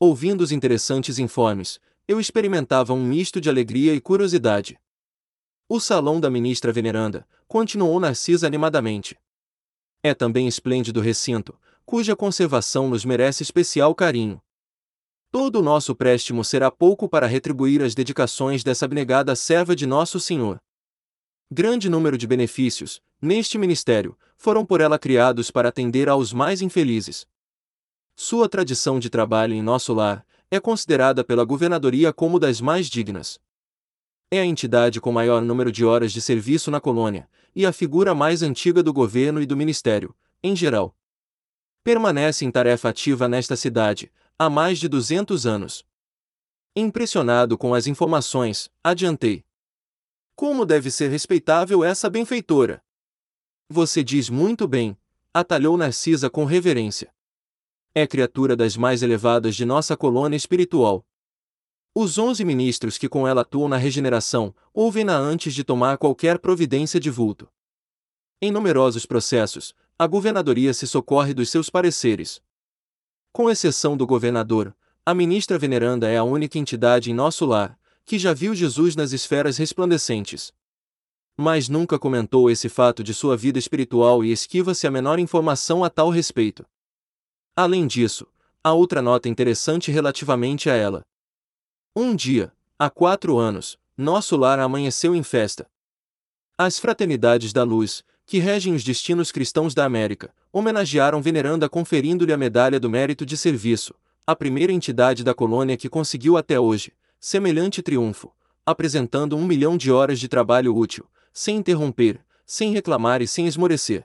Ouvindo 0.00 0.40
os 0.40 0.50
interessantes 0.50 1.20
informes, 1.20 1.78
eu 2.08 2.18
experimentava 2.18 2.92
um 2.92 3.04
misto 3.04 3.40
de 3.40 3.48
alegria 3.48 3.94
e 3.94 4.00
curiosidade. 4.00 4.78
O 5.68 5.78
salão 5.78 6.20
da 6.20 6.28
ministra 6.28 6.72
veneranda, 6.72 7.26
continuou 7.46 8.00
Narcisa 8.00 8.46
animadamente. 8.46 9.16
É 10.02 10.12
também 10.12 10.46
esplêndido 10.46 11.00
recinto, 11.00 11.58
cuja 11.84 12.16
conservação 12.16 12.88
nos 12.88 13.04
merece 13.04 13.42
especial 13.42 13.94
carinho. 13.94 14.40
Todo 15.30 15.60
o 15.60 15.62
nosso 15.62 15.94
préstimo 15.94 16.44
será 16.44 16.70
pouco 16.70 17.08
para 17.08 17.26
retribuir 17.26 17.82
as 17.82 17.94
dedicações 17.94 18.62
dessa 18.62 18.84
abnegada 18.84 19.34
serva 19.34 19.74
de 19.74 19.86
Nosso 19.86 20.20
Senhor. 20.20 20.60
Grande 21.50 21.88
número 21.90 22.16
de 22.16 22.26
benefícios, 22.26 23.02
neste 23.20 23.58
ministério, 23.58 24.16
foram 24.36 24.64
por 24.64 24.80
ela 24.80 24.98
criados 24.98 25.50
para 25.50 25.68
atender 25.68 26.08
aos 26.08 26.32
mais 26.32 26.62
infelizes. 26.62 27.26
Sua 28.16 28.48
tradição 28.48 28.98
de 28.98 29.10
trabalho 29.10 29.54
em 29.54 29.62
nosso 29.62 29.92
lar 29.92 30.24
é 30.50 30.60
considerada 30.60 31.24
pela 31.24 31.44
governadoria 31.44 32.12
como 32.12 32.38
das 32.38 32.60
mais 32.60 32.88
dignas. 32.88 33.40
É 34.30 34.40
a 34.40 34.46
entidade 34.46 35.00
com 35.00 35.12
maior 35.12 35.42
número 35.42 35.70
de 35.70 35.84
horas 35.84 36.12
de 36.12 36.20
serviço 36.20 36.70
na 36.70 36.80
colônia, 36.80 37.28
e 37.54 37.66
a 37.66 37.72
figura 37.72 38.14
mais 38.14 38.42
antiga 38.42 38.82
do 38.82 38.92
governo 38.92 39.42
e 39.42 39.46
do 39.46 39.56
ministério, 39.56 40.14
em 40.42 40.56
geral. 40.56 40.94
Permanece 41.84 42.46
em 42.46 42.50
tarefa 42.50 42.88
ativa 42.88 43.28
nesta 43.28 43.54
cidade, 43.56 44.10
há 44.38 44.48
mais 44.48 44.78
de 44.78 44.88
200 44.88 45.46
anos. 45.46 45.84
Impressionado 46.74 47.58
com 47.58 47.74
as 47.74 47.86
informações, 47.86 48.70
adiantei. 48.82 49.44
Como 50.34 50.64
deve 50.64 50.90
ser 50.90 51.10
respeitável 51.10 51.84
essa 51.84 52.08
benfeitora? 52.08 52.82
Você 53.68 54.02
diz 54.02 54.30
muito 54.30 54.66
bem, 54.66 54.96
atalhou 55.32 55.76
Narcisa 55.76 56.30
com 56.30 56.46
reverência. 56.46 57.14
É 57.94 58.06
criatura 58.06 58.56
das 58.56 58.78
mais 58.78 59.02
elevadas 59.02 59.54
de 59.54 59.66
nossa 59.66 59.94
colônia 59.94 60.38
espiritual. 60.38 61.06
Os 61.94 62.16
onze 62.16 62.46
ministros 62.46 62.96
que 62.96 63.10
com 63.10 63.28
ela 63.28 63.42
atuam 63.42 63.68
na 63.68 63.76
regeneração, 63.76 64.54
ouvem-na 64.72 65.18
antes 65.18 65.54
de 65.54 65.62
tomar 65.62 65.98
qualquer 65.98 66.38
providência 66.38 66.98
de 66.98 67.10
vulto. 67.10 67.46
Em 68.40 68.50
numerosos 68.50 69.04
processos, 69.04 69.74
a 69.98 70.06
governadoria 70.06 70.74
se 70.74 70.86
socorre 70.86 71.32
dos 71.32 71.50
seus 71.50 71.70
pareceres, 71.70 72.42
com 73.34 73.50
exceção 73.50 73.96
do 73.96 74.06
governador, 74.06 74.72
a 75.04 75.12
ministra 75.12 75.58
veneranda 75.58 76.08
é 76.08 76.16
a 76.16 76.22
única 76.22 76.56
entidade 76.56 77.10
em 77.10 77.14
nosso 77.14 77.44
lar 77.44 77.76
que 78.04 78.16
já 78.16 78.32
viu 78.32 78.54
Jesus 78.54 78.94
nas 78.94 79.10
esferas 79.10 79.56
resplandecentes. 79.56 80.52
Mas 81.36 81.68
nunca 81.68 81.98
comentou 81.98 82.48
esse 82.48 82.68
fato 82.68 83.02
de 83.02 83.12
sua 83.12 83.36
vida 83.36 83.58
espiritual 83.58 84.24
e 84.24 84.30
esquiva-se 84.30 84.86
a 84.86 84.90
menor 84.90 85.18
informação 85.18 85.82
a 85.82 85.90
tal 85.90 86.10
respeito. 86.10 86.64
Além 87.56 87.88
disso, 87.88 88.24
há 88.62 88.72
outra 88.72 89.02
nota 89.02 89.28
interessante 89.28 89.90
relativamente 89.90 90.70
a 90.70 90.74
ela. 90.74 91.04
Um 91.96 92.14
dia, 92.14 92.52
há 92.78 92.88
quatro 92.88 93.36
anos, 93.36 93.76
nosso 93.96 94.36
lar 94.36 94.60
amanheceu 94.60 95.12
em 95.12 95.24
festa. 95.24 95.68
As 96.56 96.78
Fraternidades 96.78 97.52
da 97.52 97.64
Luz, 97.64 98.04
que 98.26 98.38
regem 98.38 98.74
os 98.74 98.82
destinos 98.82 99.30
cristãos 99.30 99.74
da 99.74 99.84
América, 99.84 100.32
homenagearam 100.52 101.20
Veneranda 101.20 101.68
conferindo-lhe 101.68 102.32
a 102.32 102.36
Medalha 102.36 102.80
do 102.80 102.88
Mérito 102.88 103.26
de 103.26 103.36
Serviço, 103.36 103.94
a 104.26 104.34
primeira 104.34 104.72
entidade 104.72 105.22
da 105.22 105.34
colônia 105.34 105.76
que 105.76 105.88
conseguiu 105.88 106.36
até 106.36 106.58
hoje 106.58 106.92
semelhante 107.20 107.82
triunfo, 107.82 108.32
apresentando 108.66 109.36
um 109.36 109.46
milhão 109.46 109.76
de 109.76 109.90
horas 109.90 110.20
de 110.20 110.28
trabalho 110.28 110.76
útil, 110.76 111.06
sem 111.32 111.56
interromper, 111.56 112.20
sem 112.46 112.70
reclamar 112.72 113.22
e 113.22 113.26
sem 113.26 113.46
esmorecer. 113.46 114.04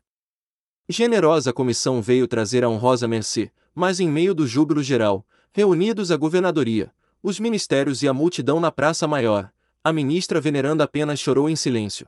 Generosa 0.88 1.52
comissão 1.52 2.02
veio 2.02 2.28
trazer 2.28 2.64
a 2.64 2.70
honrosa 2.70 3.08
mercê, 3.08 3.52
mas 3.76 4.00
em 4.00 4.10
meio 4.10 4.34
do 4.34 4.48
júbilo 4.48 4.82
geral, 4.82 5.26
reunidos 5.52 6.12
a 6.12 6.18
governadoria, 6.18 6.92
os 7.22 7.40
ministérios 7.40 8.02
e 8.02 8.08
a 8.08 8.14
multidão 8.14 8.60
na 8.60 8.72
Praça 8.72 9.08
Maior, 9.08 9.52
a 9.84 9.92
ministra 9.94 10.40
veneranda 10.40 10.86
apenas 10.86 11.20
chorou 11.20 11.50
em 11.50 11.56
silêncio. 11.56 12.08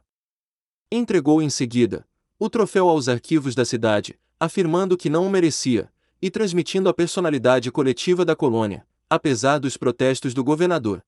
Entregou 0.94 1.42
em 1.42 1.50
seguida 1.50 2.06
o 2.38 2.50
troféu 2.50 2.90
aos 2.90 3.08
arquivos 3.08 3.56
da 3.56 3.64
cidade, 3.64 4.20
afirmando 4.38 4.98
que 4.98 5.10
não 5.10 5.26
o 5.26 5.30
merecia, 5.30 5.94
e 6.20 6.30
transmitindo 6.30 6.90
a 6.90 6.94
personalidade 6.94 7.72
coletiva 7.72 8.26
da 8.26 8.36
colônia, 8.36 8.86
apesar 9.10 9.60
dos 9.60 9.78
protestos 9.78 10.34
do 10.34 10.44
governador. 10.44 11.06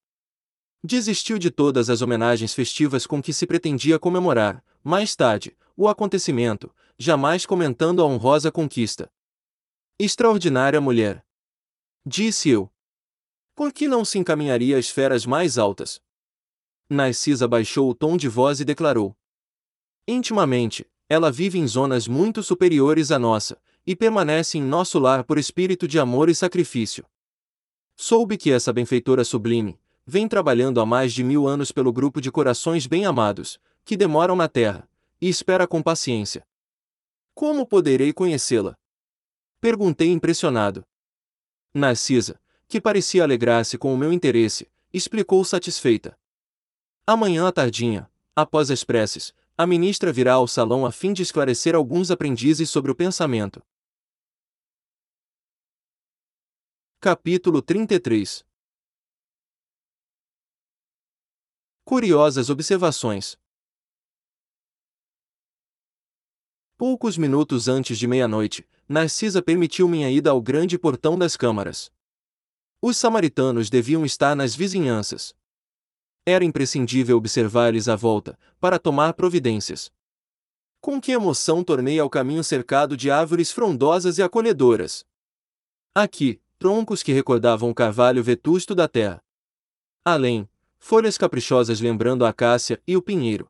Desistiu 0.82 1.38
de 1.38 1.50
todas 1.50 1.90
as 1.90 2.02
homenagens 2.02 2.54
festivas 2.54 3.08
com 3.08 3.22
que 3.22 3.34
se 3.34 3.46
pretendia 3.48 3.98
comemorar, 3.98 4.64
mais 4.84 5.16
tarde, 5.16 5.58
o 5.76 5.90
acontecimento, 5.90 6.74
jamais 6.98 7.46
comentando 7.46 8.02
a 8.02 8.06
honrosa 8.06 8.52
conquista. 8.52 9.12
Extraordinária 10.00 10.80
mulher! 10.80 11.26
Disse 12.06 12.50
eu. 12.50 12.72
Por 13.56 13.74
que 13.74 13.88
não 13.88 14.06
se 14.06 14.18
encaminharia 14.18 14.78
a 14.78 14.80
esferas 14.80 15.26
mais 15.26 15.58
altas? 15.58 16.00
Narcisa 16.88 17.48
baixou 17.48 17.90
o 17.90 17.96
tom 17.96 18.16
de 18.16 18.30
voz 18.30 18.60
e 18.60 18.66
declarou: 18.66 19.18
Intimamente, 20.08 20.86
ela 21.08 21.32
vive 21.32 21.58
em 21.60 21.68
zonas 21.68 22.08
muito 22.08 22.44
superiores 22.44 23.12
à 23.12 23.20
nossa, 23.20 23.58
e 23.86 23.96
permanece 23.96 24.58
em 24.58 24.62
nosso 24.62 24.98
lar 24.98 25.24
por 25.24 25.38
espírito 25.38 25.88
de 25.88 26.00
amor 26.00 26.30
e 26.30 26.36
sacrifício. 26.36 27.06
Soube 27.96 28.38
que 28.38 28.52
essa 28.52 28.74
benfeitora 28.74 29.24
sublime 29.24 29.80
vem 30.06 30.28
trabalhando 30.28 30.82
há 30.82 30.86
mais 30.86 31.14
de 31.14 31.24
mil 31.24 31.48
anos 31.48 31.72
pelo 31.72 31.92
grupo 31.92 32.20
de 32.20 32.32
corações 32.32 32.88
bem-amados, 32.88 33.60
que 33.86 33.96
demoram 33.96 34.36
na 34.36 34.48
terra, 34.48 34.88
e 35.22 35.30
espera 35.30 35.68
com 35.68 35.82
paciência. 35.82 36.46
Como 37.34 37.66
poderei 37.66 38.12
conhecê-la? 38.12 38.78
Perguntei 39.62 40.12
impressionado. 40.12 40.86
Narcisa, 41.74 42.40
que 42.68 42.82
parecia 42.82 43.24
alegrar-se 43.24 43.78
com 43.78 43.94
o 43.94 43.98
meu 43.98 44.12
interesse, 44.12 44.70
explicou 44.94 45.44
satisfeita. 45.44 46.18
Amanhã 47.06 47.48
à 47.48 47.52
tardinha, 47.52 48.10
após 48.36 48.70
as 48.70 48.84
preces, 48.84 49.34
a 49.56 49.68
ministra 49.68 50.12
virá 50.12 50.34
ao 50.34 50.48
salão 50.48 50.86
a 50.86 50.92
fim 50.92 51.14
de 51.14 51.22
esclarecer 51.22 51.76
alguns 51.76 52.10
aprendizes 52.10 52.70
sobre 52.72 52.92
o 52.92 52.96
pensamento. 52.96 53.62
Capítulo 57.00 57.62
33 57.62 58.44
Curiosas 61.86 62.50
observações. 62.50 63.38
Poucos 66.76 67.18
minutos 67.18 67.68
antes 67.68 68.00
de 68.00 68.08
meia-noite, 68.08 68.68
Narcisa 68.90 69.42
permitiu 69.44 69.88
minha 69.88 70.10
ida 70.10 70.32
ao 70.32 70.42
grande 70.42 70.80
portão 70.80 71.18
das 71.18 71.38
câmaras. 71.38 71.92
Os 72.82 72.98
samaritanos 72.98 73.70
deviam 73.70 74.04
estar 74.04 74.36
nas 74.36 74.56
vizinhanças. 74.56 75.36
Era 76.26 76.46
imprescindível 76.46 77.18
observar-lhes 77.18 77.90
a 77.90 77.96
volta, 77.96 78.40
para 78.60 78.80
tomar 78.80 79.14
providências. 79.14 79.92
Com 80.80 81.00
que 81.02 81.12
emoção 81.12 81.64
tornei 81.64 82.00
ao 82.00 82.10
caminho 82.10 82.44
cercado 82.44 82.96
de 82.96 83.12
árvores 83.12 83.52
frondosas 83.52 84.18
e 84.18 84.24
acolhedoras. 84.24 85.06
Aqui, 85.94 86.42
troncos 86.58 87.04
que 87.04 87.12
recordavam 87.12 87.70
o 87.70 87.76
carvalho 87.76 88.24
vetusto 88.24 88.74
da 88.74 88.88
terra. 88.88 89.22
Além, 90.06 90.50
folhas 90.80 91.18
caprichosas 91.18 91.82
lembrando 91.82 92.26
a 92.26 92.30
acácia 92.30 92.82
e 92.88 92.96
o 92.96 93.02
pinheiro. 93.02 93.50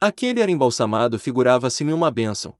Aquele 0.00 0.40
era 0.40 0.50
embalsamado 0.50 1.18
figurava-se-me 1.18 1.92
uma 1.92 2.10
bênção. 2.10 2.56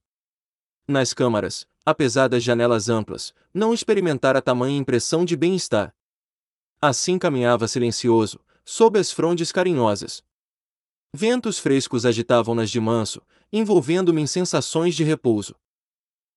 Nas 0.88 1.12
câmaras, 1.12 1.66
apesar 1.84 2.28
das 2.28 2.42
janelas 2.44 2.88
amplas, 2.88 3.34
não 3.52 3.74
experimentara 3.74 4.40
tamanha 4.40 4.78
impressão 4.78 5.24
de 5.24 5.36
bem-estar. 5.36 5.92
Assim 6.80 7.18
caminhava 7.18 7.66
silencioso, 7.66 8.40
sob 8.68 8.98
as 8.98 9.12
frondes 9.12 9.52
carinhosas. 9.52 10.24
Ventos 11.14 11.56
frescos 11.58 12.04
agitavam-nas 12.04 12.68
de 12.68 12.80
manso, 12.80 13.22
envolvendo-me 13.52 14.20
em 14.20 14.26
sensações 14.26 14.96
de 14.96 15.04
repouso. 15.04 15.54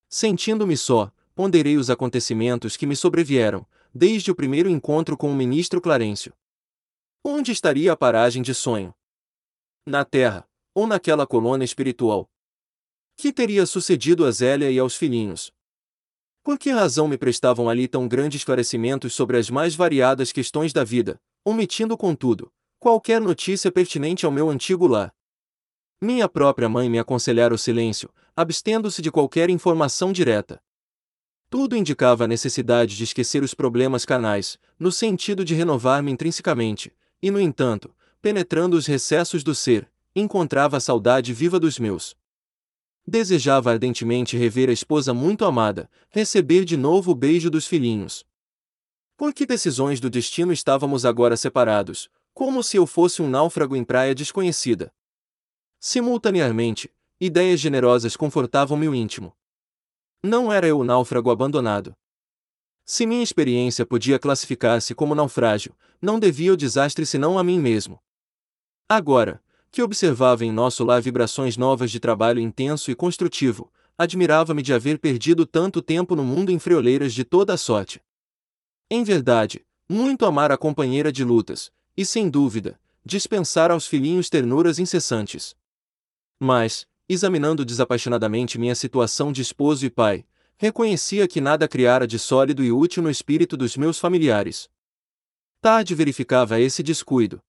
Sentindo-me 0.07 0.77
só, 0.77 1.11
ponderei 1.34 1.76
os 1.76 1.89
acontecimentos 1.89 2.77
que 2.77 2.85
me 2.85 2.95
sobrevieram, 2.95 3.65
desde 3.93 4.30
o 4.30 4.35
primeiro 4.35 4.69
encontro 4.69 5.18
com 5.18 5.31
o 5.31 5.35
ministro 5.35 5.81
Clarencio. 5.81 6.31
Onde 7.23 7.51
estaria 7.51 7.91
a 7.91 7.97
paragem 7.97 8.43
de 8.43 8.53
sonho? 8.53 8.93
Na 9.85 10.06
Terra, 10.06 10.47
ou 10.73 10.85
naquela 10.85 11.26
colônia 11.26 11.65
espiritual? 11.65 12.30
Que 13.18 13.34
teria 13.34 13.65
sucedido 13.65 14.23
a 14.23 14.31
Zélia 14.31 14.72
e 14.72 14.77
aos 14.77 14.95
filhinhos? 14.95 15.51
Por 16.43 16.60
que 16.60 16.69
razão 16.69 17.07
me 17.07 17.18
prestavam 17.18 17.68
ali 17.68 17.88
tão 17.88 18.07
grandes 18.07 18.41
esclarecimentos 18.41 19.14
sobre 19.14 19.38
as 19.38 19.49
mais 19.49 19.76
variadas 19.76 20.31
questões 20.31 20.72
da 20.72 20.84
vida, 20.84 21.19
omitindo, 21.49 21.97
contudo, 21.97 22.51
qualquer 22.80 23.19
notícia 23.19 23.71
pertinente 23.71 24.23
ao 24.26 24.31
meu 24.31 24.49
antigo 24.49 24.85
lar. 24.85 25.11
Minha 25.99 26.30
própria 26.30 26.69
mãe 26.69 26.88
me 26.88 26.99
aconselhara 26.99 27.53
o 27.53 27.57
silêncio, 27.57 28.09
abstendo-se 28.35 29.01
de 29.01 29.11
qualquer 29.11 29.49
informação 29.49 30.13
direta. 30.13 30.61
Tudo 31.49 31.76
indicava 31.76 32.26
a 32.26 32.27
necessidade 32.27 32.95
de 32.95 33.03
esquecer 33.03 33.41
os 33.41 33.55
problemas 33.55 34.05
canais, 34.05 34.59
no 34.77 34.91
sentido 34.91 35.43
de 35.43 35.55
renovar-me 35.55 36.11
intrinsecamente, 36.11 36.93
e, 37.19 37.31
no 37.31 37.41
entanto, 37.41 37.93
penetrando 38.21 38.77
os 38.77 38.85
recessos 38.85 39.43
do 39.43 39.55
ser, 39.55 39.91
encontrava 40.15 40.77
a 40.77 40.80
saudade 40.80 41.34
viva 41.34 41.59
dos 41.59 41.80
meus. 41.80 42.15
Desejava 43.07 43.71
ardentemente 43.71 44.38
rever 44.38 44.69
a 44.69 44.73
esposa 44.73 45.15
muito 45.15 45.43
amada, 45.43 45.89
receber 46.09 46.63
de 46.63 46.77
novo 46.77 47.11
o 47.11 47.15
beijo 47.15 47.49
dos 47.49 47.65
filhinhos. 47.65 48.23
Por 49.19 49.33
que 49.33 49.45
decisões 49.45 49.99
do 49.99 50.09
destino 50.09 50.53
estávamos 50.53 51.03
agora 51.03 51.35
separados, 51.35 52.09
como 52.33 52.63
se 52.63 52.77
eu 52.77 52.87
fosse 52.87 53.21
um 53.21 53.29
náufrago 53.29 53.75
em 53.75 53.83
praia 53.83 54.15
desconhecida? 54.15 54.93
Simultaneamente, 55.77 56.89
ideias 57.19 57.59
generosas 57.59 58.15
confortavam-me 58.15 58.87
o 58.87 58.95
íntimo. 58.95 59.35
Não 60.23 60.53
era 60.53 60.65
eu 60.65 60.79
o 60.79 60.85
náufrago 60.85 61.29
abandonado. 61.29 61.93
Se 62.85 63.05
minha 63.05 63.21
experiência 63.21 63.85
podia 63.85 64.17
classificar-se 64.17 64.95
como 64.95 65.13
naufrágio, 65.13 65.75
não 66.01 66.17
devia 66.17 66.53
o 66.53 66.57
desastre 66.57 67.05
senão 67.05 67.37
a 67.37 67.43
mim 67.43 67.59
mesmo. 67.59 67.99
Agora, 68.87 69.43
que 69.69 69.81
observava 69.81 70.45
em 70.45 70.51
nosso 70.53 70.85
lar 70.85 71.01
vibrações 71.01 71.57
novas 71.57 71.91
de 71.91 71.99
trabalho 71.99 72.39
intenso 72.39 72.89
e 72.89 72.95
construtivo, 72.95 73.69
admirava-me 73.97 74.61
de 74.61 74.73
haver 74.73 74.97
perdido 74.97 75.45
tanto 75.45 75.81
tempo 75.81 76.15
no 76.15 76.23
mundo 76.23 76.53
em 76.53 76.57
frioleiras 76.57 77.13
de 77.13 77.25
toda 77.25 77.53
a 77.53 77.57
sorte. 77.57 78.01
Em 78.91 79.03
verdade, 79.03 79.63
muito 79.87 80.25
amar 80.25 80.51
a 80.51 80.57
companheira 80.57 81.11
de 81.11 81.23
lutas, 81.23 81.71
e 81.95 82.03
sem 82.03 82.27
dúvida, 82.27 82.79
dispensar 83.05 83.69
aos 83.69 83.85
filhinhos 83.85 84.29
ternuras 84.29 84.79
incessantes. 84.79 85.55
Mas, 86.39 86.87
examinando 87.07 87.63
desapaixonadamente 87.63 88.57
minha 88.57 88.73
situação 88.73 89.31
de 89.31 89.43
esposo 89.43 89.85
e 89.85 89.91
pai, 89.91 90.25
reconhecia 90.57 91.27
que 91.27 91.39
nada 91.39 91.67
criara 91.67 92.07
de 92.07 92.17
sólido 92.17 92.63
e 92.63 92.71
útil 92.71 93.03
no 93.03 93.11
espírito 93.11 93.55
dos 93.55 93.77
meus 93.77 93.99
familiares. 93.99 94.67
Tarde 95.61 95.93
verificava 95.93 96.59
esse 96.59 96.81
descuido. 96.81 97.39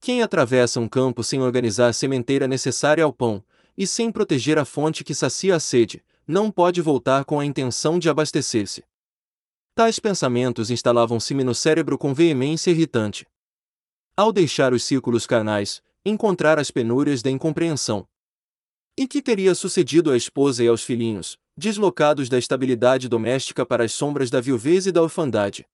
Quem 0.00 0.22
atravessa 0.22 0.80
um 0.80 0.88
campo 0.88 1.22
sem 1.22 1.40
organizar 1.40 1.88
a 1.88 1.92
sementeira 1.92 2.48
necessária 2.48 3.04
ao 3.04 3.12
pão, 3.12 3.44
e 3.76 3.86
sem 3.86 4.10
proteger 4.10 4.58
a 4.58 4.64
fonte 4.64 5.04
que 5.04 5.14
sacia 5.14 5.54
a 5.54 5.60
sede, 5.60 6.04
não 6.26 6.50
pode 6.50 6.82
voltar 6.82 7.24
com 7.24 7.38
a 7.38 7.44
intenção 7.44 7.96
de 7.96 8.10
abastecer-se. 8.10 8.84
Tais 9.78 10.00
pensamentos 10.00 10.72
instalavam-se-me 10.72 11.44
no 11.44 11.54
cérebro 11.54 11.96
com 11.96 12.12
veemência 12.12 12.72
irritante. 12.72 13.24
Ao 14.16 14.32
deixar 14.32 14.72
os 14.72 14.82
círculos 14.82 15.24
carnais, 15.24 15.80
encontrar 16.04 16.58
as 16.58 16.68
penúrias 16.68 17.22
da 17.22 17.30
incompreensão. 17.30 18.04
E 18.96 19.06
que 19.06 19.22
teria 19.22 19.54
sucedido 19.54 20.10
à 20.10 20.16
esposa 20.16 20.64
e 20.64 20.66
aos 20.66 20.82
filhinhos, 20.82 21.38
deslocados 21.56 22.28
da 22.28 22.36
estabilidade 22.36 23.08
doméstica 23.08 23.64
para 23.64 23.84
as 23.84 23.92
sombras 23.92 24.30
da 24.30 24.40
viuvez 24.40 24.84
e 24.88 24.90
da 24.90 25.00
orfandade? 25.00 25.64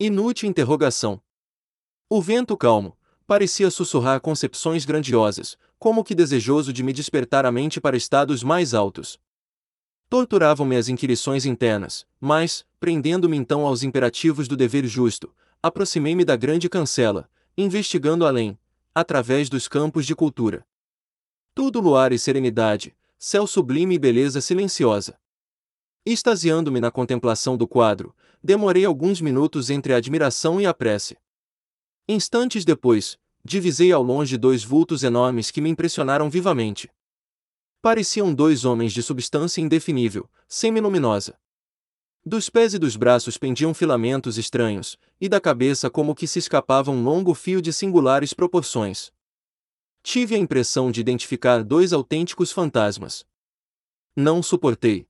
Inútil 0.00 0.50
interrogação. 0.50 1.22
O 2.10 2.20
vento 2.20 2.56
calmo 2.56 2.98
parecia 3.24 3.70
sussurrar 3.70 4.20
concepções 4.20 4.84
grandiosas, 4.84 5.56
como 5.78 6.02
que 6.02 6.16
desejoso 6.16 6.72
de 6.72 6.82
me 6.82 6.92
despertar 6.92 7.46
a 7.46 7.52
mente 7.52 7.80
para 7.80 7.96
estados 7.96 8.42
mais 8.42 8.74
altos. 8.74 9.16
Torturavam-me 10.12 10.76
as 10.76 10.90
inquirições 10.90 11.46
internas, 11.46 12.06
mas, 12.20 12.66
prendendo-me 12.78 13.34
então 13.34 13.64
aos 13.64 13.82
imperativos 13.82 14.46
do 14.46 14.54
dever 14.54 14.84
justo, 14.84 15.34
aproximei-me 15.62 16.22
da 16.22 16.36
grande 16.36 16.68
cancela, 16.68 17.30
investigando 17.56 18.26
além, 18.26 18.58
através 18.94 19.48
dos 19.48 19.66
campos 19.68 20.04
de 20.04 20.14
cultura. 20.14 20.66
Tudo 21.54 21.80
luar 21.80 22.12
e 22.12 22.18
serenidade, 22.18 22.94
céu 23.18 23.46
sublime 23.46 23.94
e 23.94 23.98
beleza 23.98 24.42
silenciosa. 24.42 25.18
Extasiando-me 26.04 26.78
na 26.78 26.90
contemplação 26.90 27.56
do 27.56 27.66
quadro, 27.66 28.14
demorei 28.44 28.84
alguns 28.84 29.18
minutos 29.18 29.70
entre 29.70 29.94
a 29.94 29.96
admiração 29.96 30.60
e 30.60 30.66
a 30.66 30.74
prece. 30.74 31.16
Instantes 32.06 32.66
depois, 32.66 33.18
divisei 33.42 33.90
ao 33.90 34.02
longe 34.02 34.36
dois 34.36 34.62
vultos 34.62 35.04
enormes 35.04 35.50
que 35.50 35.62
me 35.62 35.70
impressionaram 35.70 36.28
vivamente. 36.28 36.90
Pareciam 37.82 38.32
dois 38.32 38.64
homens 38.64 38.92
de 38.92 39.02
substância 39.02 39.60
indefinível, 39.60 40.30
semi-luminosa. 40.46 41.36
Dos 42.24 42.48
pés 42.48 42.74
e 42.74 42.78
dos 42.78 42.94
braços 42.94 43.36
pendiam 43.36 43.74
filamentos 43.74 44.38
estranhos, 44.38 44.96
e 45.20 45.28
da 45.28 45.40
cabeça 45.40 45.90
como 45.90 46.14
que 46.14 46.28
se 46.28 46.38
escapava 46.38 46.92
um 46.92 47.02
longo 47.02 47.34
fio 47.34 47.60
de 47.60 47.72
singulares 47.72 48.32
proporções. 48.32 49.12
Tive 50.00 50.36
a 50.36 50.38
impressão 50.38 50.92
de 50.92 51.00
identificar 51.00 51.64
dois 51.64 51.92
autênticos 51.92 52.52
fantasmas. 52.52 53.26
Não 54.14 54.44
suportei. 54.44 55.08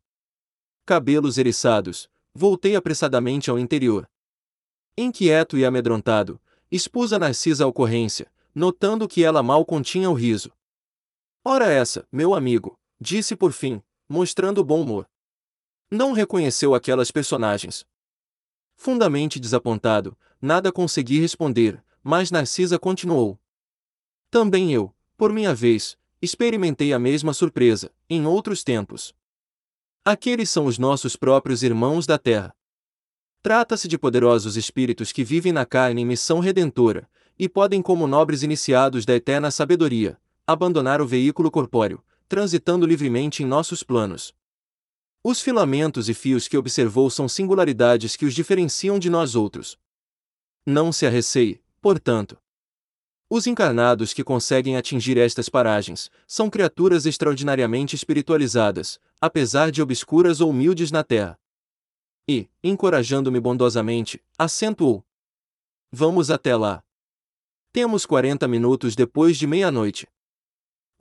Cabelos 0.86 1.36
eriçados, 1.36 2.08
voltei 2.34 2.74
apressadamente 2.74 3.50
ao 3.50 3.58
interior. 3.58 4.08
Inquieto 4.96 5.58
e 5.58 5.66
amedrontado, 5.66 6.40
expus 6.70 7.12
a 7.12 7.18
Narcisa 7.18 7.64
a 7.64 7.66
ocorrência, 7.66 8.32
notando 8.54 9.06
que 9.06 9.22
ela 9.22 9.42
mal 9.42 9.62
continha 9.62 10.08
o 10.08 10.14
riso. 10.14 10.50
Ora 11.44 11.66
essa, 11.66 12.06
meu 12.12 12.34
amigo, 12.34 12.78
disse 13.00 13.34
por 13.34 13.52
fim, 13.52 13.82
mostrando 14.08 14.62
bom 14.62 14.80
humor. 14.80 15.08
Não 15.90 16.12
reconheceu 16.12 16.72
aquelas 16.72 17.10
personagens. 17.10 17.84
Fundamente 18.76 19.40
desapontado, 19.40 20.16
nada 20.40 20.70
consegui 20.70 21.18
responder, 21.18 21.82
mas 22.00 22.30
Narcisa 22.30 22.78
continuou. 22.78 23.40
Também 24.30 24.72
eu, 24.72 24.94
por 25.16 25.32
minha 25.32 25.52
vez, 25.52 25.98
experimentei 26.20 26.92
a 26.92 26.98
mesma 26.98 27.34
surpresa, 27.34 27.92
em 28.08 28.24
outros 28.24 28.62
tempos. 28.62 29.12
Aqueles 30.04 30.48
são 30.48 30.66
os 30.66 30.78
nossos 30.78 31.16
próprios 31.16 31.64
irmãos 31.64 32.06
da 32.06 32.18
terra. 32.18 32.54
Trata-se 33.42 33.88
de 33.88 33.98
poderosos 33.98 34.56
espíritos 34.56 35.10
que 35.10 35.24
vivem 35.24 35.52
na 35.52 35.66
carne 35.66 36.02
em 36.02 36.06
missão 36.06 36.38
redentora, 36.38 37.10
e 37.36 37.48
podem, 37.48 37.82
como 37.82 38.06
nobres 38.06 38.44
iniciados 38.44 39.04
da 39.04 39.16
eterna 39.16 39.50
sabedoria, 39.50 40.20
abandonar 40.46 41.00
o 41.00 41.06
veículo 41.06 41.50
corpóreo, 41.50 42.02
transitando 42.28 42.86
livremente 42.86 43.42
em 43.42 43.46
nossos 43.46 43.82
planos. 43.82 44.34
Os 45.22 45.40
filamentos 45.40 46.08
e 46.08 46.14
fios 46.14 46.48
que 46.48 46.56
observou 46.56 47.08
são 47.08 47.28
singularidades 47.28 48.16
que 48.16 48.24
os 48.24 48.34
diferenciam 48.34 48.98
de 48.98 49.08
nós 49.08 49.34
outros. 49.34 49.78
Não 50.66 50.92
se 50.92 51.06
arreceie, 51.06 51.62
portanto, 51.80 52.38
os 53.34 53.46
encarnados 53.46 54.12
que 54.12 54.22
conseguem 54.22 54.76
atingir 54.76 55.16
estas 55.16 55.48
paragens 55.48 56.10
são 56.26 56.50
criaturas 56.50 57.06
extraordinariamente 57.06 57.96
espiritualizadas, 57.96 59.00
apesar 59.18 59.70
de 59.70 59.80
obscuras 59.80 60.42
ou 60.42 60.50
humildes 60.50 60.92
na 60.92 61.02
terra. 61.02 61.40
E, 62.28 62.46
encorajando-me 62.62 63.40
bondosamente, 63.40 64.22
acentuou: 64.38 65.02
Vamos 65.90 66.30
até 66.30 66.54
lá. 66.54 66.84
Temos 67.72 68.04
40 68.04 68.46
minutos 68.46 68.94
depois 68.94 69.38
de 69.38 69.46
meia-noite. 69.46 70.06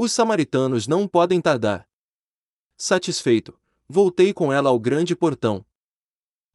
Os 0.03 0.13
samaritanos 0.13 0.87
não 0.87 1.07
podem 1.07 1.39
tardar. 1.39 1.87
Satisfeito, 2.75 3.55
voltei 3.87 4.33
com 4.33 4.51
ela 4.51 4.67
ao 4.67 4.79
grande 4.79 5.15
portão. 5.15 5.63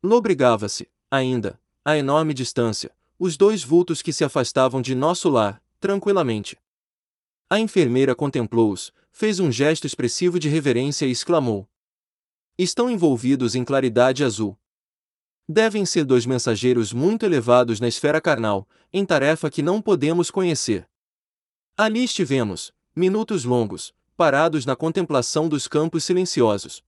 Lobrigava-se, 0.02 0.90
ainda, 1.08 1.56
a 1.84 1.96
enorme 1.96 2.34
distância, 2.34 2.92
os 3.16 3.36
dois 3.36 3.62
vultos 3.62 4.02
que 4.02 4.12
se 4.12 4.24
afastavam 4.24 4.82
de 4.82 4.96
nosso 4.96 5.28
lar, 5.28 5.62
tranquilamente. 5.78 6.58
A 7.48 7.60
enfermeira 7.60 8.16
contemplou-os, 8.16 8.92
fez 9.12 9.38
um 9.38 9.52
gesto 9.52 9.86
expressivo 9.86 10.40
de 10.40 10.48
reverência 10.48 11.06
e 11.06 11.12
exclamou: 11.12 11.68
Estão 12.58 12.90
envolvidos 12.90 13.54
em 13.54 13.64
claridade 13.64 14.24
azul. 14.24 14.58
Devem 15.48 15.86
ser 15.86 16.04
dois 16.04 16.26
mensageiros 16.26 16.92
muito 16.92 17.24
elevados 17.24 17.78
na 17.78 17.86
esfera 17.86 18.20
carnal, 18.20 18.66
em 18.92 19.06
tarefa 19.06 19.48
que 19.48 19.62
não 19.62 19.80
podemos 19.80 20.32
conhecer. 20.32 20.88
Ali 21.76 22.02
estivemos, 22.02 22.74
minutos 22.96 23.44
longos, 23.44 23.94
parados 24.16 24.64
na 24.64 24.74
contemplação 24.74 25.50
dos 25.50 25.68
campos 25.68 26.02
silenciosos. 26.02 26.82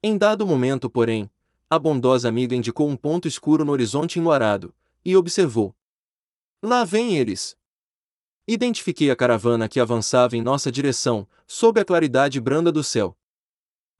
Em 0.00 0.16
dado 0.16 0.46
momento, 0.46 0.88
porém, 0.88 1.28
a 1.68 1.80
bondosa 1.80 2.28
amiga 2.28 2.54
indicou 2.54 2.88
um 2.88 2.96
ponto 2.96 3.26
escuro 3.26 3.64
no 3.64 3.72
horizonte 3.72 4.20
enluarado, 4.20 4.72
e 5.04 5.16
observou: 5.16 5.74
Lá 6.62 6.84
vêm 6.84 7.18
eles! 7.18 7.56
Identifiquei 8.46 9.10
a 9.10 9.16
caravana 9.16 9.68
que 9.68 9.80
avançava 9.80 10.36
em 10.36 10.42
nossa 10.42 10.70
direção, 10.70 11.28
sob 11.44 11.80
a 11.80 11.84
claridade 11.84 12.40
branda 12.40 12.70
do 12.70 12.84
céu. 12.84 13.18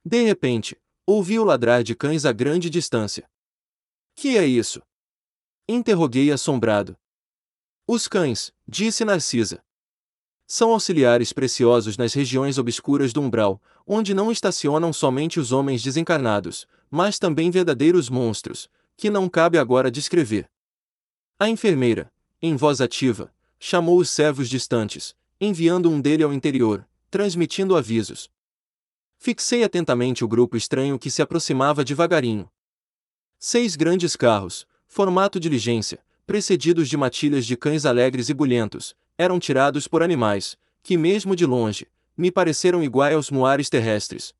De 0.05 0.23
repente, 0.23 0.79
ouvi 1.05 1.37
o 1.37 1.43
ladrar 1.43 1.83
de 1.83 1.93
cães 1.93 2.23
a 2.23 2.31
grande 2.31 2.69
distância. 2.69 3.29
Que 4.15 4.37
é 4.37 4.45
isso? 4.45 4.81
Interroguei 5.67 6.31
assombrado. 6.31 6.97
Os 7.85 8.07
cães, 8.07 8.53
disse 8.65 9.03
Narcisa. 9.03 9.61
São 10.49 10.71
auxiliares 10.71 11.33
preciosos 11.33 11.97
nas 11.97 12.13
regiões 12.13 12.57
obscuras 12.57 13.11
do 13.11 13.21
umbral, 13.21 13.61
onde 13.85 14.13
não 14.13 14.31
estacionam 14.31 14.93
somente 14.93 15.41
os 15.41 15.51
homens 15.51 15.83
desencarnados, 15.83 16.65
mas 16.89 17.19
também 17.19 17.51
verdadeiros 17.51 18.09
monstros, 18.09 18.69
que 18.95 19.09
não 19.09 19.27
cabe 19.27 19.57
agora 19.57 19.91
descrever. 19.91 20.49
A 21.37 21.49
enfermeira, 21.49 22.09
em 22.41 22.55
voz 22.55 22.79
ativa, 22.79 23.29
chamou 23.59 23.99
os 23.99 24.09
servos 24.09 24.49
distantes, 24.49 25.13
enviando 25.39 25.89
um 25.89 25.99
dele 25.99 26.23
ao 26.23 26.33
interior, 26.33 26.87
transmitindo 27.11 27.75
avisos. 27.75 28.29
Fixei 29.17 29.65
atentamente 29.65 30.23
o 30.23 30.29
grupo 30.29 30.55
estranho 30.55 30.97
que 30.97 31.11
se 31.11 31.21
aproximava 31.21 31.83
devagarinho. 31.83 32.49
Seis 33.37 33.75
grandes 33.75 34.15
carros, 34.15 34.65
formato 34.87 35.41
diligência, 35.41 35.99
precedidos 36.25 36.87
de 36.87 36.95
matilhas 36.95 37.45
de 37.45 37.57
cães 37.57 37.85
alegres 37.85 38.29
e 38.29 38.33
bulhentos, 38.33 38.95
eram 39.17 39.39
tirados 39.39 39.87
por 39.87 40.03
animais, 40.03 40.57
que 40.83 40.97
mesmo 40.97 41.35
de 41.35 41.45
longe, 41.45 41.87
me 42.15 42.31
pareceram 42.31 42.83
iguais 42.83 43.15
aos 43.15 43.31
muares 43.31 43.69
terrestres. 43.69 44.33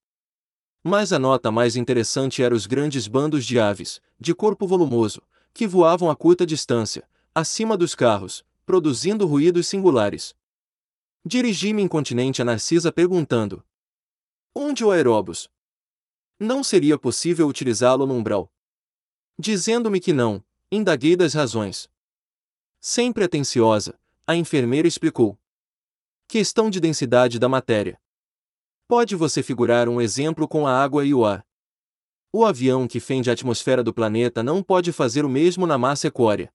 Mas 0.83 1.11
a 1.11 1.19
nota 1.19 1.51
mais 1.51 1.75
interessante 1.75 2.41
era 2.41 2.55
os 2.55 2.65
grandes 2.65 3.07
bandos 3.07 3.45
de 3.45 3.59
aves, 3.59 4.01
de 4.19 4.33
corpo 4.33 4.65
volumoso, 4.65 5.21
que 5.53 5.67
voavam 5.67 6.09
a 6.09 6.15
curta 6.15 6.45
distância, 6.45 7.07
acima 7.33 7.75
dos 7.75 7.95
carros, 7.95 8.45
produzindo 8.65 9.25
ruídos 9.25 9.67
singulares. 9.67 10.35
Dirigi-me 11.25 11.81
incontinente 11.81 12.41
a 12.41 12.45
Narcisa 12.45 12.91
perguntando: 12.91 13.63
Onde 14.55 14.85
o 14.85 14.91
aeróbus? 14.91 15.49
Não 16.39 16.63
seria 16.63 16.97
possível 16.97 17.47
utilizá-lo 17.47 18.05
no 18.05 18.13
umbral? 18.13 18.51
Dizendo-me 19.37 19.99
que 19.99 20.13
não, 20.13 20.43
indaguei 20.71 21.15
das 21.15 21.33
razões. 21.33 21.89
Sempre 22.79 23.23
atenciosa, 23.23 23.99
a 24.29 24.35
enfermeira 24.35 24.85
explicou. 24.85 25.39
Questão 26.27 26.69
de 26.69 26.81
densidade 26.81 27.39
da 27.39 27.47
matéria. 27.47 27.97
Pode 28.85 29.15
você 29.15 29.41
figurar 29.41 29.87
um 29.87 30.01
exemplo 30.01 30.45
com 30.49 30.67
a 30.67 30.83
água 30.83 31.05
e 31.05 31.13
o 31.13 31.23
ar. 31.23 31.47
O 32.29 32.43
avião 32.43 32.89
que 32.89 32.99
fende 32.99 33.29
a 33.29 33.33
atmosfera 33.33 33.81
do 33.81 33.93
planeta 33.93 34.43
não 34.43 34.61
pode 34.61 34.91
fazer 34.91 35.23
o 35.23 35.29
mesmo 35.29 35.65
na 35.65 35.77
massa 35.77 36.07
equórea. 36.07 36.51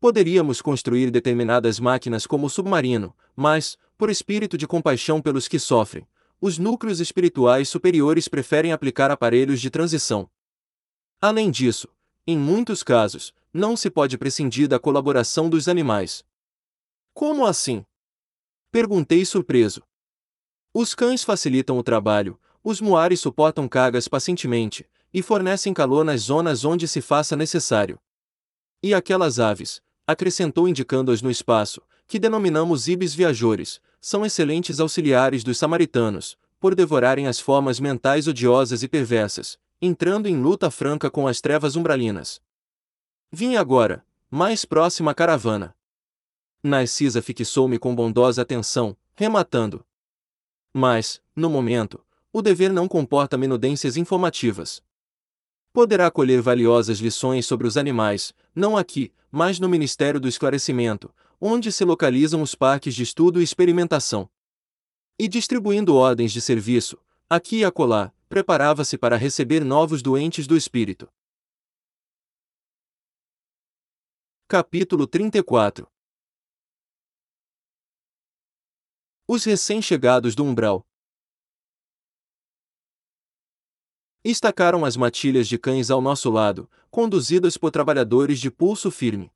Poderíamos 0.00 0.62
construir 0.62 1.10
determinadas 1.10 1.78
máquinas 1.78 2.26
como 2.26 2.46
o 2.46 2.50
submarino, 2.50 3.14
mas, 3.36 3.76
por 3.98 4.08
espírito 4.08 4.56
de 4.56 4.66
compaixão 4.66 5.20
pelos 5.20 5.46
que 5.46 5.58
sofrem, 5.58 6.08
os 6.40 6.56
núcleos 6.56 7.00
espirituais 7.00 7.68
superiores 7.68 8.28
preferem 8.28 8.72
aplicar 8.72 9.10
aparelhos 9.10 9.60
de 9.60 9.68
transição. 9.68 10.26
Além 11.20 11.50
disso, 11.50 11.86
em 12.26 12.38
muitos 12.38 12.82
casos, 12.82 13.34
não 13.52 13.76
se 13.76 13.90
pode 13.90 14.16
prescindir 14.16 14.66
da 14.66 14.78
colaboração 14.78 15.50
dos 15.50 15.68
animais. 15.68 16.24
Como 17.18 17.44
assim? 17.44 17.84
Perguntei 18.70 19.24
surpreso. 19.24 19.82
Os 20.72 20.94
cães 20.94 21.24
facilitam 21.24 21.76
o 21.76 21.82
trabalho, 21.82 22.38
os 22.62 22.80
muares 22.80 23.18
suportam 23.18 23.68
cargas 23.68 24.06
pacientemente 24.06 24.88
e 25.12 25.20
fornecem 25.20 25.74
calor 25.74 26.04
nas 26.04 26.20
zonas 26.20 26.64
onde 26.64 26.86
se 26.86 27.00
faça 27.00 27.34
necessário. 27.34 27.98
E 28.80 28.94
aquelas 28.94 29.40
aves, 29.40 29.82
acrescentou 30.06 30.68
indicando-as 30.68 31.20
no 31.20 31.28
espaço, 31.28 31.82
que 32.06 32.20
denominamos 32.20 32.86
ibis 32.86 33.16
viajores, 33.16 33.80
são 34.00 34.24
excelentes 34.24 34.78
auxiliares 34.78 35.42
dos 35.42 35.58
samaritanos, 35.58 36.38
por 36.60 36.72
devorarem 36.72 37.26
as 37.26 37.40
formas 37.40 37.80
mentais 37.80 38.28
odiosas 38.28 38.84
e 38.84 38.88
perversas, 38.88 39.58
entrando 39.82 40.28
em 40.28 40.40
luta 40.40 40.70
franca 40.70 41.10
com 41.10 41.26
as 41.26 41.40
trevas 41.40 41.74
umbralinas. 41.74 42.40
Vim 43.32 43.56
agora, 43.56 44.06
mais 44.30 44.64
próxima 44.64 45.10
à 45.10 45.14
caravana. 45.14 45.76
Narcisa 46.62 47.22
fixou-me 47.22 47.78
com 47.78 47.94
bondosa 47.94 48.42
atenção, 48.42 48.96
rematando. 49.14 49.84
Mas, 50.72 51.22
no 51.34 51.48
momento, 51.48 52.04
o 52.32 52.42
dever 52.42 52.72
não 52.72 52.88
comporta 52.88 53.38
menudências 53.38 53.96
informativas 53.96 54.82
poderá 55.78 56.10
colher 56.10 56.42
valiosas 56.42 56.98
lições 56.98 57.46
sobre 57.46 57.64
os 57.64 57.76
animais, 57.76 58.34
não 58.52 58.76
aqui, 58.76 59.12
mas 59.30 59.60
no 59.60 59.68
Ministério 59.68 60.18
do 60.18 60.26
Esclarecimento, 60.26 61.14
onde 61.40 61.70
se 61.70 61.84
localizam 61.84 62.42
os 62.42 62.52
parques 62.54 62.96
de 62.96 63.04
estudo 63.04 63.40
e 63.40 63.44
experimentação. 63.44 64.28
E 65.16 65.28
distribuindo 65.28 65.94
ordens 65.94 66.32
de 66.32 66.40
serviço, 66.40 66.98
aqui 67.30 67.58
e 67.58 67.64
acolá, 67.64 68.12
preparava-se 68.28 68.98
para 68.98 69.16
receber 69.16 69.64
novos 69.64 70.02
doentes 70.02 70.48
do 70.48 70.56
espírito. 70.56 71.08
Capítulo 74.48 75.06
34 75.06 75.86
Os 79.30 79.44
recém-chegados 79.44 80.34
do 80.34 80.42
umbral, 80.42 80.86
Estacaram 84.24 84.86
as 84.86 84.96
matilhas 84.96 85.46
de 85.46 85.58
cães 85.58 85.90
ao 85.90 86.00
nosso 86.00 86.30
lado, 86.30 86.68
conduzidas 86.90 87.56
por 87.58 87.70
trabalhadores 87.70 88.40
de 88.40 88.50
pulso 88.50 88.90
firme. 88.90 89.30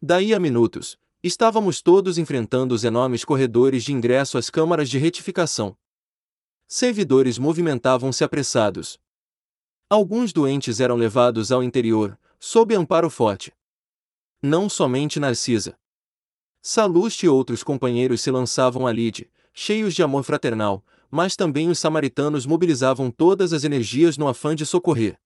Daí 0.00 0.32
a 0.34 0.38
minutos, 0.38 0.98
estávamos 1.22 1.80
todos 1.80 2.18
enfrentando 2.18 2.74
os 2.74 2.84
enormes 2.84 3.24
corredores 3.24 3.82
de 3.82 3.94
ingresso 3.94 4.36
às 4.36 4.50
câmaras 4.50 4.90
de 4.90 4.98
retificação. 4.98 5.76
Servidores 6.66 7.38
movimentavam-se 7.38 8.22
apressados. 8.22 9.00
Alguns 9.88 10.34
doentes 10.34 10.80
eram 10.80 10.96
levados 10.96 11.50
ao 11.50 11.62
interior, 11.62 12.18
sob 12.38 12.74
amparo 12.74 13.08
forte. 13.08 13.52
Não 14.42 14.68
somente 14.68 15.18
Narcisa. 15.18 15.78
Saluste 16.70 17.24
e 17.24 17.28
outros 17.30 17.62
companheiros 17.64 18.20
se 18.20 18.30
lançavam 18.30 18.86
a 18.86 18.92
lide, 18.92 19.30
cheios 19.54 19.94
de 19.94 20.02
amor 20.02 20.22
fraternal, 20.22 20.84
mas 21.10 21.34
também 21.34 21.70
os 21.70 21.78
samaritanos 21.78 22.44
mobilizavam 22.44 23.10
todas 23.10 23.54
as 23.54 23.64
energias 23.64 24.18
no 24.18 24.28
afã 24.28 24.54
de 24.54 24.66
socorrer. 24.66 25.18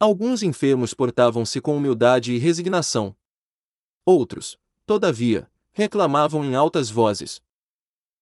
Alguns 0.00 0.42
enfermos 0.42 0.92
portavam-se 0.92 1.60
com 1.60 1.76
humildade 1.76 2.32
e 2.32 2.38
resignação. 2.38 3.14
Outros, 4.04 4.58
todavia, 4.84 5.48
reclamavam 5.70 6.44
em 6.44 6.56
altas 6.56 6.90
vozes. 6.90 7.40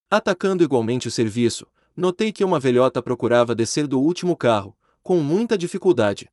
Atacando 0.07 0.63
igualmente 0.63 1.07
o 1.07 1.11
serviço, 1.11 1.65
notei 1.95 2.31
que 2.31 2.43
uma 2.43 2.59
velhota 2.59 3.01
procurava 3.01 3.55
descer 3.55 3.87
do 3.87 3.99
último 3.99 4.37
carro, 4.37 4.77
com 5.01 5.17
muita 5.21 5.57
dificuldade. 5.57 6.29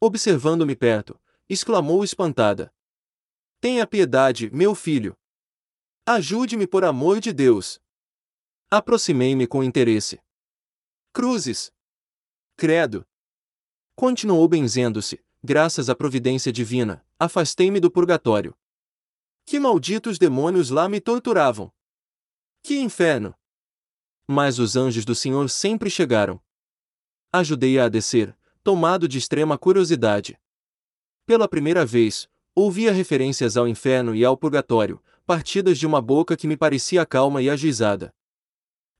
Observando-me 0.00 0.74
perto, 0.74 1.20
exclamou 1.46 2.02
espantada: 2.02 2.72
Tenha 3.60 3.86
piedade, 3.86 4.50
meu 4.50 4.74
filho! 4.74 5.14
Ajude-me 6.06 6.66
por 6.66 6.82
amor 6.82 7.20
de 7.20 7.30
Deus! 7.30 7.78
Aproximei-me 8.70 9.46
com 9.46 9.62
interesse. 9.62 10.18
Cruzes. 11.12 11.70
Credo. 12.56 13.06
Continuou 13.94 14.48
benzendo-se, 14.48 15.22
graças 15.44 15.90
à 15.90 15.94
providência 15.94 16.50
divina, 16.50 17.06
afastei-me 17.18 17.78
do 17.80 17.90
purgatório. 17.90 18.56
Que 19.44 19.60
malditos 19.60 20.18
demônios 20.18 20.70
lá 20.70 20.88
me 20.88 20.98
torturavam! 20.98 21.70
Que 22.62 22.78
inferno! 22.78 23.34
Mas 24.26 24.58
os 24.58 24.74
anjos 24.74 25.04
do 25.04 25.14
Senhor 25.14 25.50
sempre 25.50 25.90
chegaram. 25.90 26.42
Ajudei-a 27.30 27.84
a 27.84 27.88
descer, 27.90 28.34
tomado 28.64 29.06
de 29.06 29.18
extrema 29.18 29.58
curiosidade. 29.58 30.40
Pela 31.26 31.46
primeira 31.46 31.84
vez, 31.84 32.26
ouvia 32.60 32.92
referências 32.92 33.56
ao 33.56 33.66
inferno 33.66 34.14
e 34.14 34.24
ao 34.24 34.36
purgatório, 34.36 35.00
partidas 35.26 35.78
de 35.78 35.86
uma 35.86 36.00
boca 36.00 36.36
que 36.36 36.46
me 36.46 36.56
parecia 36.56 37.06
calma 37.06 37.40
e 37.40 37.48
ajuizada. 37.48 38.12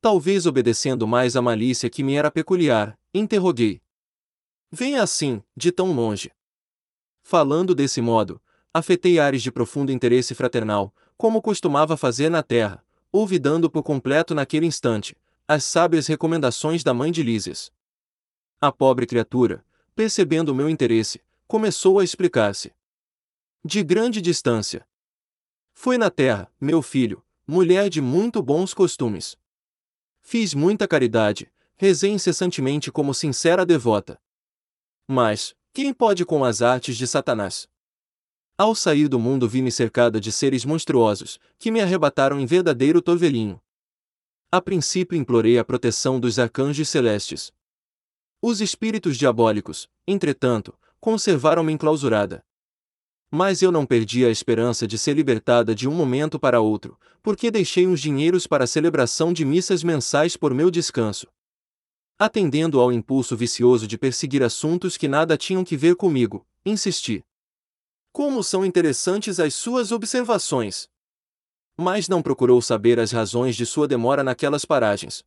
Talvez 0.00 0.46
obedecendo 0.46 1.06
mais 1.06 1.36
à 1.36 1.42
malícia 1.42 1.90
que 1.90 2.02
me 2.02 2.14
era 2.14 2.30
peculiar, 2.30 2.98
interroguei. 3.12 3.82
Venha 4.72 5.02
assim, 5.02 5.42
de 5.54 5.70
tão 5.70 5.92
longe. 5.92 6.30
Falando 7.22 7.74
desse 7.74 8.00
modo, 8.00 8.40
afetei 8.72 9.18
ares 9.18 9.42
de 9.42 9.52
profundo 9.52 9.92
interesse 9.92 10.34
fraternal, 10.34 10.94
como 11.18 11.42
costumava 11.42 11.96
fazer 11.96 12.30
na 12.30 12.42
terra, 12.42 12.82
olvidando 13.12 13.70
por 13.70 13.82
completo 13.82 14.34
naquele 14.34 14.64
instante 14.64 15.14
as 15.46 15.64
sábias 15.64 16.06
recomendações 16.06 16.84
da 16.84 16.94
mãe 16.94 17.12
de 17.12 17.22
Lísias. 17.22 17.70
A 18.60 18.70
pobre 18.70 19.04
criatura, 19.04 19.64
percebendo 19.94 20.50
o 20.50 20.54
meu 20.54 20.70
interesse, 20.70 21.20
começou 21.46 21.98
a 21.98 22.04
explicar-se. 22.04 22.72
De 23.62 23.84
grande 23.84 24.22
distância. 24.22 24.88
Foi 25.74 25.98
na 25.98 26.08
terra, 26.10 26.50
meu 26.58 26.80
filho, 26.80 27.22
mulher 27.46 27.90
de 27.90 28.00
muito 28.00 28.42
bons 28.42 28.72
costumes. 28.72 29.36
Fiz 30.22 30.54
muita 30.54 30.88
caridade, 30.88 31.52
rezei 31.76 32.10
incessantemente 32.10 32.90
como 32.90 33.12
sincera 33.12 33.66
devota. 33.66 34.18
Mas, 35.06 35.54
quem 35.74 35.92
pode 35.92 36.24
com 36.24 36.42
as 36.42 36.62
artes 36.62 36.96
de 36.96 37.06
Satanás? 37.06 37.68
Ao 38.56 38.74
sair 38.74 39.08
do 39.08 39.18
mundo 39.18 39.46
vi-me 39.46 39.70
cercada 39.70 40.18
de 40.18 40.32
seres 40.32 40.64
monstruosos, 40.64 41.38
que 41.58 41.70
me 41.70 41.82
arrebataram 41.82 42.40
em 42.40 42.46
verdadeiro 42.46 43.02
torvelinho. 43.02 43.60
A 44.50 44.62
princípio 44.62 45.18
implorei 45.18 45.58
a 45.58 45.64
proteção 45.66 46.18
dos 46.18 46.38
arcanjos 46.38 46.88
celestes. 46.88 47.52
Os 48.40 48.62
espíritos 48.62 49.18
diabólicos, 49.18 49.86
entretanto, 50.06 50.74
conservaram-me 50.98 51.74
enclausurada. 51.74 52.42
Mas 53.30 53.62
eu 53.62 53.70
não 53.70 53.86
perdi 53.86 54.24
a 54.24 54.28
esperança 54.28 54.86
de 54.86 54.98
ser 54.98 55.14
libertada 55.14 55.72
de 55.72 55.88
um 55.88 55.92
momento 55.92 56.38
para 56.38 56.60
outro, 56.60 56.98
porque 57.22 57.50
deixei 57.50 57.86
uns 57.86 58.00
dinheiros 58.00 58.46
para 58.46 58.64
a 58.64 58.66
celebração 58.66 59.32
de 59.32 59.44
missas 59.44 59.84
mensais 59.84 60.36
por 60.36 60.52
meu 60.52 60.70
descanso. 60.70 61.28
Atendendo 62.18 62.80
ao 62.80 62.92
impulso 62.92 63.36
vicioso 63.36 63.86
de 63.86 63.96
perseguir 63.96 64.42
assuntos 64.42 64.96
que 64.96 65.06
nada 65.06 65.36
tinham 65.36 65.64
que 65.64 65.76
ver 65.76 65.94
comigo, 65.94 66.44
insisti. 66.66 67.24
Como 68.12 68.42
são 68.42 68.64
interessantes 68.64 69.38
as 69.38 69.54
suas 69.54 69.92
observações! 69.92 70.88
Mas 71.76 72.08
não 72.08 72.20
procurou 72.20 72.60
saber 72.60 72.98
as 72.98 73.12
razões 73.12 73.54
de 73.54 73.64
sua 73.64 73.86
demora 73.86 74.24
naquelas 74.24 74.64
paragens. 74.64 75.24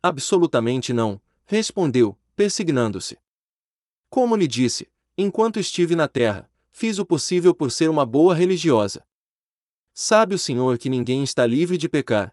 Absolutamente 0.00 0.92
não, 0.92 1.20
respondeu, 1.44 2.16
persignando-se. 2.36 3.18
Como 4.08 4.36
lhe 4.36 4.46
disse, 4.46 4.88
enquanto 5.16 5.58
estive 5.58 5.96
na 5.96 6.06
terra, 6.06 6.47
fiz 6.78 7.00
o 7.00 7.04
possível 7.04 7.52
por 7.52 7.72
ser 7.72 7.90
uma 7.90 8.06
boa 8.06 8.32
religiosa. 8.32 9.04
Sabe 9.92 10.36
o 10.36 10.38
Senhor 10.38 10.78
que 10.78 10.88
ninguém 10.88 11.24
está 11.24 11.44
livre 11.44 11.76
de 11.76 11.88
pecar. 11.88 12.32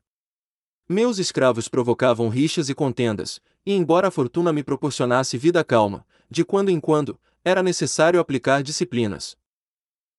Meus 0.88 1.18
escravos 1.18 1.68
provocavam 1.68 2.30
rixas 2.30 2.70
e 2.70 2.76
contendas, 2.76 3.42
e 3.66 3.74
embora 3.74 4.10
a 4.10 4.12
fortuna 4.12 4.54
me 4.54 4.64
proporcionasse 4.64 5.36
vida 5.36 5.64
calma, 5.64 6.06
de 6.30 6.46
quando 6.46 6.70
em 6.70 6.80
quando, 6.80 7.20
era 7.44 7.64
necessário 7.64 8.20
aplicar 8.20 8.62
disciplinas. 8.62 9.36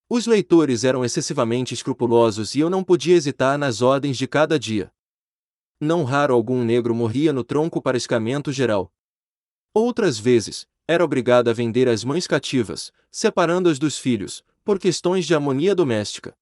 Os 0.09 0.27
leitores 0.27 0.83
eram 0.83 1.05
excessivamente 1.05 1.73
escrupulosos 1.73 2.53
e 2.53 2.59
eu 2.59 2.69
não 2.69 2.83
podia 2.83 3.15
hesitar 3.15 3.57
nas 3.57 3.81
ordens 3.81 4.17
de 4.17 4.27
cada 4.27 4.59
dia. 4.59 4.91
Não 5.79 6.03
raro 6.03 6.33
algum 6.33 6.65
negro 6.65 6.93
morria 6.93 7.31
no 7.31 7.45
tronco 7.45 7.81
para 7.81 7.95
escamento 7.95 8.51
geral. 8.51 8.91
Outras 9.73 10.19
vezes, 10.19 10.67
era 10.87 11.03
obrigado 11.03 11.49
a 11.49 11.53
vender 11.53 11.89
as 11.89 12.03
mães 12.03 12.25
cativas, 12.25 12.93
separando-as 13.11 13.77
dos 13.77 13.97
filhos, 13.97 14.43
por 14.63 14.79
questões 14.79 15.25
de 15.25 15.35
harmonia 15.35 15.75
doméstica. 15.75 16.35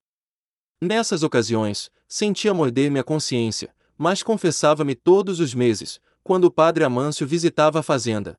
Nessas 0.80 1.24
ocasiões, 1.24 1.90
sentia 2.08 2.54
morder-me 2.54 3.00
a 3.00 3.04
consciência, 3.04 3.74
mas 3.98 4.22
confessava-me 4.22 4.94
todos 4.94 5.40
os 5.40 5.54
meses, 5.56 6.00
quando 6.24 6.46
o 6.46 6.52
padre 6.52 6.84
Amâncio 6.84 7.26
visitava 7.26 7.80
a 7.80 7.84
fazenda. 7.84 8.38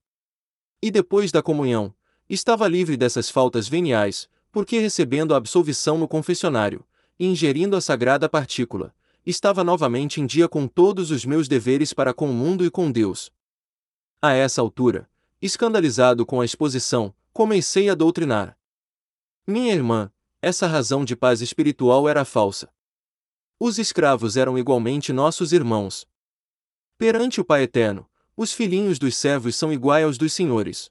E 0.80 0.90
depois 0.90 1.32
da 1.32 1.42
comunhão, 1.42 1.94
estava 2.28 2.68
livre 2.68 2.96
dessas 2.96 3.30
faltas 3.30 3.66
veniais, 3.66 4.28
porque 4.52 4.78
recebendo 4.78 5.34
a 5.34 5.36
absolvição 5.36 5.98
no 5.98 6.06
confessionário, 6.06 6.84
e 7.18 7.26
ingerindo 7.26 7.76
a 7.76 7.80
sagrada 7.80 8.28
partícula, 8.28 8.94
estava 9.24 9.64
novamente 9.64 10.20
em 10.20 10.26
dia 10.26 10.48
com 10.48 10.68
todos 10.68 11.10
os 11.10 11.24
meus 11.24 11.48
deveres 11.48 11.92
para 11.92 12.14
com 12.14 12.30
o 12.30 12.34
mundo 12.34 12.64
e 12.64 12.70
com 12.70 12.92
Deus. 12.92 13.32
A 14.22 14.32
essa 14.32 14.60
altura, 14.60 15.08
escandalizado 15.40 16.24
com 16.24 16.40
a 16.40 16.44
exposição, 16.44 17.14
comecei 17.32 17.90
a 17.90 17.94
doutrinar. 17.94 18.58
Minha 19.46 19.72
irmã, 19.72 20.12
essa 20.40 20.66
razão 20.66 21.04
de 21.04 21.14
paz 21.14 21.40
espiritual 21.40 22.08
era 22.08 22.24
falsa. 22.24 22.72
Os 23.58 23.78
escravos 23.78 24.36
eram 24.36 24.58
igualmente 24.58 25.12
nossos 25.12 25.52
irmãos. 25.52 26.06
Perante 26.98 27.40
o 27.40 27.44
Pai 27.44 27.62
Eterno, 27.62 28.08
os 28.36 28.52
filhinhos 28.52 28.98
dos 28.98 29.16
servos 29.16 29.56
são 29.56 29.72
iguais 29.72 30.04
aos 30.04 30.18
dos 30.18 30.32
senhores. 30.32 30.90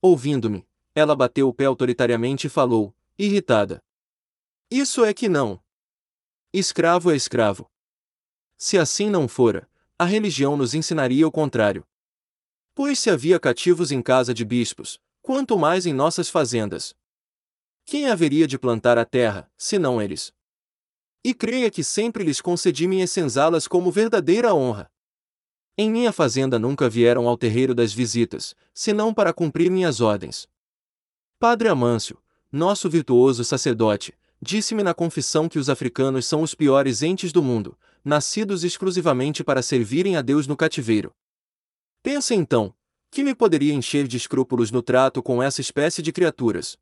Ouvindo-me, 0.00 0.66
ela 0.94 1.14
bateu 1.14 1.48
o 1.48 1.54
pé 1.54 1.66
autoritariamente 1.66 2.46
e 2.46 2.50
falou, 2.50 2.94
irritada. 3.18 3.82
Isso 4.70 5.04
é 5.04 5.14
que 5.14 5.28
não. 5.28 5.62
Escravo 6.52 7.10
é 7.10 7.16
escravo. 7.16 7.70
Se 8.56 8.76
assim 8.78 9.08
não 9.08 9.28
fora, 9.28 9.68
a 9.98 10.04
religião 10.04 10.56
nos 10.56 10.74
ensinaria 10.74 11.26
o 11.26 11.30
contrário. 11.30 11.86
Pois 12.78 13.00
se 13.00 13.10
havia 13.10 13.40
cativos 13.40 13.90
em 13.90 14.00
casa 14.00 14.32
de 14.32 14.44
bispos, 14.44 15.00
quanto 15.20 15.58
mais 15.58 15.84
em 15.84 15.92
nossas 15.92 16.30
fazendas. 16.30 16.94
Quem 17.84 18.08
haveria 18.08 18.46
de 18.46 18.56
plantar 18.56 18.96
a 18.96 19.04
terra, 19.04 19.50
senão 19.58 20.00
eles? 20.00 20.32
E 21.24 21.34
creia 21.34 21.72
que 21.72 21.82
sempre 21.82 22.22
lhes 22.22 22.40
concedi 22.40 22.86
minhas 22.86 23.10
senzalas 23.10 23.66
como 23.66 23.90
verdadeira 23.90 24.54
honra. 24.54 24.88
Em 25.76 25.90
minha 25.90 26.12
fazenda 26.12 26.56
nunca 26.56 26.88
vieram 26.88 27.26
ao 27.26 27.36
terreiro 27.36 27.74
das 27.74 27.92
visitas, 27.92 28.54
senão 28.72 29.12
para 29.12 29.32
cumprir 29.32 29.72
minhas 29.72 30.00
ordens. 30.00 30.48
Padre 31.36 31.66
Amâncio, 31.66 32.16
nosso 32.52 32.88
virtuoso 32.88 33.42
sacerdote, 33.42 34.16
disse-me 34.40 34.84
na 34.84 34.94
confissão 34.94 35.48
que 35.48 35.58
os 35.58 35.68
africanos 35.68 36.26
são 36.26 36.42
os 36.42 36.54
piores 36.54 37.02
entes 37.02 37.32
do 37.32 37.42
mundo, 37.42 37.76
nascidos 38.04 38.62
exclusivamente 38.62 39.42
para 39.42 39.62
servirem 39.62 40.14
a 40.16 40.22
Deus 40.22 40.46
no 40.46 40.56
cativeiro. 40.56 41.12
Pensa 42.02 42.34
então, 42.34 42.74
que 43.10 43.22
me 43.22 43.34
poderia 43.34 43.72
encher 43.72 44.06
de 44.06 44.16
escrúpulos 44.16 44.70
no 44.70 44.82
trato 44.82 45.22
com 45.22 45.42
essa 45.42 45.60
espécie 45.60 46.02
de 46.02 46.12
criaturas? 46.12 46.78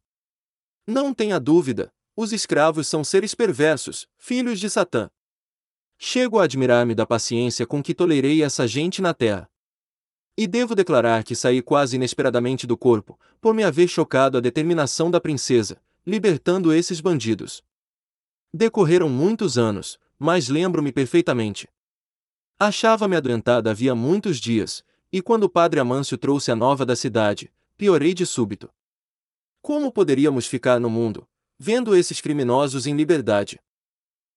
Não 0.87 1.15
tenha 1.15 1.41
dúvida, 1.41 1.93
os 2.15 2.33
escravos 2.33 2.87
são 2.87 3.03
seres 3.03 3.35
perversos, 3.35 4.09
filhos 4.17 4.59
de 4.59 4.71
Satã. 4.71 5.11
Chego 5.99 6.39
a 6.39 6.45
admirar-me 6.45 6.95
da 6.95 7.07
paciência 7.07 7.67
com 7.67 7.83
que 7.83 7.95
tolerei 7.95 8.43
essa 8.43 8.67
gente 8.67 9.01
na 9.01 9.15
terra. 9.15 9.49
E 10.37 10.47
devo 10.47 10.75
declarar 10.75 11.25
que 11.25 11.35
saí 11.35 11.63
quase 11.63 11.97
inesperadamente 11.97 12.67
do 12.67 12.77
corpo, 12.77 13.19
por 13.41 13.55
me 13.55 13.65
haver 13.65 13.89
chocado 13.89 14.37
a 14.37 14.41
determinação 14.41 15.11
da 15.11 15.21
princesa, 15.21 15.81
libertando 16.07 16.73
esses 16.73 17.01
bandidos. 17.01 17.65
Decorreram 18.53 19.09
muitos 19.09 19.57
anos, 19.57 19.99
mas 20.19 20.49
lembro-me 20.49 20.93
perfeitamente. 20.93 21.69
Achava-me 22.59 23.17
adoentada 23.17 23.71
havia 23.71 23.95
muitos 23.95 24.39
dias, 24.39 24.85
e 25.17 25.23
quando 25.23 25.45
o 25.45 25.49
padre 25.49 25.81
Amâncio 25.81 26.19
trouxe 26.19 26.51
a 26.51 26.55
nova 26.55 26.85
da 26.85 26.95
cidade, 26.95 27.51
piorei 27.75 28.13
de 28.13 28.27
súbito. 28.27 28.69
Como 29.63 29.91
poderíamos 29.91 30.47
ficar 30.47 30.79
no 30.79 30.91
mundo, 30.91 31.27
vendo 31.59 31.97
esses 31.97 32.21
criminosos 32.21 32.87
em 32.87 32.95
liberdade? 32.95 33.59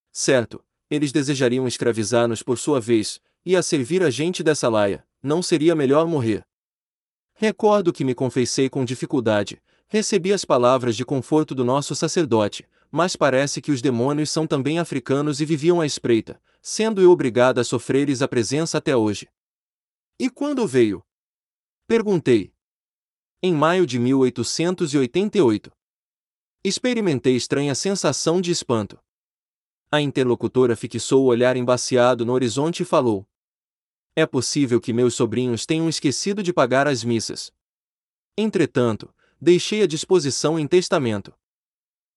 Certo, 0.10 0.64
eles 0.90 1.12
desejariam 1.12 1.68
escravizar-nos 1.68 2.42
por 2.42 2.58
sua 2.58 2.80
vez, 2.80 3.20
e 3.46 3.58
a 3.58 3.62
servir 3.62 4.02
a 4.04 4.10
gente 4.10 4.42
dessa 4.42 4.70
laia, 4.70 5.06
não 5.22 5.42
seria 5.42 5.76
melhor 5.76 6.08
morrer? 6.08 6.46
Recordo 7.34 7.92
que 7.92 8.06
me 8.06 8.16
confessei 8.16 8.70
com 8.70 8.86
dificuldade, 8.86 9.62
recebi 9.90 10.32
as 10.32 10.46
palavras 10.46 10.96
de 10.96 11.04
conforto 11.04 11.54
do 11.54 11.66
nosso 11.66 11.94
sacerdote, 11.94 12.66
mas 12.90 13.18
parece 13.18 13.62
que 13.62 13.74
os 13.74 13.82
demônios 13.82 14.32
são 14.32 14.48
também 14.48 14.80
africanos 14.80 15.42
e 15.42 15.46
viviam 15.46 15.82
à 15.82 15.86
espreita, 15.86 16.42
sendo 16.62 17.02
eu 17.02 17.12
obrigada 17.12 17.60
a 17.60 17.66
sofrer-lhes 17.66 18.22
a 18.22 18.30
presença 18.30 18.78
até 18.78 18.96
hoje. 18.96 19.28
E 20.22 20.30
quando 20.30 20.68
veio? 20.68 21.02
Perguntei 21.88 22.54
em 23.42 23.54
maio 23.54 23.88
de 23.88 23.98
1888. 23.98 25.72
Experimentei 26.62 27.38
estranha 27.38 27.74
sensação 27.74 28.42
de 28.42 28.52
espanto. 28.52 29.00
A 29.90 30.02
interlocutora 30.02 30.76
fixou 30.76 31.24
o 31.24 31.28
olhar 31.28 31.56
embaciado 31.56 32.26
no 32.26 32.34
horizonte 32.34 32.84
e 32.84 32.86
falou: 32.86 33.26
É 34.14 34.26
possível 34.26 34.82
que 34.82 34.92
meus 34.92 35.16
sobrinhos 35.16 35.66
tenham 35.66 35.88
esquecido 35.88 36.44
de 36.44 36.52
pagar 36.52 36.86
as 36.86 37.02
missas. 37.02 37.50
Entretanto, 38.38 39.16
deixei 39.40 39.84
a 39.84 39.88
disposição 39.88 40.60
em 40.60 40.68
testamento. 40.68 41.34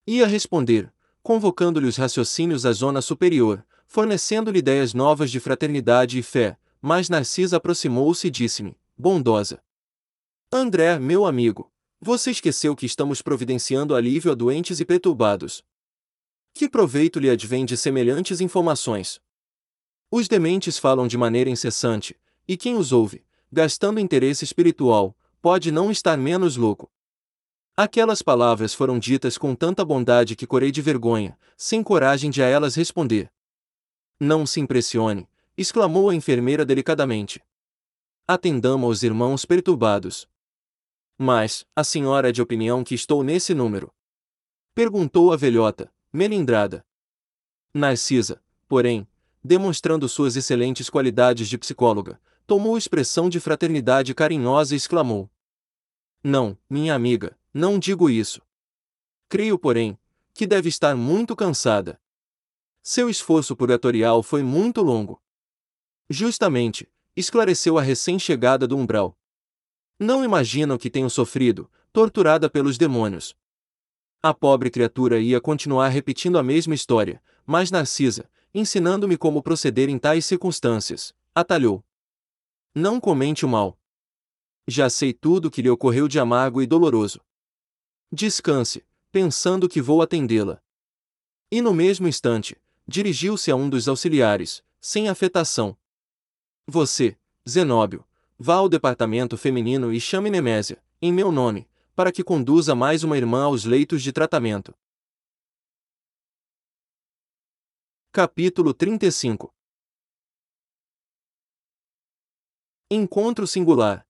Ia 0.08 0.26
responder, 0.26 0.92
convocando-lhe 1.22 1.86
os 1.86 1.96
raciocínios 1.96 2.66
à 2.66 2.72
zona 2.72 3.00
superior, 3.00 3.64
fornecendo-lhe 3.86 4.58
ideias 4.58 4.92
novas 4.92 5.30
de 5.30 5.38
fraternidade 5.38 6.18
e 6.18 6.22
fé, 6.24 6.58
mas 6.82 7.08
Narcisa 7.08 7.58
aproximou-se 7.58 8.26
e 8.26 8.30
disse-me, 8.30 8.76
bondosa: 8.98 9.62
André, 10.52 10.98
meu 10.98 11.24
amigo, 11.24 11.72
você 12.00 12.32
esqueceu 12.32 12.74
que 12.74 12.84
estamos 12.84 13.22
providenciando 13.22 13.94
alívio 13.94 14.32
a 14.32 14.34
doentes 14.34 14.80
e 14.80 14.84
perturbados. 14.84 15.64
Que 16.52 16.68
proveito 16.68 17.20
lhe 17.20 17.30
advém 17.30 17.64
de 17.64 17.76
semelhantes 17.76 18.40
informações? 18.40 19.20
Os 20.10 20.26
dementes 20.26 20.76
falam 20.78 21.06
de 21.06 21.16
maneira 21.16 21.48
incessante, 21.48 22.20
e 22.46 22.56
quem 22.56 22.76
os 22.76 22.92
ouve, 22.92 23.24
gastando 23.50 24.00
interesse 24.00 24.44
espiritual, 24.44 25.16
pode 25.40 25.70
não 25.70 25.90
estar 25.90 26.18
menos 26.18 26.56
louco. 26.56 26.90
Aquelas 27.74 28.20
palavras 28.20 28.74
foram 28.74 28.98
ditas 28.98 29.38
com 29.38 29.54
tanta 29.54 29.84
bondade 29.84 30.36
que 30.36 30.46
corei 30.46 30.70
de 30.70 30.82
vergonha, 30.82 31.38
sem 31.56 31.82
coragem 31.82 32.30
de 32.30 32.42
a 32.42 32.46
elas 32.46 32.74
responder. 32.74 33.32
Não 34.20 34.44
se 34.44 34.60
impressione, 34.60 35.26
exclamou 35.56 36.08
a 36.08 36.14
enfermeira 36.14 36.64
delicadamente. 36.64 37.42
Atendamos 38.26 38.86
aos 38.86 39.02
irmãos 39.02 39.44
perturbados. 39.44 40.28
Mas, 41.18 41.66
a 41.76 41.84
senhora 41.84 42.30
é 42.30 42.32
de 42.32 42.40
opinião 42.40 42.82
que 42.82 42.94
estou 42.94 43.22
nesse 43.22 43.54
número? 43.54 43.92
Perguntou 44.74 45.32
a 45.32 45.36
velhota, 45.36 45.92
melindrada. 46.12 46.84
Narcisa, 47.74 48.42
porém, 48.68 49.06
demonstrando 49.44 50.08
suas 50.08 50.36
excelentes 50.36 50.88
qualidades 50.88 51.48
de 51.48 51.58
psicóloga, 51.58 52.20
tomou 52.46 52.76
expressão 52.76 53.28
de 53.28 53.40
fraternidade 53.40 54.14
carinhosa 54.14 54.74
e 54.74 54.76
exclamou: 54.76 55.30
Não, 56.22 56.56
minha 56.68 56.94
amiga, 56.94 57.38
não 57.52 57.78
digo 57.78 58.08
isso. 58.08 58.40
Creio, 59.28 59.58
porém, 59.58 59.98
que 60.34 60.46
deve 60.46 60.68
estar 60.68 60.96
muito 60.96 61.36
cansada. 61.36 62.00
Seu 62.82 63.08
esforço 63.08 63.54
purgatorial 63.54 64.22
foi 64.22 64.42
muito 64.42 64.82
longo. 64.82 65.22
Justamente, 66.12 66.86
esclareceu 67.16 67.78
a 67.78 67.82
recém-chegada 67.82 68.68
do 68.68 68.76
umbral. 68.76 69.18
Não 69.98 70.22
imaginam 70.22 70.76
que 70.76 70.90
tenho 70.90 71.08
sofrido, 71.08 71.70
torturada 71.90 72.50
pelos 72.50 72.76
demônios. 72.76 73.34
A 74.22 74.34
pobre 74.34 74.70
criatura 74.70 75.18
ia 75.18 75.40
continuar 75.40 75.88
repetindo 75.88 76.36
a 76.36 76.42
mesma 76.42 76.74
história, 76.74 77.22
mas 77.46 77.70
Narcisa, 77.70 78.30
ensinando-me 78.52 79.16
como 79.16 79.42
proceder 79.42 79.88
em 79.88 79.98
tais 79.98 80.26
circunstâncias, 80.26 81.14
atalhou. 81.34 81.82
Não 82.74 83.00
comente 83.00 83.46
o 83.46 83.48
mal. 83.48 83.78
Já 84.68 84.90
sei 84.90 85.14
tudo 85.14 85.46
o 85.46 85.50
que 85.50 85.62
lhe 85.62 85.70
ocorreu 85.70 86.06
de 86.08 86.18
amargo 86.18 86.60
e 86.60 86.66
doloroso. 86.66 87.22
Descanse, 88.12 88.84
pensando 89.10 89.66
que 89.66 89.80
vou 89.80 90.02
atendê-la. 90.02 90.60
E 91.50 91.62
no 91.62 91.72
mesmo 91.72 92.06
instante, 92.06 92.54
dirigiu-se 92.86 93.50
a 93.50 93.56
um 93.56 93.70
dos 93.70 93.88
auxiliares, 93.88 94.62
sem 94.78 95.08
afetação. 95.08 95.74
Você, 96.72 97.18
Zenóbio, 97.46 98.02
Vá 98.38 98.54
ao 98.54 98.66
departamento 98.66 99.36
feminino 99.36 99.92
e 99.92 100.00
chame 100.00 100.30
Nemésia, 100.30 100.82
em 101.02 101.12
meu 101.12 101.30
nome, 101.30 101.68
para 101.94 102.10
que 102.10 102.24
conduza 102.24 102.74
mais 102.74 103.04
uma 103.04 103.18
irmã 103.18 103.44
aos 103.44 103.66
leitos 103.66 104.02
de 104.02 104.10
tratamento. 104.10 104.74
Capítulo 108.10 108.72
35 108.72 109.54
Encontro 112.90 113.46
singular 113.46 114.06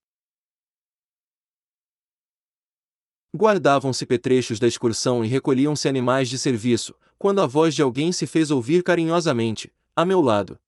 Guardavam-se 3.34 4.06
petrechos 4.06 4.60
da 4.60 4.68
excursão 4.68 5.24
e 5.24 5.26
recolhiam-se 5.26 5.88
animais 5.88 6.28
de 6.28 6.38
serviço, 6.38 6.94
quando 7.18 7.40
a 7.40 7.46
voz 7.48 7.74
de 7.74 7.82
alguém 7.82 8.12
se 8.12 8.24
fez 8.24 8.52
ouvir 8.52 8.84
carinhosamente, 8.84 9.74
a 9.96 10.04
meu 10.04 10.20
lado. 10.20 10.60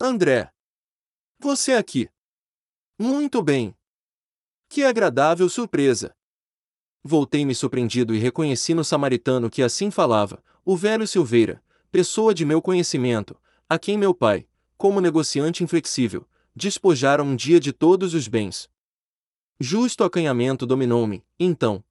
André! 0.00 0.50
Você 1.42 1.72
aqui! 1.72 2.08
Muito 2.96 3.42
bem! 3.42 3.74
Que 4.68 4.84
agradável 4.84 5.48
surpresa! 5.48 6.14
Voltei-me 7.02 7.52
surpreendido 7.52 8.14
e 8.14 8.18
reconheci 8.18 8.74
no 8.74 8.84
samaritano 8.84 9.50
que 9.50 9.60
assim 9.60 9.90
falava, 9.90 10.40
o 10.64 10.76
velho 10.76 11.04
Silveira, 11.04 11.60
pessoa 11.90 12.32
de 12.32 12.44
meu 12.44 12.62
conhecimento, 12.62 13.36
a 13.68 13.76
quem 13.76 13.98
meu 13.98 14.14
pai, 14.14 14.46
como 14.78 15.00
negociante 15.00 15.64
inflexível, 15.64 16.28
despojara 16.54 17.24
um 17.24 17.34
dia 17.34 17.58
de 17.58 17.72
todos 17.72 18.14
os 18.14 18.28
bens. 18.28 18.70
Justo 19.58 20.04
acanhamento 20.04 20.64
dominou-me, 20.64 21.24
então. 21.40 21.82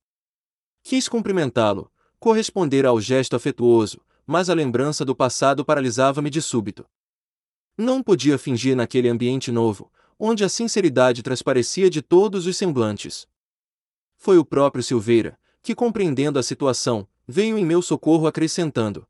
Quis 0.81 1.09
cumprimentá-lo, 1.09 1.91
corresponder 2.21 2.85
ao 2.85 3.01
gesto 3.01 3.35
afetuoso, 3.35 3.99
mas 4.25 4.49
a 4.49 4.53
lembrança 4.53 5.03
do 5.03 5.13
passado 5.13 5.65
paralisava-me 5.65 6.29
de 6.29 6.41
súbito. 6.41 6.85
Não 7.81 8.03
podia 8.03 8.37
fingir 8.37 8.75
naquele 8.75 9.09
ambiente 9.09 9.51
novo, 9.51 9.91
onde 10.19 10.43
a 10.43 10.49
sinceridade 10.49 11.23
transparecia 11.23 11.89
de 11.89 11.99
todos 11.99 12.45
os 12.45 12.55
semblantes. 12.55 13.27
Foi 14.17 14.37
o 14.37 14.45
próprio 14.45 14.83
Silveira, 14.83 15.35
que 15.63 15.73
compreendendo 15.73 16.37
a 16.37 16.43
situação, 16.43 17.07
veio 17.27 17.57
em 17.57 17.65
meu 17.65 17.81
socorro 17.81 18.27
acrescentando. 18.27 19.07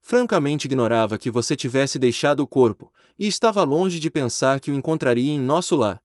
Francamente 0.00 0.64
ignorava 0.64 1.16
que 1.16 1.30
você 1.30 1.54
tivesse 1.54 1.96
deixado 1.96 2.40
o 2.40 2.46
corpo, 2.48 2.92
e 3.16 3.28
estava 3.28 3.62
longe 3.62 4.00
de 4.00 4.10
pensar 4.10 4.58
que 4.58 4.72
o 4.72 4.74
encontraria 4.74 5.32
em 5.32 5.38
nosso 5.38 5.76
lar. 5.76 6.02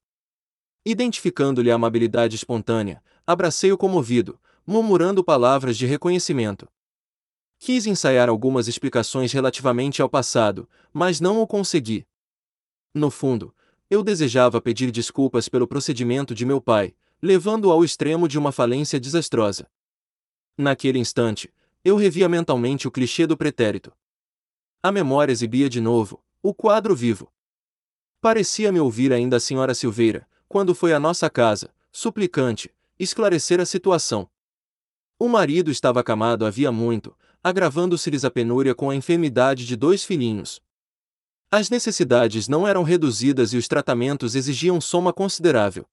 Identificando-lhe 0.86 1.72
a 1.72 1.76
amabilidade 1.76 2.36
espontânea, 2.36 3.02
abracei-o 3.26 3.76
comovido, 3.76 4.40
murmurando 4.68 5.24
palavras 5.24 5.76
de 5.76 5.88
reconhecimento. 5.88 6.70
Quis 7.63 7.85
ensaiar 7.85 8.27
algumas 8.27 8.67
explicações 8.67 9.31
relativamente 9.31 10.01
ao 10.01 10.09
passado, 10.09 10.67
mas 10.91 11.21
não 11.21 11.39
o 11.39 11.45
consegui. 11.45 12.07
No 12.91 13.11
fundo, 13.11 13.53
eu 13.88 14.03
desejava 14.03 14.59
pedir 14.59 14.89
desculpas 14.89 15.47
pelo 15.47 15.67
procedimento 15.67 16.33
de 16.33 16.43
meu 16.43 16.59
pai, 16.59 16.95
levando-o 17.21 17.71
ao 17.71 17.85
extremo 17.85 18.27
de 18.27 18.39
uma 18.39 18.51
falência 18.51 18.99
desastrosa. 18.99 19.69
Naquele 20.57 20.97
instante, 20.97 21.53
eu 21.85 21.95
revia 21.95 22.27
mentalmente 22.27 22.88
o 22.88 22.91
clichê 22.91 23.27
do 23.27 23.38
pretérito. 23.38 23.93
A 24.81 24.91
memória 24.91 25.31
exibia 25.31 25.69
de 25.69 25.79
novo 25.79 26.19
o 26.41 26.55
quadro 26.55 26.95
vivo. 26.95 27.31
Parecia-me 28.19 28.79
ouvir 28.79 29.13
ainda 29.13 29.38
a 29.38 29.39
senhora 29.39 29.75
Silveira, 29.75 30.27
quando 30.49 30.73
foi 30.73 30.93
à 30.93 30.99
nossa 30.99 31.29
casa, 31.29 31.71
suplicante, 31.91 32.73
esclarecer 32.97 33.59
a 33.59 33.67
situação. 33.67 34.27
O 35.19 35.27
marido 35.27 35.69
estava 35.69 35.99
acamado 35.99 36.47
havia 36.47 36.71
muito, 36.71 37.15
agravando-se-lhes 37.43 38.23
a 38.23 38.31
penúria 38.31 38.76
com 38.76 38.89
a 38.89 38.95
enfermidade 38.95 39.65
de 39.65 39.76
dois 39.76 40.03
filhinhos. 40.03 40.61
As 41.49 41.69
necessidades 41.69 42.47
não 42.47 42.68
eram 42.68 42.84
reduzidas 42.84 43.53
e 43.53 43.57
os 43.57 43.68
tratamentos 43.68 44.35
exigiam 44.35 44.80
soma 44.80 45.11
considerável. 45.11 45.85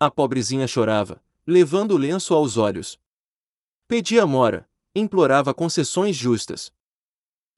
A 0.00 0.10
pobrezinha 0.10 0.66
chorava, 0.66 1.22
levando 1.46 1.92
o 1.92 1.96
lenço 1.96 2.34
aos 2.34 2.56
olhos. 2.56 2.98
Pedia 3.86 4.26
mora, 4.26 4.68
implorava 4.94 5.52
concessões 5.54 6.16
justas. 6.16 6.72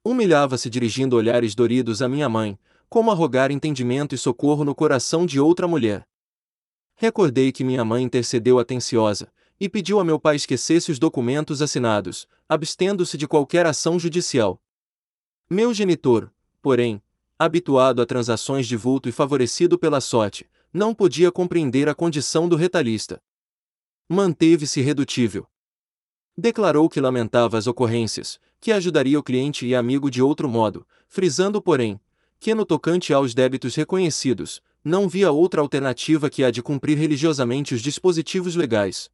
Humilhava-se 0.05 0.69
dirigindo 0.69 1.17
olhares 1.17 1.55
doridos 1.55 2.03
à 2.03 2.09
minha 2.09 2.29
mãe, 2.29 2.59
como 2.89 3.11
a 3.11 3.15
rogar 3.15 3.51
entendimento 3.51 4.15
e 4.15 4.19
socorro 4.19 4.65
no 4.65 4.75
coração 4.75 5.25
de 5.25 5.41
outra 5.41 5.67
mulher. 5.67 6.07
Recordei 6.95 7.53
que 7.53 7.65
minha 7.65 7.85
mãe 7.85 8.03
intercedeu 8.03 8.59
atenciosa, 8.59 9.33
e 9.59 9.69
pediu 9.69 9.99
a 9.99 10.05
meu 10.05 10.19
pai 10.19 10.37
esquecesse 10.37 10.91
os 10.93 10.99
documentos 10.99 11.63
assinados, 11.63 12.29
abstendo-se 12.49 13.17
de 13.17 13.27
qualquer 13.27 13.67
ação 13.67 13.99
judicial. 13.99 14.61
Meu 15.49 15.73
genitor, 15.73 16.31
porém, 16.61 17.03
habituado 17.39 18.03
a 18.03 18.07
transações 18.07 18.67
de 18.67 18.77
vulto 18.77 19.09
e 19.09 19.13
favorecido 19.13 19.79
pela 19.79 20.01
sorte, 20.01 20.49
não 20.73 20.95
podia 20.95 21.33
compreender 21.33 21.89
a 21.89 21.95
condição 21.95 22.49
do 22.49 22.57
retalhista. 22.57 23.23
Manteve-se 24.09 24.81
irredutível. 24.81 25.47
Declarou 26.37 26.89
que 26.89 27.01
lamentava 27.01 27.57
as 27.57 27.67
ocorrências, 27.67 28.39
que 28.61 28.73
ajudaria 28.73 29.19
o 29.19 29.23
cliente 29.23 29.67
e 29.67 29.75
amigo 29.75 30.11
de 30.11 30.23
outro 30.23 30.49
modo, 30.49 30.87
frisando, 31.09 31.63
porém, 31.63 32.01
que 32.39 32.55
no 32.55 32.67
tocante 32.67 33.13
aos 33.13 33.35
débitos 33.35 33.75
reconhecidos, 33.75 34.61
não 34.85 35.09
via 35.09 35.33
outra 35.33 35.61
alternativa 35.61 36.29
que 36.29 36.45
a 36.45 36.51
de 36.51 36.63
cumprir 36.63 36.99
religiosamente 36.99 37.75
os 37.75 37.81
dispositivos 37.81 38.55
legais. 38.55 39.11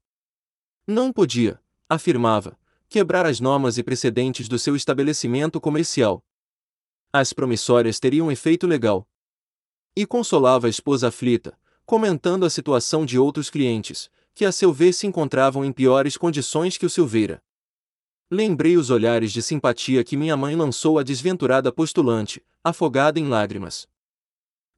Não 0.86 1.12
podia, 1.12 1.60
afirmava, 1.88 2.58
quebrar 2.88 3.24
as 3.24 3.38
normas 3.38 3.78
e 3.78 3.84
precedentes 3.84 4.48
do 4.48 4.58
seu 4.58 4.74
estabelecimento 4.74 5.60
comercial. 5.60 6.24
As 7.12 7.32
promissórias 7.32 8.00
teriam 8.00 8.32
efeito 8.32 8.66
legal. 8.66 9.06
E 9.94 10.04
consolava 10.04 10.66
a 10.66 10.70
esposa 10.70 11.08
aflita, 11.08 11.56
comentando 11.86 12.44
a 12.44 12.50
situação 12.50 13.06
de 13.06 13.16
outros 13.16 13.48
clientes, 13.48 14.10
que 14.34 14.44
a 14.44 14.50
seu 14.50 14.72
ver 14.72 14.92
se 14.92 15.06
encontravam 15.06 15.64
em 15.64 15.70
piores 15.70 16.16
condições 16.16 16.76
que 16.76 16.86
o 16.86 16.90
Silveira. 16.90 17.40
Lembrei 18.28 18.76
os 18.76 18.90
olhares 18.90 19.30
de 19.30 19.40
simpatia 19.40 20.02
que 20.02 20.16
minha 20.16 20.36
mãe 20.36 20.56
lançou 20.56 20.98
à 20.98 21.04
desventurada 21.04 21.70
postulante, 21.70 22.42
afogada 22.64 23.20
em 23.20 23.28
lágrimas. 23.28 23.86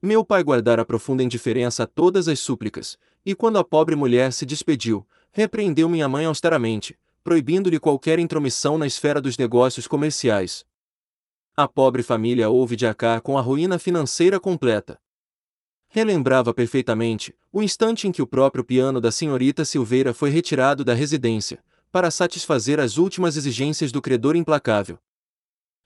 Meu 0.05 0.23
pai 0.23 0.43
guardara 0.43 0.85
profunda 0.85 1.23
indiferença 1.23 1.81
a 1.81 1.87
todas 1.87 2.27
as 2.27 2.39
súplicas, 2.39 2.95
e 3.25 3.33
quando 3.33 3.57
a 3.57 3.63
pobre 3.63 3.95
mulher 3.95 4.31
se 4.31 4.45
despediu, 4.45 5.03
repreendeu 5.31 5.89
minha 5.89 6.07
mãe 6.07 6.25
austeramente, 6.25 6.95
proibindo-lhe 7.23 7.79
qualquer 7.79 8.19
intromissão 8.19 8.77
na 8.77 8.85
esfera 8.85 9.19
dos 9.19 9.35
negócios 9.35 9.87
comerciais. 9.87 10.63
A 11.57 11.67
pobre 11.67 12.03
família 12.03 12.51
houve 12.51 12.75
de 12.75 12.85
acar 12.85 13.19
com 13.19 13.35
a 13.35 13.41
ruína 13.41 13.79
financeira 13.79 14.39
completa. 14.39 15.01
Relembrava 15.87 16.53
perfeitamente 16.53 17.33
o 17.51 17.63
instante 17.63 18.07
em 18.07 18.11
que 18.11 18.21
o 18.21 18.27
próprio 18.27 18.63
piano 18.63 19.01
da 19.01 19.11
senhorita 19.11 19.65
Silveira 19.65 20.13
foi 20.13 20.29
retirado 20.29 20.85
da 20.85 20.93
residência, 20.93 21.63
para 21.91 22.11
satisfazer 22.11 22.79
as 22.79 22.99
últimas 22.99 23.35
exigências 23.35 23.91
do 23.91 24.03
credor 24.03 24.35
implacável. 24.35 24.99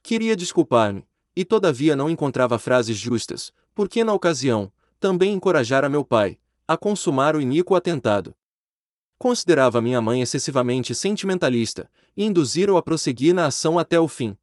Queria 0.03 0.35
desculpar-me, 0.35 1.07
e 1.33 1.45
todavia 1.45 1.95
não 1.95 2.09
encontrava 2.09 2.59
frases 2.59 2.97
justas, 2.97 3.53
porque 3.79 4.03
na 4.03 4.13
ocasião, 4.13 4.69
também 4.99 5.31
encorajara 5.31 5.87
meu 5.87 6.03
pai, 6.03 6.37
a 6.67 6.75
consumar 6.75 7.33
o 7.33 7.39
iníquo 7.39 7.75
atentado. 7.75 8.35
Considerava 9.17 9.81
minha 9.81 10.01
mãe 10.01 10.21
excessivamente 10.21 10.93
sentimentalista, 10.93 11.89
e 12.13 12.25
induzira-o 12.25 12.75
a 12.75 12.83
prosseguir 12.83 13.33
na 13.33 13.45
ação 13.45 13.79
até 13.79 13.97
o 13.97 14.05
fim. 14.05 14.37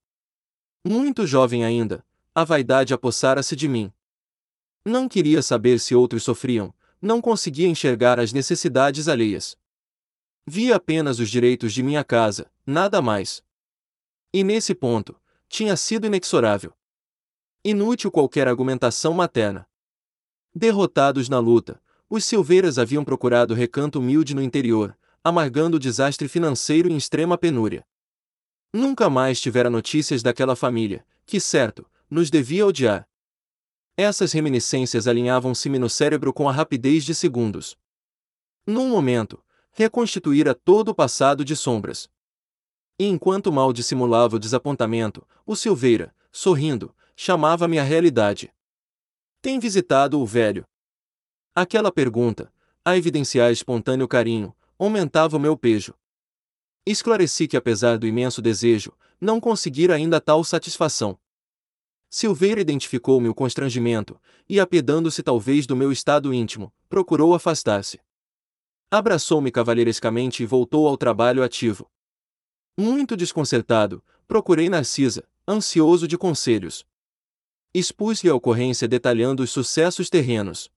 Muito 0.82 1.26
jovem 1.26 1.66
ainda, 1.66 2.02
a 2.34 2.44
vaidade 2.44 2.94
apossara-se 2.94 3.54
de 3.54 3.68
mim. 3.68 3.92
Não 4.82 5.06
queria 5.06 5.42
saber 5.42 5.80
se 5.80 5.94
outros 5.94 6.22
sofriam, 6.22 6.72
não 6.98 7.20
conseguia 7.20 7.68
enxergar 7.68 8.18
as 8.18 8.32
necessidades 8.32 9.06
alheias. 9.06 9.54
Via 10.46 10.76
apenas 10.76 11.18
os 11.18 11.28
direitos 11.28 11.74
de 11.74 11.82
minha 11.82 12.02
casa, 12.02 12.50
nada 12.64 13.02
mais. 13.02 13.44
E 14.32 14.42
nesse 14.42 14.74
ponto, 14.74 15.14
tinha 15.46 15.76
sido 15.76 16.06
inexorável. 16.06 16.72
Inútil 17.68 18.12
qualquer 18.12 18.46
argumentação 18.46 19.12
materna. 19.12 19.66
Derrotados 20.54 21.28
na 21.28 21.40
luta, 21.40 21.82
os 22.08 22.24
Silveiras 22.24 22.78
haviam 22.78 23.04
procurado 23.04 23.54
recanto 23.54 23.98
humilde 23.98 24.36
no 24.36 24.40
interior, 24.40 24.96
amargando 25.24 25.76
o 25.76 25.80
desastre 25.80 26.28
financeiro 26.28 26.88
em 26.88 26.96
extrema 26.96 27.36
penúria. 27.36 27.84
Nunca 28.72 29.10
mais 29.10 29.40
tivera 29.40 29.68
notícias 29.68 30.22
daquela 30.22 30.54
família, 30.54 31.04
que 31.26 31.40
certo, 31.40 31.84
nos 32.08 32.30
devia 32.30 32.64
odiar. 32.64 33.08
Essas 33.96 34.30
reminiscências 34.30 35.08
alinhavam-se-me 35.08 35.76
no 35.76 35.90
cérebro 35.90 36.32
com 36.32 36.48
a 36.48 36.52
rapidez 36.52 37.02
de 37.02 37.16
segundos. 37.16 37.76
Num 38.64 38.88
momento, 38.88 39.42
reconstituíra 39.72 40.54
todo 40.54 40.90
o 40.90 40.94
passado 40.94 41.44
de 41.44 41.56
sombras. 41.56 42.08
E 42.96 43.06
enquanto 43.06 43.50
mal 43.50 43.72
dissimulava 43.72 44.36
o 44.36 44.38
desapontamento, 44.38 45.26
o 45.44 45.56
Silveira, 45.56 46.14
sorrindo, 46.30 46.94
chamava-me 47.16 47.78
à 47.78 47.82
realidade. 47.82 48.52
Tem 49.40 49.58
visitado 49.58 50.20
o 50.20 50.26
velho? 50.26 50.64
Aquela 51.54 51.90
pergunta, 51.90 52.52
a 52.84 52.96
evidenciar 52.96 53.50
espontâneo 53.50 54.06
carinho, 54.06 54.54
aumentava 54.78 55.36
o 55.36 55.40
meu 55.40 55.56
pejo. 55.56 55.94
Esclareci 56.84 57.48
que 57.48 57.56
apesar 57.56 57.98
do 57.98 58.06
imenso 58.06 58.42
desejo, 58.42 58.92
não 59.20 59.40
conseguira 59.40 59.94
ainda 59.94 60.20
tal 60.20 60.44
satisfação. 60.44 61.18
Silveira 62.08 62.60
identificou-me 62.60 63.28
o 63.28 63.34
constrangimento, 63.34 64.20
e 64.48 64.60
apedando-se 64.60 65.22
talvez 65.22 65.66
do 65.66 65.74
meu 65.74 65.90
estado 65.90 66.32
íntimo, 66.32 66.72
procurou 66.88 67.34
afastar-se. 67.34 67.98
Abraçou-me 68.90 69.50
cavalheirescamente 69.50 70.42
e 70.42 70.46
voltou 70.46 70.86
ao 70.86 70.96
trabalho 70.96 71.42
ativo. 71.42 71.90
Muito 72.78 73.16
desconcertado, 73.16 74.04
procurei 74.28 74.68
Narcisa, 74.68 75.26
ansioso 75.48 76.06
de 76.06 76.16
conselhos. 76.16 76.86
Expus-lhe 77.74 78.30
a 78.30 78.34
ocorrência 78.34 78.88
detalhando 78.88 79.42
os 79.42 79.50
sucessos 79.50 80.08
terrenos. 80.08 80.70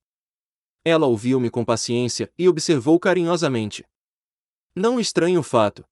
Ela 0.84 1.06
ouviu-me 1.06 1.50
com 1.50 1.64
paciência 1.64 2.32
e 2.38 2.48
observou 2.48 2.98
carinhosamente. 2.98 3.84
Não 4.74 4.98
estranho 5.00 5.40
o 5.40 5.42
fato. 5.42 5.84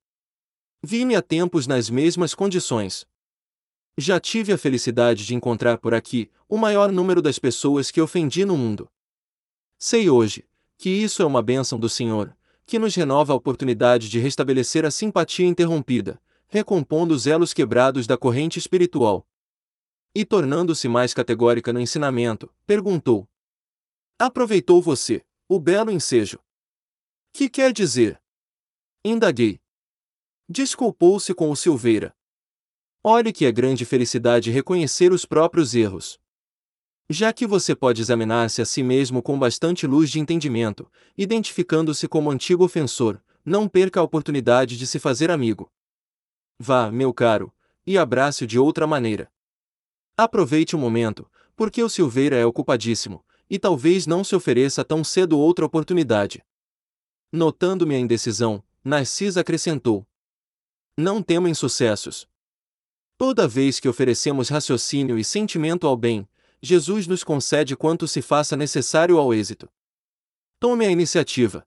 Vi-me 0.83 1.17
há 1.17 1.23
tempos 1.23 1.67
nas 1.67 1.91
mesmas 1.91 2.35
condições. 2.35 3.07
Já 3.97 4.21
tive 4.21 4.53
a 4.53 4.59
felicidade 4.59 5.27
de 5.27 5.35
encontrar 5.35 5.79
por 5.79 5.93
aqui 5.93 6.31
o 6.49 6.57
maior 6.57 6.93
número 6.93 7.21
das 7.21 7.39
pessoas 7.39 7.91
que 7.91 8.01
ofendi 8.01 8.45
no 8.45 8.57
mundo. 8.57 8.89
Sei 9.77 10.09
hoje 10.09 10.49
que 10.79 10.89
isso 10.89 11.21
é 11.21 11.27
uma 11.27 11.43
bênção 11.43 11.79
do 11.79 11.89
Senhor, 11.89 12.37
que 12.65 12.79
nos 12.79 12.95
renova 12.95 13.33
a 13.33 13.37
oportunidade 13.37 14.09
de 14.09 14.21
restabelecer 14.21 14.85
a 14.85 14.91
simpatia 14.91 15.47
interrompida, 15.47 16.21
recompondo 16.47 17.13
os 17.13 17.27
elos 17.27 17.53
quebrados 17.53 18.07
da 18.07 18.17
corrente 18.17 18.59
espiritual. 18.59 19.27
E 20.15 20.25
tornando-se 20.25 20.89
mais 20.89 21.15
categórica 21.15 21.73
no 21.73 21.81
ensinamento, 21.81 22.53
perguntou: 22.67 23.29
Aproveitou 24.19 24.83
você, 24.83 25.25
o 25.49 25.61
belo 25.61 25.91
ensejo? 25.91 26.39
Que 27.33 27.49
quer 27.49 27.73
dizer? 27.73 28.21
Indaguei. 29.05 29.61
Desculpou-se 30.49 31.33
com 31.35 31.51
o 31.51 31.57
Silveira. 31.57 32.15
Olhe 33.05 33.33
que 33.33 33.47
é 33.47 33.53
grande 33.53 33.85
felicidade 33.85 34.51
reconhecer 34.51 35.13
os 35.13 35.25
próprios 35.25 35.75
erros. 35.75 36.19
Já 37.09 37.33
que 37.33 37.47
você 37.47 37.75
pode 37.75 38.03
examinar-se 38.03 38.61
a 38.61 38.67
si 38.67 38.83
mesmo 38.83 39.23
com 39.23 39.39
bastante 39.39 39.87
luz 39.87 40.11
de 40.11 40.21
entendimento, 40.21 40.91
identificando-se 41.17 42.07
como 42.07 42.31
antigo 42.31 42.65
ofensor, 42.65 43.23
não 43.45 43.69
perca 43.69 44.01
a 44.01 44.03
oportunidade 44.03 44.77
de 44.77 44.87
se 44.87 44.99
fazer 44.99 45.31
amigo. 45.31 45.73
Vá, 46.59 46.91
meu 46.91 47.15
caro, 47.15 47.55
e 47.87 47.97
abrace-o 47.97 48.47
de 48.47 48.59
outra 48.59 48.87
maneira. 48.87 49.31
Aproveite 50.21 50.75
o 50.75 50.79
momento, 50.81 51.31
porque 51.55 51.81
o 51.81 51.89
Silveira 51.89 52.35
é 52.35 52.45
ocupadíssimo, 52.45 53.25
e 53.49 53.57
talvez 53.57 54.05
não 54.05 54.25
se 54.25 54.35
ofereça 54.35 54.85
tão 54.85 55.05
cedo 55.05 55.39
outra 55.39 55.65
oportunidade. 55.65 56.45
Notando 57.33 57.87
minha 57.87 58.01
indecisão, 58.01 58.61
Narcisa 58.83 59.43
acrescentou: 59.43 60.05
Não 60.97 61.23
temam 61.23 61.55
sucessos. 61.55 62.27
Toda 63.17 63.47
vez 63.47 63.79
que 63.79 63.89
oferecemos 63.89 64.49
raciocínio 64.49 65.21
e 65.21 65.23
sentimento 65.23 65.87
ao 65.87 65.97
bem, 65.97 66.29
Jesus 66.61 67.07
nos 67.07 67.23
concede 67.23 67.77
quanto 67.77 68.09
se 68.09 68.21
faça 68.21 68.57
necessário 68.57 69.19
ao 69.19 69.33
êxito. 69.33 69.71
Tome 70.59 70.85
a 70.85 70.91
iniciativa. 70.91 71.65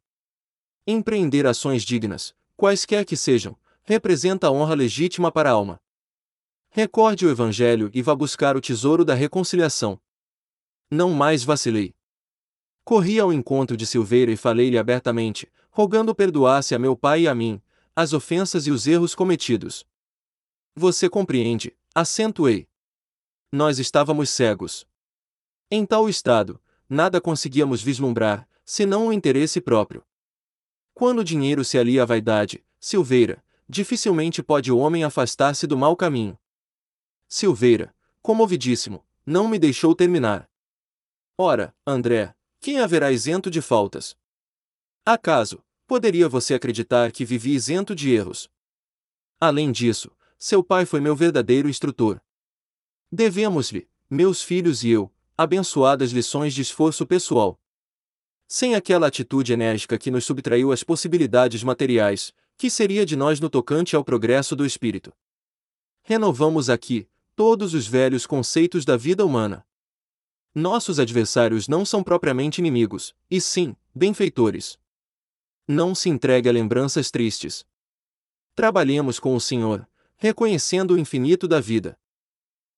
Empreender 0.85 1.47
ações 1.47 1.83
dignas, 1.83 2.35
quaisquer 2.57 3.05
que 3.05 3.15
sejam, 3.15 3.57
representa 3.83 4.47
a 4.47 4.51
honra 4.51 4.75
legítima 4.75 5.31
para 5.31 5.49
a 5.49 5.53
alma. 5.53 5.79
Recorde 6.73 7.25
o 7.25 7.29
Evangelho 7.29 7.91
e 7.93 8.01
vá 8.01 8.15
buscar 8.15 8.55
o 8.55 8.61
tesouro 8.61 9.03
da 9.03 9.13
reconciliação. 9.13 9.99
Não 10.89 11.11
mais 11.11 11.43
vacilei. 11.43 11.93
Corri 12.85 13.19
ao 13.19 13.33
encontro 13.33 13.75
de 13.75 13.85
Silveira 13.85 14.31
e 14.31 14.37
falei-lhe 14.37 14.77
abertamente, 14.77 15.51
rogando 15.69 16.15
perdoasse 16.15 16.73
a 16.73 16.79
meu 16.79 16.95
pai 16.95 17.23
e 17.23 17.27
a 17.27 17.35
mim, 17.35 17.61
as 17.93 18.13
ofensas 18.13 18.67
e 18.67 18.71
os 18.71 18.87
erros 18.87 19.13
cometidos. 19.13 19.85
Você 20.73 21.09
compreende, 21.09 21.75
acentuei. 21.93 22.69
Nós 23.51 23.77
estávamos 23.77 24.29
cegos. 24.29 24.87
Em 25.69 25.85
tal 25.85 26.07
estado, 26.07 26.57
nada 26.87 27.19
conseguíamos 27.19 27.81
vislumbrar, 27.81 28.47
senão 28.63 29.07
o 29.07 29.13
interesse 29.13 29.59
próprio. 29.59 30.05
Quando 30.93 31.19
o 31.19 31.23
dinheiro 31.25 31.65
se 31.65 31.77
alia 31.77 32.03
à 32.03 32.05
vaidade, 32.05 32.63
Silveira, 32.79 33.43
dificilmente 33.67 34.41
pode 34.41 34.71
o 34.71 34.77
homem 34.77 35.03
afastar-se 35.03 35.67
do 35.67 35.77
mau 35.77 35.97
caminho. 35.97 36.39
Silveira, 37.33 37.95
comovidíssimo, 38.21 39.05
não 39.25 39.47
me 39.47 39.57
deixou 39.57 39.95
terminar. 39.95 40.49
Ora, 41.37 41.73
André, 41.87 42.35
quem 42.59 42.81
haverá 42.81 43.09
isento 43.09 43.49
de 43.49 43.61
faltas? 43.61 44.17
Acaso, 45.05 45.63
poderia 45.87 46.27
você 46.27 46.55
acreditar 46.55 47.09
que 47.09 47.23
vivi 47.23 47.51
isento 47.51 47.95
de 47.95 48.11
erros? 48.11 48.51
Além 49.39 49.71
disso, 49.71 50.11
seu 50.37 50.61
pai 50.61 50.85
foi 50.85 50.99
meu 50.99 51.15
verdadeiro 51.15 51.69
instrutor. 51.69 52.21
Devemos-lhe, 53.09 53.87
meus 54.09 54.43
filhos 54.43 54.83
e 54.83 54.89
eu, 54.89 55.09
abençoadas 55.37 56.11
lições 56.11 56.53
de 56.53 56.61
esforço 56.61 57.07
pessoal. 57.07 57.57
Sem 58.45 58.75
aquela 58.75 59.07
atitude 59.07 59.53
enérgica 59.53 59.97
que 59.97 60.11
nos 60.11 60.25
subtraiu 60.25 60.69
as 60.73 60.83
possibilidades 60.83 61.63
materiais, 61.63 62.33
que 62.57 62.69
seria 62.69 63.05
de 63.05 63.15
nós 63.15 63.39
no 63.39 63.49
tocante 63.49 63.95
ao 63.95 64.03
progresso 64.03 64.53
do 64.53 64.65
espírito? 64.65 65.13
Renovamos 66.03 66.69
aqui 66.69 67.07
todos 67.35 67.73
os 67.73 67.87
velhos 67.87 68.25
conceitos 68.25 68.85
da 68.85 68.97
vida 68.97 69.25
humana. 69.25 69.65
Nossos 70.53 70.99
adversários 70.99 71.67
não 71.67 71.85
são 71.85 72.03
propriamente 72.03 72.59
inimigos, 72.59 73.15
e 73.29 73.39
sim, 73.39 73.75
benfeitores. 73.95 74.77
Não 75.67 75.95
se 75.95 76.09
entregue 76.09 76.49
a 76.49 76.51
lembranças 76.51 77.09
tristes. 77.09 77.65
Trabalhemos 78.53 79.19
com 79.19 79.35
o 79.35 79.39
Senhor, 79.39 79.87
reconhecendo 80.17 80.93
o 80.93 80.99
infinito 80.99 81.47
da 81.47 81.61
vida. 81.61 81.97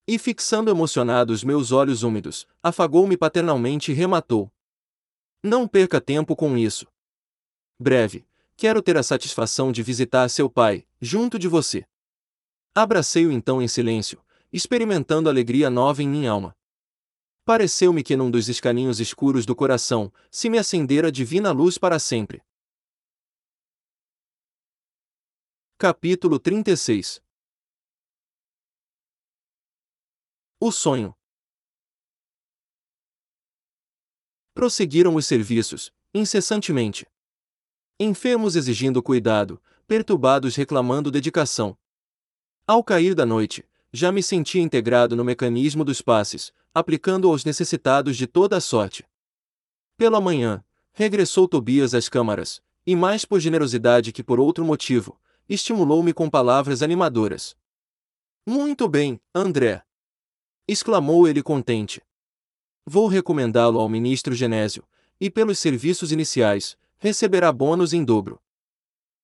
E 0.07 0.19
fixando 0.19 0.69
emocionados 0.69 1.43
meus 1.43 1.71
olhos 1.71 2.03
úmidos, 2.03 2.45
afagou-me 2.61 3.17
paternalmente 3.17 3.91
e 3.91 3.95
rematou. 3.95 4.51
Não 5.41 5.67
perca 5.67 5.99
tempo 5.99 6.35
com 6.35 6.57
isso. 6.57 6.85
Breve, 7.79 8.25
quero 8.55 8.81
ter 8.81 8.97
a 8.97 9.03
satisfação 9.03 9.71
de 9.71 9.81
visitar 9.81 10.29
seu 10.29 10.49
pai, 10.49 10.85
junto 11.01 11.39
de 11.39 11.47
você. 11.47 11.85
Abracei-o 12.75 13.31
então 13.31 13.61
em 13.61 13.67
silêncio, 13.67 14.22
experimentando 14.53 15.27
alegria 15.27 15.67
nova 15.67 16.03
em 16.03 16.07
minha 16.07 16.29
alma. 16.29 16.55
Pareceu-me 17.43 18.03
que 18.03 18.15
num 18.15 18.29
dos 18.29 18.47
escaninhos 18.47 18.99
escuros 18.99 19.47
do 19.47 19.55
coração 19.55 20.13
se 20.29 20.47
me 20.47 20.59
acendera 20.59 21.11
divina 21.11 21.51
luz 21.51 21.79
para 21.79 21.97
sempre. 21.97 22.41
Capítulo 25.75 26.39
36 26.39 27.19
O 30.59 30.71
sonho. 30.71 31.13
Prosseguiram 34.53 35.15
os 35.15 35.25
serviços, 35.25 35.91
incessantemente. 36.13 37.05
Enfermos 37.99 38.55
exigindo 38.55 39.01
cuidado, 39.01 39.61
perturbados 39.87 40.55
reclamando 40.55 41.11
dedicação. 41.11 41.77
Ao 42.65 42.81
cair 42.81 43.13
da 43.13 43.25
noite, 43.25 43.67
já 43.93 44.11
me 44.11 44.23
sentia 44.23 44.61
integrado 44.61 45.15
no 45.15 45.23
mecanismo 45.23 45.85
dos 45.85 46.01
passes, 46.01 46.51
aplicando 46.73 47.29
aos 47.29 47.45
necessitados 47.45 48.17
de 48.17 48.25
toda 48.25 48.57
a 48.57 48.61
sorte. 48.61 49.05
Pela 49.95 50.19
manhã, 50.19 50.65
regressou 50.91 51.47
Tobias 51.47 51.93
às 51.93 52.09
câmaras, 52.09 52.59
e 52.85 52.95
mais 52.95 53.23
por 53.23 53.39
generosidade 53.39 54.11
que 54.11 54.23
por 54.23 54.39
outro 54.39 54.65
motivo, 54.65 55.19
estimulou-me 55.47 56.11
com 56.11 56.27
palavras 56.27 56.81
animadoras. 56.81 57.55
Muito 58.45 58.89
bem, 58.89 59.21
André! 59.33 59.83
exclamou 60.67 61.27
ele 61.27 61.43
contente. 61.43 62.01
Vou 62.85 63.07
recomendá-lo 63.07 63.79
ao 63.79 63.87
ministro 63.87 64.33
Genésio, 64.33 64.83
e 65.19 65.29
pelos 65.29 65.59
serviços 65.59 66.11
iniciais, 66.11 66.77
receberá 66.97 67.51
bônus 67.51 67.93
em 67.93 68.03
dobro. 68.03 68.41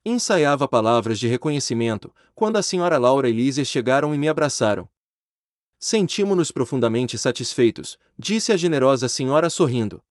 Ensaiava 0.05 0.67
palavras 0.67 1.19
de 1.19 1.27
reconhecimento, 1.27 2.13
quando 2.33 2.57
a 2.57 2.63
senhora 2.63 2.97
Laura 2.97 3.29
e 3.29 3.33
Lísia 3.33 3.65
chegaram 3.65 4.15
e 4.15 4.17
me 4.17 4.29
abraçaram. 4.29 4.87
Sentimos-nos 5.77 6.51
profundamente 6.51 7.17
satisfeitos, 7.17 7.97
disse 8.17 8.51
a 8.51 8.57
generosa 8.57 9.09
senhora 9.09 9.49
sorrindo. 9.49 10.01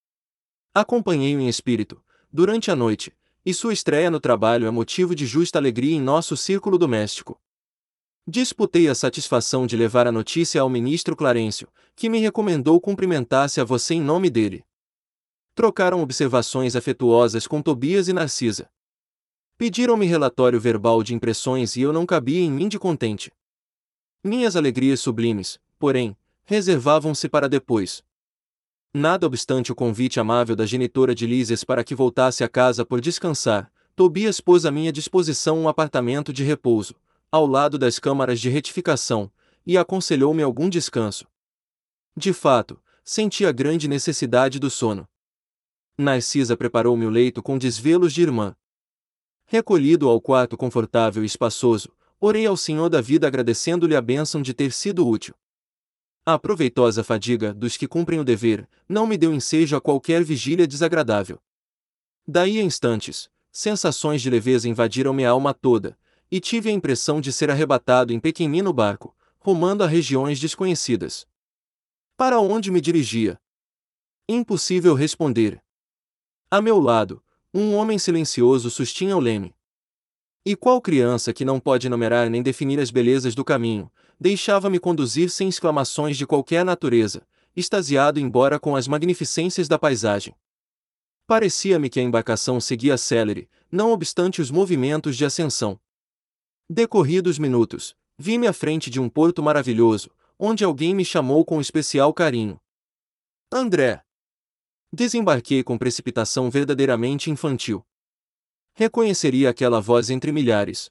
Acompanhei-o 0.74 1.40
em 1.40 1.48
espírito, 1.48 2.02
durante 2.32 2.70
a 2.70 2.76
noite, 2.76 3.16
e 3.44 3.54
sua 3.54 3.72
estreia 3.72 4.10
no 4.10 4.20
trabalho 4.20 4.66
é 4.66 4.70
motivo 4.70 5.14
de 5.14 5.24
justa 5.26 5.58
alegria 5.58 5.96
em 5.96 6.00
nosso 6.00 6.36
círculo 6.36 6.76
doméstico. 6.76 7.40
Disputei 8.26 8.88
a 8.88 8.94
satisfação 8.94 9.66
de 9.66 9.74
levar 9.74 10.06
a 10.06 10.12
notícia 10.12 10.60
ao 10.60 10.68
ministro 10.68 11.16
Clarencio, 11.16 11.66
que 11.96 12.10
me 12.10 12.18
recomendou 12.18 12.78
cumprimentasse 12.78 13.58
a 13.58 13.64
você 13.64 13.94
em 13.94 14.02
nome 14.02 14.28
dele. 14.28 14.64
Trocaram 15.54 16.02
observações 16.02 16.76
afetuosas 16.76 17.46
com 17.46 17.62
Tobias 17.62 18.06
e 18.06 18.12
Narcisa. 18.12 18.70
Pediram-me 19.58 20.06
relatório 20.06 20.60
verbal 20.60 21.02
de 21.02 21.12
impressões 21.12 21.74
e 21.74 21.82
eu 21.82 21.92
não 21.92 22.06
cabia 22.06 22.40
em 22.40 22.50
mim 22.50 22.68
de 22.68 22.78
contente. 22.78 23.32
Minhas 24.22 24.54
alegrias 24.54 25.00
sublimes, 25.00 25.58
porém, 25.80 26.16
reservavam-se 26.44 27.28
para 27.28 27.48
depois. 27.48 28.04
Nada 28.94 29.26
obstante 29.26 29.72
o 29.72 29.74
convite 29.74 30.20
amável 30.20 30.54
da 30.54 30.64
genitora 30.64 31.12
de 31.12 31.26
Lísias 31.26 31.64
para 31.64 31.82
que 31.82 31.92
voltasse 31.92 32.44
a 32.44 32.48
casa 32.48 32.86
por 32.86 33.00
descansar, 33.00 33.70
Tobias 33.96 34.40
pôs 34.40 34.64
à 34.64 34.70
minha 34.70 34.92
disposição 34.92 35.58
um 35.58 35.68
apartamento 35.68 36.32
de 36.32 36.44
repouso, 36.44 36.94
ao 37.28 37.44
lado 37.44 37.76
das 37.76 37.98
câmaras 37.98 38.40
de 38.40 38.48
retificação, 38.48 39.28
e 39.66 39.76
aconselhou-me 39.76 40.40
algum 40.40 40.68
descanso. 40.68 41.26
De 42.16 42.32
fato, 42.32 42.80
sentia 43.04 43.50
grande 43.50 43.88
necessidade 43.88 44.60
do 44.60 44.70
sono. 44.70 45.08
Narcisa 45.98 46.56
preparou-me 46.56 47.04
o 47.06 47.10
leito 47.10 47.42
com 47.42 47.58
desvelos 47.58 48.14
de 48.14 48.22
irmã. 48.22 48.54
Recolhido 49.50 50.10
ao 50.10 50.20
quarto 50.20 50.58
confortável 50.58 51.22
e 51.22 51.26
espaçoso, 51.26 51.88
orei 52.20 52.44
ao 52.44 52.54
Senhor 52.54 52.90
da 52.90 53.00
vida 53.00 53.26
agradecendo-lhe 53.26 53.96
a 53.96 54.02
bênção 54.02 54.42
de 54.42 54.52
ter 54.52 54.70
sido 54.72 55.08
útil. 55.08 55.34
A 56.26 56.38
proveitosa 56.38 57.02
fadiga 57.02 57.54
dos 57.54 57.74
que 57.74 57.88
cumprem 57.88 58.20
o 58.20 58.24
dever 58.24 58.68
não 58.86 59.06
me 59.06 59.16
deu 59.16 59.32
ensejo 59.32 59.74
a 59.74 59.80
qualquer 59.80 60.22
vigília 60.22 60.66
desagradável. 60.66 61.40
Daí 62.26 62.58
a 62.58 62.62
instantes, 62.62 63.30
sensações 63.50 64.20
de 64.20 64.28
leveza 64.28 64.68
invadiram 64.68 65.14
minha 65.14 65.30
alma 65.30 65.54
toda, 65.54 65.98
e 66.30 66.40
tive 66.40 66.68
a 66.68 66.72
impressão 66.72 67.18
de 67.18 67.32
ser 67.32 67.50
arrebatado 67.50 68.12
em 68.12 68.20
pequenino 68.20 68.70
barco, 68.70 69.16
rumando 69.40 69.82
a 69.82 69.86
regiões 69.86 70.38
desconhecidas. 70.38 71.26
Para 72.18 72.38
onde 72.38 72.70
me 72.70 72.82
dirigia? 72.82 73.40
Impossível 74.28 74.92
responder. 74.94 75.58
A 76.50 76.60
meu 76.60 76.78
lado, 76.78 77.22
um 77.52 77.74
homem 77.74 77.98
silencioso 77.98 78.70
sustinha 78.70 79.16
o 79.16 79.20
leme. 79.20 79.54
E 80.44 80.54
qual 80.56 80.80
criança 80.80 81.32
que 81.32 81.44
não 81.44 81.58
pode 81.58 81.86
enumerar 81.86 82.30
nem 82.30 82.42
definir 82.42 82.80
as 82.80 82.90
belezas 82.90 83.34
do 83.34 83.44
caminho, 83.44 83.90
deixava-me 84.18 84.78
conduzir 84.78 85.30
sem 85.30 85.48
exclamações 85.48 86.16
de 86.16 86.26
qualquer 86.26 86.64
natureza, 86.64 87.26
extasiado 87.54 88.20
embora 88.20 88.58
com 88.58 88.76
as 88.76 88.86
magnificências 88.88 89.68
da 89.68 89.78
paisagem. 89.78 90.34
Parecia-me 91.26 91.90
que 91.90 92.00
a 92.00 92.02
embarcação 92.02 92.60
seguia 92.60 92.96
célere, 92.96 93.48
não 93.70 93.92
obstante 93.92 94.40
os 94.40 94.50
movimentos 94.50 95.16
de 95.16 95.24
ascensão. 95.24 95.78
Decorridos 96.70 97.38
minutos, 97.38 97.94
vi-me 98.16 98.46
à 98.46 98.52
frente 98.52 98.88
de 98.88 98.98
um 99.00 99.08
porto 99.08 99.42
maravilhoso, 99.42 100.10
onde 100.38 100.64
alguém 100.64 100.94
me 100.94 101.04
chamou 101.04 101.44
com 101.44 101.60
especial 101.60 102.14
carinho. 102.14 102.58
André! 103.52 104.02
Desembarquei 104.92 105.62
com 105.62 105.76
precipitação 105.76 106.50
verdadeiramente 106.50 107.30
infantil. 107.30 107.84
Reconheceria 108.72 109.50
aquela 109.50 109.80
voz 109.80 110.08
entre 110.08 110.32
milhares. 110.32 110.90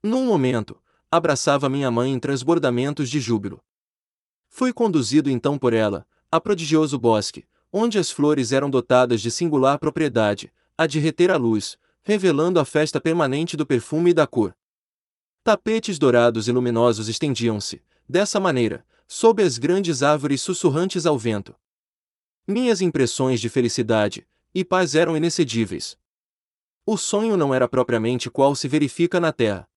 Num 0.00 0.26
momento, 0.26 0.80
abraçava 1.10 1.68
minha 1.68 1.90
mãe 1.90 2.12
em 2.12 2.20
transbordamentos 2.20 3.10
de 3.10 3.18
júbilo. 3.18 3.60
Fui 4.48 4.72
conduzido 4.72 5.28
então 5.28 5.58
por 5.58 5.72
ela, 5.72 6.06
a 6.30 6.40
prodigioso 6.40 6.98
bosque, 6.98 7.44
onde 7.72 7.98
as 7.98 8.12
flores 8.12 8.52
eram 8.52 8.70
dotadas 8.70 9.20
de 9.20 9.30
singular 9.30 9.78
propriedade, 9.78 10.52
a 10.78 10.86
de 10.86 11.00
reter 11.00 11.32
a 11.32 11.36
luz, 11.36 11.76
revelando 12.02 12.60
a 12.60 12.64
festa 12.64 13.00
permanente 13.00 13.56
do 13.56 13.66
perfume 13.66 14.10
e 14.10 14.14
da 14.14 14.26
cor. 14.26 14.56
Tapetes 15.42 15.98
dourados 15.98 16.46
e 16.46 16.52
luminosos 16.52 17.08
estendiam-se, 17.08 17.82
dessa 18.08 18.38
maneira, 18.38 18.86
sob 19.08 19.42
as 19.42 19.58
grandes 19.58 20.02
árvores 20.02 20.40
sussurrantes 20.40 21.06
ao 21.06 21.18
vento. 21.18 21.56
Minhas 22.46 22.80
impressões 22.80 23.40
de 23.40 23.48
felicidade 23.48 24.26
e 24.54 24.64
paz 24.64 24.94
eram 24.94 25.16
inexcedíveis. 25.16 25.96
O 26.84 26.96
sonho 26.96 27.36
não 27.36 27.54
era 27.54 27.68
propriamente 27.68 28.28
qual 28.30 28.54
se 28.54 28.66
verifica 28.66 29.20
na 29.20 29.32
Terra. 29.32 29.68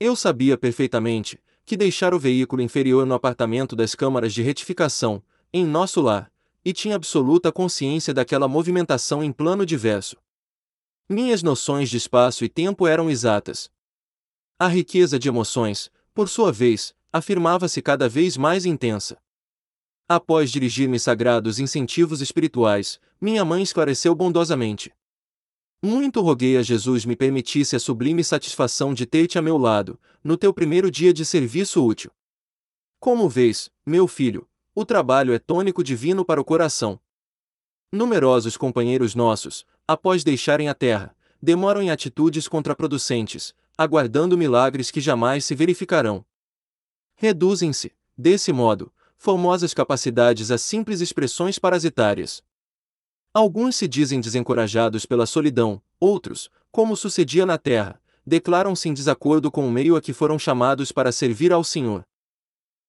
Eu 0.00 0.16
sabia 0.16 0.58
perfeitamente 0.58 1.40
que 1.64 1.76
deixar 1.76 2.12
o 2.12 2.18
veículo 2.18 2.60
inferior 2.60 3.06
no 3.06 3.14
apartamento 3.14 3.76
das 3.76 3.94
câmaras 3.94 4.34
de 4.34 4.42
retificação, 4.42 5.22
em 5.52 5.64
nosso 5.64 6.00
lar, 6.00 6.30
e 6.64 6.72
tinha 6.72 6.96
absoluta 6.96 7.52
consciência 7.52 8.12
daquela 8.12 8.48
movimentação 8.48 9.22
em 9.22 9.32
plano 9.32 9.64
diverso. 9.64 10.16
Minhas 11.08 11.42
noções 11.42 11.90
de 11.90 11.96
espaço 11.96 12.44
e 12.44 12.48
tempo 12.48 12.86
eram 12.86 13.10
exatas. 13.10 13.70
A 14.58 14.66
riqueza 14.66 15.18
de 15.18 15.28
emoções, 15.28 15.90
por 16.14 16.28
sua 16.28 16.50
vez, 16.50 16.94
afirmava-se 17.12 17.80
cada 17.82 18.08
vez 18.08 18.36
mais 18.36 18.64
intensa. 18.64 19.18
Após 20.08 20.50
dirigir-me 20.50 20.98
sagrados 20.98 21.58
incentivos 21.58 22.20
espirituais, 22.20 23.00
minha 23.18 23.42
mãe 23.42 23.62
esclareceu 23.62 24.14
bondosamente. 24.14 24.92
Muito 25.82 26.20
roguei 26.20 26.58
a 26.58 26.62
Jesus 26.62 27.06
me 27.06 27.16
permitisse 27.16 27.74
a 27.74 27.80
sublime 27.80 28.22
satisfação 28.22 28.92
de 28.92 29.06
ter-te 29.06 29.38
a 29.38 29.42
meu 29.42 29.56
lado, 29.56 29.98
no 30.22 30.36
teu 30.36 30.52
primeiro 30.52 30.90
dia 30.90 31.12
de 31.12 31.24
serviço 31.24 31.84
útil. 31.84 32.10
Como 33.00 33.28
vês, 33.28 33.70
meu 33.84 34.06
filho, 34.06 34.46
o 34.74 34.84
trabalho 34.84 35.32
é 35.32 35.38
tônico 35.38 35.82
divino 35.82 36.24
para 36.24 36.40
o 36.40 36.44
coração. 36.44 37.00
Numerosos 37.90 38.56
companheiros 38.58 39.14
nossos, 39.14 39.64
após 39.86 40.22
deixarem 40.22 40.68
a 40.68 40.74
terra, 40.74 41.16
demoram 41.40 41.80
em 41.80 41.90
atitudes 41.90 42.46
contraproducentes, 42.46 43.54
aguardando 43.76 44.36
milagres 44.36 44.90
que 44.90 45.00
jamais 45.00 45.44
se 45.44 45.54
verificarão. 45.54 46.24
Reduzem-se, 47.14 47.92
desse 48.16 48.52
modo, 48.52 48.92
formosas 49.24 49.72
capacidades 49.72 50.50
a 50.50 50.58
simples 50.58 51.00
expressões 51.00 51.58
parasitárias. 51.58 52.42
Alguns 53.32 53.74
se 53.74 53.88
dizem 53.88 54.20
desencorajados 54.20 55.06
pela 55.06 55.24
solidão, 55.24 55.80
outros, 55.98 56.50
como 56.70 56.94
sucedia 56.94 57.46
na 57.46 57.56
terra, 57.56 57.98
declaram-se 58.26 58.86
em 58.86 58.92
desacordo 58.92 59.50
com 59.50 59.66
o 59.66 59.70
meio 59.70 59.96
a 59.96 60.02
que 60.02 60.12
foram 60.12 60.38
chamados 60.38 60.92
para 60.92 61.10
servir 61.10 61.54
ao 61.54 61.64
Senhor. 61.64 62.06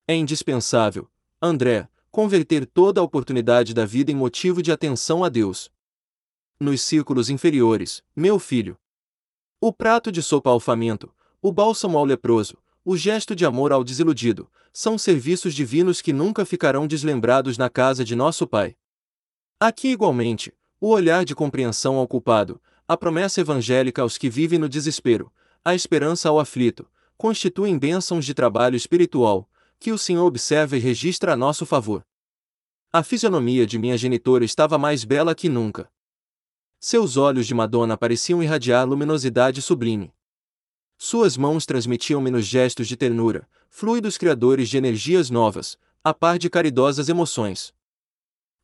É 0.06 0.14
indispensável, 0.14 1.08
André, 1.40 1.88
converter 2.10 2.66
toda 2.66 3.00
a 3.00 3.04
oportunidade 3.04 3.72
da 3.72 3.86
vida 3.86 4.12
em 4.12 4.14
motivo 4.14 4.62
de 4.62 4.70
atenção 4.70 5.24
a 5.24 5.30
Deus. 5.30 5.70
Nos 6.60 6.82
círculos 6.82 7.30
inferiores, 7.30 8.02
meu 8.14 8.38
filho. 8.38 8.76
O 9.58 9.72
prato 9.72 10.12
de 10.12 10.22
sopa 10.22 10.50
ao 10.50 10.60
faminto, 10.60 11.10
o 11.40 11.50
bálsamo 11.50 11.96
ao 11.96 12.04
leproso, 12.04 12.58
o 12.88 12.96
gesto 12.96 13.34
de 13.34 13.44
amor 13.44 13.72
ao 13.72 13.82
desiludido, 13.82 14.48
são 14.72 14.96
serviços 14.96 15.52
divinos 15.52 16.00
que 16.00 16.12
nunca 16.12 16.44
ficarão 16.44 16.86
deslembrados 16.86 17.58
na 17.58 17.68
casa 17.68 18.04
de 18.04 18.14
nosso 18.14 18.46
Pai. 18.46 18.76
Aqui 19.58 19.88
igualmente, 19.88 20.54
o 20.80 20.90
olhar 20.90 21.24
de 21.24 21.34
compreensão 21.34 21.96
ao 21.96 22.06
culpado, 22.06 22.62
a 22.86 22.96
promessa 22.96 23.40
evangélica 23.40 24.02
aos 24.02 24.16
que 24.16 24.30
vivem 24.30 24.60
no 24.60 24.68
desespero, 24.68 25.32
a 25.64 25.74
esperança 25.74 26.28
ao 26.28 26.38
aflito, 26.38 26.88
constituem 27.16 27.76
bênçãos 27.76 28.24
de 28.24 28.32
trabalho 28.32 28.76
espiritual, 28.76 29.50
que 29.80 29.90
o 29.90 29.98
Senhor 29.98 30.24
observa 30.24 30.76
e 30.76 30.80
registra 30.80 31.32
a 31.32 31.36
nosso 31.36 31.66
favor. 31.66 32.06
A 32.92 33.02
fisionomia 33.02 33.66
de 33.66 33.80
minha 33.80 33.98
genitora 33.98 34.44
estava 34.44 34.78
mais 34.78 35.02
bela 35.02 35.34
que 35.34 35.48
nunca. 35.48 35.90
Seus 36.78 37.16
olhos 37.16 37.48
de 37.48 37.54
Madonna 37.54 37.96
pareciam 37.96 38.40
irradiar 38.40 38.86
luminosidade 38.86 39.60
sublime. 39.60 40.14
Suas 40.98 41.36
mãos 41.36 41.66
transmitiam-me 41.66 42.30
nos 42.30 42.46
gestos 42.46 42.88
de 42.88 42.96
ternura, 42.96 43.48
fluidos 43.68 44.16
criadores 44.16 44.68
de 44.68 44.78
energias 44.78 45.28
novas, 45.28 45.78
a 46.02 46.14
par 46.14 46.38
de 46.38 46.48
caridosas 46.48 47.08
emoções. 47.08 47.74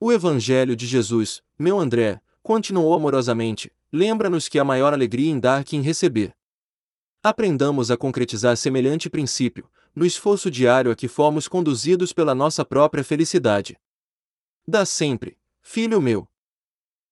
O 0.00 0.10
Evangelho 0.10 0.74
de 0.74 0.86
Jesus, 0.86 1.42
meu 1.59 1.78
André, 1.78 2.20
continuou 2.42 2.94
amorosamente, 2.94 3.70
lembra-nos 3.92 4.48
que 4.48 4.59
há 4.59 4.64
maior 4.64 4.92
alegria 4.92 5.30
em 5.30 5.38
dar 5.38 5.62
que 5.62 5.76
em 5.76 5.82
receber. 5.82 6.34
Aprendamos 7.22 7.90
a 7.90 7.96
concretizar 7.96 8.56
semelhante 8.56 9.10
princípio, 9.10 9.70
no 9.94 10.06
esforço 10.06 10.50
diário 10.50 10.90
a 10.90 10.96
que 10.96 11.06
fomos 11.06 11.46
conduzidos 11.46 12.12
pela 12.12 12.34
nossa 12.34 12.64
própria 12.64 13.04
felicidade. 13.04 13.78
Dá 14.66 14.86
sempre, 14.86 15.38
filho 15.60 16.00
meu. 16.00 16.26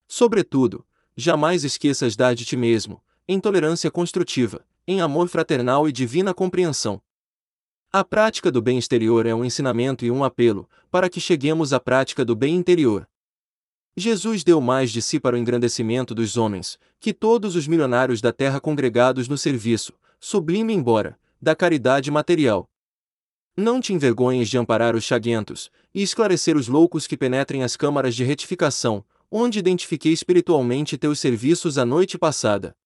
Sobretudo, 0.08 0.84
jamais 1.14 1.62
esqueças 1.62 2.16
dar 2.16 2.34
de 2.34 2.44
ti 2.44 2.56
mesmo, 2.56 3.02
em 3.28 3.38
tolerância 3.38 3.90
construtiva, 3.90 4.66
em 4.86 5.00
amor 5.00 5.28
fraternal 5.28 5.88
e 5.88 5.92
divina 5.92 6.34
compreensão. 6.34 7.00
A 7.92 8.04
prática 8.04 8.52
do 8.52 8.62
bem 8.62 8.78
exterior 8.78 9.26
é 9.26 9.34
um 9.34 9.44
ensinamento 9.44 10.04
e 10.04 10.10
um 10.10 10.22
apelo, 10.22 10.68
para 10.90 11.08
que 11.08 11.20
cheguemos 11.20 11.72
à 11.72 11.80
prática 11.80 12.24
do 12.24 12.36
bem 12.36 12.54
interior. 12.54 13.08
Jesus 13.96 14.44
deu 14.44 14.60
mais 14.60 14.90
de 14.90 15.02
si 15.02 15.18
para 15.18 15.34
o 15.34 15.38
engrandecimento 15.38 16.14
dos 16.14 16.36
homens, 16.36 16.78
que 17.00 17.12
todos 17.12 17.56
os 17.56 17.66
milionários 17.66 18.20
da 18.20 18.32
terra 18.32 18.60
congregados 18.60 19.28
no 19.28 19.36
serviço, 19.36 19.92
sublime 20.20 20.72
embora, 20.72 21.18
da 21.42 21.56
caridade 21.56 22.10
material. 22.10 22.70
Não 23.56 23.80
te 23.80 23.92
envergonhes 23.92 24.48
de 24.48 24.56
amparar 24.56 24.94
os 24.94 25.04
chaguentos, 25.04 25.70
e 25.92 26.02
esclarecer 26.02 26.56
os 26.56 26.68
loucos 26.68 27.06
que 27.06 27.16
penetrem 27.16 27.62
as 27.62 27.76
câmaras 27.76 28.14
de 28.14 28.22
retificação, 28.22 29.04
onde 29.30 29.58
identifiquei 29.58 30.12
espiritualmente 30.12 30.96
teus 30.96 31.18
serviços 31.18 31.76
a 31.76 31.84
noite 31.84 32.16
passada. 32.16 32.76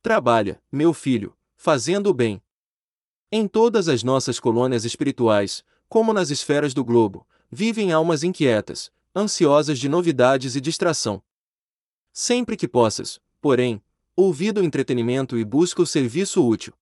Trabalha, 0.00 0.62
meu 0.70 0.94
filho, 0.94 1.36
fazendo 1.56 2.08
o 2.10 2.14
bem. 2.14 2.40
Em 3.32 3.48
todas 3.48 3.88
as 3.88 4.04
nossas 4.04 4.38
colônias 4.38 4.84
espirituais, 4.84 5.64
como 5.88 6.12
nas 6.12 6.30
esferas 6.30 6.72
do 6.72 6.84
globo, 6.84 7.26
vivem 7.50 7.90
almas 7.90 8.22
inquietas, 8.22 8.92
ansiosas 9.14 9.76
de 9.76 9.88
novidades 9.88 10.54
e 10.54 10.60
distração. 10.60 11.20
Sempre 12.12 12.56
que 12.56 12.68
possas, 12.68 13.20
porém, 13.40 13.82
ouvida 14.14 14.60
o 14.60 14.64
entretenimento 14.64 15.36
e 15.36 15.44
busca 15.44 15.82
o 15.82 15.86
serviço 15.86 16.46
útil. 16.46 16.72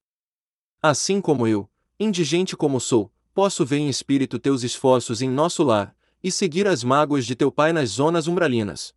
Assim 0.82 1.18
como 1.18 1.46
eu, 1.46 1.68
indigente 1.98 2.54
como 2.54 2.78
sou, 2.78 3.10
posso 3.32 3.64
ver 3.64 3.78
em 3.78 3.88
espírito 3.88 4.38
teus 4.38 4.62
esforços 4.62 5.22
em 5.22 5.30
nosso 5.30 5.62
lar, 5.62 5.96
e 6.22 6.30
seguir 6.30 6.66
as 6.66 6.84
mágoas 6.84 7.24
de 7.24 7.34
teu 7.34 7.50
pai 7.50 7.72
nas 7.72 7.90
zonas 7.90 8.26
umbralinas. 8.26 8.94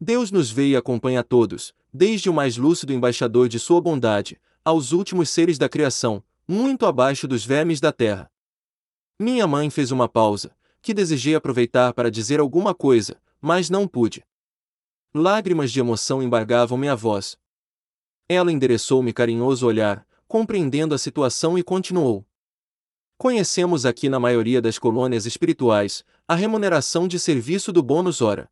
Deus 0.00 0.30
nos 0.30 0.50
vê 0.50 0.68
e 0.68 0.76
acompanha 0.76 1.20
a 1.20 1.24
todos, 1.24 1.74
desde 1.92 2.28
o 2.28 2.34
mais 2.34 2.56
lúcido 2.56 2.92
embaixador 2.92 3.48
de 3.48 3.58
sua 3.58 3.80
bondade, 3.80 4.40
aos 4.64 4.92
últimos 4.92 5.30
seres 5.30 5.58
da 5.58 5.68
criação, 5.68 6.22
muito 6.46 6.86
abaixo 6.86 7.26
dos 7.26 7.44
vermes 7.44 7.80
da 7.80 7.92
terra. 7.92 8.30
Minha 9.18 9.46
mãe 9.46 9.70
fez 9.70 9.90
uma 9.90 10.08
pausa, 10.08 10.56
que 10.80 10.94
desejei 10.94 11.34
aproveitar 11.34 11.92
para 11.92 12.10
dizer 12.10 12.40
alguma 12.40 12.74
coisa, 12.74 13.20
mas 13.40 13.68
não 13.68 13.86
pude. 13.86 14.24
Lágrimas 15.14 15.72
de 15.72 15.80
emoção 15.80 16.22
embargavam 16.22 16.78
minha 16.78 16.94
voz. 16.94 17.38
Ela 18.28 18.52
endereçou-me 18.52 19.12
carinhoso 19.12 19.66
olhar, 19.66 20.06
compreendendo 20.26 20.94
a 20.94 20.98
situação 20.98 21.58
e 21.58 21.62
continuou. 21.62 22.26
Conhecemos 23.16 23.84
aqui 23.84 24.08
na 24.08 24.20
maioria 24.20 24.60
das 24.62 24.78
colônias 24.78 25.26
espirituais 25.26 26.04
a 26.28 26.34
remuneração 26.34 27.08
de 27.08 27.18
serviço 27.18 27.72
do 27.72 27.82
bônus 27.82 28.20
hora. 28.20 28.48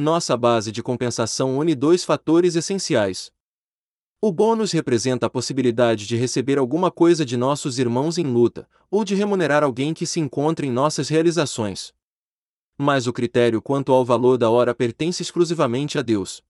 Nossa 0.00 0.36
base 0.36 0.70
de 0.70 0.80
compensação 0.80 1.58
une 1.58 1.74
dois 1.74 2.04
fatores 2.04 2.54
essenciais. 2.54 3.32
O 4.20 4.30
bônus 4.30 4.70
representa 4.70 5.26
a 5.26 5.30
possibilidade 5.30 6.06
de 6.06 6.14
receber 6.14 6.56
alguma 6.56 6.88
coisa 6.88 7.26
de 7.26 7.36
nossos 7.36 7.80
irmãos 7.80 8.16
em 8.16 8.22
luta, 8.22 8.68
ou 8.88 9.02
de 9.02 9.16
remunerar 9.16 9.64
alguém 9.64 9.92
que 9.92 10.06
se 10.06 10.20
encontre 10.20 10.68
em 10.68 10.70
nossas 10.70 11.08
realizações. 11.08 11.92
Mas 12.78 13.08
o 13.08 13.12
critério 13.12 13.60
quanto 13.60 13.90
ao 13.90 14.04
valor 14.04 14.38
da 14.38 14.48
hora 14.48 14.72
pertence 14.72 15.20
exclusivamente 15.20 15.98
a 15.98 16.02
Deus. 16.02 16.44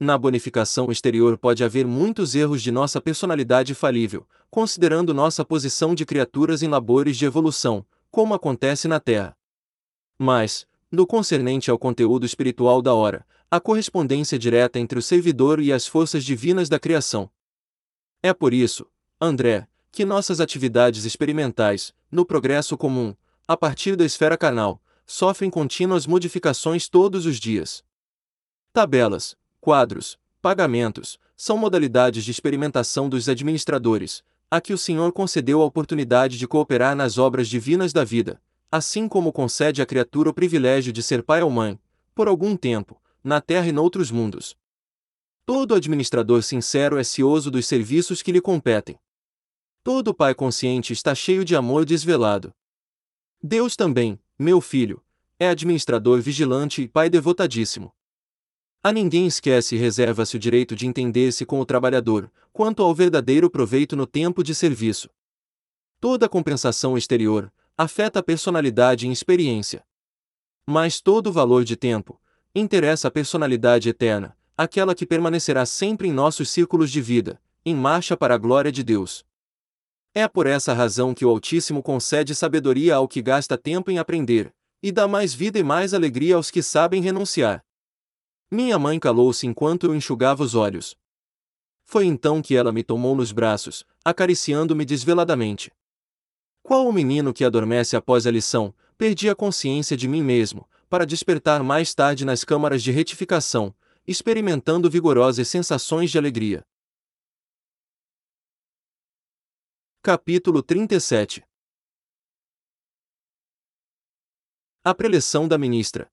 Na 0.00 0.18
bonificação 0.18 0.90
exterior 0.90 1.38
pode 1.38 1.62
haver 1.62 1.86
muitos 1.86 2.34
erros 2.34 2.60
de 2.60 2.72
nossa 2.72 3.00
personalidade 3.00 3.74
falível, 3.74 4.26
considerando 4.50 5.14
nossa 5.14 5.44
posição 5.44 5.94
de 5.94 6.04
criaturas 6.04 6.64
em 6.64 6.68
labores 6.68 7.16
de 7.16 7.26
evolução, 7.26 7.86
como 8.10 8.34
acontece 8.34 8.88
na 8.88 8.98
Terra. 8.98 9.36
Mas, 10.18 10.66
no 10.90 11.06
concernente 11.06 11.70
ao 11.70 11.78
conteúdo 11.78 12.24
espiritual 12.24 12.80
da 12.80 12.94
hora, 12.94 13.26
a 13.50 13.60
correspondência 13.60 14.38
direta 14.38 14.78
entre 14.78 14.98
o 14.98 15.02
servidor 15.02 15.60
e 15.60 15.72
as 15.72 15.86
forças 15.86 16.24
divinas 16.24 16.68
da 16.68 16.78
criação. 16.78 17.30
É 18.22 18.32
por 18.32 18.52
isso, 18.52 18.86
André, 19.20 19.68
que 19.92 20.04
nossas 20.04 20.40
atividades 20.40 21.04
experimentais, 21.04 21.94
no 22.10 22.24
progresso 22.26 22.76
comum, 22.76 23.14
a 23.46 23.56
partir 23.56 23.96
da 23.96 24.04
esfera 24.04 24.36
carnal, 24.36 24.82
sofrem 25.06 25.48
contínuas 25.48 26.06
modificações 26.06 26.88
todos 26.88 27.26
os 27.26 27.38
dias. 27.38 27.84
Tabelas, 28.72 29.36
quadros, 29.60 30.18
pagamentos, 30.42 31.18
são 31.36 31.56
modalidades 31.56 32.24
de 32.24 32.30
experimentação 32.30 33.08
dos 33.08 33.28
administradores, 33.28 34.22
a 34.50 34.60
que 34.60 34.72
o 34.72 34.78
Senhor 34.78 35.12
concedeu 35.12 35.62
a 35.62 35.64
oportunidade 35.64 36.38
de 36.38 36.46
cooperar 36.46 36.94
nas 36.94 37.18
obras 37.18 37.48
divinas 37.48 37.92
da 37.92 38.04
vida, 38.04 38.40
assim 38.70 39.08
como 39.08 39.32
concede 39.32 39.80
à 39.80 39.86
criatura 39.86 40.30
o 40.30 40.34
privilégio 40.34 40.92
de 40.92 41.02
ser 41.02 41.22
pai 41.22 41.42
ou 41.42 41.50
mãe, 41.50 41.78
por 42.14 42.28
algum 42.28 42.56
tempo, 42.56 43.00
na 43.22 43.40
terra 43.40 43.66
e 43.66 43.72
noutros 43.72 44.10
mundos. 44.10 44.56
Todo 45.44 45.74
administrador 45.74 46.42
sincero 46.42 46.98
é 46.98 47.04
cioso 47.04 47.50
dos 47.50 47.66
serviços 47.66 48.22
que 48.22 48.32
lhe 48.32 48.40
competem. 48.40 48.98
Todo 49.84 50.14
pai 50.14 50.34
consciente 50.34 50.92
está 50.92 51.14
cheio 51.14 51.44
de 51.44 51.54
amor 51.54 51.84
desvelado. 51.84 52.52
Deus 53.40 53.76
também, 53.76 54.18
meu 54.38 54.60
filho, 54.60 55.02
é 55.38 55.48
administrador 55.48 56.20
vigilante 56.20 56.82
e 56.82 56.88
pai 56.88 57.08
devotadíssimo. 57.08 57.94
A 58.82 58.92
ninguém 58.92 59.26
esquece 59.26 59.76
e 59.76 59.78
reserva-se 59.78 60.36
o 60.36 60.38
direito 60.38 60.74
de 60.74 60.86
entender-se 60.86 61.44
com 61.44 61.60
o 61.60 61.66
trabalhador, 61.66 62.30
quanto 62.52 62.82
ao 62.82 62.94
verdadeiro 62.94 63.50
proveito 63.50 63.94
no 63.94 64.06
tempo 64.06 64.42
de 64.42 64.54
serviço. 64.54 65.10
Toda 66.00 66.28
compensação 66.28 66.96
exterior 66.96 67.52
afeta 67.76 68.20
a 68.20 68.22
personalidade 68.22 69.06
e 69.06 69.12
experiência. 69.12 69.84
Mas 70.66 71.00
todo 71.00 71.28
o 71.28 71.32
valor 71.32 71.64
de 71.64 71.76
tempo 71.76 72.20
interessa 72.54 73.08
a 73.08 73.10
personalidade 73.10 73.88
eterna, 73.88 74.36
aquela 74.56 74.94
que 74.94 75.04
permanecerá 75.04 75.66
sempre 75.66 76.08
em 76.08 76.12
nossos 76.12 76.48
círculos 76.48 76.90
de 76.90 77.02
vida, 77.02 77.40
em 77.64 77.74
marcha 77.74 78.16
para 78.16 78.34
a 78.34 78.38
glória 78.38 78.72
de 78.72 78.82
Deus. 78.82 79.26
É 80.14 80.26
por 80.26 80.46
essa 80.46 80.72
razão 80.72 81.12
que 81.12 81.26
o 81.26 81.28
Altíssimo 81.28 81.82
concede 81.82 82.34
sabedoria 82.34 82.94
ao 82.94 83.06
que 83.06 83.20
gasta 83.20 83.58
tempo 83.58 83.90
em 83.90 83.98
aprender, 83.98 84.54
e 84.82 84.90
dá 84.90 85.06
mais 85.06 85.34
vida 85.34 85.58
e 85.58 85.62
mais 85.62 85.92
alegria 85.92 86.36
aos 86.36 86.50
que 86.50 86.62
sabem 86.62 87.02
renunciar. 87.02 87.62
Minha 88.50 88.78
mãe 88.78 88.98
calou-se 88.98 89.46
enquanto 89.46 89.84
eu 89.84 89.94
enxugava 89.94 90.42
os 90.42 90.54
olhos. 90.54 90.96
Foi 91.84 92.06
então 92.06 92.40
que 92.40 92.56
ela 92.56 92.72
me 92.72 92.82
tomou 92.82 93.14
nos 93.14 93.32
braços, 93.32 93.84
acariciando-me 94.02 94.84
desveladamente. 94.84 95.70
Qual 96.66 96.88
o 96.88 96.92
menino 96.92 97.32
que 97.32 97.44
adormece 97.44 97.94
após 97.94 98.26
a 98.26 98.30
lição, 98.32 98.74
perdi 98.98 99.30
a 99.30 99.36
consciência 99.36 99.96
de 99.96 100.08
mim 100.08 100.20
mesmo, 100.20 100.68
para 100.90 101.06
despertar 101.06 101.62
mais 101.62 101.94
tarde 101.94 102.24
nas 102.24 102.42
câmaras 102.42 102.82
de 102.82 102.90
retificação, 102.90 103.72
experimentando 104.04 104.90
vigorosas 104.90 105.46
sensações 105.46 106.10
de 106.10 106.18
alegria. 106.18 106.66
Capítulo 110.02 110.60
37 110.60 111.44
A 114.82 114.92
preleção 114.92 115.46
da 115.46 115.56
ministra 115.56 116.10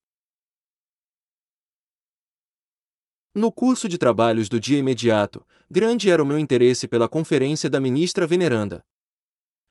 No 3.34 3.51
curso 3.51 3.89
de 3.89 3.97
trabalhos 3.97 4.47
do 4.47 4.59
dia 4.59 4.77
imediato, 4.77 5.43
grande 5.67 6.11
era 6.11 6.21
o 6.21 6.25
meu 6.27 6.38
interesse 6.38 6.88
pela 6.88 7.09
conferência 7.09 7.67
da 7.71 7.80
ministra 7.80 8.27
veneranda. 8.27 8.85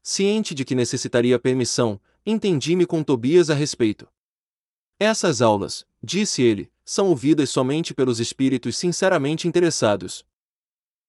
Ciente 0.03 0.53
de 0.53 0.65
que 0.65 0.75
necessitaria 0.75 1.39
permissão, 1.39 2.01
entendi-me 2.27 2.85
com 2.85 3.05
Tobias 3.05 3.51
a 3.51 3.55
respeito. 3.55 4.09
Essas 4.99 5.41
aulas, 5.41 5.87
disse 6.03 6.43
ele, 6.43 6.71
são 6.85 7.09
ouvidas 7.09 7.51
somente 7.51 7.95
pelos 7.95 8.19
espíritos 8.19 8.77
sinceramente 8.77 9.47
interessados. 9.47 10.27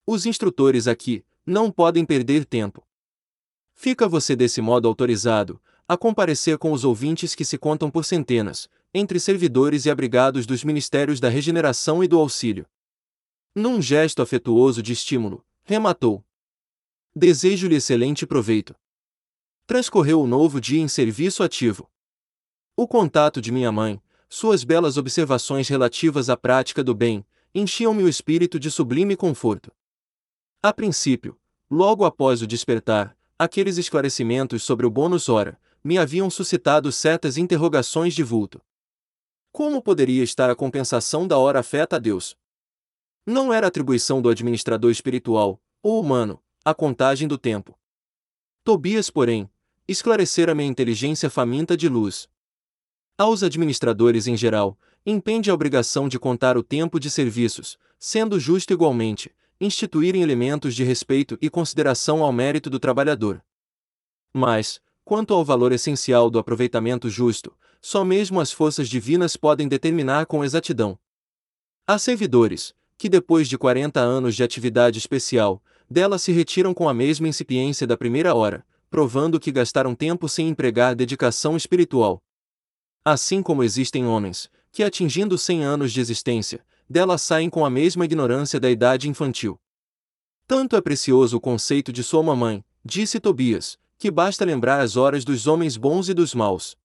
Os 0.06 0.28
instrutores 0.28 0.88
aqui 0.88 1.26
não 1.44 1.72
podem 1.72 2.06
perder 2.06 2.46
tempo. 2.46 2.86
Fica 3.74 4.08
você 4.08 4.36
desse 4.36 4.62
modo 4.62 4.88
autorizado 4.88 5.60
a 5.88 5.98
comparecer 5.98 6.58
com 6.60 6.72
os 6.72 6.86
ouvintes 6.86 7.34
que 7.34 7.44
se 7.44 7.58
contam 7.58 7.90
por 7.90 8.06
centenas, 8.06 8.70
entre 8.94 9.20
servidores 9.20 9.86
e 9.86 9.90
abrigados 9.90 10.46
dos 10.46 10.64
ministérios 10.64 11.20
da 11.20 11.30
regeneração 11.30 12.04
e 12.04 12.08
do 12.08 12.20
auxílio. 12.20 12.68
Num 13.56 13.82
gesto 13.82 14.22
afetuoso 14.22 14.84
de 14.84 14.94
estímulo, 14.94 15.44
rematou: 15.64 16.24
Desejo-lhe 17.16 17.76
excelente 17.76 18.26
proveito. 18.26 18.76
Transcorreu 19.66 20.22
o 20.22 20.28
novo 20.28 20.60
dia 20.60 20.82
em 20.82 20.90
serviço 20.90 21.42
ativo. 21.42 21.90
O 22.76 22.86
contato 22.86 23.40
de 23.42 23.50
minha 23.50 23.72
mãe, 23.72 24.02
suas 24.28 24.66
belas 24.66 24.98
observações 24.98 25.70
relativas 25.70 26.30
à 26.30 26.36
prática 26.36 26.84
do 26.84 26.94
bem, 26.94 27.26
enchiam-me 27.56 28.04
o 28.04 28.10
espírito 28.10 28.60
de 28.60 28.70
sublime 28.70 29.16
conforto. 29.16 29.72
A 30.62 30.74
princípio, 30.74 31.40
logo 31.72 32.04
após 32.04 32.42
o 32.42 32.48
despertar, 32.48 33.18
aqueles 33.40 33.78
esclarecimentos 33.78 34.64
sobre 34.64 34.86
o 34.86 34.90
bônus 34.90 35.30
hora 35.30 35.58
me 35.82 35.98
haviam 35.98 36.30
suscitado 36.30 36.92
certas 36.92 37.38
interrogações 37.38 38.14
de 38.14 38.24
vulto. 38.24 38.62
Como 39.50 39.82
poderia 39.82 40.24
estar 40.24 40.50
a 40.50 40.56
compensação 40.56 41.26
da 41.26 41.38
hora 41.38 41.60
afeta 41.60 41.96
a 41.96 42.00
Deus? 42.00 42.36
Não 43.26 43.54
era 43.54 43.68
atribuição 43.68 44.22
do 44.22 44.28
administrador 44.28 44.92
espiritual, 44.92 45.62
ou 45.82 46.02
humano, 46.02 46.42
a 46.66 46.74
contagem 46.74 47.30
do 47.30 47.38
tempo. 47.38 47.80
Tobias, 48.64 49.10
porém, 49.10 49.50
esclarecera 49.88 50.56
minha 50.56 50.70
inteligência 50.70 51.30
faminta 51.30 51.76
de 51.76 51.90
luz. 51.90 52.30
Aos 53.18 53.44
administradores 53.44 54.28
em 54.28 54.38
geral, 54.38 54.78
impende 55.06 55.52
a 55.52 55.54
obrigação 55.54 56.08
de 56.08 56.18
contar 56.18 56.58
o 56.58 56.64
tempo 56.64 57.00
de 57.00 57.10
serviços, 57.10 57.78
sendo 58.00 58.40
justo 58.40 58.72
igualmente, 58.72 59.32
instituírem 59.60 60.22
elementos 60.22 60.74
de 60.74 60.84
respeito 60.84 61.38
e 61.42 61.50
consideração 61.50 62.24
ao 62.24 62.32
mérito 62.32 62.70
do 62.70 62.80
trabalhador. 62.80 63.44
Mas, 64.34 64.82
quanto 65.04 65.34
ao 65.34 65.44
valor 65.44 65.72
essencial 65.72 66.30
do 66.30 66.40
aproveitamento 66.40 67.10
justo, 67.10 67.56
só 67.82 68.06
mesmo 68.06 68.40
as 68.40 68.52
forças 68.52 68.88
divinas 68.88 69.36
podem 69.36 69.68
determinar 69.68 70.26
com 70.26 70.44
exatidão. 70.44 70.98
Há 71.86 72.00
servidores, 72.00 72.74
que 72.98 73.10
depois 73.10 73.50
de 73.50 73.58
40 73.58 74.00
anos 74.00 74.36
de 74.36 74.44
atividade 74.44 74.98
especial, 74.98 75.62
dela 75.90 76.18
se 76.18 76.32
retiram 76.32 76.74
com 76.74 76.88
a 76.88 76.94
mesma 76.94 77.28
incipiência 77.28 77.86
da 77.86 77.98
primeira 77.98 78.34
hora, 78.34 78.66
provando 78.94 79.40
que 79.40 79.52
gastaram 79.52 79.96
tempo 79.96 80.30
sem 80.30 80.50
empregar 80.50 80.94
dedicação 80.94 81.58
espiritual. 81.58 82.22
Assim 83.04 83.42
como 83.42 83.64
existem 83.64 84.06
homens, 84.06 84.52
que 84.72 84.84
atingindo 84.84 85.36
100 85.36 85.64
anos 85.64 85.92
de 85.92 86.00
existência, 86.00 86.64
dela 86.88 87.18
saem 87.18 87.50
com 87.50 87.66
a 87.66 87.72
mesma 87.72 88.06
ignorância 88.06 88.60
da 88.60 88.70
idade 88.70 89.10
infantil. 89.10 89.60
Tanto 90.46 90.76
é 90.76 90.82
precioso 90.82 91.38
o 91.38 91.42
conceito 91.42 91.92
de 91.92 92.04
sua 92.04 92.22
mamãe, 92.22 92.64
disse 92.86 93.20
Tobias, 93.20 93.80
que 93.98 94.12
basta 94.12 94.46
lembrar 94.46 94.80
as 94.80 94.96
horas 94.96 95.26
dos 95.26 95.48
homens 95.48 95.76
bons 95.76 96.08
e 96.08 96.14
dos 96.14 96.36
maus. 96.36 96.78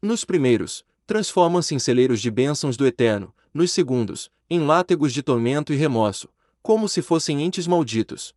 Nos 0.00 0.24
primeiros, 0.24 0.82
transformam-se 1.06 1.74
em 1.74 1.78
celeiros 1.78 2.22
de 2.22 2.30
bênçãos 2.30 2.74
do 2.74 2.86
Eterno, 2.86 3.34
nos 3.52 3.70
segundos, 3.70 4.30
em 4.48 4.60
látegos 4.60 5.12
de 5.12 5.22
tormento 5.22 5.74
e 5.74 5.76
remorso, 5.76 6.30
como 6.62 6.88
se 6.88 7.02
fossem 7.02 7.42
entes 7.42 7.66
malditos. 7.66 8.34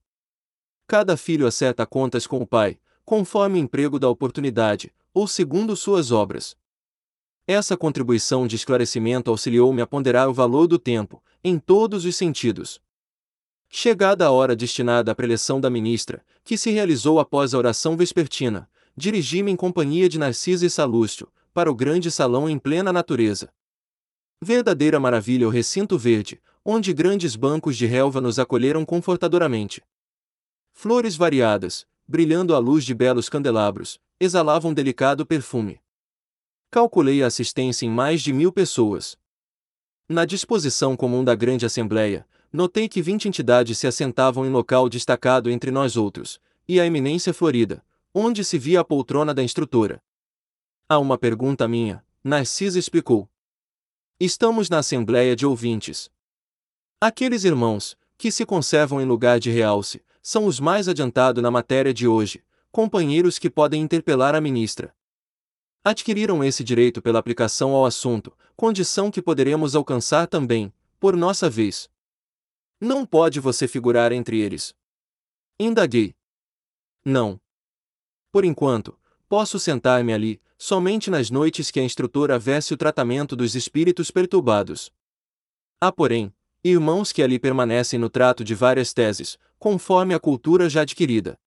Cada 0.92 1.16
filho 1.16 1.48
acerta 1.48 1.86
contas 1.86 2.28
com 2.28 2.42
o 2.42 2.46
pai, 2.46 2.78
conforme 3.06 3.58
o 3.58 3.64
emprego 3.64 3.98
da 3.98 4.10
oportunidade, 4.10 4.94
ou 5.14 5.26
segundo 5.26 5.74
suas 5.74 6.12
obras. 6.12 6.58
Essa 7.48 7.78
contribuição 7.78 8.46
de 8.46 8.58
esclarecimento 8.58 9.32
auxiliou-me 9.32 9.82
a 9.82 9.88
ponderar 9.88 10.28
o 10.28 10.34
valor 10.34 10.68
do 10.68 10.78
tempo, 10.78 11.24
em 11.42 11.58
todos 11.58 12.04
os 12.04 12.18
sentidos. 12.18 12.82
Chegada 13.70 14.26
a 14.26 14.32
hora 14.32 14.54
destinada 14.54 15.14
à 15.14 15.16
preleção 15.16 15.62
da 15.62 15.70
ministra, 15.70 16.26
que 16.44 16.58
se 16.58 16.72
realizou 16.72 17.22
após 17.22 17.54
a 17.54 17.58
oração 17.58 17.96
vespertina, 17.96 18.70
dirigi-me 18.94 19.50
em 19.50 19.56
companhia 19.56 20.10
de 20.10 20.20
Narciso 20.20 20.66
e 20.66 20.70
Salúcio, 20.70 21.32
para 21.54 21.72
o 21.72 21.74
grande 21.74 22.12
salão 22.12 22.50
em 22.50 22.60
plena 22.60 22.92
natureza. 22.92 23.50
Verdadeira 24.42 25.00
maravilha 25.00 25.48
o 25.48 25.52
recinto 25.52 25.98
verde, 25.98 26.42
onde 26.66 26.92
grandes 26.92 27.38
bancos 27.38 27.78
de 27.78 27.86
relva 27.86 28.20
nos 28.20 28.38
acolheram 28.38 28.84
confortadoramente. 28.84 29.82
Flores 30.74 31.16
variadas, 31.16 31.86
brilhando 32.08 32.56
à 32.56 32.60
luz 32.60 32.84
de 32.84 32.94
belos 32.94 33.30
candelabros, 33.30 34.00
exalavam 34.20 34.74
delicado 34.74 35.26
perfume. 35.26 35.80
Calculei 36.70 37.22
a 37.24 37.28
assistência 37.28 37.86
em 37.86 37.90
mais 37.90 38.22
de 38.22 38.34
mil 38.34 38.52
pessoas. 38.52 39.18
Na 40.08 40.26
disposição 40.26 40.96
comum 40.96 41.24
da 41.24 41.36
grande 41.36 41.66
assembleia, 41.66 42.28
notei 42.52 42.90
que 42.90 43.02
vinte 43.02 43.28
entidades 43.28 43.78
se 43.78 43.88
assentavam 43.88 44.46
em 44.46 44.50
local 44.50 44.90
destacado 44.90 45.50
entre 45.50 45.72
nós 45.72 45.96
outros, 45.96 46.40
e 46.68 46.80
a 46.80 46.86
eminência 46.86 47.34
florida, 47.34 47.84
onde 48.14 48.44
se 48.44 48.58
via 48.58 48.82
a 48.82 48.84
poltrona 48.84 49.34
da 49.34 49.44
instrutora. 49.44 50.02
A 50.88 51.00
uma 51.00 51.18
pergunta 51.18 51.68
minha, 51.68 52.04
Narcisa 52.24 52.78
explicou. 52.78 53.30
Estamos 54.20 54.70
na 54.70 54.80
assembleia 54.80 55.36
de 55.36 55.46
ouvintes. 55.46 56.12
Aqueles 57.00 57.44
irmãos, 57.44 57.98
que 58.18 58.32
se 58.32 58.46
conservam 58.46 59.02
em 59.02 59.06
lugar 59.06 59.40
de 59.40 59.50
realce, 59.50 60.04
são 60.22 60.46
os 60.46 60.60
mais 60.60 60.88
adiantados 60.88 61.42
na 61.42 61.50
matéria 61.50 61.94
de 61.94 62.08
hoje, 62.08 62.44
companheiros 62.72 63.40
que 63.40 63.50
podem 63.50 63.82
interpelar 63.82 64.36
a 64.36 64.42
ministra. 64.42 64.96
Adquiriram 65.84 66.44
esse 66.44 66.64
direito 66.64 67.02
pela 67.02 67.20
aplicação 67.20 67.72
ao 67.72 67.86
assunto, 67.86 68.36
condição 68.56 69.10
que 69.10 69.22
poderemos 69.22 69.76
alcançar 69.76 70.28
também, 70.28 70.72
por 71.00 71.18
nossa 71.18 71.50
vez. 71.50 71.90
Não 72.80 73.06
pode 73.06 73.40
você 73.40 73.68
figurar 73.68 74.12
entre 74.12 74.40
eles. 74.40 74.76
Indaguei. 75.60 76.16
Não. 77.04 77.40
Por 78.32 78.46
enquanto, 78.46 78.98
posso 79.28 79.60
sentar-me 79.60 80.14
ali, 80.14 80.42
somente 80.58 81.10
nas 81.10 81.32
noites 81.32 81.72
que 81.72 81.80
a 81.80 81.84
instrutora 81.84 82.38
veste 82.38 82.74
o 82.74 82.78
tratamento 82.78 83.36
dos 83.36 83.56
espíritos 83.56 84.12
perturbados. 84.12 84.92
Há, 85.80 85.92
porém, 85.92 86.32
irmãos 86.64 87.12
que 87.12 87.24
ali 87.24 87.40
permanecem 87.40 88.00
no 88.00 88.10
trato 88.10 88.44
de 88.44 88.54
várias 88.54 88.94
teses, 88.94 89.40
conforme 89.62 90.16
a 90.16 90.20
cultura 90.20 90.68
já 90.68 90.82
adquirida. 90.82 91.40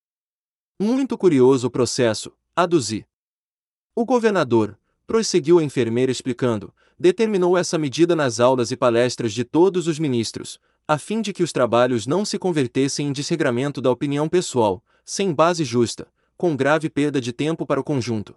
Muito 0.80 1.18
curioso 1.18 1.66
o 1.66 1.70
processo, 1.70 2.30
aduzi. 2.54 3.04
O 3.92 4.04
governador, 4.04 4.78
prosseguiu 5.04 5.58
a 5.58 5.64
enfermeira 5.64 6.12
explicando, 6.12 6.72
determinou 6.96 7.58
essa 7.58 7.76
medida 7.76 8.14
nas 8.14 8.38
aulas 8.38 8.70
e 8.70 8.76
palestras 8.76 9.32
de 9.32 9.42
todos 9.42 9.88
os 9.88 9.98
ministros, 9.98 10.60
a 10.86 10.96
fim 10.96 11.20
de 11.20 11.32
que 11.32 11.42
os 11.42 11.50
trabalhos 11.50 12.06
não 12.06 12.24
se 12.24 12.38
convertessem 12.38 13.08
em 13.08 13.12
desregramento 13.12 13.80
da 13.80 13.90
opinião 13.90 14.28
pessoal, 14.28 14.80
sem 15.04 15.34
base 15.34 15.64
justa, 15.64 16.06
com 16.36 16.54
grave 16.54 16.88
perda 16.88 17.20
de 17.20 17.32
tempo 17.32 17.66
para 17.66 17.80
o 17.80 17.84
conjunto. 17.84 18.36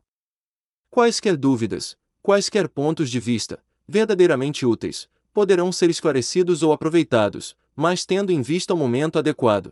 Quaisquer 0.90 1.38
dúvidas, 1.38 1.96
quaisquer 2.24 2.68
pontos 2.68 3.12
de 3.12 3.20
vista, 3.20 3.64
verdadeiramente 3.88 4.66
úteis, 4.66 5.08
poderão 5.32 5.72
ser 5.72 5.92
esclarecidos 5.92 6.64
ou 6.64 6.74
aproveitados, 6.74 7.56
mas 7.78 8.08
tendo 8.08 8.32
em 8.32 8.42
vista 8.42 8.74
o 8.74 8.78
momento 8.78 9.20
adequado. 9.20 9.72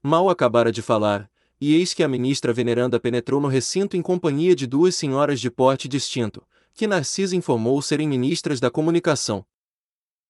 Mal 0.00 0.30
acabara 0.30 0.70
de 0.70 0.80
falar, 0.80 1.28
e 1.60 1.74
eis 1.74 1.92
que 1.92 2.04
a 2.04 2.08
ministra 2.08 2.52
veneranda 2.52 3.00
penetrou 3.00 3.40
no 3.40 3.48
recinto 3.48 3.96
em 3.96 4.02
companhia 4.02 4.54
de 4.54 4.68
duas 4.68 4.94
senhoras 4.94 5.40
de 5.40 5.50
porte 5.50 5.88
distinto, 5.88 6.46
que 6.72 6.86
Narcisa 6.86 7.34
informou 7.34 7.82
serem 7.82 8.06
ministras 8.06 8.60
da 8.60 8.70
comunicação. 8.70 9.44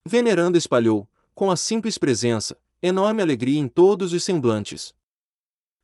Veneranda 0.02 0.56
espalhou, 0.56 1.06
com 1.34 1.50
a 1.50 1.56
simples 1.56 1.98
presença, 1.98 2.58
enorme 2.80 3.20
alegria 3.20 3.60
em 3.60 3.68
todos 3.68 4.14
os 4.14 4.24
semblantes. 4.24 4.94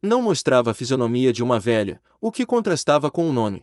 Não 0.00 0.22
mostrava 0.22 0.70
a 0.70 0.74
fisionomia 0.74 1.34
de 1.34 1.42
uma 1.42 1.60
velha, 1.60 2.00
o 2.18 2.32
que 2.32 2.46
contrastava 2.46 3.10
com 3.10 3.28
o 3.28 3.32
nome. 3.32 3.62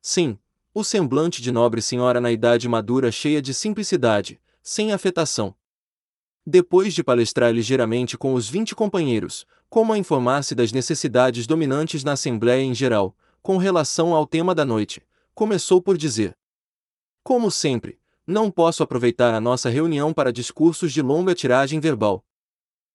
Sim, 0.00 0.38
o 0.72 0.82
semblante 0.82 1.42
de 1.42 1.52
nobre 1.52 1.82
senhora 1.82 2.18
na 2.18 2.32
idade 2.32 2.66
madura 2.66 3.12
cheia 3.12 3.42
de 3.42 3.52
simplicidade, 3.52 4.40
sem 4.62 4.90
afetação. 4.92 5.54
Depois 6.48 6.94
de 6.94 7.02
palestrar 7.02 7.52
ligeiramente 7.52 8.16
com 8.16 8.32
os 8.32 8.48
vinte 8.48 8.72
companheiros, 8.72 9.44
como 9.68 9.92
a 9.92 9.98
informar-se 9.98 10.54
das 10.54 10.70
necessidades 10.70 11.44
dominantes 11.44 12.04
na 12.04 12.12
Assembleia 12.12 12.62
em 12.62 12.72
geral, 12.72 13.16
com 13.42 13.56
relação 13.56 14.14
ao 14.14 14.24
tema 14.24 14.54
da 14.54 14.64
noite, 14.64 15.02
começou 15.34 15.82
por 15.82 15.98
dizer: 15.98 16.38
Como 17.24 17.50
sempre, 17.50 17.98
não 18.24 18.48
posso 18.48 18.84
aproveitar 18.84 19.34
a 19.34 19.40
nossa 19.40 19.68
reunião 19.68 20.12
para 20.12 20.32
discursos 20.32 20.92
de 20.92 21.02
longa 21.02 21.34
tiragem 21.34 21.80
verbal. 21.80 22.24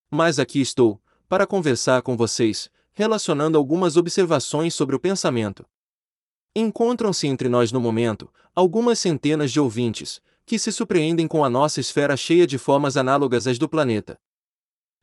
Mas 0.10 0.40
aqui 0.40 0.62
estou, 0.62 1.02
para 1.28 1.46
conversar 1.46 2.02
com 2.02 2.16
vocês, 2.16 2.70
relacionando 2.94 3.58
algumas 3.58 3.98
observações 3.98 4.74
sobre 4.74 4.96
o 4.96 5.00
pensamento. 5.00 5.66
Encontram-se 6.56 7.28
entre 7.28 7.50
nós 7.50 7.72
no 7.72 7.82
momento, 7.82 8.32
algumas 8.56 9.00
centenas 9.00 9.52
de 9.52 9.60
ouvintes, 9.60 10.22
que 10.52 10.60
se 10.60 10.70
surpreendem 10.70 11.30
com 11.30 11.46
a 11.46 11.50
nossa 11.50 11.80
esfera 11.80 12.18
cheia 12.18 12.46
de 12.46 12.58
formas 12.58 12.98
análogas 12.98 13.48
às 13.48 13.58
do 13.58 13.70
planeta. 13.70 14.20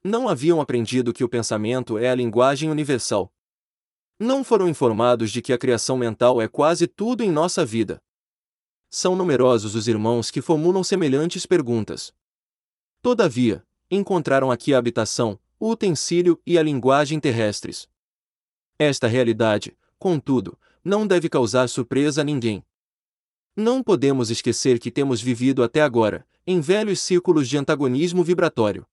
Não 0.05 0.29
haviam 0.29 0.61
aprendido 0.61 1.11
que 1.11 1.25
o 1.25 1.29
pensamento 1.29 1.97
é 1.97 2.11
a 2.11 2.15
linguagem 2.15 2.71
universal. 2.71 3.33
Não 4.21 4.45
foram 4.45 4.69
informados 4.69 5.31
de 5.31 5.41
que 5.41 5.51
a 5.51 5.57
criação 5.57 5.97
mental 5.97 6.43
é 6.43 6.47
quase 6.47 6.87
tudo 6.87 7.25
em 7.25 7.31
nossa 7.31 7.65
vida. 7.65 7.99
São 8.91 9.17
numerosos 9.17 9.75
os 9.75 9.89
irmãos 9.89 10.31
que 10.31 10.43
formulam 10.43 10.85
semelhantes 10.85 11.47
perguntas. 11.47 12.13
Todavia, 13.01 13.65
encontraram 13.91 14.51
aqui 14.51 14.75
a 14.75 14.79
habitação, 14.79 15.41
o 15.59 15.71
utensílio 15.71 16.39
e 16.45 16.59
a 16.59 16.63
linguagem 16.63 17.19
terrestres. 17.19 17.89
Esta 18.79 19.07
realidade, 19.07 19.75
contudo, 19.99 20.59
não 20.85 21.07
deve 21.07 21.27
causar 21.27 21.71
surpresa 21.71 22.21
a 22.21 22.25
ninguém. 22.25 22.63
Não 23.61 23.83
podemos 23.83 24.31
esquecer 24.31 24.79
que 24.79 24.89
temos 24.89 25.21
vivido 25.21 25.65
até 25.65 25.83
agora, 25.83 26.25
em 26.47 26.61
velhos 26.61 27.01
círculos 27.01 27.49
de 27.49 27.59
antagonismo 27.59 28.23
vibratório. 28.23 28.87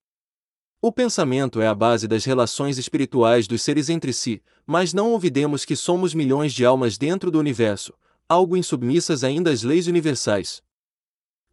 O 0.81 0.91
pensamento 0.91 1.61
é 1.61 1.67
a 1.67 1.75
base 1.75 2.07
das 2.07 2.25
relações 2.25 2.79
espirituais 2.79 3.47
dos 3.47 3.61
seres 3.61 3.91
entre 3.91 4.11
si, 4.11 4.41
mas 4.65 4.91
não 4.91 5.13
olvidemos 5.13 5.65
que 5.65 5.75
somos 5.75 6.15
milhões 6.15 6.51
de 6.51 6.65
almas 6.65 6.97
dentro 6.97 7.29
do 7.29 7.37
universo, 7.37 7.93
algo 8.27 8.57
insubmissas 8.57 9.23
ainda 9.23 9.51
às 9.51 9.61
leis 9.61 9.85
universais. 9.85 10.63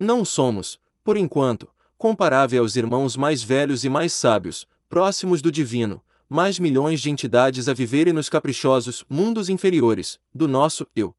Não 0.01 0.25
somos, 0.25 0.81
por 1.05 1.19
enquanto, 1.19 1.69
comparável 1.99 2.63
aos 2.63 2.77
irmãos 2.77 3.15
mais 3.15 3.43
velhos 3.43 3.85
e 3.85 3.91
mais 3.91 4.15
sábios, 4.15 4.67
próximos 4.89 5.43
do 5.43 5.53
divino, 5.53 6.03
mais 6.31 6.59
milhões 6.59 6.99
de 6.99 7.11
entidades 7.11 7.69
a 7.69 7.75
viverem 7.75 8.15
nos 8.15 8.31
caprichosos 8.31 9.05
mundos 9.07 9.51
inferiores 9.51 10.19
do 10.35 10.49
nosso 10.49 10.87
eu. 10.97 11.15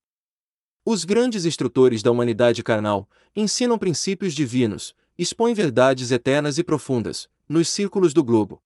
Os 0.86 1.06
grandes 1.06 1.46
instrutores 1.46 2.04
da 2.04 2.12
humanidade 2.12 2.62
carnal 2.62 3.10
ensinam 3.36 3.78
princípios 3.78 4.34
divinos, 4.34 4.94
expõem 5.18 5.54
verdades 5.54 6.12
eternas 6.12 6.58
e 6.58 6.64
profundas, 6.64 7.30
nos 7.48 7.70
círculos 7.70 8.14
do 8.14 8.24
globo. 8.24 8.62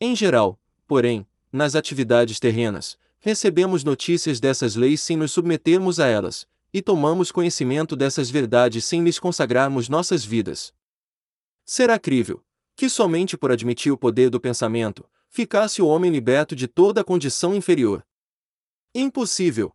Em 0.00 0.14
geral, 0.14 0.60
porém, 0.86 1.26
nas 1.50 1.74
atividades 1.74 2.38
terrenas, 2.38 2.96
recebemos 3.18 3.82
notícias 3.82 4.38
dessas 4.38 4.76
leis 4.76 5.00
sem 5.00 5.16
nos 5.16 5.32
submetermos 5.32 5.98
a 5.98 6.06
elas, 6.06 6.46
e 6.72 6.82
tomamos 6.82 7.32
conhecimento 7.32 7.96
dessas 7.96 8.30
verdades 8.30 8.84
sem 8.84 9.02
lhes 9.02 9.18
consagrarmos 9.18 9.88
nossas 9.88 10.24
vidas. 10.24 10.72
Será 11.64 11.98
crível 11.98 12.44
que 12.76 12.88
somente 12.88 13.36
por 13.36 13.52
admitir 13.52 13.92
o 13.92 13.98
poder 13.98 14.30
do 14.30 14.40
pensamento, 14.40 15.08
ficasse 15.28 15.80
o 15.80 15.86
homem 15.86 16.10
liberto 16.10 16.56
de 16.56 16.66
toda 16.66 17.00
a 17.00 17.04
condição 17.04 17.54
inferior. 17.54 18.04
Impossível. 18.94 19.72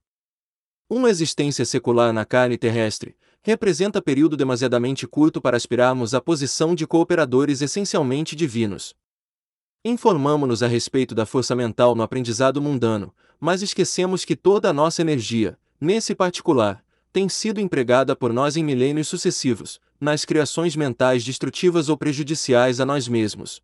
Uma 0.91 1.11
existência 1.11 1.63
secular 1.65 2.11
na 2.11 2.25
carne 2.25 2.57
terrestre 2.57 3.15
representa 3.43 4.01
período 4.01 4.35
demasiadamente 4.35 5.05
curto 5.05 5.39
para 5.39 5.55
aspirarmos 5.55 6.15
à 6.15 6.19
posição 6.19 6.73
de 6.73 6.87
cooperadores 6.87 7.61
essencialmente 7.61 8.35
divinos. 8.35 8.95
Informamo-nos 9.85 10.63
a 10.63 10.67
respeito 10.67 11.13
da 11.13 11.27
força 11.27 11.55
mental 11.55 11.93
no 11.93 12.01
aprendizado 12.01 12.59
mundano, 12.59 13.13
mas 13.39 13.61
esquecemos 13.61 14.25
que 14.25 14.35
toda 14.35 14.71
a 14.71 14.73
nossa 14.73 15.03
energia, 15.03 15.59
nesse 15.79 16.15
particular, 16.15 16.83
tem 17.13 17.29
sido 17.29 17.61
empregada 17.61 18.15
por 18.15 18.33
nós 18.33 18.57
em 18.57 18.63
milênios 18.63 19.07
sucessivos, 19.07 19.79
nas 20.01 20.25
criações 20.25 20.75
mentais 20.75 21.23
destrutivas 21.23 21.87
ou 21.87 21.97
prejudiciais 21.97 22.79
a 22.79 22.85
nós 22.85 23.07
mesmos. 23.07 23.61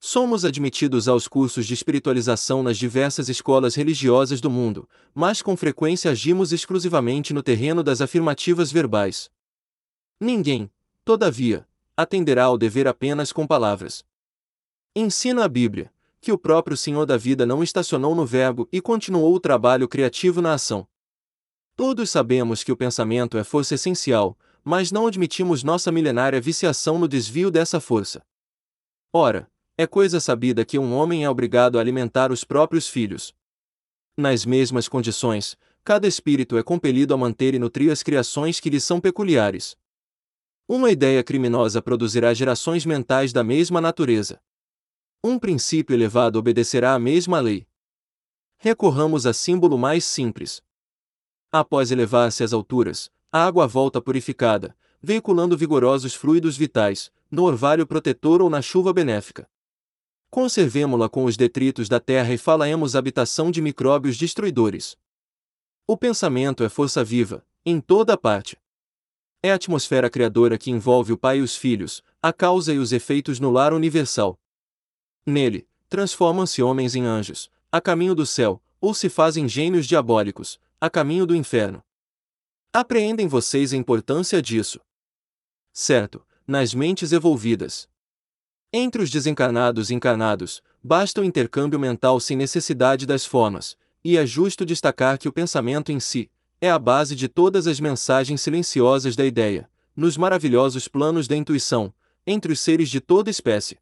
Somos 0.00 0.44
admitidos 0.44 1.08
aos 1.08 1.26
cursos 1.26 1.66
de 1.66 1.74
espiritualização 1.74 2.62
nas 2.62 2.78
diversas 2.78 3.28
escolas 3.28 3.74
religiosas 3.74 4.40
do 4.40 4.48
mundo, 4.48 4.88
mas 5.12 5.42
com 5.42 5.56
frequência 5.56 6.10
agimos 6.10 6.52
exclusivamente 6.52 7.34
no 7.34 7.42
terreno 7.42 7.82
das 7.82 8.00
afirmativas 8.00 8.70
verbais. 8.70 9.28
Ninguém, 10.20 10.70
todavia, 11.04 11.66
atenderá 11.96 12.44
ao 12.44 12.56
dever 12.56 12.86
apenas 12.86 13.32
com 13.32 13.44
palavras. 13.44 14.04
Ensina 14.94 15.44
a 15.44 15.48
Bíblia, 15.48 15.92
que 16.20 16.30
o 16.30 16.38
próprio 16.38 16.76
Senhor 16.76 17.04
da 17.04 17.16
vida 17.16 17.44
não 17.44 17.62
estacionou 17.62 18.14
no 18.14 18.24
verbo 18.24 18.68
e 18.70 18.80
continuou 18.80 19.34
o 19.34 19.40
trabalho 19.40 19.88
criativo 19.88 20.40
na 20.40 20.54
ação. 20.54 20.86
Todos 21.74 22.10
sabemos 22.10 22.62
que 22.62 22.72
o 22.72 22.76
pensamento 22.76 23.36
é 23.36 23.42
força 23.42 23.74
essencial, 23.74 24.38
mas 24.64 24.92
não 24.92 25.06
admitimos 25.06 25.62
nossa 25.64 25.90
milenária 25.90 26.40
viciação 26.40 26.98
no 26.98 27.08
desvio 27.08 27.50
dessa 27.50 27.80
força. 27.80 28.24
Ora, 29.12 29.50
é 29.80 29.86
coisa 29.86 30.18
sabida 30.18 30.64
que 30.64 30.76
um 30.76 30.92
homem 30.92 31.22
é 31.22 31.30
obrigado 31.30 31.78
a 31.78 31.80
alimentar 31.80 32.32
os 32.32 32.42
próprios 32.42 32.88
filhos. 32.88 33.32
Nas 34.16 34.44
mesmas 34.44 34.88
condições, 34.88 35.56
cada 35.84 36.08
espírito 36.08 36.58
é 36.58 36.64
compelido 36.64 37.14
a 37.14 37.16
manter 37.16 37.54
e 37.54 37.60
nutrir 37.60 37.92
as 37.92 38.02
criações 38.02 38.58
que 38.58 38.68
lhe 38.68 38.80
são 38.80 39.00
peculiares. 39.00 39.76
Uma 40.66 40.90
ideia 40.90 41.22
criminosa 41.22 41.80
produzirá 41.80 42.34
gerações 42.34 42.84
mentais 42.84 43.32
da 43.32 43.44
mesma 43.44 43.80
natureza. 43.80 44.42
Um 45.22 45.38
princípio 45.38 45.94
elevado 45.94 46.40
obedecerá 46.40 46.94
à 46.94 46.98
mesma 46.98 47.38
lei. 47.38 47.64
Recorramos 48.56 49.26
a 49.26 49.32
símbolo 49.32 49.78
mais 49.78 50.04
simples. 50.04 50.60
Após 51.52 51.92
elevar-se 51.92 52.42
às 52.42 52.52
alturas, 52.52 53.12
a 53.30 53.46
água 53.46 53.64
volta 53.68 54.02
purificada, 54.02 54.76
veiculando 55.00 55.56
vigorosos 55.56 56.16
fluidos 56.16 56.56
vitais, 56.56 57.12
no 57.30 57.44
orvalho 57.44 57.86
protetor 57.86 58.42
ou 58.42 58.50
na 58.50 58.60
chuva 58.60 58.92
benéfica. 58.92 59.48
Conservemo-la 60.30 61.08
com 61.08 61.24
os 61.24 61.36
detritos 61.36 61.88
da 61.88 61.98
terra 61.98 62.32
e 62.34 62.38
falaemos 62.38 62.94
habitação 62.94 63.50
de 63.50 63.62
micróbios 63.62 64.16
destruidores. 64.16 64.96
O 65.86 65.96
pensamento 65.96 66.62
é 66.62 66.68
força 66.68 67.02
viva, 67.02 67.46
em 67.64 67.80
toda 67.80 68.16
parte. 68.16 68.58
É 69.42 69.52
a 69.52 69.54
atmosfera 69.54 70.10
criadora 70.10 70.58
que 70.58 70.70
envolve 70.70 71.12
o 71.12 71.18
pai 71.18 71.38
e 71.38 71.40
os 71.40 71.56
filhos, 71.56 72.02
a 72.20 72.32
causa 72.32 72.74
e 72.74 72.78
os 72.78 72.92
efeitos 72.92 73.40
no 73.40 73.50
lar 73.50 73.72
universal. 73.72 74.38
Nele, 75.24 75.66
transformam-se 75.88 76.62
homens 76.62 76.94
em 76.94 77.04
anjos, 77.04 77.50
a 77.72 77.80
caminho 77.80 78.14
do 78.14 78.26
céu, 78.26 78.62
ou 78.80 78.92
se 78.92 79.08
fazem 79.08 79.48
gênios 79.48 79.86
diabólicos, 79.86 80.60
a 80.80 80.90
caminho 80.90 81.24
do 81.24 81.34
inferno. 81.34 81.82
Apreendem 82.72 83.26
vocês 83.26 83.72
a 83.72 83.76
importância 83.76 84.42
disso. 84.42 84.80
Certo, 85.72 86.24
nas 86.46 86.74
mentes 86.74 87.12
evolvidas. 87.12 87.88
Entre 88.72 89.02
os 89.02 89.08
desencarnados 89.08 89.88
e 89.88 89.94
encarnados, 89.94 90.62
basta 90.82 91.22
o 91.22 91.24
intercâmbio 91.24 91.78
mental 91.78 92.20
sem 92.20 92.36
necessidade 92.36 93.06
das 93.06 93.24
formas, 93.24 93.78
e 94.04 94.18
é 94.18 94.26
justo 94.26 94.64
destacar 94.64 95.18
que 95.18 95.26
o 95.26 95.32
pensamento 95.32 95.90
em 95.90 95.98
si 95.98 96.30
é 96.60 96.70
a 96.70 96.78
base 96.78 97.16
de 97.16 97.28
todas 97.28 97.66
as 97.66 97.80
mensagens 97.80 98.42
silenciosas 98.42 99.16
da 99.16 99.24
ideia, 99.24 99.70
nos 99.96 100.18
maravilhosos 100.18 100.86
planos 100.86 101.26
da 101.26 101.34
intuição, 101.34 101.94
entre 102.26 102.52
os 102.52 102.60
seres 102.60 102.90
de 102.90 103.00
toda 103.00 103.30
espécie. 103.30 103.78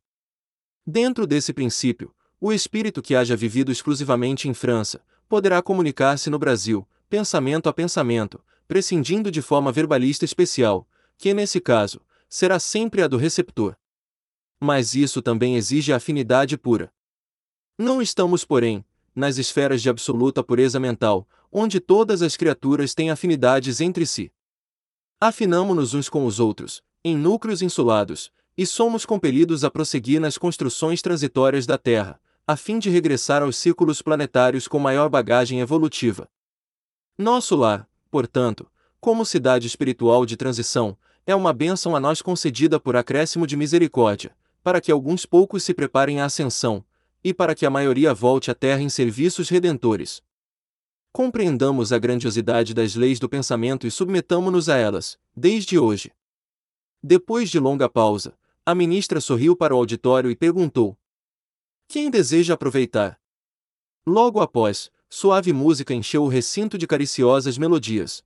Dentro 0.86 1.26
desse 1.26 1.52
princípio, 1.52 2.14
o 2.40 2.52
espírito 2.52 3.02
que 3.02 3.16
haja 3.16 3.34
vivido 3.34 3.72
exclusivamente 3.72 4.48
em 4.48 4.54
França 4.54 5.00
poderá 5.28 5.60
comunicar-se 5.60 6.30
no 6.30 6.38
Brasil, 6.38 6.86
pensamento 7.10 7.68
a 7.68 7.72
pensamento, 7.72 8.40
prescindindo 8.68 9.32
de 9.32 9.42
forma 9.42 9.72
verbalista 9.72 10.24
especial, 10.24 10.86
que 11.18 11.34
nesse 11.34 11.60
caso 11.60 12.00
será 12.28 12.60
sempre 12.60 13.02
a 13.02 13.08
do 13.08 13.16
receptor. 13.16 13.76
Mas 14.60 14.94
isso 14.94 15.20
também 15.20 15.56
exige 15.56 15.92
afinidade 15.92 16.56
pura. 16.56 16.92
Não 17.78 18.00
estamos, 18.00 18.44
porém, 18.44 18.84
nas 19.14 19.38
esferas 19.38 19.82
de 19.82 19.88
absoluta 19.88 20.42
pureza 20.42 20.80
mental, 20.80 21.28
onde 21.50 21.80
todas 21.80 22.22
as 22.22 22.36
criaturas 22.36 22.94
têm 22.94 23.10
afinidades 23.10 23.80
entre 23.80 24.06
si. 24.06 24.32
Afinamo-nos 25.20 25.94
uns 25.94 26.08
com 26.08 26.26
os 26.26 26.38
outros, 26.38 26.82
em 27.02 27.16
núcleos 27.16 27.62
insulados, 27.62 28.30
e 28.56 28.66
somos 28.66 29.04
compelidos 29.04 29.64
a 29.64 29.70
prosseguir 29.70 30.20
nas 30.20 30.38
construções 30.38 31.00
transitórias 31.02 31.66
da 31.66 31.78
Terra, 31.78 32.20
a 32.46 32.56
fim 32.56 32.78
de 32.78 32.88
regressar 32.88 33.42
aos 33.42 33.56
círculos 33.56 34.00
planetários 34.00 34.68
com 34.68 34.78
maior 34.78 35.08
bagagem 35.08 35.60
evolutiva. 35.60 36.28
Nosso 37.18 37.56
lar, 37.56 37.88
portanto, 38.10 38.70
como 39.00 39.24
cidade 39.24 39.66
espiritual 39.66 40.24
de 40.24 40.36
transição, 40.36 40.96
é 41.26 41.34
uma 41.34 41.52
bênção 41.52 41.96
a 41.96 42.00
nós 42.00 42.22
concedida 42.22 42.78
por 42.78 42.96
acréscimo 42.96 43.46
de 43.46 43.56
misericórdia, 43.56 44.36
para 44.66 44.80
que 44.80 44.90
alguns 44.90 45.24
poucos 45.24 45.62
se 45.62 45.72
preparem 45.72 46.20
à 46.20 46.24
ascensão, 46.24 46.84
e 47.22 47.32
para 47.32 47.54
que 47.54 47.64
a 47.64 47.70
maioria 47.70 48.12
volte 48.12 48.50
à 48.50 48.54
Terra 48.54 48.82
em 48.82 48.88
serviços 48.88 49.48
redentores. 49.48 50.24
Compreendamos 51.12 51.92
a 51.92 51.98
grandiosidade 52.00 52.74
das 52.74 52.96
leis 52.96 53.20
do 53.20 53.28
pensamento 53.28 53.86
e 53.86 53.92
submetamo-nos 53.92 54.68
a 54.68 54.76
elas, 54.76 55.16
desde 55.36 55.78
hoje. 55.78 56.10
Depois 57.00 57.48
de 57.48 57.60
longa 57.60 57.88
pausa, 57.88 58.36
a 58.66 58.74
ministra 58.74 59.20
sorriu 59.20 59.54
para 59.54 59.72
o 59.72 59.78
auditório 59.78 60.32
e 60.32 60.34
perguntou: 60.34 60.98
Quem 61.86 62.10
deseja 62.10 62.54
aproveitar? 62.54 63.20
Logo 64.04 64.40
após, 64.40 64.90
suave 65.08 65.52
música 65.52 65.94
encheu 65.94 66.24
o 66.24 66.28
recinto 66.28 66.76
de 66.76 66.88
cariciosas 66.88 67.56
melodias. 67.56 68.24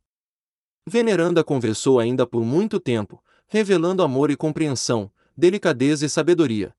Veneranda 0.87 1.45
conversou 1.45 2.01
ainda 2.01 2.27
por 2.27 2.43
muito 2.43 2.81
tempo, 2.81 3.23
revelando 3.47 4.03
amor 4.03 4.31
e 4.31 4.37
compreensão, 4.37 5.13
delicadeza 5.41 6.05
e 6.05 6.09
sabedoria. 6.09 6.77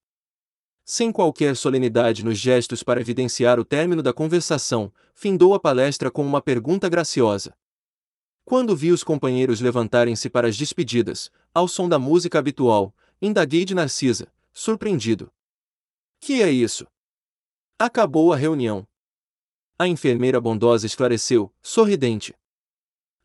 Sem 0.85 1.11
qualquer 1.11 1.55
solenidade 1.55 2.23
nos 2.23 2.37
gestos 2.37 2.83
para 2.83 3.01
evidenciar 3.01 3.59
o 3.59 3.65
término 3.65 4.03
da 4.03 4.13
conversação, 4.13 4.93
findou 5.15 5.55
a 5.55 5.59
palestra 5.59 6.11
com 6.11 6.23
uma 6.23 6.41
pergunta 6.41 6.87
graciosa. 6.87 7.57
Quando 8.45 8.75
vi 8.75 8.91
os 8.91 9.03
companheiros 9.03 9.61
levantarem-se 9.61 10.29
para 10.29 10.47
as 10.47 10.55
despedidas, 10.55 11.31
ao 11.53 11.67
som 11.67 11.89
da 11.89 11.97
música 11.97 12.37
habitual, 12.37 12.95
indaguei 13.19 13.65
de 13.65 13.73
Narcisa, 13.73 14.31
surpreendido. 14.53 15.31
Que 16.19 16.43
é 16.43 16.51
isso? 16.51 16.85
Acabou 17.79 18.31
a 18.31 18.35
reunião. 18.35 18.87
A 19.77 19.87
enfermeira 19.87 20.39
bondosa 20.39 20.85
esclareceu, 20.85 21.51
sorridente. 21.63 22.35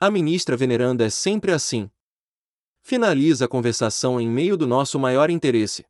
A 0.01 0.11
ministra 0.11 0.57
veneranda 0.57 1.05
é 1.05 1.11
sempre 1.11 1.53
assim. 1.53 1.91
Finaliza 2.89 3.47
a 3.47 3.49
conversação 3.49 4.21
em 4.21 4.31
meio 4.31 4.57
do 4.57 4.65
nosso 4.65 4.97
maior 4.97 5.29
interesse. 5.29 5.85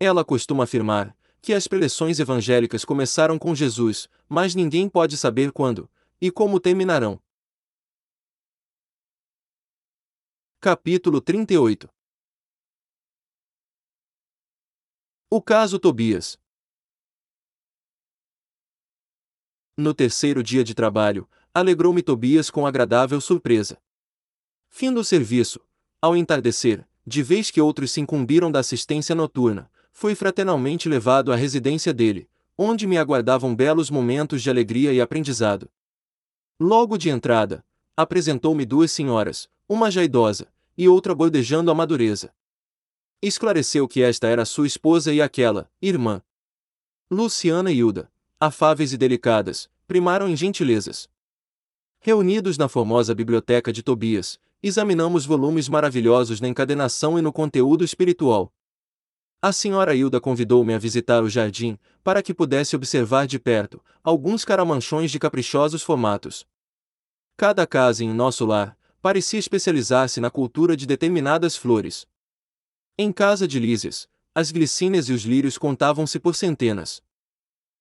Ela 0.00 0.24
costuma 0.24 0.64
afirmar 0.64 1.14
que 1.42 1.52
as 1.52 1.68
preleções 1.68 2.18
evangélicas 2.18 2.82
começaram 2.82 3.38
com 3.38 3.54
Jesus, 3.54 4.08
mas 4.26 4.54
ninguém 4.54 4.88
pode 4.88 5.18
saber 5.18 5.52
quando 5.52 5.86
e 6.18 6.30
como 6.30 6.58
terminarão. 6.58 7.22
Capítulo 10.62 11.20
38 11.20 11.86
O 15.30 15.42
caso 15.42 15.78
Tobias 15.78 16.38
No 19.76 19.92
terceiro 19.92 20.42
dia 20.42 20.64
de 20.64 20.74
trabalho, 20.74 21.28
alegrou-me 21.52 22.02
Tobias 22.02 22.50
com 22.50 22.66
agradável 22.66 23.20
surpresa. 23.20 23.78
Fim 24.70 24.90
do 24.90 25.04
serviço, 25.04 25.67
ao 26.00 26.16
entardecer, 26.16 26.86
de 27.06 27.22
vez 27.22 27.50
que 27.50 27.60
outros 27.60 27.90
se 27.90 28.00
incumbiram 28.00 28.50
da 28.50 28.60
assistência 28.60 29.14
noturna, 29.14 29.70
fui 29.92 30.14
fraternalmente 30.14 30.88
levado 30.88 31.32
à 31.32 31.36
residência 31.36 31.92
dele, 31.92 32.28
onde 32.56 32.86
me 32.86 32.96
aguardavam 32.98 33.54
belos 33.54 33.90
momentos 33.90 34.42
de 34.42 34.50
alegria 34.50 34.92
e 34.92 35.00
aprendizado. 35.00 35.70
Logo 36.60 36.96
de 36.96 37.08
entrada, 37.08 37.64
apresentou-me 37.96 38.64
duas 38.64 38.92
senhoras, 38.92 39.48
uma 39.68 39.90
já 39.90 40.04
idosa, 40.04 40.46
e 40.76 40.88
outra 40.88 41.14
bordejando 41.14 41.70
a 41.70 41.74
madureza. 41.74 42.32
Esclareceu 43.20 43.88
que 43.88 44.02
esta 44.02 44.28
era 44.28 44.44
sua 44.44 44.66
esposa 44.66 45.12
e 45.12 45.20
aquela, 45.20 45.68
irmã. 45.82 46.22
Luciana 47.10 47.72
e 47.72 47.78
Hilda, 47.78 48.10
afáveis 48.38 48.92
e 48.92 48.96
delicadas, 48.96 49.68
primaram 49.88 50.28
em 50.28 50.36
gentilezas. 50.36 51.08
Reunidos 51.98 52.56
na 52.56 52.68
formosa 52.68 53.14
biblioteca 53.14 53.72
de 53.72 53.82
Tobias, 53.82 54.38
examinamos 54.62 55.24
volumes 55.24 55.68
maravilhosos 55.68 56.40
na 56.40 56.48
encadenação 56.48 57.18
e 57.18 57.22
no 57.22 57.32
conteúdo 57.32 57.84
espiritual. 57.84 58.52
A 59.40 59.52
senhora 59.52 59.94
Hilda 59.94 60.20
convidou-me 60.20 60.74
a 60.74 60.78
visitar 60.78 61.22
o 61.22 61.30
jardim, 61.30 61.78
para 62.02 62.22
que 62.22 62.34
pudesse 62.34 62.74
observar 62.74 63.26
de 63.26 63.38
perto 63.38 63.80
alguns 64.02 64.44
caramanchões 64.44 65.12
de 65.12 65.18
caprichosos 65.18 65.82
formatos. 65.82 66.44
Cada 67.36 67.64
casa 67.66 68.02
em 68.02 68.12
nosso 68.12 68.44
lar 68.44 68.76
parecia 69.00 69.38
especializar-se 69.38 70.20
na 70.20 70.28
cultura 70.28 70.76
de 70.76 70.86
determinadas 70.86 71.56
flores. 71.56 72.04
Em 72.98 73.12
casa 73.12 73.46
de 73.46 73.60
Lísias, 73.60 74.08
as 74.34 74.50
glicínias 74.50 75.08
e 75.08 75.12
os 75.12 75.22
lírios 75.22 75.56
contavam-se 75.56 76.18
por 76.18 76.34
centenas. 76.34 77.00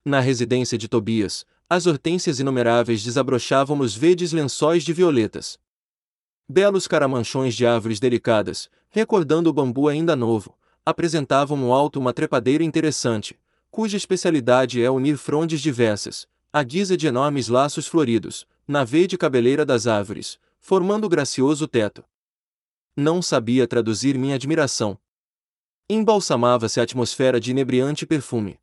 Na 0.05 0.19
residência 0.19 0.77
de 0.77 0.87
Tobias, 0.87 1.43
as 1.67 1.87
hortênsias 1.87 2.39
inumeráveis 2.39 3.03
desabrochavam 3.03 3.75
nos 3.75 3.95
verdes 3.95 4.31
lençóis 4.31 4.83
de 4.83 4.93
violetas. 4.93 5.59
Belos 6.49 6.87
caramanchões 6.87 7.53
de 7.53 7.65
árvores 7.65 7.99
delicadas, 7.99 8.69
recordando 8.89 9.49
o 9.49 9.53
bambu 9.53 9.89
ainda 9.89 10.15
novo, 10.15 10.57
apresentavam 10.85 11.57
no 11.57 11.73
alto 11.73 11.99
uma 11.99 12.13
trepadeira 12.13 12.63
interessante, 12.63 13.37
cuja 13.69 13.97
especialidade 13.97 14.81
é 14.81 14.89
unir 14.89 15.17
frondes 15.17 15.59
diversas, 15.59 16.25
à 16.53 16.63
guisa 16.63 16.95
de 16.95 17.05
enormes 17.05 17.49
laços 17.49 17.85
floridos, 17.85 18.47
na 18.65 18.85
verde 18.85 19.17
cabeleira 19.17 19.65
das 19.65 19.87
árvores, 19.87 20.39
formando 20.57 21.09
gracioso 21.09 21.67
teto. 21.67 22.01
Não 22.95 23.21
sabia 23.21 23.67
traduzir 23.67 24.17
minha 24.17 24.35
admiração. 24.35 24.97
Embalsamava-se 25.89 26.79
a 26.79 26.83
atmosfera 26.83 27.41
de 27.41 27.51
inebriante 27.51 28.05
perfume. 28.05 28.57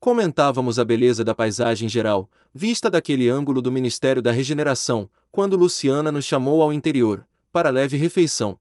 Comentávamos 0.00 0.80
a 0.80 0.84
beleza 0.84 1.24
da 1.24 1.34
paisagem 1.34 1.88
geral, 1.88 2.28
vista 2.52 2.90
daquele 2.90 3.28
ângulo 3.28 3.62
do 3.62 3.70
Ministério 3.70 4.20
da 4.20 4.32
Regeneração, 4.32 5.08
quando 5.30 5.56
Luciana 5.56 6.10
nos 6.10 6.24
chamou 6.24 6.62
ao 6.62 6.72
interior, 6.72 7.26
para 7.52 7.70
leve 7.70 7.96
refeição. 7.96 8.58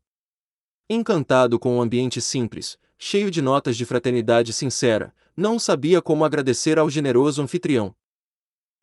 Encantado 0.89 1.59
com 1.59 1.73
o 1.73 1.77
um 1.77 1.81
ambiente 1.81 2.21
simples, 2.21 2.77
cheio 2.97 3.29
de 3.29 3.41
notas 3.41 3.77
de 3.77 3.85
fraternidade 3.85 4.53
sincera, 4.53 5.13
não 5.35 5.59
sabia 5.59 6.01
como 6.01 6.25
agradecer 6.25 6.79
ao 6.79 6.89
generoso 6.89 7.41
anfitrião. 7.41 7.95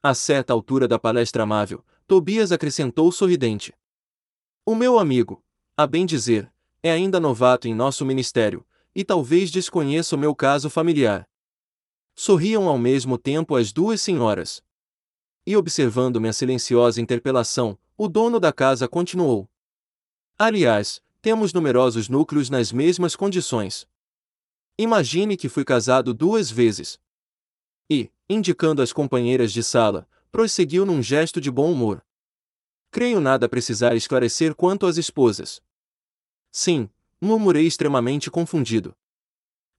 A 0.03 0.15
certa 0.15 0.53
altura 0.53 0.87
da 0.87 0.99
palestra 0.99 1.43
amável, 1.43 1.85
Tobias 2.07 2.53
acrescentou 2.53 3.11
sorridente: 3.11 3.73
O 4.65 4.75
meu 4.75 4.99
amigo, 4.99 5.43
a 5.77 5.87
bem 5.87 6.05
dizer, 6.05 6.53
é 6.83 6.93
ainda 6.93 7.19
novato 7.19 7.67
em 7.67 7.75
nosso 7.75 8.05
ministério, 8.05 8.65
e 8.95 9.03
talvez 9.03 9.51
desconheça 9.51 10.15
o 10.15 10.19
meu 10.19 10.35
caso 10.35 10.71
familiar. 10.71 11.27
Sorriam 12.15 12.69
ao 12.69 12.79
mesmo 12.79 13.19
tempo 13.19 13.57
as 13.57 13.73
duas 13.73 14.01
senhoras. 14.01 14.63
E 15.47 15.57
observando 15.57 16.21
minha 16.21 16.33
silenciosa 16.33 17.01
interpelação, 17.01 17.79
o 17.97 18.09
dono 18.09 18.41
da 18.41 18.53
casa 18.53 18.89
continuou. 18.89 19.49
Aliás, 20.39 21.03
temos 21.21 21.53
numerosos 21.53 22.09
núcleos 22.09 22.49
nas 22.49 22.73
mesmas 22.73 23.15
condições. 23.15 23.87
Imagine 24.79 25.37
que 25.37 25.49
fui 25.49 25.65
casado 25.65 26.13
duas 26.13 26.51
vezes. 26.51 26.99
E, 27.89 28.11
indicando 28.29 28.83
as 28.83 28.93
companheiras 28.93 29.53
de 29.53 29.63
sala, 29.63 30.09
prosseguiu 30.33 30.85
num 30.85 31.03
gesto 31.03 31.41
de 31.41 31.51
bom 31.51 31.71
humor. 31.71 32.05
Creio 32.91 33.21
nada 33.21 33.49
precisar 33.49 33.95
esclarecer 33.95 34.55
quanto 34.55 34.87
às 34.87 34.97
esposas. 34.97 35.63
Sim, 36.51 36.89
murmurei 37.21 37.67
extremamente 37.67 38.31
confundido. 38.31 38.97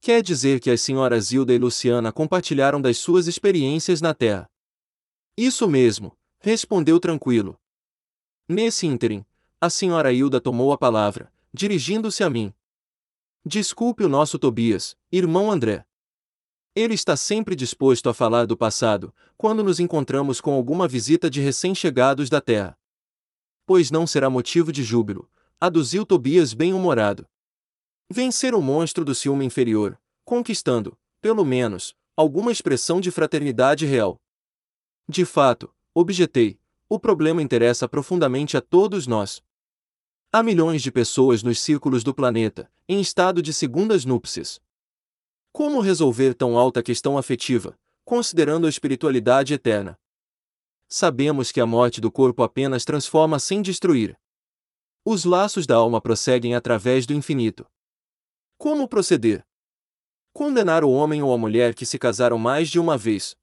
Quer 0.00 0.22
dizer 0.22 0.60
que 0.60 0.70
as 0.70 0.80
senhoras 0.80 1.32
Hilda 1.32 1.52
e 1.52 1.58
Luciana 1.58 2.12
compartilharam 2.12 2.80
das 2.80 2.98
suas 2.98 3.26
experiências 3.26 4.00
na 4.00 4.14
Terra. 4.14 4.48
Isso 5.36 5.68
mesmo, 5.68 6.16
respondeu 6.40 6.98
tranquilo. 6.98 7.60
Nesse 8.48 8.86
ínterim, 8.86 9.22
a 9.60 9.68
senhora 9.68 10.10
Hilda 10.10 10.40
tomou 10.40 10.72
a 10.72 10.78
palavra, 10.78 11.30
dirigindo-se 11.52 12.24
a 12.24 12.30
mim. 12.30 12.54
Desculpe 13.44 14.02
o 14.02 14.08
nosso 14.08 14.38
Tobias, 14.38 14.96
irmão 15.12 15.50
André. 15.50 15.84
Ele 16.74 16.94
está 16.94 17.16
sempre 17.16 17.54
disposto 17.54 18.08
a 18.08 18.14
falar 18.14 18.46
do 18.46 18.56
passado, 18.56 19.14
quando 19.36 19.62
nos 19.62 19.78
encontramos 19.78 20.40
com 20.40 20.54
alguma 20.54 20.88
visita 20.88 21.28
de 21.28 21.40
recém-chegados 21.40 22.30
da 22.30 22.40
Terra. 22.40 22.78
Pois 23.66 23.90
não 23.90 24.06
será 24.06 24.30
motivo 24.30 24.72
de 24.72 24.82
júbilo, 24.82 25.30
aduziu 25.60 26.06
Tobias 26.06 26.54
bem-humorado. 26.54 27.28
Vencer 28.10 28.54
o 28.54 28.62
monstro 28.62 29.04
do 29.04 29.14
ciúme 29.14 29.44
inferior, 29.44 30.00
conquistando, 30.24 30.98
pelo 31.20 31.44
menos, 31.44 31.94
alguma 32.16 32.52
expressão 32.52 33.00
de 33.00 33.10
fraternidade 33.10 33.84
real. 33.84 34.20
De 35.08 35.24
fato, 35.24 35.72
objetei, 35.94 36.58
o 36.88 36.98
problema 36.98 37.40
interessa 37.40 37.88
profundamente 37.88 38.56
a 38.56 38.60
todos 38.60 39.06
nós. 39.06 39.42
Há 40.32 40.42
milhões 40.42 40.82
de 40.82 40.90
pessoas 40.90 41.42
nos 41.42 41.60
círculos 41.60 42.02
do 42.02 42.12
planeta, 42.12 42.70
em 42.88 43.00
estado 43.00 43.40
de 43.40 43.52
segundas 43.52 44.04
núpcias. 44.04 44.60
Como 45.52 45.80
resolver 45.80 46.34
tão 46.34 46.58
alta 46.58 46.82
questão 46.82 47.16
afetiva, 47.16 47.78
considerando 48.04 48.66
a 48.66 48.68
espiritualidade 48.68 49.54
eterna? 49.54 49.98
Sabemos 50.88 51.50
que 51.50 51.60
a 51.60 51.66
morte 51.66 52.00
do 52.00 52.10
corpo 52.10 52.42
apenas 52.42 52.84
transforma 52.84 53.38
sem 53.38 53.62
destruir. 53.62 54.18
Os 55.04 55.24
laços 55.24 55.66
da 55.66 55.76
alma 55.76 56.00
prosseguem 56.00 56.54
através 56.54 57.06
do 57.06 57.14
infinito. 57.14 57.64
Como 58.58 58.88
proceder? 58.88 59.46
Condenar 60.32 60.84
o 60.84 60.90
homem 60.90 61.22
ou 61.22 61.32
a 61.32 61.38
mulher 61.38 61.74
que 61.74 61.86
se 61.86 61.98
casaram 61.98 62.38
mais 62.38 62.68
de 62.68 62.78
uma 62.78 62.98
vez. 62.98 63.36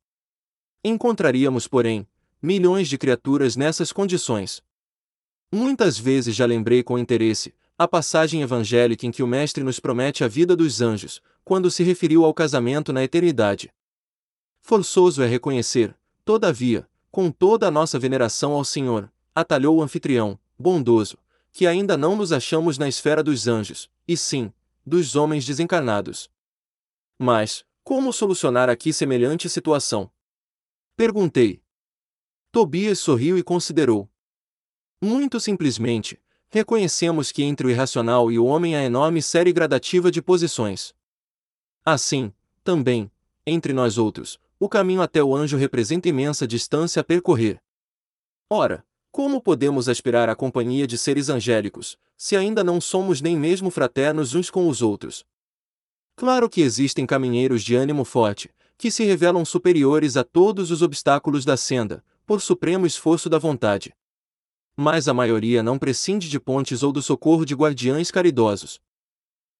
Encontraríamos, 0.83 1.67
porém, 1.67 2.05
milhões 2.41 2.89
de 2.89 2.97
criaturas 2.97 3.55
nessas 3.55 3.93
condições. 3.93 4.61
Muitas 5.49 5.97
vezes 5.97 6.35
já 6.35 6.45
lembrei 6.45 6.83
com 6.83 6.99
interesse 6.99 7.53
a 7.77 7.87
passagem 7.87 8.41
evangélica 8.41 9.05
em 9.05 9.11
que 9.11 9.23
o 9.23 9.27
Mestre 9.27 9.63
nos 9.63 9.79
promete 9.79 10.23
a 10.23 10.27
vida 10.27 10.55
dos 10.55 10.81
anjos, 10.81 11.21
quando 11.43 11.71
se 11.71 11.83
referiu 11.83 12.23
ao 12.25 12.33
casamento 12.33 12.91
na 12.91 13.03
eternidade. 13.03 13.71
Forçoso 14.61 15.21
é 15.23 15.27
reconhecer, 15.27 15.95
todavia, 16.23 16.87
com 17.11 17.31
toda 17.31 17.67
a 17.67 17.71
nossa 17.71 17.97
veneração 17.97 18.53
ao 18.53 18.63
Senhor, 18.63 19.11
atalhou 19.33 19.77
o 19.77 19.81
anfitrião, 19.81 20.39
bondoso, 20.57 21.17
que 21.51 21.67
ainda 21.67 21.97
não 21.97 22.15
nos 22.15 22.31
achamos 22.31 22.77
na 22.77 22.87
esfera 22.87 23.23
dos 23.23 23.47
anjos, 23.47 23.89
e 24.07 24.17
sim, 24.17 24.51
dos 24.85 25.15
homens 25.15 25.45
desencarnados. 25.45 26.29
Mas, 27.17 27.63
como 27.83 28.13
solucionar 28.13 28.69
aqui 28.69 28.91
semelhante 28.91 29.49
situação? 29.49 30.09
Perguntei. 30.95 31.59
Tobias 32.51 32.99
sorriu 32.99 33.35
e 33.35 33.43
considerou. 33.43 34.07
Muito 35.01 35.39
simplesmente, 35.39 36.21
reconhecemos 36.49 37.31
que 37.31 37.41
entre 37.41 37.65
o 37.65 37.69
irracional 37.71 38.31
e 38.31 38.37
o 38.37 38.45
homem 38.45 38.75
há 38.75 38.83
enorme 38.83 39.19
série 39.19 39.51
gradativa 39.51 40.11
de 40.11 40.21
posições. 40.21 40.93
Assim, 41.83 42.31
também, 42.63 43.11
entre 43.43 43.73
nós 43.73 43.97
outros, 43.97 44.39
o 44.59 44.69
caminho 44.69 45.01
até 45.01 45.23
o 45.23 45.35
anjo 45.35 45.57
representa 45.57 46.07
imensa 46.07 46.47
distância 46.47 46.99
a 46.99 47.03
percorrer. 47.03 47.59
Ora, 48.47 48.85
como 49.11 49.41
podemos 49.41 49.89
aspirar 49.89 50.29
à 50.29 50.35
companhia 50.35 50.85
de 50.85 50.95
seres 50.95 51.27
angélicos, 51.27 51.97
se 52.15 52.35
ainda 52.35 52.63
não 52.63 52.79
somos 52.79 53.19
nem 53.19 53.35
mesmo 53.35 53.71
fraternos 53.71 54.35
uns 54.35 54.51
com 54.51 54.67
os 54.69 54.83
outros? 54.83 55.25
Claro 56.15 56.47
que 56.47 56.61
existem 56.61 57.07
caminheiros 57.07 57.63
de 57.63 57.75
ânimo 57.75 58.05
forte, 58.05 58.53
que 58.83 58.91
se 58.91 59.05
revelam 59.05 59.45
superiores 59.45 60.17
a 60.17 60.25
todos 60.25 60.69
os 60.69 60.81
obstáculos 60.81 61.45
da 61.45 61.55
senda, 61.55 62.03
por 62.25 62.41
supremo 62.41 62.85
esforço 62.85 63.29
da 63.29 63.39
vontade. 63.39 63.95
Mas 64.75 65.07
a 65.07 65.13
maioria 65.13 65.63
não 65.63 65.79
prescinde 65.79 66.29
de 66.29 66.37
pontes 66.37 66.83
ou 66.83 66.91
do 66.91 67.01
socorro 67.01 67.45
de 67.45 67.55
guardiães 67.55 68.11
caridosos. 68.11 68.81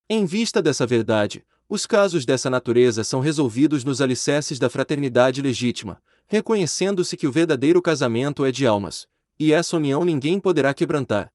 Em 0.10 0.26
vista 0.26 0.62
dessa 0.62 0.86
verdade, 0.86 1.42
os 1.70 1.86
casos 1.86 2.26
dessa 2.26 2.50
natureza 2.50 3.02
são 3.02 3.22
resolvidos 3.22 3.86
nos 3.86 4.02
alicerces 4.02 4.60
da 4.60 4.70
fraternidade 4.70 5.42
legítima, 5.42 6.04
reconhecendo-se 6.28 7.16
que 7.16 7.26
o 7.26 7.32
verdadeiro 7.32 7.82
casamento 7.82 8.44
é 8.44 8.52
de 8.52 8.68
almas, 8.68 9.08
e 9.40 9.54
essa 9.54 9.78
união 9.78 10.04
ninguém 10.04 10.38
poderá 10.38 10.74
quebrantar. 10.74 11.32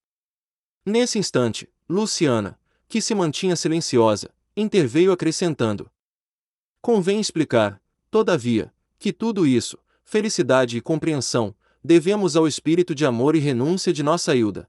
Nesse 0.84 1.18
instante, 1.18 1.66
Luciana, 1.88 2.60
que 2.86 3.00
se 3.00 3.14
mantinha 3.14 3.56
silenciosa, 3.56 4.28
interveio 4.54 5.10
acrescentando: 5.10 5.90
Convém 6.80 7.20
explicar, 7.20 7.82
todavia, 8.10 8.72
que 8.98 9.12
tudo 9.12 9.46
isso, 9.46 9.78
felicidade 10.04 10.76
e 10.76 10.80
compreensão, 10.80 11.54
devemos 11.82 12.36
ao 12.36 12.46
espírito 12.46 12.94
de 12.94 13.04
amor 13.04 13.34
e 13.34 13.38
renúncia 13.38 13.92
de 13.92 14.02
nossa 14.02 14.34
Hilda. 14.34 14.68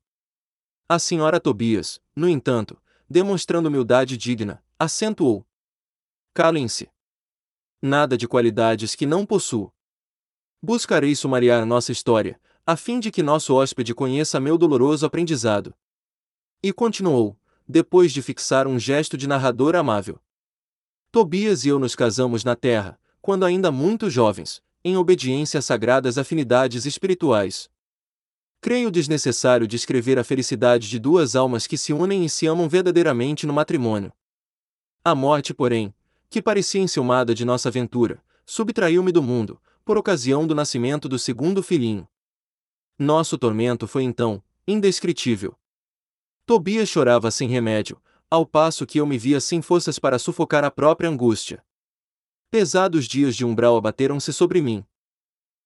A 0.87 0.97
senhora 0.97 1.39
Tobias, 1.39 2.01
no 2.15 2.27
entanto, 2.27 2.81
demonstrando 3.09 3.69
humildade 3.69 4.17
digna, 4.17 4.63
acentuou: 4.77 5.45
Calem-se. 6.33 6.89
Nada 7.81 8.17
de 8.17 8.27
qualidades 8.27 8.95
que 8.95 9.05
não 9.05 9.25
possuo. 9.25 9.71
Buscarei 10.61 11.15
sumariar 11.15 11.65
nossa 11.65 11.91
história, 11.91 12.39
a 12.65 12.75
fim 12.75 12.99
de 12.99 13.11
que 13.11 13.23
nosso 13.23 13.53
hóspede 13.55 13.95
conheça 13.95 14.39
meu 14.39 14.57
doloroso 14.57 15.05
aprendizado. 15.05 15.73
E 16.61 16.73
continuou, 16.73 17.39
depois 17.67 18.11
de 18.11 18.21
fixar 18.21 18.67
um 18.67 18.77
gesto 18.77 19.17
de 19.17 19.27
narrador 19.27 19.75
amável. 19.75 20.19
Tobias 21.11 21.65
e 21.65 21.69
eu 21.69 21.79
nos 21.79 21.95
casamos 21.95 22.43
na 22.43 22.55
terra, 22.55 22.99
quando 23.19 23.43
ainda 23.43 23.71
muito 23.71 24.11
jovens, 24.11 24.61
em 24.83 24.95
obediência 24.95 25.57
a 25.57 25.61
sagradas 25.61 26.19
afinidades 26.19 26.85
espirituais. 26.85 27.67
Creio 28.61 28.91
desnecessário 28.91 29.67
descrever 29.67 30.19
a 30.19 30.23
felicidade 30.23 30.87
de 30.87 30.99
duas 30.99 31.35
almas 31.35 31.65
que 31.65 31.79
se 31.79 31.91
unem 31.93 32.25
e 32.25 32.29
se 32.29 32.45
amam 32.45 32.69
verdadeiramente 32.69 33.47
no 33.47 33.53
matrimônio. 33.53 34.13
A 35.03 35.15
morte, 35.15 35.51
porém, 35.51 35.91
que 36.29 36.43
parecia 36.43 36.81
enciumada 36.81 37.33
de 37.33 37.43
nossa 37.43 37.69
aventura, 37.69 38.21
subtraiu-me 38.45 39.11
do 39.11 39.23
mundo, 39.23 39.59
por 39.83 39.97
ocasião 39.97 40.45
do 40.45 40.53
nascimento 40.53 41.09
do 41.09 41.17
segundo 41.17 41.63
filhinho. 41.63 42.07
Nosso 42.99 43.35
tormento 43.35 43.87
foi 43.87 44.03
então, 44.03 44.43
indescritível. 44.67 45.57
Tobias 46.45 46.87
chorava 46.87 47.31
sem 47.31 47.49
remédio, 47.49 47.99
ao 48.29 48.45
passo 48.45 48.85
que 48.85 48.99
eu 48.99 49.05
me 49.05 49.17
via 49.17 49.39
sem 49.41 49.61
forças 49.61 49.97
para 49.97 50.19
sufocar 50.19 50.63
a 50.63 50.69
própria 50.69 51.09
angústia. 51.09 51.63
Pesados 52.51 53.05
dias 53.05 53.35
de 53.35 53.43
umbral 53.43 53.75
abateram-se 53.75 54.31
sobre 54.31 54.61
mim. 54.61 54.85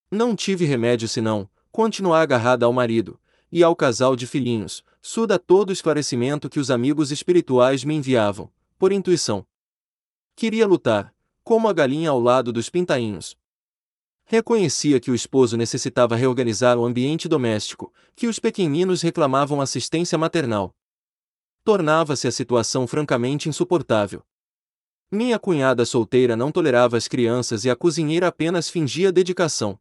Não 0.10 0.36
tive 0.36 0.66
remédio 0.66 1.08
senão, 1.08 1.50
continuar 1.72 2.22
agarrada 2.22 2.66
ao 2.66 2.72
marido, 2.72 3.20
e 3.52 3.64
ao 3.64 3.76
casal 3.76 4.16
de 4.16 4.26
filhinhos, 4.26 4.84
surda 5.02 5.38
todo 5.38 5.70
o 5.70 5.74
esclarecimento 5.74 6.50
que 6.50 6.60
os 6.60 6.72
amigos 6.72 7.12
espirituais 7.12 7.84
me 7.84 7.96
enviavam, 7.96 8.52
por 8.80 8.92
intuição. 8.92 9.46
Queria 10.36 10.66
lutar, 10.66 11.14
como 11.44 11.68
a 11.68 11.74
galinha 11.74 12.10
ao 12.10 12.20
lado 12.20 12.54
dos 12.54 12.70
pintainhos. 12.70 13.38
Reconhecia 14.26 15.00
que 15.00 15.12
o 15.12 15.16
esposo 15.16 15.58
necessitava 15.58 16.16
reorganizar 16.16 16.78
o 16.78 16.86
ambiente 16.86 17.28
doméstico, 17.28 17.94
que 18.16 18.28
os 18.28 18.40
pequeninos 18.40 19.02
reclamavam 19.02 19.60
assistência 19.60 20.18
maternal. 20.18 20.74
Tornava-se 21.64 22.28
a 22.28 22.32
situação 22.32 22.86
francamente 22.86 23.48
insuportável. 23.48 24.22
Minha 25.10 25.40
cunhada 25.40 25.86
solteira 25.86 26.36
não 26.36 26.52
tolerava 26.52 26.98
as 26.98 27.08
crianças 27.08 27.64
e 27.64 27.70
a 27.70 27.76
cozinheira 27.76 28.28
apenas 28.28 28.70
fingia 28.70 29.12
dedicação. 29.12 29.80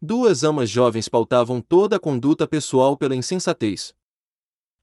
Duas 0.00 0.44
amas 0.44 0.70
jovens 0.70 1.08
pautavam 1.08 1.60
toda 1.60 1.96
a 1.96 2.00
conduta 2.00 2.46
pessoal 2.46 2.96
pela 2.96 3.14
insensatez. 3.14 3.94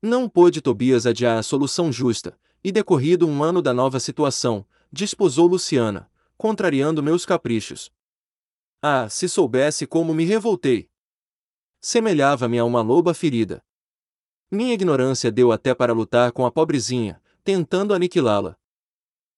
Não 0.01 0.27
pôde 0.29 0.61
Tobias 0.61 1.05
adiar 1.05 1.39
a 1.39 1.43
solução 1.43 1.91
justa, 1.91 2.37
e 2.63 2.71
decorrido 2.71 3.27
um 3.27 3.43
ano 3.43 3.61
da 3.61 3.73
nova 3.73 3.99
situação, 3.99 4.65
disposou 4.91 5.47
Luciana, 5.47 6.11
contrariando 6.37 7.01
meus 7.01 7.25
caprichos. 7.25 7.91
Ah, 8.81 9.09
se 9.09 9.27
soubesse 9.29 9.87
como 9.87 10.13
me 10.13 10.25
revoltei! 10.25 10.89
Semelhava-me 11.81 12.59
a 12.59 12.65
uma 12.65 12.81
loba 12.81 13.13
ferida. 13.13 13.63
Minha 14.53 14.75
ignorância 14.75 15.31
deu 15.31 15.51
até 15.51 15.73
para 15.73 15.93
lutar 15.93 16.31
com 16.31 16.45
a 16.45 16.51
pobrezinha, 16.51 17.19
tentando 17.43 17.91
aniquilá-la. 17.91 18.55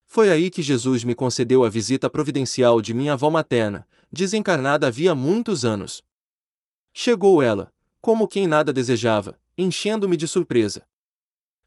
Foi 0.05 0.29
aí 0.29 0.51
que 0.51 0.61
Jesus 0.61 1.05
me 1.05 1.15
concedeu 1.15 1.63
a 1.63 1.69
visita 1.69 2.09
providencial 2.09 2.81
de 2.81 2.93
minha 2.93 3.13
avó 3.13 3.29
materna, 3.29 3.87
desencarnada 4.11 4.87
havia 4.87 5.15
muitos 5.15 5.63
anos. 5.63 6.03
Chegou 6.93 7.41
ela, 7.41 7.71
como 8.01 8.27
quem 8.27 8.45
nada 8.45 8.73
desejava, 8.73 9.39
enchendo-me 9.57 10.17
de 10.17 10.27
surpresa. 10.27 10.85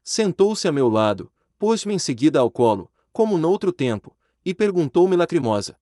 Sentou-se 0.03 0.67
a 0.67 0.71
meu 0.71 0.87
lado, 0.87 1.31
pôs-me 1.57 1.95
em 1.95 1.99
seguida 1.99 2.39
ao 2.39 2.51
colo, 2.51 2.91
como 3.11 3.35
noutro 3.35 3.73
tempo, 3.73 4.15
e 4.45 4.53
perguntou-me 4.53 5.15
lacrimosa: 5.15 5.75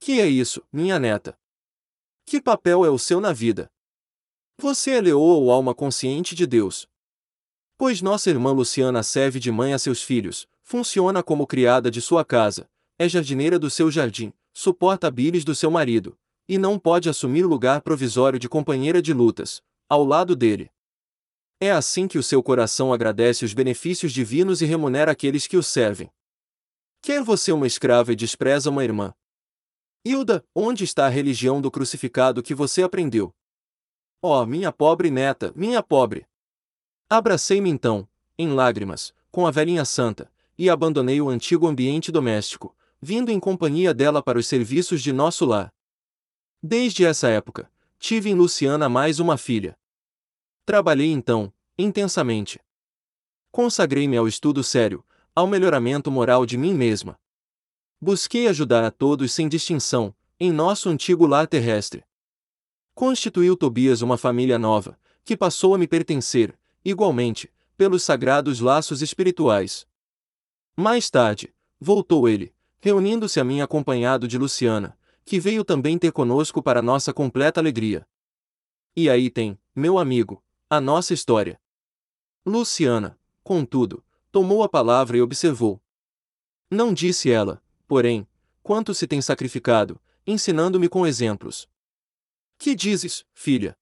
Que 0.00 0.22
é 0.22 0.26
isso, 0.26 0.62
minha 0.72 0.98
neta? 0.98 1.38
Que 2.24 2.40
papel 2.40 2.82
é 2.82 2.88
o 2.88 2.98
seu 2.98 3.20
na 3.20 3.34
vida? 3.34 3.70
Você 4.60 4.90
é 4.90 5.00
leoa 5.00 5.36
ou 5.36 5.52
alma 5.52 5.72
consciente 5.72 6.34
de 6.34 6.44
Deus? 6.44 6.88
Pois 7.76 8.02
nossa 8.02 8.28
irmã 8.28 8.50
Luciana 8.50 9.04
serve 9.04 9.38
de 9.38 9.52
mãe 9.52 9.72
a 9.72 9.78
seus 9.78 10.02
filhos, 10.02 10.48
funciona 10.64 11.22
como 11.22 11.46
criada 11.46 11.92
de 11.92 12.02
sua 12.02 12.24
casa, 12.24 12.68
é 12.98 13.08
jardineira 13.08 13.56
do 13.56 13.70
seu 13.70 13.88
jardim, 13.88 14.32
suporta 14.52 15.06
a 15.06 15.10
bilis 15.12 15.44
do 15.44 15.54
seu 15.54 15.70
marido, 15.70 16.18
e 16.48 16.58
não 16.58 16.76
pode 16.76 17.08
assumir 17.08 17.44
lugar 17.44 17.82
provisório 17.82 18.36
de 18.36 18.48
companheira 18.48 19.00
de 19.00 19.12
lutas, 19.12 19.62
ao 19.88 20.04
lado 20.04 20.34
dele. 20.34 20.72
É 21.60 21.70
assim 21.70 22.08
que 22.08 22.18
o 22.18 22.22
seu 22.22 22.42
coração 22.42 22.92
agradece 22.92 23.44
os 23.44 23.54
benefícios 23.54 24.12
divinos 24.12 24.60
e 24.60 24.66
remunera 24.66 25.12
aqueles 25.12 25.46
que 25.46 25.56
o 25.56 25.62
servem. 25.62 26.10
Quer 27.00 27.22
você 27.22 27.52
uma 27.52 27.66
escrava 27.68 28.12
e 28.12 28.16
despreza 28.16 28.70
uma 28.70 28.82
irmã? 28.82 29.14
Hilda, 30.04 30.44
onde 30.52 30.82
está 30.82 31.06
a 31.06 31.10
religião 31.10 31.60
do 31.60 31.70
crucificado 31.70 32.42
que 32.42 32.56
você 32.56 32.82
aprendeu? 32.82 33.32
Oh, 34.20 34.44
minha 34.44 34.72
pobre 34.72 35.10
neta, 35.10 35.52
minha 35.54 35.80
pobre! 35.80 36.26
Abracei-me 37.08 37.70
então, 37.70 38.08
em 38.36 38.48
lágrimas, 38.48 39.14
com 39.30 39.46
a 39.46 39.50
velhinha 39.52 39.84
santa, 39.84 40.30
e 40.58 40.68
abandonei 40.68 41.20
o 41.20 41.28
antigo 41.28 41.68
ambiente 41.68 42.10
doméstico, 42.10 42.76
vindo 43.00 43.30
em 43.30 43.38
companhia 43.38 43.94
dela 43.94 44.20
para 44.20 44.36
os 44.36 44.48
serviços 44.48 45.02
de 45.02 45.12
nosso 45.12 45.44
lar. 45.44 45.72
Desde 46.60 47.04
essa 47.04 47.28
época, 47.28 47.70
tive 47.96 48.28
em 48.28 48.34
Luciana 48.34 48.88
mais 48.88 49.20
uma 49.20 49.38
filha. 49.38 49.78
Trabalhei 50.66 51.12
então, 51.12 51.52
intensamente. 51.78 52.60
Consagrei-me 53.52 54.16
ao 54.16 54.26
estudo 54.26 54.64
sério, 54.64 55.04
ao 55.32 55.46
melhoramento 55.46 56.10
moral 56.10 56.44
de 56.44 56.58
mim 56.58 56.74
mesma. 56.74 57.16
Busquei 58.00 58.48
ajudar 58.48 58.82
a 58.82 58.90
todos 58.90 59.32
sem 59.32 59.48
distinção, 59.48 60.12
em 60.40 60.50
nosso 60.50 60.88
antigo 60.88 61.24
lar 61.24 61.46
terrestre. 61.46 62.04
Constituiu 62.98 63.56
Tobias 63.56 64.02
uma 64.02 64.18
família 64.18 64.58
nova, 64.58 64.98
que 65.24 65.36
passou 65.36 65.72
a 65.72 65.78
me 65.78 65.86
pertencer, 65.86 66.58
igualmente, 66.84 67.48
pelos 67.76 68.02
sagrados 68.02 68.58
laços 68.58 69.02
espirituais. 69.02 69.86
Mais 70.76 71.08
tarde, 71.08 71.54
voltou 71.78 72.28
ele, 72.28 72.52
reunindo-se 72.80 73.38
a 73.38 73.44
mim 73.44 73.60
acompanhado 73.60 74.26
de 74.26 74.36
Luciana, 74.36 74.98
que 75.24 75.38
veio 75.38 75.64
também 75.64 75.96
ter 75.96 76.10
conosco 76.10 76.60
para 76.60 76.82
nossa 76.82 77.12
completa 77.12 77.60
alegria. 77.60 78.04
E 78.96 79.08
aí 79.08 79.30
tem, 79.30 79.56
meu 79.76 79.96
amigo, 79.96 80.42
a 80.68 80.80
nossa 80.80 81.14
história. 81.14 81.60
Luciana, 82.44 83.16
contudo, 83.44 84.04
tomou 84.32 84.64
a 84.64 84.68
palavra 84.68 85.16
e 85.16 85.22
observou. 85.22 85.80
Não 86.68 86.92
disse 86.92 87.30
ela, 87.30 87.62
porém, 87.86 88.26
quanto 88.60 88.92
se 88.92 89.06
tem 89.06 89.22
sacrificado, 89.22 90.00
ensinando-me 90.26 90.88
com 90.88 91.06
exemplos. 91.06 91.68
Que 92.58 92.74
dizes, 92.74 93.24
filha? 93.32 93.78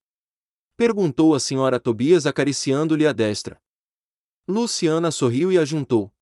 Perguntou 0.77 1.35
a 1.35 1.41
senhora 1.41 1.81
Tobias 1.81 2.27
acariciando-lhe 2.27 3.07
a 3.07 3.13
destra. 3.13 3.59
Luciana 4.47 5.11
sorriu 5.11 5.51
e 5.51 5.57
ajuntou. 5.57 6.13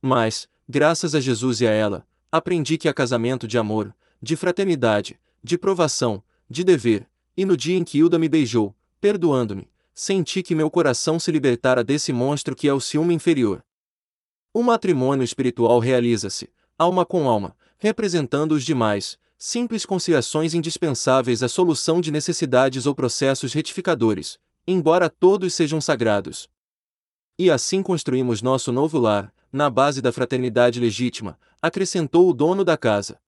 Mas, 0.00 0.48
graças 0.66 1.14
a 1.14 1.20
Jesus 1.20 1.60
e 1.60 1.66
a 1.66 1.70
ela, 1.70 2.08
aprendi 2.32 2.78
que 2.78 2.88
há 2.88 2.94
casamento 2.94 3.46
de 3.46 3.58
amor, 3.58 3.94
de 4.22 4.36
fraternidade, 4.36 5.20
de 5.44 5.58
provação, 5.58 6.24
de 6.48 6.64
dever, 6.64 7.06
e 7.36 7.44
no 7.44 7.54
dia 7.58 7.76
em 7.76 7.84
que 7.84 7.98
Hilda 7.98 8.18
me 8.18 8.28
beijou, 8.28 8.74
perdoando-me, 8.98 9.70
senti 9.94 10.42
que 10.42 10.54
meu 10.54 10.70
coração 10.70 11.20
se 11.20 11.30
libertara 11.30 11.84
desse 11.84 12.10
monstro 12.10 12.56
que 12.56 12.66
é 12.66 12.72
o 12.72 12.80
ciúme 12.80 13.12
inferior. 13.12 13.62
O 14.50 14.62
matrimônio 14.62 15.22
espiritual 15.22 15.78
realiza-se, 15.78 16.48
alma 16.78 17.04
com 17.04 17.28
alma, 17.28 17.54
representando 17.78 18.52
os 18.52 18.64
demais, 18.64 19.18
simples 19.38 19.84
conciliações 19.84 20.54
indispensáveis 20.54 21.42
à 21.42 21.48
solução 21.48 22.00
de 22.00 22.10
necessidades 22.10 22.86
ou 22.86 22.94
processos 22.94 23.52
retificadores, 23.52 24.38
embora 24.66 25.10
todos 25.10 25.54
sejam 25.54 25.80
sagrados. 25.80 26.48
E 27.38 27.50
assim 27.50 27.82
construímos 27.82 28.40
nosso 28.40 28.72
novo 28.72 28.98
lar, 28.98 29.32
na 29.52 29.68
base 29.68 30.00
da 30.00 30.12
fraternidade 30.12 30.80
legítima, 30.80 31.38
acrescentou 31.60 32.28
o 32.28 32.32
dono 32.32 32.64
da 32.64 32.76
casa. 32.76 33.20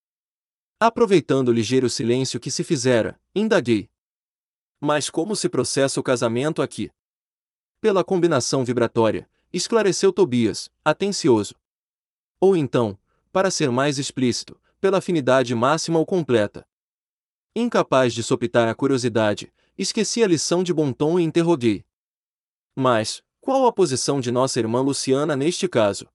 Aproveitando 0.80 1.48
o 1.48 1.52
ligeiro 1.52 1.90
silêncio 1.90 2.40
que 2.40 2.50
se 2.50 2.64
fizera, 2.64 3.20
indaguei. 3.34 3.88
Mas 4.80 5.10
como 5.10 5.34
se 5.34 5.48
processa 5.48 5.98
o 5.98 6.02
casamento 6.02 6.62
aqui? 6.62 6.90
Pela 7.80 8.04
combinação 8.04 8.64
vibratória, 8.64 9.28
esclareceu 9.52 10.12
Tobias, 10.12 10.70
atencioso. 10.84 11.54
Ou 12.40 12.56
então, 12.56 12.98
para 13.32 13.50
ser 13.50 13.70
mais 13.70 13.98
explícito, 13.98 14.58
pela 14.80 14.98
afinidade 14.98 15.54
máxima 15.54 15.98
ou 15.98 16.06
completa. 16.06 16.66
Incapaz 17.54 18.14
de 18.14 18.22
sopitar 18.22 18.68
a 18.68 18.74
curiosidade, 18.74 19.52
esqueci 19.76 20.22
a 20.22 20.26
lição 20.26 20.62
de 20.62 20.72
bom 20.72 20.92
tom 20.92 21.18
e 21.18 21.22
interroguei. 21.22 21.84
Mas, 22.74 23.22
qual 23.40 23.66
a 23.66 23.72
posição 23.72 24.20
de 24.20 24.30
nossa 24.30 24.58
irmã 24.58 24.80
Luciana 24.80 25.34
neste 25.34 25.66
caso? 25.68 26.08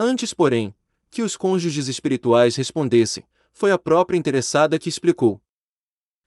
Antes, 0.00 0.32
porém, 0.34 0.74
que 1.10 1.22
os 1.22 1.36
cônjuges 1.36 1.88
espirituais 1.88 2.56
respondessem, 2.56 3.24
foi 3.52 3.72
a 3.72 3.78
própria 3.78 4.16
interessada 4.16 4.78
que 4.78 4.88
explicou. 4.88 5.42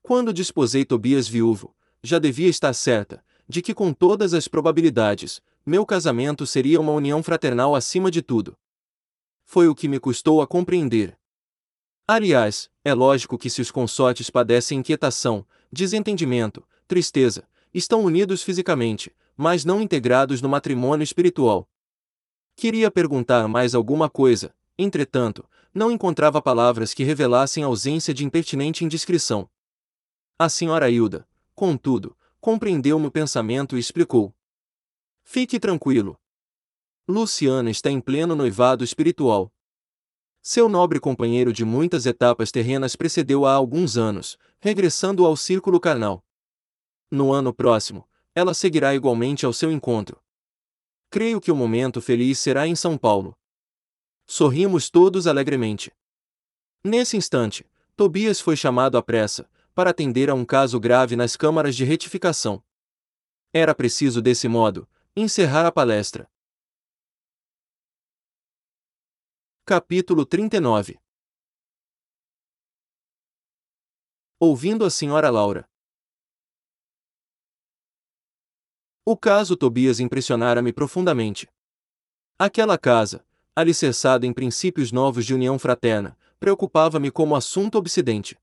Quando 0.01 0.33
disposei 0.33 0.83
Tobias 0.83 1.27
viúvo, 1.27 1.75
já 2.03 2.19
devia 2.19 2.49
estar 2.49 2.73
certa, 2.73 3.23
de 3.47 3.61
que 3.61 3.73
com 3.73 3.93
todas 3.93 4.33
as 4.33 4.47
probabilidades, 4.47 5.41
meu 5.65 5.85
casamento 5.85 6.45
seria 6.45 6.79
uma 6.79 6.91
união 6.91 7.21
fraternal 7.21 7.75
acima 7.75 8.09
de 8.09 8.21
tudo. 8.21 8.57
Foi 9.43 9.67
o 9.67 9.75
que 9.75 9.87
me 9.87 9.99
custou 9.99 10.41
a 10.41 10.47
compreender. 10.47 11.17
Aliás, 12.07 12.69
é 12.83 12.93
lógico 12.93 13.37
que 13.37 13.49
se 13.49 13.61
os 13.61 13.71
consortes 13.71 14.29
padecem 14.29 14.79
inquietação, 14.79 15.45
desentendimento, 15.71 16.67
tristeza, 16.87 17.47
estão 17.73 18.03
unidos 18.03 18.43
fisicamente, 18.43 19.15
mas 19.37 19.63
não 19.63 19.81
integrados 19.81 20.41
no 20.41 20.49
matrimônio 20.49 21.03
espiritual. 21.03 21.69
Queria 22.55 22.91
perguntar 22.91 23.47
mais 23.47 23.73
alguma 23.73 24.09
coisa, 24.09 24.53
entretanto, 24.77 25.47
não 25.73 25.89
encontrava 25.89 26.41
palavras 26.41 26.93
que 26.93 27.03
revelassem 27.03 27.63
ausência 27.63 28.13
de 28.13 28.25
impertinente 28.25 28.83
indiscrição. 28.83 29.49
A 30.37 30.49
senhora 30.49 30.89
Hilda, 30.89 31.27
contudo, 31.55 32.17
compreendeu 32.41 32.99
meu 32.99 33.11
pensamento 33.11 33.77
e 33.77 33.79
explicou. 33.79 34.35
Fique 35.23 35.59
tranquilo. 35.59 36.19
Luciana 37.07 37.69
está 37.69 37.89
em 37.89 38.01
pleno 38.01 38.35
noivado 38.35 38.83
espiritual. 38.83 39.51
Seu 40.41 40.67
nobre 40.67 40.99
companheiro 40.99 41.53
de 41.53 41.63
muitas 41.63 42.07
etapas 42.07 42.51
terrenas 42.51 42.95
precedeu 42.95 43.45
há 43.45 43.53
alguns 43.53 43.95
anos, 43.95 44.39
regressando 44.59 45.23
ao 45.25 45.37
círculo 45.37 45.79
carnal. 45.79 46.25
No 47.11 47.31
ano 47.31 47.53
próximo, 47.53 48.07
ela 48.33 48.53
seguirá 48.53 48.95
igualmente 48.95 49.45
ao 49.45 49.53
seu 49.53 49.71
encontro. 49.71 50.19
Creio 51.11 51.39
que 51.39 51.51
o 51.51 51.55
momento 51.55 52.01
feliz 52.01 52.39
será 52.39 52.65
em 52.65 52.75
São 52.75 52.97
Paulo. 52.97 53.37
Sorrimos 54.25 54.89
todos 54.89 55.27
alegremente. 55.27 55.91
Nesse 56.83 57.17
instante, 57.17 57.69
Tobias 57.95 58.39
foi 58.39 58.55
chamado 58.55 58.97
à 58.97 59.03
pressa, 59.03 59.47
para 59.75 59.89
atender 59.89 60.29
a 60.29 60.33
um 60.33 60.45
caso 60.45 60.79
grave 60.79 61.15
nas 61.15 61.35
câmaras 61.35 61.75
de 61.75 61.83
retificação. 61.83 62.63
Era 63.53 63.75
preciso, 63.75 64.21
desse 64.21 64.47
modo, 64.47 64.87
encerrar 65.15 65.67
a 65.67 65.71
palestra. 65.71 66.30
Capítulo 69.63 70.25
39 70.25 70.99
Ouvindo 74.39 74.83
a 74.83 74.89
senhora 74.89 75.29
Laura. 75.29 75.69
O 79.05 79.15
caso 79.15 79.55
Tobias 79.55 79.99
impressionara-me 79.99 80.73
profundamente. 80.73 81.47
Aquela 82.39 82.75
casa, 82.75 83.23
alicerçada 83.55 84.25
em 84.25 84.33
princípios 84.33 84.91
novos 84.91 85.27
de 85.27 85.35
união 85.35 85.59
fraterna, 85.59 86.17
preocupava-me 86.39 87.11
como 87.11 87.35
assunto 87.35 87.77
obsidente. 87.77 88.35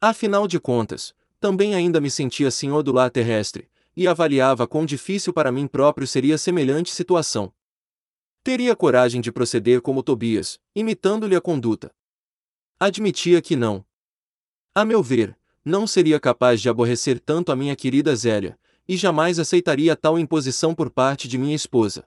Afinal 0.00 0.48
de 0.48 0.58
contas, 0.58 1.14
também 1.38 1.76
ainda 1.76 2.00
me 2.00 2.10
sentia 2.10 2.50
senhor 2.50 2.82
do 2.82 2.92
lar 2.92 3.08
terrestre, 3.08 3.70
e 3.96 4.08
avaliava 4.08 4.66
quão 4.66 4.84
difícil 4.84 5.32
para 5.32 5.52
mim 5.52 5.68
próprio 5.68 6.08
seria 6.08 6.36
semelhante 6.36 6.92
situação. 6.92 7.54
Teria 8.44 8.76
coragem 8.76 9.22
de 9.22 9.32
proceder 9.32 9.80
como 9.80 10.02
Tobias, 10.02 10.60
imitando-lhe 10.76 11.34
a 11.34 11.40
conduta. 11.40 11.90
Admitia 12.78 13.40
que 13.40 13.56
não. 13.56 13.82
A 14.74 14.84
meu 14.84 15.02
ver, 15.02 15.34
não 15.64 15.86
seria 15.86 16.20
capaz 16.20 16.60
de 16.60 16.68
aborrecer 16.68 17.18
tanto 17.18 17.50
a 17.50 17.56
minha 17.56 17.74
querida 17.74 18.14
Zélia, 18.14 18.58
e 18.86 18.98
jamais 18.98 19.38
aceitaria 19.38 19.96
tal 19.96 20.18
imposição 20.18 20.74
por 20.74 20.90
parte 20.90 21.26
de 21.26 21.38
minha 21.38 21.56
esposa. 21.56 22.06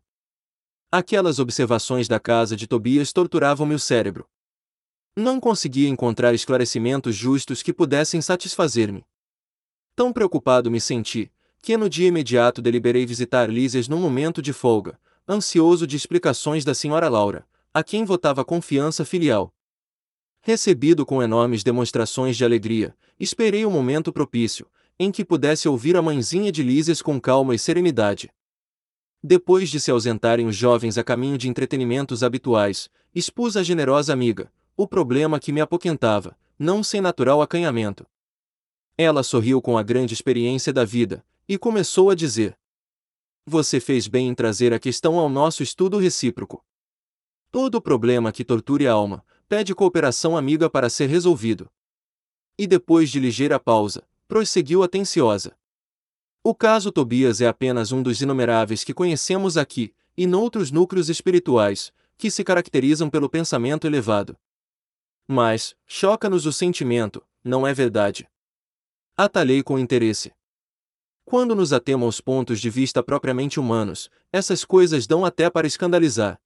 Aquelas 0.92 1.40
observações 1.40 2.08
da 2.08 2.20
casa 2.20 2.56
de 2.56 2.68
Tobias 2.68 3.12
torturavam 3.12 3.66
meu 3.66 3.80
cérebro. 3.80 4.30
Não 5.16 5.40
conseguia 5.40 5.90
encontrar 5.90 6.36
esclarecimentos 6.36 7.16
justos 7.16 7.64
que 7.64 7.74
pudessem 7.74 8.22
satisfazer-me. 8.22 9.04
Tão 9.96 10.14
preocupado 10.14 10.70
me 10.70 10.80
senti, 10.80 11.32
que 11.64 11.76
no 11.76 11.90
dia 11.90 12.10
imediato 12.10 12.62
deliberei 12.62 13.08
visitar 13.08 13.50
Lísias 13.50 13.88
num 13.88 14.00
momento 14.00 14.40
de 14.40 14.54
folga, 14.54 15.00
ansioso 15.28 15.86
de 15.86 15.96
explicações 15.98 16.64
da 16.64 16.74
senhora 16.74 17.10
Laura, 17.10 17.46
a 17.74 17.84
quem 17.84 18.06
votava 18.06 18.46
confiança 18.46 19.04
filial. 19.04 19.54
Recebido 20.42 21.06
com 21.06 21.22
enormes 21.22 21.64
demonstrações 21.64 22.38
de 22.38 22.46
alegria, 22.46 22.96
esperei 23.20 23.66
o 23.66 23.72
momento 23.72 24.14
propício, 24.14 24.66
em 24.98 25.12
que 25.12 25.26
pudesse 25.26 25.68
ouvir 25.68 25.98
a 25.98 26.02
mãezinha 26.02 26.52
de 26.52 26.64
Lísias 26.64 27.02
com 27.02 27.20
calma 27.20 27.54
e 27.54 27.60
serenidade. 27.60 28.30
Depois 29.22 29.70
de 29.70 29.80
se 29.80 29.92
ausentarem 29.92 30.48
os 30.48 30.56
jovens 30.56 30.98
a 30.98 31.04
caminho 31.04 31.38
de 31.38 31.50
entretenimentos 31.50 32.24
habituais, 32.24 32.90
expus 33.14 33.58
à 33.58 33.64
generosa 33.64 34.14
amiga, 34.14 34.52
o 34.76 34.88
problema 34.88 35.40
que 35.40 35.52
me 35.52 35.60
apoquentava, 35.60 36.38
não 36.58 36.82
sem 36.82 37.02
natural 37.02 37.42
acanhamento. 37.42 38.06
Ela 38.98 39.24
sorriu 39.24 39.62
com 39.62 39.78
a 39.78 39.84
grande 39.84 40.14
experiência 40.14 40.72
da 40.72 40.86
vida, 40.86 41.26
e 41.48 41.58
começou 41.58 42.10
a 42.10 42.16
dizer: 42.16 42.58
Você 43.50 43.80
fez 43.80 44.10
bem 44.10 44.28
em 44.28 44.36
trazer 44.36 44.74
a 44.74 44.80
questão 44.80 45.18
ao 45.18 45.30
nosso 45.30 45.64
estudo 45.64 45.98
recíproco. 45.98 46.66
Todo 47.50 47.82
problema 47.82 48.30
que 48.30 48.44
torture 48.44 48.86
a 48.86 48.92
alma, 48.92 49.24
pede 49.48 49.74
cooperação 49.74 50.36
amiga 50.36 50.70
para 50.70 50.90
ser 50.90 51.08
resolvido. 51.08 51.72
E 52.58 52.68
depois 52.68 53.10
de 53.10 53.22
ligeira 53.22 53.58
pausa, 53.58 54.06
prosseguiu 54.28 54.84
atenciosa. 54.84 55.58
O 56.44 56.54
caso 56.54 56.92
Tobias 56.92 57.40
é 57.40 57.48
apenas 57.48 57.94
um 57.94 58.04
dos 58.04 58.20
inumeráveis 58.20 58.84
que 58.84 58.94
conhecemos 58.94 59.56
aqui, 59.56 59.96
e 60.18 60.28
noutros 60.28 60.70
núcleos 60.70 61.08
espirituais, 61.08 61.94
que 62.18 62.30
se 62.30 62.44
caracterizam 62.44 63.10
pelo 63.10 63.30
pensamento 63.30 63.88
elevado. 63.88 64.38
Mas, 65.26 65.74
choca-nos 65.86 66.46
o 66.46 66.52
sentimento, 66.52 67.26
não 67.42 67.66
é 67.66 67.74
verdade? 67.74 68.28
Atalhei 69.16 69.64
com 69.64 69.80
interesse. 69.80 70.34
Quando 71.30 71.54
nos 71.54 71.74
atemos 71.74 72.06
aos 72.06 72.22
pontos 72.22 72.58
de 72.62 72.70
vista 72.70 73.04
propriamente 73.04 73.60
humanos, 73.60 74.10
essas 74.32 74.64
coisas 74.64 75.06
dão 75.06 75.26
até 75.26 75.50
para 75.50 75.68
escandalizar. 75.68 76.40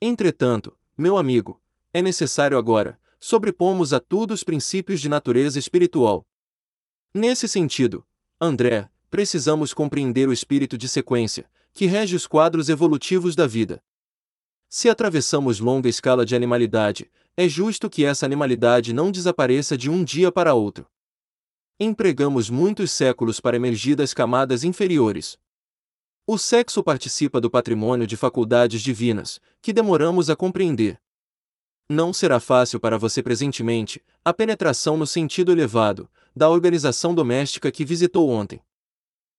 Entretanto, 0.00 0.78
meu 0.96 1.18
amigo, 1.18 1.60
é 1.92 2.00
necessário 2.00 2.56
agora, 2.56 3.00
sobrepomos 3.18 3.92
a 3.92 3.98
tudo 3.98 4.32
os 4.32 4.44
princípios 4.44 5.00
de 5.00 5.08
natureza 5.08 5.58
espiritual. 5.58 6.24
Nesse 7.12 7.48
sentido, 7.48 8.06
André, 8.40 8.88
precisamos 9.10 9.74
compreender 9.74 10.28
o 10.28 10.32
espírito 10.32 10.78
de 10.78 10.88
sequência, 10.88 11.50
que 11.72 11.86
rege 11.86 12.14
os 12.14 12.28
quadros 12.28 12.68
evolutivos 12.68 13.34
da 13.34 13.44
vida. 13.44 13.82
Se 14.68 14.88
atravessamos 14.88 15.58
longa 15.58 15.88
escala 15.88 16.24
de 16.24 16.36
animalidade, 16.36 17.10
é 17.36 17.48
justo 17.48 17.90
que 17.90 18.04
essa 18.04 18.24
animalidade 18.24 18.92
não 18.92 19.10
desapareça 19.10 19.76
de 19.76 19.90
um 19.90 20.04
dia 20.04 20.30
para 20.30 20.54
outro. 20.54 20.86
Empregamos 21.78 22.48
muitos 22.48 22.90
séculos 22.90 23.38
para 23.38 23.56
emergir 23.56 23.94
das 23.96 24.14
camadas 24.14 24.64
inferiores. 24.64 25.38
O 26.26 26.38
sexo 26.38 26.82
participa 26.82 27.38
do 27.38 27.50
patrimônio 27.50 28.06
de 28.06 28.16
faculdades 28.16 28.80
divinas, 28.80 29.38
que 29.60 29.74
demoramos 29.74 30.30
a 30.30 30.34
compreender. 30.34 30.98
Não 31.86 32.14
será 32.14 32.40
fácil 32.40 32.80
para 32.80 32.96
você 32.96 33.22
presentemente 33.22 34.02
a 34.24 34.32
penetração 34.32 34.96
no 34.96 35.06
sentido 35.06 35.52
elevado 35.52 36.10
da 36.34 36.48
organização 36.48 37.14
doméstica 37.14 37.70
que 37.70 37.84
visitou 37.84 38.30
ontem. 38.30 38.62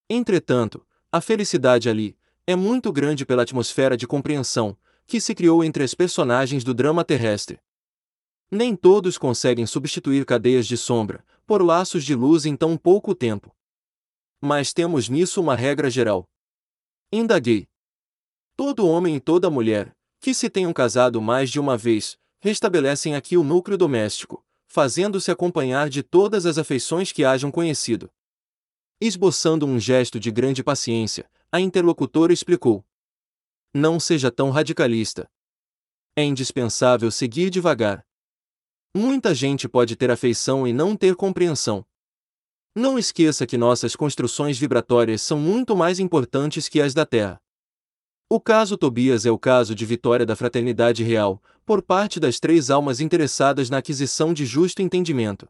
Entretanto, 0.07 0.85
a 1.11 1.19
felicidade 1.19 1.89
ali 1.89 2.15
é 2.45 2.55
muito 2.55 2.91
grande 2.91 3.25
pela 3.25 3.41
atmosfera 3.41 3.97
de 3.97 4.05
compreensão 4.05 4.77
que 5.07 5.19
se 5.19 5.33
criou 5.33 5.63
entre 5.63 5.83
as 5.83 5.95
personagens 5.95 6.63
do 6.63 6.73
drama 6.75 7.03
terrestre. 7.03 7.59
Nem 8.49 8.75
todos 8.75 9.17
conseguem 9.17 9.65
substituir 9.65 10.25
cadeias 10.25 10.65
de 10.65 10.77
sombra, 10.77 11.25
por 11.45 11.61
laços 11.61 12.03
de 12.05 12.15
luz 12.15 12.45
em 12.45 12.55
tão 12.55 12.77
pouco 12.77 13.13
tempo. 13.13 13.53
Mas 14.39 14.71
temos 14.71 15.09
nisso 15.09 15.41
uma 15.41 15.55
regra 15.55 15.89
geral. 15.89 16.29
Indaguei. 17.11 17.67
Todo 18.55 18.87
homem 18.87 19.17
e 19.17 19.19
toda 19.19 19.49
mulher, 19.49 19.95
que 20.19 20.33
se 20.33 20.49
tenham 20.49 20.71
casado 20.71 21.21
mais 21.21 21.49
de 21.49 21.59
uma 21.59 21.77
vez, 21.77 22.17
restabelecem 22.39 23.15
aqui 23.15 23.37
o 23.37 23.43
núcleo 23.43 23.77
doméstico, 23.77 24.45
fazendo-se 24.65 25.29
acompanhar 25.29 25.89
de 25.89 26.01
todas 26.01 26.45
as 26.45 26.57
afeições 26.57 27.11
que 27.11 27.25
hajam 27.25 27.51
conhecido. 27.51 28.09
Esboçando 28.99 29.65
um 29.65 29.79
gesto 29.79 30.19
de 30.19 30.31
grande 30.31 30.63
paciência, 30.63 31.29
a 31.51 31.59
interlocutora 31.59 32.31
explicou: 32.31 32.85
Não 33.73 33.99
seja 33.99 34.31
tão 34.31 34.49
radicalista. 34.49 35.29
É 36.15 36.23
indispensável 36.23 37.11
seguir 37.11 37.49
devagar. 37.49 38.06
Muita 38.99 39.31
gente 39.35 39.69
pode 39.69 39.95
ter 39.95 40.09
afeição 40.09 40.67
e 40.67 40.73
não 40.73 40.95
ter 40.95 41.15
compreensão. 41.15 41.85
Não 42.75 42.97
esqueça 42.97 43.45
que 43.45 43.55
nossas 43.55 43.95
construções 43.95 44.57
vibratórias 44.57 45.21
são 45.21 45.37
muito 45.37 45.75
mais 45.75 45.99
importantes 45.99 46.67
que 46.67 46.81
as 46.81 46.95
da 46.95 47.05
Terra. 47.05 47.39
O 48.27 48.41
caso 48.41 48.75
Tobias 48.75 49.23
é 49.23 49.29
o 49.29 49.37
caso 49.37 49.75
de 49.75 49.85
vitória 49.85 50.25
da 50.25 50.35
fraternidade 50.35 51.03
real, 51.03 51.39
por 51.63 51.83
parte 51.83 52.19
das 52.19 52.39
três 52.39 52.71
almas 52.71 52.99
interessadas 52.99 53.69
na 53.69 53.77
aquisição 53.77 54.33
de 54.33 54.47
justo 54.47 54.81
entendimento. 54.81 55.47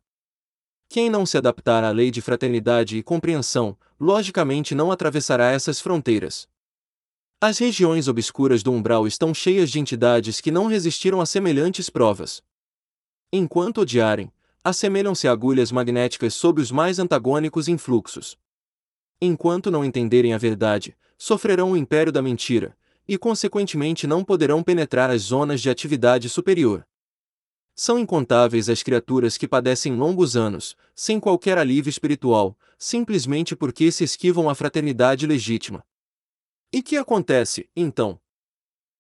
Quem 0.90 1.10
não 1.10 1.26
se 1.26 1.38
adaptar 1.38 1.86
à 1.86 1.92
lei 1.92 2.12
de 2.12 2.20
fraternidade 2.22 2.98
e 2.98 3.04
compreensão, 3.04 3.78
logicamente 3.98 4.76
não 4.76 4.92
atravessará 4.92 5.52
essas 5.52 5.80
fronteiras. 5.80 6.50
As 7.40 7.60
regiões 7.60 8.10
obscuras 8.10 8.62
do 8.62 8.74
umbral 8.74 9.08
estão 9.08 9.34
cheias 9.34 9.72
de 9.72 9.80
entidades 9.80 10.42
que 10.42 10.52
não 10.52 10.68
resistiram 10.68 11.22
a 11.22 11.26
semelhantes 11.26 11.90
provas. 11.90 12.46
Enquanto 13.32 13.82
odiarem, 13.82 14.32
assemelham-se 14.64 15.28
a 15.28 15.34
agulhas 15.34 15.70
magnéticas 15.70 16.34
sob 16.34 16.62
os 16.62 16.72
mais 16.72 16.98
antagônicos 16.98 17.68
influxos. 17.68 18.38
Enquanto 19.20 19.70
não 19.70 19.84
entenderem 19.84 20.34
a 20.34 20.38
verdade, 20.38 20.96
sofrerão 21.18 21.74
o 21.74 21.78
império 21.78 22.10
da 22.12 22.22
mentira, 22.22 22.78
e 23.06 23.18
consequentemente 23.18 24.08
não 24.08 24.24
poderão 24.24 24.64
penetrar 24.64 25.10
as 25.10 25.24
zonas 25.24 25.60
de 25.60 25.70
atividade 25.70 26.30
superior. 26.30 26.88
São 27.76 28.00
incontáveis 28.00 28.70
as 28.70 28.82
criaturas 28.82 29.38
que 29.38 29.48
padecem 29.48 29.94
longos 29.94 30.38
anos, 30.38 30.78
sem 30.96 31.20
qualquer 31.20 31.58
alívio 31.58 31.90
espiritual, 31.90 32.58
simplesmente 32.78 33.58
porque 33.58 33.92
se 33.92 34.06
esquivam 34.06 34.50
a 34.50 34.56
fraternidade 34.56 35.28
legítima. 35.28 35.84
E 36.72 36.82
que 36.82 36.96
acontece, 36.96 37.70
então? 37.76 38.20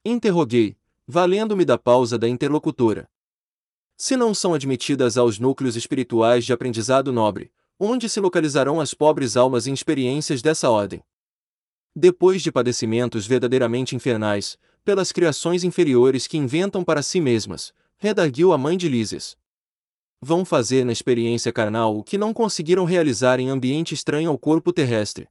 Interroguei, 0.03 0.75
valendo-me 1.07 1.63
da 1.63 1.77
pausa 1.77 2.17
da 2.17 2.27
interlocutora 2.27 3.09
se 3.97 4.15
não 4.15 4.31
são 4.31 4.53
admitidas 4.53 5.17
aos 5.17 5.39
núcleos 5.39 5.75
espirituais 5.75 6.45
de 6.45 6.53
aprendizado 6.53 7.11
nobre, 7.11 7.51
onde 7.79 8.07
se 8.07 8.19
localizarão 8.19 8.79
as 8.79 8.93
pobres 8.93 9.35
almas 9.35 9.65
em 9.65 9.73
experiências 9.73 10.39
dessa 10.39 10.69
ordem. 10.69 11.03
Depois 11.95 12.43
de 12.43 12.51
padecimentos 12.51 13.25
verdadeiramente 13.25 13.95
infernais, 13.95 14.55
pelas 14.85 15.11
criações 15.11 15.63
inferiores 15.63 16.27
que 16.27 16.37
inventam 16.37 16.83
para 16.83 17.01
si 17.01 17.19
mesmas, 17.19 17.73
redarguiu 17.97 18.53
a 18.53 18.57
mãe 18.57 18.77
de 18.77 18.87
Lísias. 18.87 19.35
Vão 20.21 20.45
fazer 20.45 20.85
na 20.85 20.91
experiência 20.91 21.51
carnal 21.51 21.97
o 21.97 22.03
que 22.03 22.17
não 22.17 22.33
conseguiram 22.33 22.85
realizar 22.85 23.39
em 23.39 23.49
ambiente 23.49 23.95
estranho 23.95 24.29
ao 24.29 24.37
corpo 24.37 24.71
terrestre. 24.71 25.27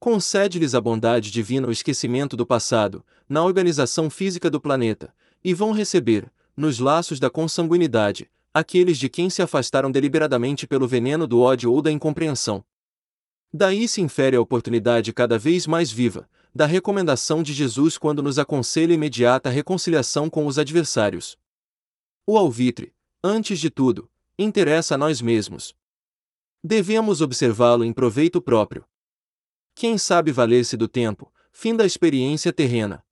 Concede-lhes 0.00 0.74
a 0.74 0.80
bondade 0.80 1.30
divina 1.30 1.68
o 1.68 1.72
esquecimento 1.72 2.36
do 2.36 2.46
passado, 2.46 3.04
na 3.28 3.44
organização 3.44 4.10
física 4.10 4.50
do 4.50 4.60
planeta, 4.60 5.14
e 5.42 5.54
vão 5.54 5.72
receber, 5.72 6.30
nos 6.58 6.80
laços 6.80 7.20
da 7.20 7.30
consanguinidade, 7.30 8.28
aqueles 8.52 8.98
de 8.98 9.08
quem 9.08 9.30
se 9.30 9.40
afastaram 9.40 9.92
deliberadamente 9.92 10.66
pelo 10.66 10.88
veneno 10.88 11.24
do 11.24 11.40
ódio 11.40 11.72
ou 11.72 11.80
da 11.80 11.92
incompreensão. 11.92 12.64
Daí 13.52 13.86
se 13.86 14.00
infere 14.00 14.36
a 14.36 14.40
oportunidade 14.40 15.12
cada 15.12 15.38
vez 15.38 15.68
mais 15.68 15.92
viva, 15.92 16.28
da 16.52 16.66
recomendação 16.66 17.44
de 17.44 17.52
Jesus 17.52 17.96
quando 17.96 18.24
nos 18.24 18.40
aconselha 18.40 18.92
imediata 18.92 19.48
reconciliação 19.48 20.28
com 20.28 20.48
os 20.48 20.58
adversários. 20.58 21.38
O 22.26 22.36
alvitre, 22.36 22.92
antes 23.22 23.60
de 23.60 23.70
tudo, 23.70 24.10
interessa 24.36 24.96
a 24.96 24.98
nós 24.98 25.22
mesmos. 25.22 25.76
Devemos 26.62 27.20
observá-lo 27.20 27.84
em 27.84 27.92
proveito 27.92 28.42
próprio. 28.42 28.84
Quem 29.76 29.96
sabe 29.96 30.32
valer-se 30.32 30.76
do 30.76 30.88
tempo, 30.88 31.32
fim 31.52 31.76
da 31.76 31.86
experiência 31.86 32.52
terrena. 32.52 33.04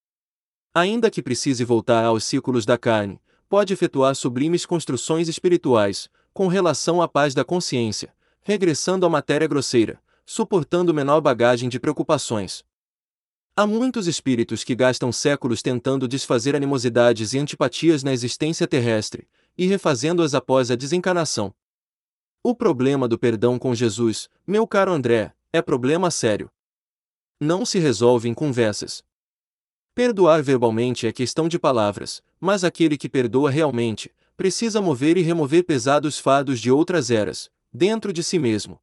Ainda 0.75 1.13
que 1.13 1.23
precise 1.23 1.65
voltar 1.65 2.05
aos 2.05 2.25
círculos 2.25 2.67
da 2.67 2.77
carne, 2.77 3.21
pode 3.49 3.73
efetuar 3.73 4.15
sublimes 4.15 4.67
construções 4.67 5.29
espirituais, 5.29 6.09
com 6.33 6.49
relação 6.49 7.01
à 7.01 7.09
paz 7.09 7.35
da 7.35 7.45
consciência, 7.45 8.15
regressando 8.43 9.07
à 9.07 9.09
matéria 9.09 9.47
grosseira, 9.47 10.01
suportando 10.25 10.93
menor 10.93 11.21
bagagem 11.21 11.69
de 11.69 11.81
preocupações. 11.81 12.65
Há 13.57 13.67
muitos 13.67 14.07
espíritos 14.07 14.63
que 14.63 14.75
gastam 14.75 15.11
séculos 15.11 15.63
tentando 15.63 16.07
desfazer 16.07 16.55
animosidades 16.55 17.33
e 17.33 17.39
antipatias 17.39 18.03
na 18.03 18.13
existência 18.13 18.67
terrestre, 18.67 19.27
e 19.57 19.67
refazendo-as 19.67 20.35
após 20.35 20.71
a 20.71 20.77
desencarnação. 20.77 21.55
O 22.43 22.55
problema 22.55 23.09
do 23.09 23.19
perdão 23.19 23.59
com 23.59 23.75
Jesus, 23.75 24.29
meu 24.47 24.67
caro 24.67 24.93
André, 24.93 25.33
é 25.53 25.63
problema 25.63 26.11
sério. 26.11 26.51
Não 27.41 27.65
se 27.65 27.79
resolve 27.79 28.29
em 28.29 28.35
conversas. 28.35 29.03
Perdoar 29.97 30.43
verbalmente 30.43 31.07
é 31.07 31.11
questão 31.11 31.49
de 31.49 31.59
palavras, 31.59 32.23
mas 32.39 32.65
aquele 32.65 32.99
que 32.99 33.09
perdoa 33.09 33.51
realmente, 33.51 34.15
precisa 34.37 34.83
mover 34.83 35.17
e 35.17 35.23
remover 35.23 35.65
pesados 35.65 36.19
fardos 36.19 36.61
de 36.61 36.71
outras 36.71 37.11
eras, 37.11 37.51
dentro 37.73 38.13
de 38.13 38.23
si 38.23 38.39
mesmo. 38.39 38.79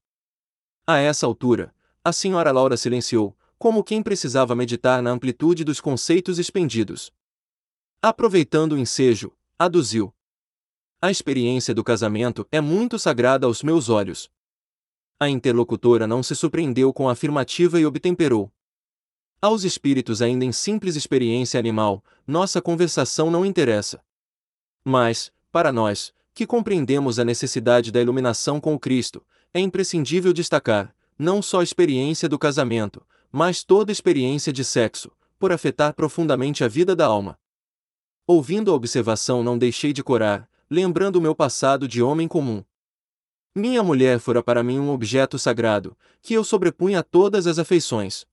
A 0.87 0.97
essa 0.97 1.27
altura, 1.27 1.71
a 2.03 2.11
senhora 2.11 2.51
Laura 2.51 2.75
silenciou, 2.75 3.37
como 3.59 3.83
quem 3.83 4.01
precisava 4.01 4.55
meditar 4.55 5.03
na 5.03 5.11
amplitude 5.11 5.63
dos 5.63 5.79
conceitos 5.79 6.39
expendidos. 6.39 7.13
Aproveitando 8.01 8.71
o 8.71 8.77
ensejo, 8.79 9.31
aduziu. 9.59 10.11
A 10.99 11.11
experiência 11.11 11.75
do 11.75 11.83
casamento 11.83 12.47
é 12.51 12.59
muito 12.59 12.97
sagrada 12.97 13.45
aos 13.45 13.61
meus 13.61 13.87
olhos. 13.87 14.31
A 15.19 15.29
interlocutora 15.29 16.07
não 16.07 16.23
se 16.23 16.35
surpreendeu 16.35 16.91
com 16.91 17.07
a 17.07 17.11
afirmativa 17.11 17.79
e 17.79 17.85
obtemperou. 17.85 18.51
Aos 19.43 19.65
espíritos 19.65 20.21
ainda 20.21 20.45
em 20.45 20.53
simples 20.53 20.95
experiência 20.95 21.59
animal, 21.59 22.01
nossa 22.25 22.61
conversação 22.61 23.29
não 23.29 23.45
interessa. 23.45 24.01
Mas, 24.85 25.33
para 25.51 25.69
nós, 25.69 26.13
que 26.33 26.47
compreendemos 26.47 27.19
a 27.19 27.25
necessidade 27.25 27.91
da 27.91 28.01
iluminação 28.01 28.61
com 28.61 28.73
o 28.73 28.79
Cristo, 28.79 29.21
é 29.53 29.59
imprescindível 29.59 30.31
destacar, 30.31 30.95
não 31.19 31.41
só 31.41 31.59
a 31.59 31.63
experiência 31.63 32.29
do 32.29 32.39
casamento, 32.39 33.05
mas 33.29 33.65
toda 33.65 33.91
experiência 33.91 34.53
de 34.53 34.63
sexo, 34.63 35.11
por 35.37 35.51
afetar 35.51 35.93
profundamente 35.93 36.63
a 36.63 36.69
vida 36.69 36.95
da 36.95 37.05
alma. 37.05 37.37
Ouvindo 38.25 38.71
a 38.71 38.73
observação, 38.73 39.43
não 39.43 39.57
deixei 39.57 39.91
de 39.91 40.01
corar, 40.01 40.49
lembrando 40.69 41.17
o 41.17 41.21
meu 41.21 41.35
passado 41.35 41.85
de 41.85 42.01
homem 42.01 42.29
comum. 42.29 42.63
Minha 43.53 43.83
mulher 43.83 44.19
fora 44.19 44.41
para 44.41 44.63
mim 44.63 44.79
um 44.79 44.89
objeto 44.89 45.37
sagrado, 45.37 45.97
que 46.21 46.33
eu 46.33 46.45
sobrepunha 46.45 46.99
a 46.99 47.03
todas 47.03 47.45
as 47.45 47.59
afeições. 47.59 48.25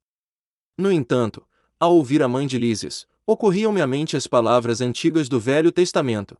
No 0.76 0.90
entanto, 0.90 1.46
ao 1.78 1.94
ouvir 1.94 2.22
a 2.22 2.28
mãe 2.28 2.46
de 2.46 2.58
Lísias, 2.58 3.06
ocorriam-me 3.26 3.80
à 3.80 3.86
mente 3.86 4.16
as 4.16 4.26
palavras 4.26 4.80
antigas 4.80 5.28
do 5.28 5.38
Velho 5.38 5.70
Testamento. 5.70 6.36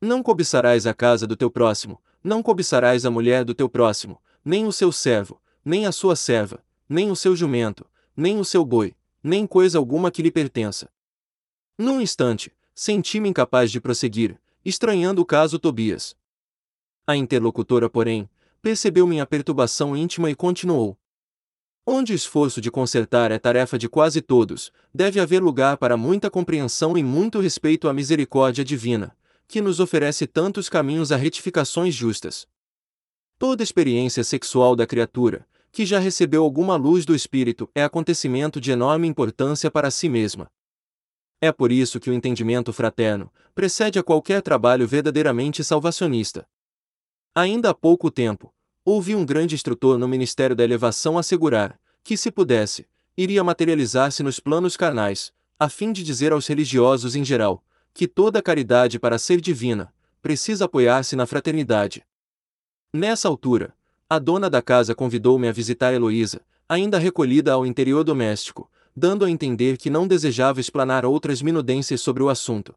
Não 0.00 0.22
cobiçarás 0.22 0.86
a 0.86 0.94
casa 0.94 1.26
do 1.26 1.36
teu 1.36 1.50
próximo, 1.50 2.00
não 2.22 2.42
cobiçarás 2.42 3.04
a 3.04 3.10
mulher 3.10 3.44
do 3.44 3.54
teu 3.54 3.68
próximo, 3.68 4.20
nem 4.44 4.66
o 4.66 4.72
seu 4.72 4.90
servo, 4.90 5.40
nem 5.64 5.86
a 5.86 5.92
sua 5.92 6.16
serva, 6.16 6.64
nem 6.88 7.10
o 7.10 7.16
seu 7.16 7.36
jumento, 7.36 7.86
nem 8.16 8.38
o 8.38 8.44
seu 8.44 8.64
boi, 8.64 8.94
nem 9.22 9.46
coisa 9.46 9.78
alguma 9.78 10.10
que 10.10 10.22
lhe 10.22 10.30
pertença. 10.30 10.90
Num 11.78 12.00
instante, 12.00 12.52
senti-me 12.74 13.28
incapaz 13.28 13.70
de 13.70 13.80
prosseguir, 13.80 14.38
estranhando 14.64 15.22
o 15.22 15.26
caso 15.26 15.58
Tobias. 15.58 16.16
A 17.06 17.16
interlocutora, 17.16 17.88
porém, 17.88 18.28
percebeu 18.60 19.06
minha 19.06 19.24
perturbação 19.24 19.96
íntima 19.96 20.30
e 20.30 20.34
continuou. 20.34 20.98
Onde 21.92 22.12
o 22.12 22.14
esforço 22.14 22.60
de 22.60 22.70
consertar 22.70 23.32
é 23.32 23.38
tarefa 23.40 23.76
de 23.76 23.88
quase 23.88 24.22
todos, 24.22 24.70
deve 24.94 25.18
haver 25.18 25.42
lugar 25.42 25.76
para 25.76 25.96
muita 25.96 26.30
compreensão 26.30 26.96
e 26.96 27.02
muito 27.02 27.40
respeito 27.40 27.88
à 27.88 27.92
misericórdia 27.92 28.64
divina, 28.64 29.12
que 29.48 29.60
nos 29.60 29.80
oferece 29.80 30.24
tantos 30.24 30.68
caminhos 30.68 31.10
a 31.10 31.16
retificações 31.16 31.92
justas. 31.92 32.46
Toda 33.40 33.64
experiência 33.64 34.22
sexual 34.22 34.76
da 34.76 34.86
criatura, 34.86 35.44
que 35.72 35.84
já 35.84 35.98
recebeu 35.98 36.44
alguma 36.44 36.76
luz 36.76 37.04
do 37.04 37.12
espírito, 37.12 37.68
é 37.74 37.82
acontecimento 37.82 38.60
de 38.60 38.70
enorme 38.70 39.08
importância 39.08 39.68
para 39.68 39.90
si 39.90 40.08
mesma. 40.08 40.48
É 41.40 41.50
por 41.50 41.72
isso 41.72 41.98
que 41.98 42.08
o 42.08 42.14
entendimento 42.14 42.72
fraterno 42.72 43.32
precede 43.52 43.98
a 43.98 44.02
qualquer 44.04 44.42
trabalho 44.42 44.86
verdadeiramente 44.86 45.64
salvacionista. 45.64 46.46
Ainda 47.34 47.70
há 47.70 47.74
pouco 47.74 48.12
tempo, 48.12 48.54
ouvi 48.84 49.16
um 49.16 49.26
grande 49.26 49.56
instrutor 49.56 49.98
no 49.98 50.06
Ministério 50.06 50.54
da 50.54 50.62
Elevação 50.62 51.18
assegurar 51.18 51.79
que, 52.02 52.16
se 52.16 52.30
pudesse, 52.30 52.86
iria 53.16 53.44
materializar-se 53.44 54.22
nos 54.22 54.40
planos 54.40 54.76
carnais, 54.76 55.32
a 55.58 55.68
fim 55.68 55.92
de 55.92 56.02
dizer 56.02 56.32
aos 56.32 56.46
religiosos 56.46 57.14
em 57.14 57.24
geral 57.24 57.62
que 57.92 58.06
toda 58.06 58.40
caridade 58.40 58.98
para 58.98 59.18
ser 59.18 59.40
divina 59.40 59.92
precisa 60.22 60.64
apoiar-se 60.64 61.16
na 61.16 61.26
fraternidade. 61.26 62.04
Nessa 62.92 63.28
altura, 63.28 63.74
a 64.08 64.18
dona 64.18 64.48
da 64.48 64.62
casa 64.62 64.94
convidou-me 64.94 65.48
a 65.48 65.52
visitar 65.52 65.92
Heloísa, 65.92 66.40
ainda 66.68 66.98
recolhida 66.98 67.52
ao 67.52 67.66
interior 67.66 68.04
doméstico, 68.04 68.70
dando 68.94 69.24
a 69.24 69.30
entender 69.30 69.76
que 69.76 69.90
não 69.90 70.06
desejava 70.06 70.60
explanar 70.60 71.04
outras 71.04 71.42
minudências 71.42 72.00
sobre 72.00 72.22
o 72.22 72.28
assunto. 72.28 72.74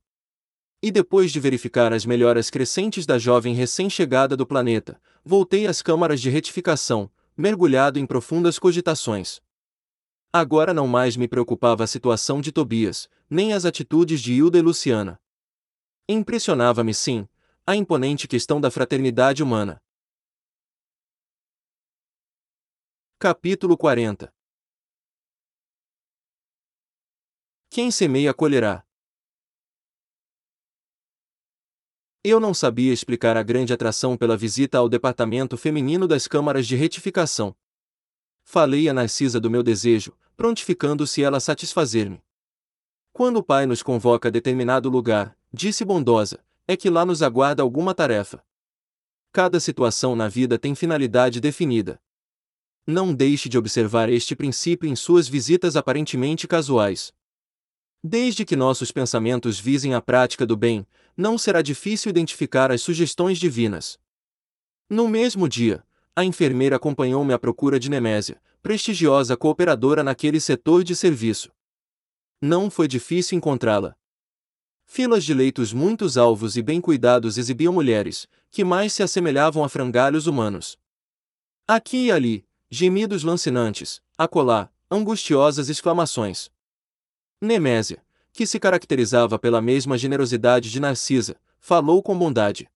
E 0.81 0.91
depois 0.91 1.31
de 1.31 1.39
verificar 1.39 1.93
as 1.93 2.05
melhoras 2.05 2.49
crescentes 2.49 3.05
da 3.05 3.17
jovem 3.17 3.55
recém-chegada 3.55 4.35
do 4.35 4.45
planeta, 4.45 4.99
voltei 5.23 5.65
às 5.65 5.81
câmaras 5.81 6.19
de 6.19 6.29
retificação, 6.29 7.09
mergulhado 7.35 7.99
em 7.99 8.05
profundas 8.05 8.59
cogitações. 8.59 9.41
Agora 10.31 10.73
não 10.73 10.87
mais 10.87 11.15
me 11.15 11.27
preocupava 11.27 11.83
a 11.83 11.87
situação 11.87 12.41
de 12.41 12.51
Tobias, 12.51 13.09
nem 13.29 13.53
as 13.53 13.65
atitudes 13.65 14.21
de 14.21 14.33
Hilda 14.33 14.57
e 14.57 14.61
Luciana. 14.61 15.21
Impressionava-me, 16.07 16.93
sim, 16.93 17.27
a 17.65 17.75
imponente 17.75 18.27
questão 18.27 18.59
da 18.59 18.69
fraternidade 18.69 19.41
humana. 19.41 19.81
Capítulo 23.19 23.77
40 23.77 24.33
Quem 27.69 27.89
semeia 27.89 28.33
colherá. 28.33 28.85
Eu 32.25 32.39
não 32.39 32.53
sabia 32.53 32.93
explicar 32.93 33.35
a 33.35 33.43
grande 33.43 33.73
atração 33.73 34.15
pela 34.15 34.37
visita 34.37 34.77
ao 34.77 34.87
departamento 34.87 35.57
feminino 35.57 36.07
das 36.07 36.25
câmaras 36.25 36.65
de 36.65 36.73
retificação. 36.73 37.53
Falei 38.45 38.87
a 38.87 38.93
Narcisa 38.93 39.41
do 39.41 39.51
meu 39.51 39.61
desejo, 39.61 40.13
prontificando-se 40.37 41.21
ela 41.21 41.35
a 41.35 41.41
satisfazer-me. 41.41 42.23
Quando 43.11 43.37
o 43.37 43.43
Pai 43.43 43.65
nos 43.65 43.83
convoca 43.83 44.29
a 44.29 44.31
determinado 44.31 44.89
lugar, 44.89 45.37
disse 45.51 45.83
bondosa, 45.83 46.39
é 46.65 46.77
que 46.77 46.89
lá 46.89 47.05
nos 47.05 47.21
aguarda 47.21 47.61
alguma 47.61 47.93
tarefa. 47.93 48.41
Cada 49.33 49.59
situação 49.59 50.15
na 50.15 50.29
vida 50.29 50.57
tem 50.57 50.73
finalidade 50.75 51.41
definida. 51.41 52.01
Não 52.87 53.13
deixe 53.13 53.49
de 53.49 53.57
observar 53.57 54.07
este 54.09 54.33
princípio 54.33 54.87
em 54.87 54.95
suas 54.95 55.27
visitas 55.27 55.75
aparentemente 55.75 56.47
casuais. 56.47 57.13
Desde 58.03 58.43
que 58.43 58.57
nossos 58.57 58.91
pensamentos 58.91 59.57
visem 59.57 59.93
a 59.93 60.01
prática 60.01 60.45
do 60.45 60.57
bem, 60.57 60.85
não 61.15 61.37
será 61.37 61.61
difícil 61.61 62.09
identificar 62.09 62.69
as 62.69 62.81
sugestões 62.81 63.39
divinas. 63.39 63.97
No 64.89 65.07
mesmo 65.07 65.47
dia, 65.47 65.81
a 66.13 66.25
enfermeira 66.25 66.75
acompanhou-me 66.75 67.33
à 67.33 67.39
procura 67.39 67.79
de 67.79 67.89
Nemésia, 67.89 68.41
prestigiosa 68.61 69.37
cooperadora 69.37 70.03
naquele 70.03 70.41
setor 70.41 70.83
de 70.83 70.97
serviço. 70.97 71.49
Não 72.41 72.69
foi 72.69 72.89
difícil 72.89 73.37
encontrá-la. 73.37 73.95
Filas 74.85 75.23
de 75.23 75.33
leitos 75.33 75.71
muito 75.71 76.05
alvos 76.19 76.57
e 76.57 76.61
bem 76.61 76.81
cuidados 76.81 77.37
exibiam 77.37 77.71
mulheres, 77.71 78.27
que 78.51 78.65
mais 78.65 78.91
se 78.91 79.01
assemelhavam 79.01 79.63
a 79.63 79.69
frangalhos 79.69 80.27
humanos. 80.27 80.77
Aqui 81.65 82.07
e 82.07 82.11
ali, 82.11 82.45
gemidos 82.69 83.23
lancinantes, 83.23 84.01
acolá, 84.17 84.69
angustiosas 84.91 85.69
exclamações. 85.69 86.51
Nemésia, 87.43 88.01
que 88.31 88.47
se 88.47 88.57
caracterizava 88.57 89.37
pela 89.37 89.61
mesma 89.61 89.97
generosidade 89.97 90.71
de 90.71 90.79
Narcisa, 90.79 91.35
falou 91.59 92.01
com 92.01 92.17
bondade. 92.17 92.69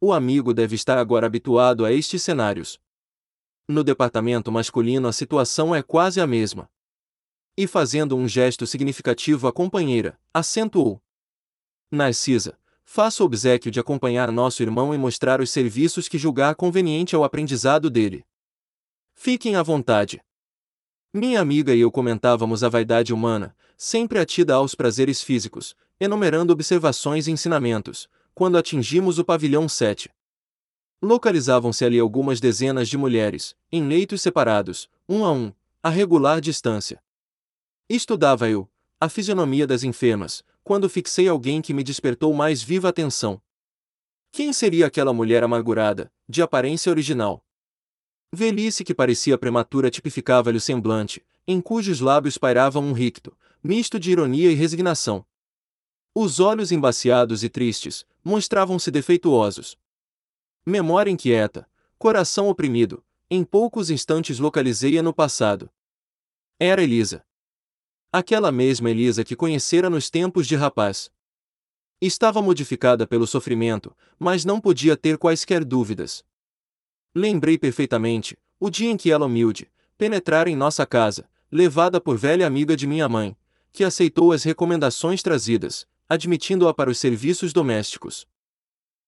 O 0.00 0.10
amigo 0.10 0.54
deve 0.54 0.74
estar 0.74 0.96
agora 0.96 1.26
habituado 1.26 1.84
a 1.84 1.92
estes 1.92 2.22
cenários. 2.22 2.80
No 3.68 3.84
departamento 3.84 4.50
masculino 4.50 5.06
a 5.06 5.12
situação 5.12 5.74
é 5.74 5.82
quase 5.82 6.18
a 6.18 6.26
mesma. 6.26 6.66
E 7.58 7.66
fazendo 7.66 8.16
um 8.16 8.26
gesto 8.26 8.66
significativo 8.66 9.46
à 9.46 9.52
companheira, 9.52 10.18
acentuou: 10.32 10.98
Narcisa, 11.90 12.58
faça 12.86 13.22
o 13.22 13.26
obsequio 13.26 13.70
de 13.70 13.80
acompanhar 13.80 14.32
nosso 14.32 14.62
irmão 14.62 14.94
e 14.94 14.98
mostrar 14.98 15.42
os 15.42 15.50
serviços 15.50 16.08
que 16.08 16.16
julgar 16.16 16.54
conveniente 16.54 17.14
ao 17.14 17.22
aprendizado 17.22 17.90
dele. 17.90 18.24
Fiquem 19.12 19.56
à 19.56 19.62
vontade. 19.62 20.22
Minha 21.16 21.40
amiga 21.40 21.72
e 21.72 21.78
eu 21.78 21.92
comentávamos 21.92 22.64
a 22.64 22.68
vaidade 22.68 23.14
humana, 23.14 23.54
sempre 23.76 24.18
atida 24.18 24.54
aos 24.54 24.74
prazeres 24.74 25.22
físicos, 25.22 25.76
enumerando 26.00 26.52
observações 26.52 27.28
e 27.28 27.30
ensinamentos, 27.30 28.08
quando 28.34 28.58
atingimos 28.58 29.16
o 29.20 29.24
pavilhão 29.24 29.68
7. 29.68 30.10
Localizavam-se 31.00 31.84
ali 31.84 32.00
algumas 32.00 32.40
dezenas 32.40 32.88
de 32.88 32.98
mulheres, 32.98 33.54
em 33.70 33.86
leitos 33.86 34.22
separados, 34.22 34.90
um 35.08 35.24
a 35.24 35.30
um, 35.30 35.52
a 35.80 35.88
regular 35.88 36.40
distância. 36.40 37.00
Estudava 37.88 38.50
eu, 38.50 38.68
a 39.00 39.08
fisionomia 39.08 39.68
das 39.68 39.84
enfermas, 39.84 40.42
quando 40.64 40.88
fixei 40.88 41.28
alguém 41.28 41.62
que 41.62 41.72
me 41.72 41.84
despertou 41.84 42.34
mais 42.34 42.60
viva 42.60 42.88
atenção. 42.88 43.40
Quem 44.32 44.52
seria 44.52 44.88
aquela 44.88 45.12
mulher 45.12 45.44
amargurada, 45.44 46.12
de 46.28 46.42
aparência 46.42 46.90
original? 46.90 47.40
Velhice 48.34 48.84
que 48.84 48.94
parecia 48.94 49.38
prematura 49.38 49.90
tipificava-lhe 49.90 50.58
o 50.58 50.60
semblante, 50.60 51.24
em 51.46 51.60
cujos 51.60 52.00
lábios 52.00 52.36
pairava 52.36 52.78
um 52.80 52.92
ricto, 52.92 53.36
misto 53.62 53.98
de 53.98 54.10
ironia 54.10 54.50
e 54.50 54.54
resignação. 54.54 55.24
Os 56.14 56.40
olhos 56.40 56.70
embaciados 56.70 57.42
e 57.42 57.48
tristes 57.48 58.06
mostravam-se 58.22 58.90
defeituosos. 58.90 59.76
Memória 60.64 61.10
inquieta, 61.10 61.68
coração 61.98 62.48
oprimido, 62.48 63.04
em 63.30 63.42
poucos 63.44 63.90
instantes 63.90 64.38
localizei-a 64.38 65.02
no 65.02 65.12
passado. 65.12 65.70
Era 66.58 66.82
Elisa. 66.82 67.24
Aquela 68.12 68.52
mesma 68.52 68.90
Elisa 68.90 69.24
que 69.24 69.34
conhecera 69.34 69.90
nos 69.90 70.08
tempos 70.08 70.46
de 70.46 70.54
rapaz. 70.54 71.10
Estava 72.00 72.40
modificada 72.40 73.06
pelo 73.06 73.26
sofrimento, 73.26 73.94
mas 74.18 74.44
não 74.44 74.60
podia 74.60 74.96
ter 74.96 75.18
quaisquer 75.18 75.64
dúvidas. 75.64 76.24
Lembrei 77.14 77.56
perfeitamente 77.56 78.36
o 78.58 78.68
dia 78.68 78.90
em 78.90 78.96
que 78.96 79.10
ela 79.10 79.26
humilde 79.26 79.70
penetrara 79.96 80.50
em 80.50 80.56
nossa 80.56 80.84
casa, 80.84 81.28
levada 81.50 82.00
por 82.00 82.16
velha 82.16 82.46
amiga 82.46 82.76
de 82.76 82.86
minha 82.86 83.08
mãe, 83.08 83.36
que 83.72 83.84
aceitou 83.84 84.32
as 84.32 84.42
recomendações 84.42 85.22
trazidas, 85.22 85.86
admitindo-a 86.08 86.74
para 86.74 86.90
os 86.90 86.98
serviços 86.98 87.52
domésticos. 87.52 88.26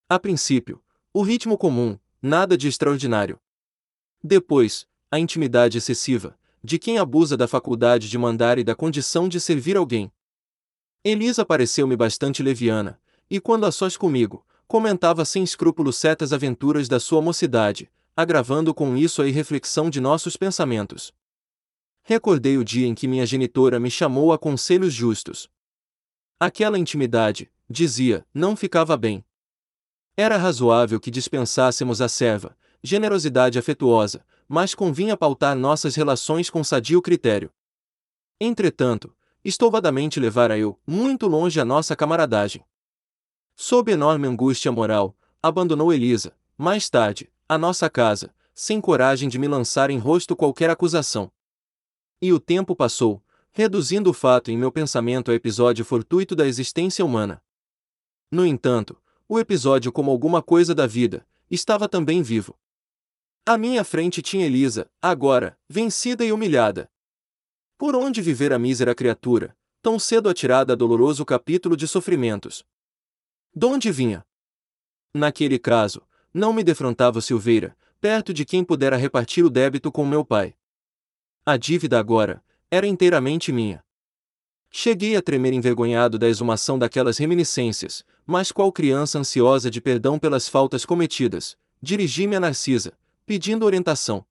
A 0.09 0.19
princípio, 0.19 0.81
o 1.13 1.23
ritmo 1.23 1.59
comum, 1.59 1.99
nada 2.23 2.57
de 2.57 2.69
extraordinário. 2.69 3.41
Depois, 4.23 4.87
a 5.11 5.19
intimidade 5.19 5.79
excessiva, 5.79 6.39
de 6.63 6.79
quem 6.79 6.99
abusa 6.99 7.37
da 7.37 7.49
faculdade 7.49 8.09
de 8.09 8.19
mandar 8.19 8.59
e 8.59 8.65
da 8.65 8.75
condição 8.75 9.29
de 9.29 9.41
servir 9.41 9.77
alguém. 9.77 10.13
Elisa 11.05 11.45
pareceu-me 11.45 11.97
bastante 11.97 12.43
leviana, 12.43 13.01
e 13.29 13.41
quando 13.41 13.67
a 13.67 13.73
sós 13.73 13.97
comigo, 13.97 14.45
comentava 14.67 15.25
sem 15.25 15.43
escrúpulos 15.43 15.97
certas 15.97 16.33
aventuras 16.33 16.89
da 16.89 16.99
sua 16.99 17.23
mocidade, 17.23 17.91
agravando 18.17 18.73
com 18.73 18.97
isso 18.97 19.21
a 19.21 19.29
irreflexão 19.29 19.91
de 19.91 20.01
nossos 20.01 20.39
pensamentos. 20.39 21.13
Recordei 22.03 22.57
o 22.57 22.65
dia 22.65 22.87
em 22.87 22.95
que 22.95 23.07
minha 23.07 23.27
genitora 23.27 23.79
me 23.79 23.91
chamou 23.91 24.33
a 24.33 24.39
conselhos 24.39 24.95
justos. 24.95 25.51
Aquela 26.41 26.79
intimidade, 26.79 27.53
dizia, 27.69 28.27
não 28.33 28.57
ficava 28.57 28.97
bem. 28.97 29.23
Era 30.17 30.39
razoável 30.39 30.99
que 30.99 31.11
dispensássemos 31.11 32.01
a 32.01 32.09
serva, 32.09 32.57
generosidade 32.83 33.59
afetuosa, 33.59 34.25
mas 34.49 34.75
convinha 34.75 35.17
pautar 35.17 35.55
nossas 35.55 35.95
relações 35.95 36.49
com 36.49 36.65
sadio 36.65 37.03
critério. 37.03 37.53
Entretanto, 38.41 39.15
estouvadamente 39.45 40.19
levara 40.19 40.57
eu, 40.57 40.81
muito 40.87 41.27
longe 41.27 41.61
a 41.61 41.65
nossa 41.65 41.95
camaradagem. 41.95 42.65
Sob 43.55 43.91
enorme 43.91 44.27
angústia 44.27 44.73
moral, 44.73 45.15
abandonou 45.43 45.93
Elisa, 45.93 46.35
mais 46.57 46.89
tarde, 46.89 47.31
a 47.49 47.57
nossa 47.57 47.89
casa, 47.89 48.35
sem 48.53 48.81
coragem 48.81 49.29
de 49.29 49.39
me 49.39 49.47
lançar 49.47 49.89
em 49.89 49.99
rosto 49.99 50.35
qualquer 50.35 50.69
acusação. 50.69 51.31
E 52.21 52.33
o 52.33 52.41
tempo 52.41 52.75
passou, 52.75 53.23
reduzindo 53.53 54.11
o 54.11 54.13
fato 54.13 54.51
em 54.51 54.59
meu 54.59 54.73
pensamento 54.73 55.31
a 55.31 55.35
episódio 55.35 55.85
fortuito 55.85 56.35
da 56.35 56.47
existência 56.47 57.05
humana. 57.05 57.41
No 58.31 58.45
entanto, 58.45 59.01
o 59.29 59.39
episódio, 59.39 59.93
como 59.93 60.11
alguma 60.11 60.43
coisa 60.43 60.75
da 60.75 60.87
vida, 60.87 61.27
estava 61.51 61.89
também 61.89 62.23
vivo. 62.23 62.59
À 63.45 63.57
minha 63.57 63.85
frente 63.85 64.21
tinha 64.21 64.47
Elisa, 64.47 64.91
agora, 65.01 65.57
vencida 65.69 66.25
e 66.25 66.33
humilhada. 66.33 66.91
Por 67.79 67.95
onde 67.95 68.21
viver 68.21 68.53
a 68.53 68.59
mísera 68.59 68.95
criatura, 68.95 69.57
tão 69.81 70.01
cedo 70.01 70.29
atirada 70.29 70.73
a 70.73 70.77
doloroso 70.77 71.25
capítulo 71.25 71.77
de 71.77 71.87
sofrimentos? 71.87 72.65
Donde 73.55 73.93
vinha? 73.93 74.27
Naquele 75.15 75.59
caso, 75.61 76.03
não 76.37 76.53
me 76.53 76.63
defrontava 76.63 77.23
Silveira, 77.23 77.75
perto 77.99 78.35
de 78.35 78.45
quem 78.45 78.63
pudera 78.63 78.99
repartir 78.99 79.43
o 79.43 79.49
débito 79.49 79.91
com 79.91 80.05
meu 80.05 80.23
pai. 80.23 80.55
A 81.47 81.57
dívida 81.57 81.99
agora 81.99 82.45
era 82.71 82.87
inteiramente 82.87 83.51
minha. 83.51 83.83
Cheguei 84.71 85.17
a 85.17 85.23
tremer 85.23 85.55
envergonhado 85.55 86.19
da 86.19 86.29
exumação 86.29 86.79
daquelas 86.79 87.17
reminiscências, 87.17 88.05
mas 88.27 88.53
qual 88.53 88.71
criança 88.71 89.19
ansiosa 89.19 89.71
de 89.71 89.81
perdão 89.81 90.19
pelas 90.19 90.47
faltas 90.47 90.85
cometidas, 90.85 91.57
dirigi-me 91.81 92.37
a 92.37 92.41
Narcisa, 92.41 92.93
pedindo 93.25 93.65
orientação. 93.65 94.23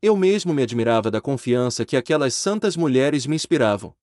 Eu 0.00 0.16
mesmo 0.16 0.52
me 0.52 0.64
admirava 0.64 1.08
da 1.08 1.20
confiança 1.20 1.84
que 1.84 1.96
aquelas 1.96 2.34
santas 2.34 2.76
mulheres 2.76 3.26
me 3.26 3.36
inspiravam. 3.36 3.94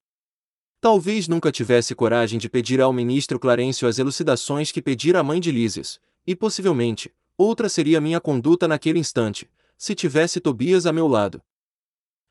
Talvez 0.79 1.27
nunca 1.27 1.51
tivesse 1.51 1.93
coragem 1.93 2.39
de 2.39 2.47
pedir 2.47 2.79
ao 2.79 2.93
ministro 2.93 3.37
Clarencio 3.37 3.89
as 3.89 3.99
elucidações 3.99 4.71
que 4.71 4.81
pedira 4.81 5.19
à 5.19 5.23
mãe 5.23 5.41
de 5.41 5.51
Lísias, 5.51 5.99
e 6.25 6.35
possivelmente, 6.35 7.13
outra 7.37 7.69
seria 7.69 8.01
minha 8.01 8.19
conduta 8.19 8.67
naquele 8.67 8.99
instante, 8.99 9.49
se 9.77 9.95
tivesse 9.95 10.39
Tobias 10.39 10.85
a 10.85 10.93
meu 10.93 11.07
lado. 11.07 11.41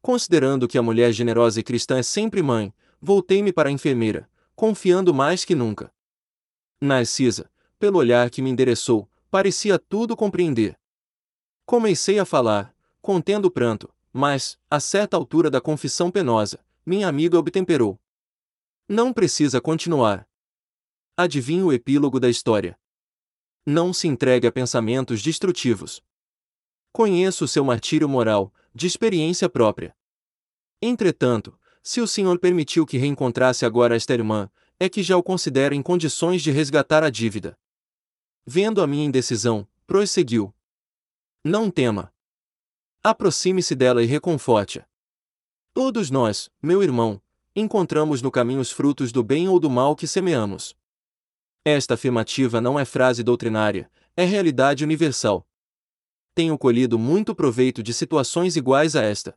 Considerando 0.03 0.69
que 0.69 0.79
a 0.79 0.83
mulher 0.83 1.13
generosa 1.13 1.61
e 1.61 1.63
cristã 1.63 1.99
é 1.99 2.03
sempre 2.03 2.43
mãe, 2.43 2.73
voltei-me 3.01 3.53
para 3.53 3.69
a 3.69 3.73
enfermeira, 3.73 4.31
confiando 4.55 5.13
mais 5.15 5.45
que 5.45 5.55
nunca. 5.55 5.93
Narcisa, 6.81 7.51
pelo 7.79 7.99
olhar 7.99 8.31
que 8.31 8.43
me 8.43 8.51
endereçou, 8.51 9.09
parecia 9.31 9.79
tudo 9.79 10.17
compreender. 10.17 10.79
Comecei 11.67 12.19
a 12.19 12.25
falar, 12.25 12.75
contendo 13.01 13.47
o 13.47 13.51
pranto, 13.51 13.93
mas, 14.13 14.59
a 14.71 14.81
certa 14.81 15.17
altura 15.17 15.51
da 15.51 15.61
confissão 15.61 16.11
penosa, 16.11 16.59
minha 16.85 17.09
amiga 17.09 17.39
obtemperou. 17.39 18.01
Não 18.89 19.13
precisa 19.13 19.61
continuar. 19.61 20.27
Adivinhe 21.17 21.63
o 21.63 21.73
epílogo 21.73 22.19
da 22.19 22.29
história. 22.29 22.79
Não 23.71 23.93
se 23.93 24.09
entregue 24.09 24.47
a 24.47 24.51
pensamentos 24.51 25.21
destrutivos. 25.21 26.03
Conheço 26.91 27.45
o 27.45 27.49
seu 27.49 27.63
martírio 27.63 28.09
moral, 28.09 28.51
de 28.75 28.87
experiência 28.87 29.47
própria. 29.47 29.95
Entretanto, 30.81 31.55
se 31.83 32.01
o 32.01 32.09
senhor 32.09 32.39
permitiu 32.39 32.87
que 32.87 32.97
reencontrasse 32.97 33.67
agora 33.67 33.95
esta 33.95 34.15
irmã, 34.15 34.51
é 34.81 34.89
que 34.89 35.03
já 35.03 35.19
o 35.19 35.23
considera 35.23 35.75
em 35.75 35.83
condições 35.83 36.41
de 36.41 36.51
resgatar 36.51 37.05
a 37.05 37.11
dívida. 37.11 37.59
Vendo 38.47 38.81
a 38.81 38.87
minha 38.87 39.05
indecisão, 39.05 39.69
prosseguiu. 39.87 40.51
Não 41.45 41.71
tema. 41.71 42.11
Aproxime-se 43.05 43.75
dela 43.75 44.03
e 44.03 44.07
reconforte-a. 44.07 44.87
Todos 45.75 46.11
nós, 46.11 46.49
meu 46.63 46.83
irmão, 46.83 47.21
encontramos 47.55 48.23
no 48.23 48.31
caminho 48.31 48.61
os 48.61 48.71
frutos 48.71 49.13
do 49.13 49.23
bem 49.23 49.47
ou 49.47 49.61
do 49.61 49.69
mal 49.69 49.95
que 49.95 50.07
semeamos. 50.07 50.75
Esta 51.65 51.95
afirmativa 51.95 52.61
não 52.61 52.79
é 52.79 52.85
frase 52.85 53.23
doutrinária, 53.23 53.91
é 54.17 54.25
realidade 54.25 54.85
universal 54.85 55.49
tenho 56.39 56.57
colhido 56.57 57.01
muito 57.01 57.35
proveito 57.35 57.83
de 57.83 57.93
situações 57.93 58.55
iguais 58.55 58.95
a 58.95 59.03
esta. 59.03 59.37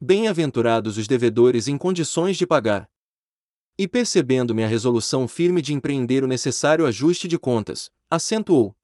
Bem-aventurados 0.00 0.96
os 0.96 1.06
devedores 1.06 1.68
em 1.68 1.76
condições 1.76 2.38
de 2.38 2.46
pagar. 2.46 2.88
E 3.76 3.86
percebendo 3.86 4.54
minha 4.54 4.66
resolução 4.66 5.28
firme 5.28 5.60
de 5.60 5.74
empreender 5.74 6.24
o 6.24 6.26
necessário 6.26 6.86
ajuste 6.86 7.28
de 7.28 7.38
contas, 7.38 7.90
acentuou: 8.10 8.74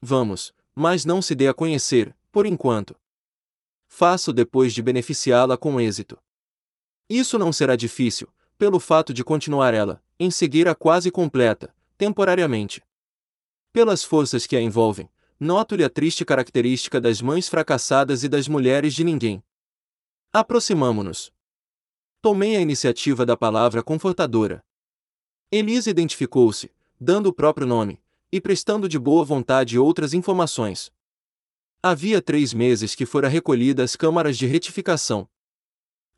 Vamos, 0.00 0.54
mas 0.76 1.04
não 1.04 1.20
se 1.20 1.34
dê 1.34 1.48
a 1.48 1.52
conhecer, 1.52 2.16
por 2.30 2.46
enquanto. 2.46 2.94
Faço 3.88 4.32
depois 4.32 4.72
de 4.72 4.80
beneficiá-la 4.80 5.56
com 5.56 5.80
êxito. 5.80 6.16
Isso 7.10 7.36
não 7.36 7.52
será 7.52 7.74
difícil, 7.74 8.28
pelo 8.64 8.80
fato 8.80 9.12
de 9.12 9.22
continuar 9.22 9.74
ela, 9.74 10.02
em 10.18 10.30
seguir 10.30 10.66
a 10.66 10.74
quase 10.74 11.10
completa, 11.10 11.74
temporariamente. 11.98 12.82
Pelas 13.74 14.02
forças 14.02 14.46
que 14.46 14.56
a 14.56 14.60
envolvem, 14.62 15.06
noto-lhe 15.38 15.84
a 15.84 15.90
triste 15.90 16.24
característica 16.24 16.98
das 16.98 17.20
mães 17.20 17.46
fracassadas 17.46 18.24
e 18.24 18.28
das 18.28 18.48
mulheres 18.48 18.94
de 18.94 19.04
ninguém. 19.04 19.44
Aproximamo-nos. 20.32 21.30
Tomei 22.22 22.56
a 22.56 22.60
iniciativa 22.62 23.26
da 23.26 23.36
palavra 23.36 23.82
confortadora. 23.82 24.64
Elisa 25.52 25.90
identificou-se, 25.90 26.72
dando 26.98 27.26
o 27.26 27.34
próprio 27.34 27.66
nome, 27.66 28.00
e 28.32 28.40
prestando 28.40 28.88
de 28.88 28.98
boa 28.98 29.26
vontade 29.26 29.78
outras 29.78 30.14
informações. 30.14 30.90
Havia 31.82 32.22
três 32.22 32.54
meses 32.54 32.94
que 32.94 33.04
fora 33.04 33.28
recolhida 33.28 33.84
às 33.84 33.94
câmaras 33.94 34.38
de 34.38 34.46
retificação. 34.46 35.28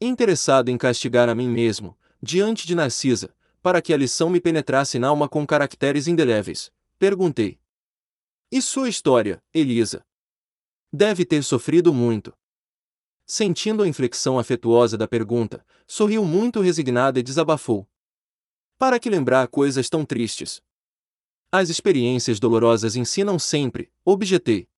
Interessado 0.01 0.69
em 0.69 0.79
castigar 0.79 1.29
a 1.29 1.35
mim 1.35 1.49
mesmo, 1.49 1.99
diante 2.23 2.67
de 2.67 2.75
Narcisa, 2.75 3.35
para 3.63 3.83
que 3.83 3.93
a 3.93 3.97
lição 3.97 4.31
me 4.31 4.41
penetrasse 4.41 4.99
na 4.99 5.09
alma 5.09 5.29
com 5.29 5.47
caracteres 5.47 6.07
indeléveis, 6.07 6.71
perguntei: 6.99 7.59
e 8.51 8.63
sua 8.63 8.89
história, 8.89 9.43
Elisa? 9.53 10.07
Deve 10.93 11.25
ter 11.25 11.43
sofrido 11.43 11.93
muito. 11.93 12.33
Sentindo 13.27 13.83
a 13.83 13.89
inflexão 13.89 14.39
afetuosa 14.39 14.97
da 14.97 15.09
pergunta, 15.09 15.67
sorriu 15.85 16.25
muito 16.25 16.61
resignada 16.61 17.19
e 17.19 17.25
desabafou. 17.25 17.89
Para 18.79 19.01
que 19.01 19.11
lembrar 19.11 19.49
coisas 19.49 19.91
tão 19.91 20.05
tristes? 20.05 20.63
As 21.51 21.71
experiências 21.71 22.39
dolorosas 22.39 22.95
ensinam 22.95 23.37
sempre, 23.37 23.91
objetei. 24.05 24.69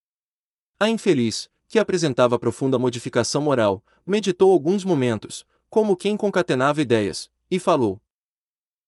A 0.81 0.89
infeliz, 0.89 1.51
que 1.67 1.79
apresentava 1.79 2.39
profunda 2.39 2.79
modificação 2.79 3.43
moral, 3.43 3.85
meditou 4.07 4.51
alguns 4.51 4.83
momentos, 4.83 5.45
como 5.71 5.97
quem 5.97 6.17
concatenava 6.17 6.81
ideias, 6.83 7.31
e 7.51 7.59
falou: 7.59 8.01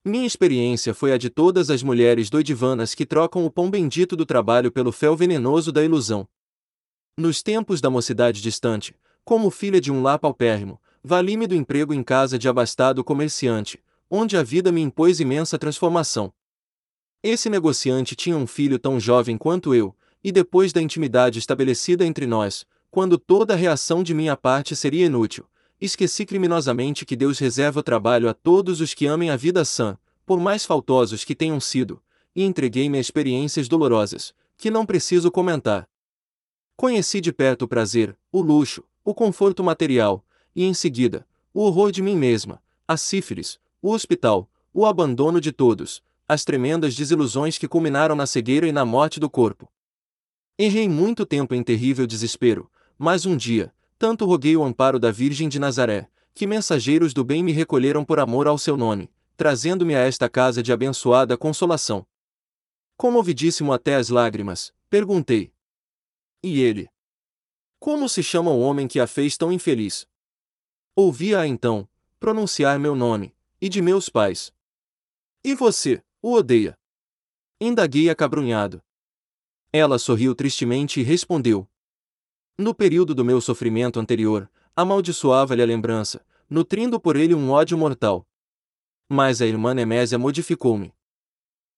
minha 0.02 0.26
experiência 0.26 0.94
foi 0.94 1.12
a 1.12 1.18
de 1.18 1.28
todas 1.28 1.68
as 1.68 1.82
mulheres 1.82 2.30
doidivanas 2.30 2.94
que 2.94 3.04
trocam 3.04 3.44
o 3.44 3.50
pão 3.50 3.70
bendito 3.70 4.16
do 4.16 4.24
trabalho 4.24 4.72
pelo 4.72 4.90
fel 4.90 5.14
venenoso 5.14 5.70
da 5.70 5.84
ilusão. 5.84 6.26
Nos 7.18 7.42
tempos 7.42 7.82
da 7.82 7.90
mocidade 7.90 8.40
distante, 8.40 8.94
como 9.22 9.50
filha 9.50 9.78
de 9.78 9.92
um 9.92 10.00
lar 10.00 10.18
paupérrimo, 10.18 10.80
vali-me 11.04 11.46
do 11.46 11.54
emprego 11.54 11.92
em 11.92 12.02
casa 12.02 12.38
de 12.38 12.48
abastado 12.48 13.04
comerciante, 13.04 13.78
onde 14.08 14.38
a 14.38 14.42
vida 14.42 14.72
me 14.72 14.80
impôs 14.80 15.20
imensa 15.20 15.58
transformação. 15.58 16.32
Esse 17.22 17.50
negociante 17.50 18.16
tinha 18.16 18.38
um 18.38 18.46
filho 18.46 18.78
tão 18.78 18.98
jovem 18.98 19.36
quanto 19.36 19.74
eu, 19.74 19.94
e 20.24 20.32
depois 20.32 20.72
da 20.72 20.80
intimidade 20.80 21.38
estabelecida 21.38 22.06
entre 22.06 22.26
nós, 22.26 22.64
quando 22.90 23.18
toda 23.18 23.54
reação 23.54 24.02
de 24.02 24.14
minha 24.14 24.34
parte 24.34 24.74
seria 24.74 25.04
inútil, 25.04 25.46
esqueci 25.80 26.26
criminosamente 26.26 27.06
que 27.06 27.16
Deus 27.16 27.38
reserva 27.38 27.82
trabalho 27.82 28.28
a 28.28 28.34
todos 28.34 28.80
os 28.80 28.92
que 28.92 29.06
amem 29.06 29.30
a 29.30 29.36
vida 29.36 29.64
sã, 29.64 29.96
por 30.26 30.38
mais 30.38 30.64
faltosos 30.64 31.24
que 31.24 31.34
tenham 31.34 31.58
sido, 31.58 32.02
e 32.36 32.44
entreguei-me 32.44 32.98
a 32.98 33.00
experiências 33.00 33.68
dolorosas, 33.68 34.34
que 34.56 34.70
não 34.70 34.84
preciso 34.84 35.30
comentar. 35.30 35.88
Conheci 36.76 37.20
de 37.20 37.32
perto 37.32 37.62
o 37.62 37.68
prazer, 37.68 38.16
o 38.30 38.40
luxo, 38.40 38.84
o 39.04 39.14
conforto 39.14 39.64
material, 39.64 40.24
e 40.54 40.64
em 40.64 40.74
seguida, 40.74 41.26
o 41.52 41.62
horror 41.62 41.90
de 41.90 42.02
mim 42.02 42.16
mesma, 42.16 42.62
a 42.86 42.96
sífilis, 42.96 43.58
o 43.82 43.90
hospital, 43.90 44.48
o 44.72 44.86
abandono 44.86 45.40
de 45.40 45.50
todos, 45.50 46.02
as 46.28 46.44
tremendas 46.44 46.94
desilusões 46.94 47.58
que 47.58 47.66
culminaram 47.66 48.14
na 48.14 48.26
cegueira 48.26 48.68
e 48.68 48.72
na 48.72 48.84
morte 48.84 49.18
do 49.18 49.28
corpo. 49.28 49.68
Errei 50.56 50.88
muito 50.88 51.26
tempo 51.26 51.54
em 51.54 51.62
terrível 51.62 52.06
desespero, 52.06 52.70
mas 52.96 53.26
um 53.26 53.36
dia, 53.36 53.72
tanto 54.00 54.24
roguei 54.24 54.56
o 54.56 54.64
amparo 54.64 54.98
da 54.98 55.12
Virgem 55.12 55.46
de 55.46 55.58
Nazaré, 55.58 56.08
que 56.32 56.46
mensageiros 56.46 57.12
do 57.12 57.22
bem 57.22 57.44
me 57.44 57.52
recolheram 57.52 58.02
por 58.02 58.18
amor 58.18 58.48
ao 58.48 58.56
seu 58.56 58.74
nome, 58.74 59.10
trazendo-me 59.36 59.94
a 59.94 59.98
esta 59.98 60.26
casa 60.26 60.62
de 60.62 60.72
abençoada 60.72 61.36
consolação. 61.36 62.06
Comovidíssimo 62.96 63.74
até 63.74 63.96
as 63.96 64.08
lágrimas, 64.08 64.72
perguntei. 64.88 65.52
E 66.42 66.62
ele? 66.62 66.88
Como 67.78 68.08
se 68.08 68.22
chama 68.22 68.50
o 68.50 68.60
homem 68.60 68.88
que 68.88 68.98
a 68.98 69.06
fez 69.06 69.36
tão 69.36 69.52
infeliz? 69.52 70.08
Ouvia-a 70.96 71.46
então, 71.46 71.86
pronunciar 72.18 72.78
meu 72.78 72.96
nome, 72.96 73.36
e 73.60 73.68
de 73.68 73.82
meus 73.82 74.08
pais. 74.08 74.50
E 75.44 75.54
você, 75.54 76.02
o 76.22 76.32
odeia? 76.32 76.74
Indaguei 77.60 78.08
acabrunhado. 78.08 78.82
Ela 79.70 79.98
sorriu 79.98 80.34
tristemente 80.34 81.00
e 81.00 81.02
respondeu. 81.02 81.68
No 82.60 82.74
período 82.74 83.14
do 83.14 83.24
meu 83.24 83.40
sofrimento 83.40 83.98
anterior, 83.98 84.46
amaldiçoava-lhe 84.76 85.62
a 85.62 85.64
lembrança, 85.64 86.22
nutrindo 86.46 87.00
por 87.00 87.16
ele 87.16 87.34
um 87.34 87.50
ódio 87.50 87.78
mortal. 87.78 88.28
Mas 89.08 89.40
a 89.40 89.46
irmã 89.46 89.72
Nemésia 89.72 90.18
modificou-me. 90.18 90.92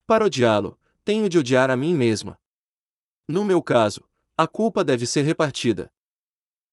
Para 0.09 0.25
odiá-lo, 0.25 0.77
tenho 1.05 1.29
de 1.29 1.39
odiar 1.39 1.71
a 1.71 1.77
mim 1.77 1.95
mesma. 1.95 2.37
No 3.29 3.45
meu 3.45 3.63
caso, 3.63 4.03
a 4.37 4.49
culpa 4.49 4.83
deve 4.83 5.07
ser 5.07 5.23
repartida. 5.23 5.89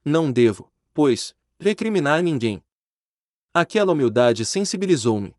Não 0.04 0.32
devo, 0.32 0.74
pois, 0.92 1.36
recriminar 1.60 2.24
ninguém. 2.24 2.64
Aquela 3.54 3.94
humildade 3.94 4.44
sensibilizou-me. 4.44 5.36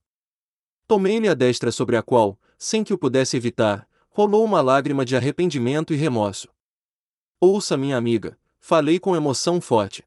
Tomei-lhe 0.86 1.28
a 1.28 1.34
destra 1.34 1.73
sobre 1.73 1.97
a 1.97 2.05
qual, 2.05 2.39
sem 2.57 2.84
que 2.84 2.94
o 2.94 2.99
pudesse 2.99 3.36
evitar, 3.36 3.89
rolou 4.10 4.44
uma 4.44 4.60
lágrima 4.60 5.05
de 5.05 5.16
arrependimento 5.16 5.92
e 5.92 5.97
remorso. 5.97 6.49
Ouça, 7.40 7.76
minha 7.76 7.97
amiga, 7.97 8.39
falei 8.60 9.00
com 9.00 9.16
emoção 9.16 9.60
forte. 9.60 10.06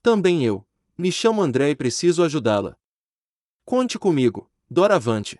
Também 0.00 0.44
eu, 0.44 0.66
me 0.96 1.10
chamo 1.10 1.42
André 1.42 1.70
e 1.70 1.76
preciso 1.76 2.22
ajudá-la. 2.22 2.76
Conte 3.64 3.98
comigo, 3.98 4.50
doravante. 4.70 5.38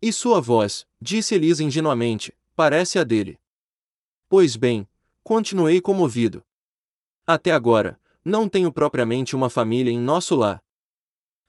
E 0.00 0.12
sua 0.12 0.40
voz, 0.40 0.86
disse 1.00 1.34
Elisa 1.34 1.62
ingenuamente, 1.62 2.36
parece 2.56 2.98
a 2.98 3.04
dele. 3.04 3.38
Pois 4.28 4.56
bem, 4.56 4.88
continuei 5.22 5.80
comovido. 5.80 6.44
Até 7.26 7.52
agora, 7.52 8.00
não 8.24 8.48
tenho 8.48 8.72
propriamente 8.72 9.36
uma 9.36 9.50
família 9.50 9.90
em 9.90 9.98
nosso 9.98 10.34
lar. 10.34 10.62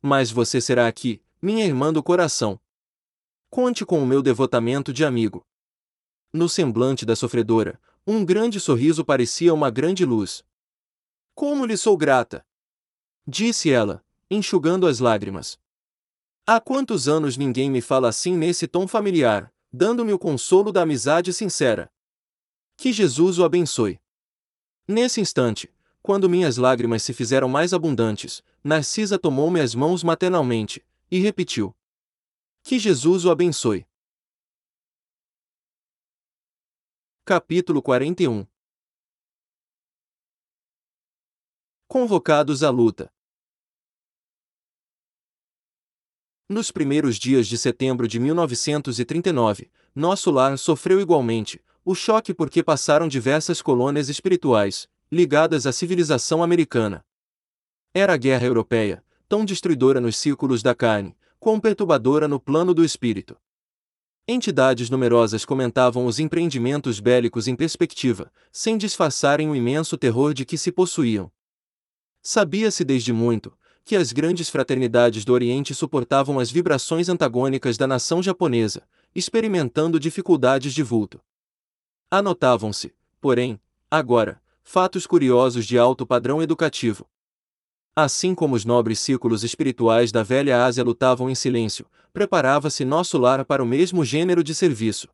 Mas 0.02 0.30
você 0.30 0.60
será 0.60 0.88
aqui, 0.88 1.22
minha 1.42 1.66
irmã 1.66 1.92
do 1.92 2.04
coração. 2.04 2.60
Conte 3.50 3.86
com 3.86 4.02
o 4.02 4.06
meu 4.06 4.22
devotamento 4.22 4.92
de 4.92 5.06
amigo. 5.06 5.46
No 6.34 6.50
semblante 6.50 7.06
da 7.06 7.16
sofredora, 7.16 7.80
um 8.08 8.24
grande 8.24 8.60
sorriso 8.60 9.04
parecia 9.04 9.54
uma 9.54 9.72
grande 9.72 10.06
luz. 10.06 10.44
Como 11.34 11.66
lhe 11.66 11.76
sou 11.76 11.98
grata! 11.98 12.46
Disse 13.28 13.72
ela, 13.72 14.06
enxugando 14.30 14.86
as 14.86 15.00
lágrimas. 15.00 15.60
Há 16.46 16.62
quantos 16.62 17.08
anos 17.08 17.36
ninguém 17.36 17.72
me 17.72 17.82
fala 17.82 18.08
assim 18.08 18.38
nesse 18.38 18.68
tom 18.68 18.88
familiar, 18.88 19.52
dando-me 19.74 20.14
o 20.14 20.20
consolo 20.20 20.72
da 20.72 20.84
amizade 20.84 21.34
sincera. 21.34 21.92
Que 22.78 22.94
Jesus 22.94 23.40
o 23.40 23.44
abençoe. 23.44 24.00
Nesse 24.88 25.20
instante, 25.20 25.74
quando 26.04 26.30
minhas 26.30 26.58
lágrimas 26.58 27.02
se 27.02 27.14
fizeram 27.14 27.50
mais 27.50 27.74
abundantes, 27.74 28.44
Narcisa 28.64 29.18
tomou-me 29.18 29.60
as 29.60 29.74
mãos 29.74 30.04
maternalmente 30.04 30.86
e 31.10 31.20
repetiu: 31.20 31.76
Que 32.64 32.78
Jesus 32.78 33.26
o 33.26 33.32
abençoe. 33.32 33.88
Capítulo 37.28 37.82
41 37.82 38.46
Convocados 41.88 42.62
à 42.62 42.70
luta. 42.70 43.12
Nos 46.48 46.70
primeiros 46.70 47.18
dias 47.18 47.48
de 47.48 47.58
setembro 47.58 48.08
de 48.08 48.20
1939, 48.20 49.72
nosso 49.96 50.30
lar 50.30 50.56
sofreu 50.60 51.02
igualmente 51.02 51.66
o 51.84 51.96
choque 51.96 52.32
porque 52.32 52.62
passaram 52.62 53.08
diversas 53.08 53.60
colônias 53.60 54.08
espirituais, 54.08 54.88
ligadas 55.12 55.66
à 55.66 55.74
civilização 55.74 56.44
americana. 56.44 57.04
Era 57.92 58.14
a 58.14 58.18
guerra 58.18 58.46
europeia, 58.46 59.04
tão 59.28 59.44
destruidora 59.44 60.00
nos 60.00 60.16
círculos 60.16 60.62
da 60.62 60.76
carne, 60.76 61.18
quão 61.40 61.60
perturbadora 61.60 62.28
no 62.28 62.40
plano 62.40 62.72
do 62.72 62.86
espírito. 62.86 63.36
Entidades 64.28 64.90
numerosas 64.90 65.46
comentavam 65.46 66.08
os 66.08 66.18
empreendimentos 66.18 67.00
bélicos 67.00 67.48
em 67.48 67.56
perspectiva, 67.56 68.32
sem 68.52 68.76
disfarçarem 68.76 69.52
o 69.52 69.56
imenso 69.56 69.96
terror 70.00 70.34
de 70.34 70.44
que 70.44 70.58
se 70.58 70.72
possuíam. 70.72 71.32
Sabia-se 72.24 72.84
desde 72.84 73.14
muito, 73.14 73.56
que 73.84 73.96
as 73.96 74.12
grandes 74.12 74.50
fraternidades 74.50 75.24
do 75.24 75.32
Oriente 75.32 75.76
suportavam 75.76 76.40
as 76.40 76.50
vibrações 76.50 77.08
antagônicas 77.08 77.78
da 77.78 77.86
nação 77.86 78.24
japonesa, 78.24 78.82
experimentando 79.14 80.00
dificuldades 80.00 80.74
de 80.74 80.82
vulto. 80.82 81.22
Anotavam-se, 82.10 82.96
porém, 83.22 83.62
agora, 83.92 84.42
fatos 84.64 85.06
curiosos 85.06 85.68
de 85.68 85.78
alto 85.78 86.04
padrão 86.04 86.42
educativo. 86.42 87.08
Assim 87.98 88.36
como 88.36 88.56
os 88.56 88.66
nobres 88.66 89.00
círculos 89.00 89.46
espirituais 89.46 90.12
da 90.12 90.22
velha 90.22 90.66
Ásia 90.66 90.84
lutavam 90.84 91.30
em 91.30 91.36
silêncio, 91.36 91.86
preparava-se 92.12 92.84
nosso 92.84 93.18
lar 93.18 93.46
para 93.46 93.64
o 93.64 93.66
mesmo 93.66 94.04
gênero 94.04 94.44
de 94.44 94.54
serviço. 94.54 95.08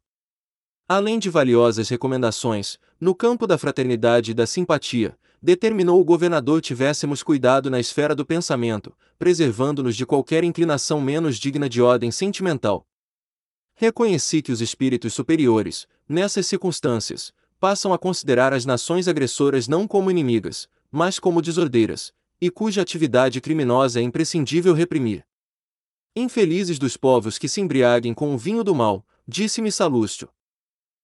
Além 0.89 1.19
de 1.19 1.29
valiosas 1.29 1.89
recomendações, 1.89 2.79
no 2.99 3.13
campo 3.13 3.45
da 3.45 3.55
fraternidade 3.55 4.31
e 4.31 4.33
da 4.33 4.47
simpatia, 4.47 5.15
determinou 5.39 6.01
o 6.01 6.03
governador 6.03 6.59
tivéssemos 6.59 7.21
cuidado 7.21 7.69
na 7.69 7.79
esfera 7.79 8.15
do 8.15 8.25
pensamento, 8.25 8.91
preservando-nos 9.19 9.95
de 9.95 10.05
qualquer 10.05 10.43
inclinação 10.43 10.99
menos 10.99 11.37
digna 11.37 11.69
de 11.69 11.83
ordem 11.83 12.09
sentimental. 12.09 12.83
Reconheci 13.75 14.41
que 14.41 14.51
os 14.51 14.59
espíritos 14.59 15.13
superiores, 15.13 15.87
nessas 16.09 16.47
circunstâncias, 16.47 17.31
passam 17.59 17.93
a 17.93 17.99
considerar 17.99 18.53
as 18.53 18.65
nações 18.65 19.07
agressoras 19.07 19.67
não 19.67 19.87
como 19.87 20.09
inimigas, 20.09 20.67
mas 20.91 21.19
como 21.19 21.43
desordeiras, 21.43 22.11
e 22.41 22.49
cuja 22.49 22.81
atividade 22.81 23.39
criminosa 23.39 23.99
é 23.99 24.03
imprescindível 24.03 24.73
reprimir. 24.73 25.23
Infelizes 26.15 26.79
dos 26.79 26.97
povos 26.97 27.37
que 27.37 27.47
se 27.47 27.61
embriaguem 27.61 28.15
com 28.15 28.33
o 28.33 28.37
vinho 28.37 28.63
do 28.63 28.73
mal, 28.73 29.05
disse-me 29.27 29.71
Salúcio. 29.71 30.27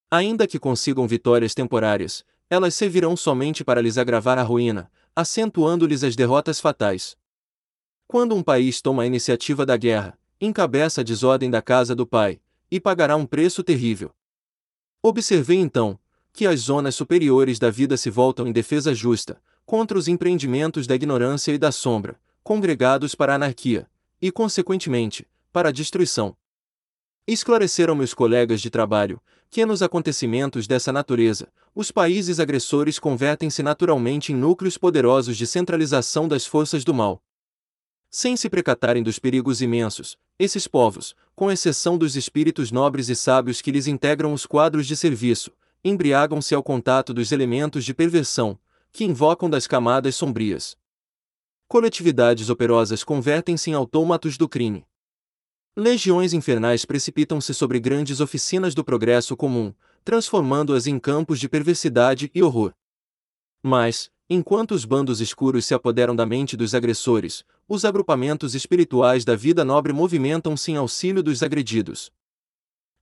Ainda 0.09 0.47
que 0.47 0.57
consigam 0.57 1.07
vitórias 1.07 1.53
temporárias, 1.53 2.25
elas 2.49 2.73
servirão 2.73 3.15
somente 3.15 3.63
para 3.63 3.81
lhes 3.81 3.97
agravar 3.97 4.39
a 4.39 4.43
ruína, 4.43 4.91
acentuando-lhes 5.15 6.03
as 6.03 6.15
derrotas 6.15 6.59
fatais. 6.59 7.15
Quando 8.07 8.33
um 8.33 8.41
país 8.41 8.81
toma 8.81 9.03
a 9.03 9.05
iniciativa 9.05 9.65
da 9.65 9.77
guerra, 9.77 10.17
encabeça 10.41 11.01
a 11.01 11.03
desordem 11.03 11.51
da 11.51 11.61
casa 11.61 11.93
do 11.93 12.07
pai, 12.07 12.41
e 12.71 12.79
pagará 12.79 13.15
um 13.15 13.25
preço 13.25 13.63
terrível. 13.63 14.13
Observei 15.03 15.57
então, 15.57 15.99
que 16.33 16.47
as 16.47 16.61
zonas 16.61 16.95
superiores 16.95 17.59
da 17.59 17.69
vida 17.69 17.95
se 17.97 18.09
voltam 18.09 18.47
em 18.47 18.51
defesa 18.51 18.93
justa, 18.93 19.41
contra 19.67 19.97
os 19.97 20.07
empreendimentos 20.07 20.87
da 20.87 20.95
ignorância 20.95 21.51
e 21.51 21.57
da 21.57 21.73
sombra, 21.73 22.17
congregados 22.41 23.13
para 23.13 23.33
a 23.33 23.35
anarquia, 23.35 23.85
e, 24.21 24.31
consequentemente, 24.31 25.27
para 25.51 25.67
a 25.67 25.71
destruição. 25.73 26.37
Esclareceram 27.27 27.93
meus 27.93 28.13
colegas 28.13 28.61
de 28.61 28.69
trabalho, 28.69 29.21
que 29.49 29.65
nos 29.65 29.81
acontecimentos 29.81 30.67
dessa 30.67 30.93
natureza, 30.93 31.49
os 31.75 31.91
países 31.91 32.39
agressores 32.39 32.97
convertem-se 32.97 33.61
naturalmente 33.61 34.31
em 34.31 34.35
núcleos 34.37 34.77
poderosos 34.77 35.35
de 35.35 35.45
centralização 35.45 36.29
das 36.29 36.45
forças 36.45 36.85
do 36.85 36.93
mal. 36.93 37.21
Sem 38.09 38.37
se 38.37 38.49
precatarem 38.49 39.03
dos 39.03 39.19
perigos 39.19 39.61
imensos, 39.61 40.17
esses 40.39 40.65
povos, 40.65 41.13
com 41.35 41.51
exceção 41.51 41.97
dos 41.97 42.15
espíritos 42.15 42.71
nobres 42.71 43.09
e 43.09 43.15
sábios 43.17 43.61
que 43.61 43.71
lhes 43.71 43.85
integram 43.85 44.31
os 44.31 44.45
quadros 44.45 44.87
de 44.87 44.95
serviço, 44.95 45.51
embriagam-se 45.83 46.55
ao 46.55 46.63
contato 46.63 47.13
dos 47.13 47.33
elementos 47.33 47.83
de 47.83 47.93
perversão, 47.93 48.57
que 48.91 49.03
invocam 49.05 49.49
das 49.49 49.67
camadas 49.67 50.15
sombrias. 50.15 50.77
Coletividades 51.67 52.49
operosas 52.49 53.03
convertem-se 53.03 53.69
em 53.69 53.73
autômatos 53.73 54.37
do 54.37 54.47
crime. 54.47 54.85
Legiões 55.75 56.33
infernais 56.33 56.85
precipitam-se 56.85 57.53
sobre 57.53 57.79
grandes 57.79 58.19
oficinas 58.19 58.73
do 58.73 58.83
progresso 58.83 59.37
comum, 59.37 59.73
transformando-as 60.03 60.87
em 60.87 60.97
campos 60.97 61.39
de 61.39 61.47
perversidade 61.47 62.31
e 62.33 62.41
horror. 62.41 62.73
Mas, 63.61 64.09
enquanto 64.29 64.71
os 64.71 64.85
bandos 64.85 65.21
escuros 65.21 65.65
se 65.65 65.73
apoderam 65.73 66.15
da 66.15 66.25
mente 66.25 66.57
dos 66.57 66.73
agressores, 66.73 67.43
os 67.67 67.85
agrupamentos 67.85 68.55
espirituais 68.55 69.25
da 69.25 69.35
vida 69.35 69.65
nobre 69.65 69.93
movimentam-se 69.93 70.71
em 70.71 70.77
auxílio 70.77 71.21
dos 71.21 71.43
agredidos. 71.43 72.11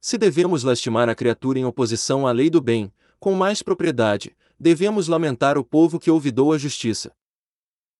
Se 0.01 0.17
devemos 0.17 0.63
lastimar 0.63 1.07
a 1.07 1.15
criatura 1.15 1.59
em 1.59 1.65
oposição 1.65 2.27
à 2.27 2.31
lei 2.31 2.49
do 2.49 2.59
bem, 2.59 2.91
com 3.19 3.33
mais 3.33 3.63
propriedade, 3.63 4.35
devemos 4.59 5.07
lamentar 5.07 5.57
o 5.57 5.63
povo 5.63 5.99
que 5.99 6.11
olvidou 6.11 6.53
a 6.53 6.57
justiça. 6.57 7.13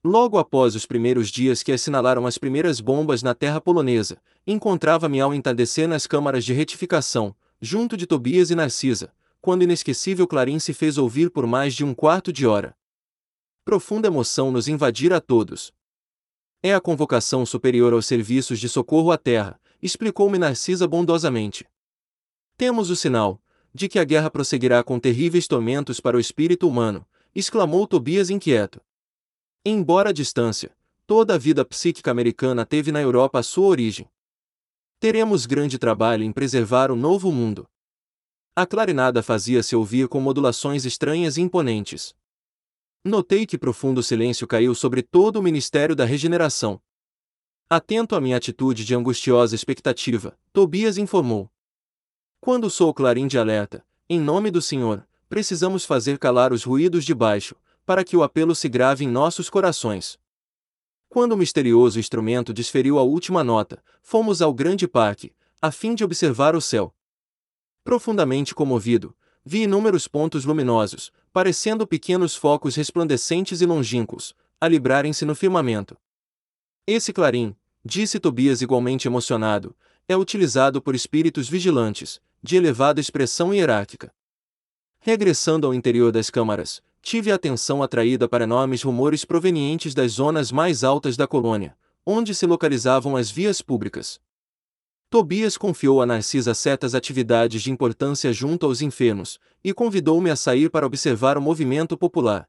Logo 0.03 0.37
após 0.37 0.75
os 0.75 0.85
primeiros 0.85 1.29
dias 1.29 1.63
que 1.63 1.71
assinalaram 1.71 2.27
as 2.27 2.37
primeiras 2.37 2.79
bombas 2.79 3.23
na 3.23 3.33
terra 3.33 3.59
polonesa, 3.59 4.21
encontrava-me 4.45 5.19
ao 5.19 5.33
entardecer 5.33 5.87
nas 5.87 6.05
câmaras 6.05 6.45
de 6.45 6.53
retificação, 6.53 7.35
junto 7.59 7.97
de 7.97 8.05
Tobias 8.05 8.51
e 8.51 8.55
Narcisa, 8.55 9.11
quando 9.41 9.63
inesquecível 9.63 10.27
clarim 10.27 10.59
se 10.59 10.73
fez 10.73 10.97
ouvir 10.97 11.31
por 11.31 11.47
mais 11.47 11.73
de 11.73 11.83
um 11.83 11.93
quarto 11.93 12.31
de 12.31 12.45
hora. 12.45 12.75
Profunda 13.63 14.07
emoção 14.07 14.51
nos 14.51 14.67
invadira 14.67 15.17
a 15.17 15.21
todos. 15.21 15.73
É 16.61 16.73
a 16.73 16.81
convocação 16.81 17.45
superior 17.45 17.93
aos 17.93 18.05
serviços 18.05 18.59
de 18.59 18.69
socorro 18.69 19.11
à 19.11 19.17
terra, 19.17 19.59
explicou-me 19.81 20.37
Narcisa 20.37 20.87
bondosamente. 20.87 21.65
Temos 22.57 22.89
o 22.89 22.95
sinal, 22.95 23.41
de 23.75 23.89
que 23.89 23.99
a 23.99 24.05
guerra 24.05 24.31
prosseguirá 24.31 24.81
com 24.81 24.97
terríveis 24.97 25.49
tormentos 25.49 25.99
para 25.99 26.15
o 26.15 26.19
espírito 26.19 26.65
humano, 26.65 27.05
exclamou 27.35 27.85
Tobias 27.85 28.29
inquieto. 28.29 28.79
Embora 29.65 30.11
a 30.11 30.13
distância, 30.13 30.73
toda 31.05 31.35
a 31.35 31.37
vida 31.37 31.65
psíquica 31.65 32.09
americana 32.09 32.65
teve 32.65 32.89
na 32.89 33.01
Europa 33.01 33.39
a 33.39 33.43
sua 33.43 33.67
origem. 33.67 34.09
Teremos 34.97 35.45
grande 35.45 35.77
trabalho 35.77 36.23
em 36.23 36.31
preservar 36.31 36.89
o 36.89 36.95
novo 36.95 37.29
mundo. 37.33 37.67
A 38.55 38.65
clarinada 38.65 39.21
fazia-se 39.21 39.75
ouvir 39.75 40.07
com 40.07 40.21
modulações 40.21 40.85
estranhas 40.85 41.35
e 41.35 41.41
imponentes. 41.41 42.15
Notei 43.03 43.45
que 43.45 43.57
profundo 43.57 44.01
silêncio 44.01 44.47
caiu 44.47 44.73
sobre 44.73 45.03
todo 45.03 45.35
o 45.35 45.43
ministério 45.43 45.97
da 45.97 46.05
regeneração. 46.05 46.81
Atento 47.69 48.15
à 48.15 48.21
minha 48.21 48.37
atitude 48.37 48.85
de 48.85 48.95
angustiosa 48.95 49.53
expectativa, 49.53 50.39
Tobias 50.53 50.97
informou. 50.97 51.51
Quando 52.45 52.69
sou 52.69 52.93
clarim 52.93 53.25
de 53.25 53.39
alerta, 53.39 53.83
em 54.07 54.19
nome 54.19 54.51
do 54.51 54.61
Senhor, 54.61 55.03
precisamos 55.27 55.83
fazer 55.83 56.19
calar 56.19 56.53
os 56.53 56.63
ruídos 56.63 57.03
de 57.03 57.11
baixo, 57.11 57.55
para 57.83 58.03
que 58.03 58.15
o 58.15 58.21
apelo 58.21 58.53
se 58.53 58.69
grave 58.69 59.03
em 59.03 59.07
nossos 59.07 59.49
corações. 59.49 60.19
Quando 61.09 61.31
o 61.31 61.37
misterioso 61.37 61.99
instrumento 61.99 62.53
desferiu 62.53 62.99
a 62.99 63.01
última 63.01 63.43
nota, 63.43 63.83
fomos 63.99 64.43
ao 64.43 64.53
grande 64.53 64.87
parque, 64.87 65.33
a 65.59 65.71
fim 65.71 65.95
de 65.95 66.03
observar 66.03 66.55
o 66.55 66.61
céu. 66.61 66.93
Profundamente 67.83 68.53
comovido, 68.53 69.17
vi 69.43 69.63
inúmeros 69.63 70.07
pontos 70.07 70.45
luminosos, 70.45 71.11
parecendo 71.33 71.87
pequenos 71.87 72.35
focos 72.35 72.75
resplandecentes 72.75 73.59
e 73.59 73.65
longínquos, 73.65 74.35
a 74.61 74.67
librarem-se 74.67 75.25
no 75.25 75.33
firmamento. 75.33 75.97
Esse 76.85 77.11
clarim, 77.11 77.55
disse 77.83 78.19
Tobias 78.19 78.61
igualmente 78.61 79.07
emocionado, 79.07 79.75
é 80.07 80.15
utilizado 80.15 80.81
por 80.81 80.93
espíritos 80.93 81.49
vigilantes, 81.49 82.21
de 82.41 82.55
elevada 82.55 83.01
expressão 83.01 83.53
hierárquica. 83.53 84.13
Regressando 84.99 85.65
ao 85.65 85.73
interior 85.73 86.11
das 86.11 86.29
câmaras, 86.29 86.81
tive 87.01 87.31
a 87.31 87.35
atenção 87.35 87.81
atraída 87.81 88.27
para 88.27 88.43
enormes 88.43 88.83
rumores 88.83 89.25
provenientes 89.25 89.93
das 89.93 90.13
zonas 90.13 90.51
mais 90.51 90.83
altas 90.83 91.17
da 91.17 91.27
colônia, 91.27 91.75
onde 92.05 92.35
se 92.35 92.45
localizavam 92.45 93.15
as 93.15 93.31
vias 93.31 93.61
públicas. 93.61 94.19
Tobias 95.09 95.57
confiou 95.57 96.01
a 96.01 96.05
Narcisa 96.05 96.53
certas 96.53 96.93
atividades 96.93 97.61
de 97.61 97.71
importância 97.71 98.33
junto 98.33 98.65
aos 98.65 98.81
enfermos, 98.81 99.39
e 99.63 99.73
convidou-me 99.73 100.29
a 100.29 100.35
sair 100.35 100.69
para 100.69 100.85
observar 100.85 101.37
o 101.37 101.41
movimento 101.41 101.97
popular. 101.97 102.47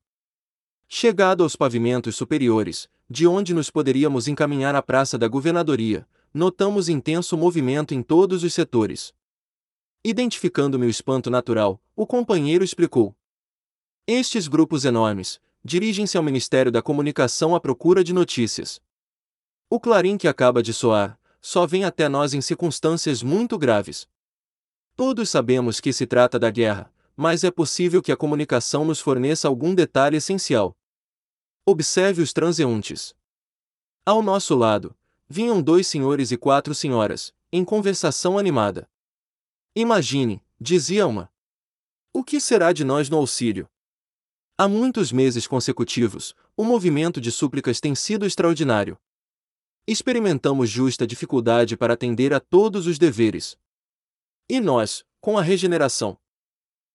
Chegado 0.89 1.43
aos 1.43 1.57
pavimentos 1.57 2.17
superiores, 2.17 2.89
de 3.09 3.27
onde 3.27 3.55
nos 3.55 3.71
poderíamos 3.71 4.29
encaminhar 4.29 4.75
à 4.75 4.83
Praça 4.83 5.19
da 5.19 5.29
Governadoria, 5.29 6.07
notamos 6.37 6.91
intenso 6.91 7.35
movimento 7.35 7.95
em 7.95 8.03
todos 8.03 8.45
os 8.45 8.53
setores. 8.53 9.15
Identificando 10.05 10.79
meu 10.79 10.91
espanto 10.91 11.31
natural, 11.31 11.83
o 11.97 12.07
companheiro 12.07 12.63
explicou. 12.63 13.17
Estes 14.07 14.47
grupos 14.47 14.85
enormes 14.85 15.41
dirigem-se 15.65 16.15
ao 16.19 16.23
Ministério 16.23 16.71
da 16.71 16.83
Comunicação 16.83 17.55
à 17.55 17.61
procura 17.61 18.05
de 18.05 18.13
notícias. 18.13 18.83
O 19.71 19.81
clarim 19.81 20.19
que 20.19 20.29
acaba 20.29 20.63
de 20.63 20.75
soar 20.75 21.19
só 21.41 21.67
vem 21.67 21.85
até 21.85 22.07
nós 22.07 22.35
em 22.35 22.43
circunstâncias 22.43 23.23
muito 23.23 23.57
graves. 23.57 24.07
Todos 24.95 25.31
sabemos 25.31 25.81
que 25.81 25.91
se 25.91 26.07
trata 26.07 26.39
da 26.39 26.51
guerra, 26.51 26.93
mas 27.17 27.45
é 27.45 27.51
possível 27.51 28.03
que 28.03 28.13
a 28.13 28.17
comunicação 28.17 28.85
nos 28.85 29.01
forneça 29.01 29.49
algum 29.49 29.75
detalhe 29.75 30.19
essencial. 30.19 30.77
Observe 31.65 32.21
os 32.21 32.35
transeuntes. 32.35 33.15
Ao 34.05 34.23
nosso 34.23 34.55
lado, 34.55 34.96
vinham 35.29 35.61
dois 35.63 35.87
senhores 35.87 36.31
e 36.31 36.37
quatro 36.37 36.75
senhoras, 36.75 37.33
em 37.53 37.65
conversação 37.65 38.39
animada. 38.39 38.89
Imagine, 39.75 40.43
dizia 40.61 41.07
uma. 41.07 41.31
O 42.13 42.25
que 42.25 42.41
será 42.41 42.73
de 42.73 42.85
nós 42.85 43.11
no 43.11 43.17
auxílio? 43.19 43.69
Há 44.57 44.67
muitos 44.67 45.13
meses 45.13 45.47
consecutivos, 45.47 46.35
o 46.57 46.65
movimento 46.65 47.21
de 47.21 47.31
súplicas 47.31 47.79
tem 47.79 47.95
sido 47.95 48.25
extraordinário. 48.25 48.99
Experimentamos 49.87 50.71
justa 50.71 51.07
dificuldade 51.07 51.77
para 51.77 51.95
atender 51.95 52.33
a 52.33 52.41
todos 52.41 52.87
os 52.87 52.99
deveres. 52.99 53.57
E 54.49 54.61
nós, 54.61 55.05
com 55.21 55.37
a 55.37 55.43
regeneração? 55.43 56.19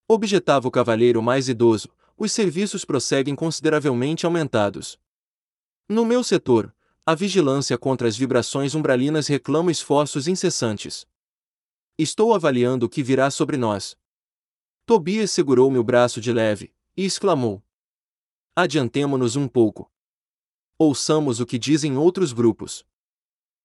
Objetava 0.08 0.68
o 0.68 0.72
cavalheiro 0.72 1.22
mais 1.22 1.48
idoso, 1.48 1.90
os 2.18 2.32
serviços 2.32 2.84
prosseguem 2.84 3.35
consideravelmente 3.35 4.26
aumentados. 4.26 5.00
No 5.88 6.03
meu 6.03 6.24
setor, 6.24 6.76
a 7.04 7.16
vigilância 7.16 7.78
contra 7.78 8.08
as 8.08 8.16
vibrações 8.16 8.76
umbralinas 8.76 9.28
reclama 9.28 9.72
esforços 9.72 10.28
incessantes. 10.28 11.08
Estou 11.98 12.34
avaliando 12.34 12.86
o 12.86 12.90
que 12.90 13.02
virá 13.02 13.32
sobre 13.32 13.58
nós. 13.58 13.98
Tobias 14.86 15.32
segurou 15.32 15.72
meu 15.72 15.84
braço 15.84 16.22
de 16.22 16.32
leve 16.32 16.74
e 16.96 17.04
exclamou: 17.04 17.64
Adiantemo-nos 18.56 19.36
um 19.36 19.48
pouco. 19.48 19.92
Ouçamos 20.78 21.40
o 21.40 21.46
que 21.46 21.58
dizem 21.58 21.98
outros 21.98 22.34
grupos. 22.34 22.86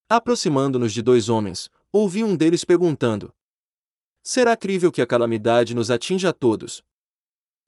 Aproximando-nos 0.09 0.93
de 0.93 1.03
dois 1.03 1.29
homens, 1.29 1.71
ouvi 1.93 2.25
um 2.25 2.35
deles 2.35 2.65
perguntando: 2.65 3.35
Será 4.23 4.57
crível 4.57 4.91
que 4.91 5.03
a 5.03 5.07
calamidade 5.07 5.75
nos 5.75 5.91
atinja 5.91 6.31
a 6.31 6.33
todos? 6.33 6.83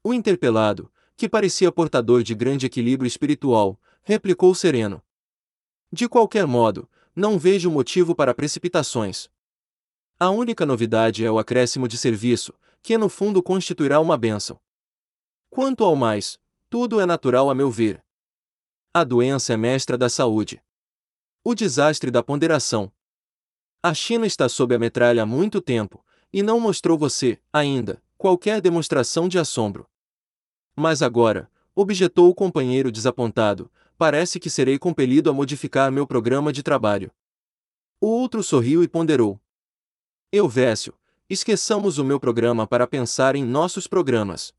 O 0.02 0.14
interpelado, 0.14 0.90
que 1.16 1.28
parecia 1.28 1.70
portador 1.70 2.22
de 2.22 2.34
grande 2.34 2.64
equilíbrio 2.64 3.06
espiritual, 3.06 3.78
replicou 4.02 4.54
sereno: 4.54 5.02
De 5.92 6.08
qualquer 6.08 6.46
modo, 6.46 6.88
não 7.14 7.38
vejo 7.38 7.70
motivo 7.70 8.14
para 8.14 8.34
precipitações. 8.34 9.30
A 10.20 10.30
única 10.30 10.66
novidade 10.66 11.24
é 11.24 11.30
o 11.30 11.38
acréscimo 11.38 11.88
de 11.88 11.96
serviço, 11.96 12.52
que 12.82 12.98
no 12.98 13.08
fundo 13.08 13.42
constituirá 13.42 14.00
uma 14.00 14.16
bênção. 14.16 14.60
Quanto 15.50 15.84
ao 15.84 15.96
mais, 15.96 16.38
tudo 16.68 17.00
é 17.00 17.06
natural 17.06 17.48
a 17.48 17.54
meu 17.54 17.70
ver. 17.70 18.04
A 18.92 19.04
doença 19.04 19.54
é 19.54 19.56
mestra 19.56 19.96
da 19.96 20.08
saúde. 20.08 20.62
O 21.42 21.54
desastre 21.54 22.10
da 22.10 22.22
ponderação. 22.22 22.92
A 23.82 23.94
China 23.94 24.26
está 24.26 24.48
sob 24.48 24.74
a 24.74 24.78
metralha 24.78 25.22
há 25.22 25.26
muito 25.26 25.60
tempo, 25.60 26.04
e 26.32 26.42
não 26.42 26.60
mostrou 26.60 26.98
você, 26.98 27.40
ainda, 27.52 28.02
qualquer 28.18 28.60
demonstração 28.60 29.28
de 29.28 29.38
assombro. 29.38 29.88
Mas 30.76 31.00
agora, 31.00 31.50
objetou 31.74 32.28
o 32.28 32.34
companheiro 32.34 32.92
desapontado, 32.92 33.70
parece 33.98 34.38
que 34.38 34.48
serei 34.48 34.78
compelido 34.78 35.28
a 35.28 35.32
modificar 35.32 35.90
meu 35.90 36.06
programa 36.06 36.52
de 36.52 36.62
trabalho. 36.62 37.10
O 38.00 38.06
outro 38.06 38.44
sorriu 38.44 38.84
e 38.84 38.88
ponderou. 38.88 39.40
Euvécio, 40.30 40.94
esqueçamos 41.28 41.98
o 41.98 42.04
meu 42.04 42.20
programa 42.20 42.64
para 42.64 42.86
pensar 42.86 43.34
em 43.34 43.44
nossos 43.44 43.88
programas. 43.88 44.54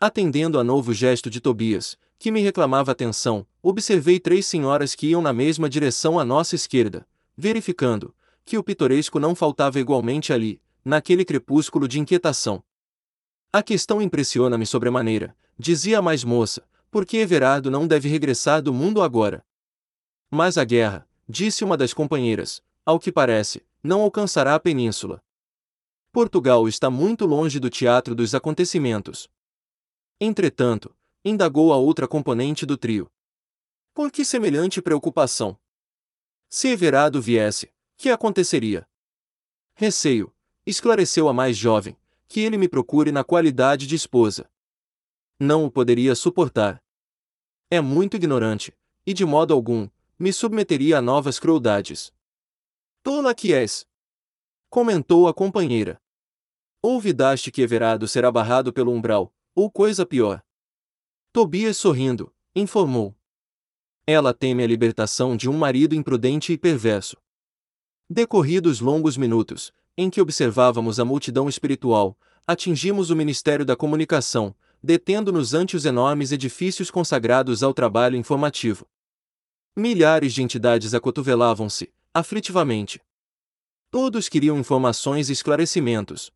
Atendendo 0.00 0.58
a 0.58 0.64
novo 0.64 0.94
gesto 0.94 1.28
de 1.28 1.38
Tobias, 1.38 1.98
que 2.18 2.30
me 2.30 2.40
reclamava 2.40 2.92
atenção, 2.92 3.46
observei 3.62 4.18
três 4.18 4.46
senhoras 4.46 4.94
que 4.94 5.08
iam 5.08 5.20
na 5.20 5.34
mesma 5.34 5.68
direção 5.68 6.18
à 6.18 6.24
nossa 6.24 6.54
esquerda, 6.54 7.06
verificando 7.36 8.14
que 8.42 8.56
o 8.56 8.62
pitoresco 8.62 9.18
não 9.18 9.34
faltava 9.34 9.78
igualmente 9.78 10.32
ali, 10.32 10.62
naquele 10.82 11.26
crepúsculo 11.26 11.86
de 11.86 12.00
inquietação. 12.00 12.62
A 13.52 13.62
questão 13.62 14.00
impressiona-me 14.00 14.64
sobremaneira, 14.64 15.36
dizia 15.58 15.98
a 15.98 16.02
mais 16.02 16.24
moça, 16.24 16.62
porque 16.96 17.18
Everardo 17.18 17.70
não 17.70 17.86
deve 17.86 18.08
regressar 18.08 18.62
do 18.62 18.72
mundo 18.72 19.02
agora. 19.02 19.44
Mas 20.30 20.56
a 20.56 20.64
guerra, 20.64 21.06
disse 21.28 21.62
uma 21.62 21.76
das 21.76 21.92
companheiras, 21.92 22.62
ao 22.86 22.98
que 22.98 23.12
parece, 23.12 23.62
não 23.82 24.00
alcançará 24.00 24.54
a 24.54 24.58
península. 24.58 25.22
Portugal 26.10 26.66
está 26.66 26.88
muito 26.88 27.26
longe 27.26 27.60
do 27.60 27.68
teatro 27.68 28.14
dos 28.14 28.34
acontecimentos. 28.34 29.28
Entretanto, 30.18 30.96
indagou 31.22 31.70
a 31.70 31.76
outra 31.76 32.08
componente 32.08 32.64
do 32.64 32.78
trio. 32.78 33.12
Por 33.92 34.10
que 34.10 34.24
semelhante 34.24 34.80
preocupação? 34.80 35.54
Se 36.48 36.68
Everado 36.68 37.20
viesse, 37.20 37.70
que 37.98 38.08
aconteceria? 38.08 38.88
Receio, 39.74 40.34
esclareceu 40.64 41.28
a 41.28 41.34
mais 41.34 41.58
jovem, 41.58 41.94
que 42.26 42.40
ele 42.40 42.56
me 42.56 42.70
procure 42.70 43.12
na 43.12 43.22
qualidade 43.22 43.86
de 43.86 43.94
esposa. 43.94 44.50
Não 45.38 45.66
o 45.66 45.70
poderia 45.70 46.14
suportar. 46.14 46.82
É 47.68 47.80
muito 47.80 48.16
ignorante, 48.16 48.72
e 49.04 49.12
de 49.12 49.24
modo 49.24 49.52
algum, 49.52 49.88
me 50.16 50.32
submeteria 50.32 50.98
a 50.98 51.02
novas 51.02 51.40
crueldades. 51.40 52.12
Tola 53.02 53.34
que 53.34 53.52
és! 53.52 53.84
Comentou 54.70 55.26
a 55.26 55.34
companheira. 55.34 56.00
Ouvidaste 56.80 57.50
que 57.50 57.62
Everardo 57.62 58.06
será 58.06 58.30
barrado 58.30 58.72
pelo 58.72 58.92
umbral, 58.92 59.34
ou 59.52 59.68
coisa 59.68 60.06
pior. 60.06 60.44
Tobias 61.32 61.76
sorrindo, 61.76 62.32
informou. 62.54 63.16
Ela 64.06 64.32
teme 64.32 64.62
a 64.62 64.66
libertação 64.66 65.36
de 65.36 65.50
um 65.50 65.58
marido 65.58 65.94
imprudente 65.94 66.52
e 66.52 66.58
perverso. 66.58 67.16
Decorridos 68.08 68.80
longos 68.80 69.16
minutos, 69.16 69.72
em 69.96 70.08
que 70.08 70.20
observávamos 70.20 71.00
a 71.00 71.04
multidão 71.04 71.48
espiritual, 71.48 72.16
atingimos 72.46 73.10
o 73.10 73.16
Ministério 73.16 73.64
da 73.64 73.74
Comunicação, 73.74 74.54
detendo-nos 74.86 75.52
ante 75.52 75.76
os 75.76 75.84
enormes 75.84 76.30
edifícios 76.30 76.92
consagrados 76.92 77.64
ao 77.64 77.74
trabalho 77.74 78.16
informativo. 78.16 78.86
Milhares 79.74 80.32
de 80.32 80.44
entidades 80.44 80.94
acotovelavam-se, 80.94 81.92
aflitivamente. 82.14 83.02
Todos 83.90 84.28
queriam 84.28 84.56
informações 84.56 85.28
e 85.28 85.32
esclarecimentos. 85.32 86.32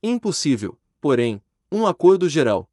Impossível, 0.00 0.78
porém, 1.00 1.42
um 1.72 1.88
acordo 1.88 2.28
geral. 2.28 2.70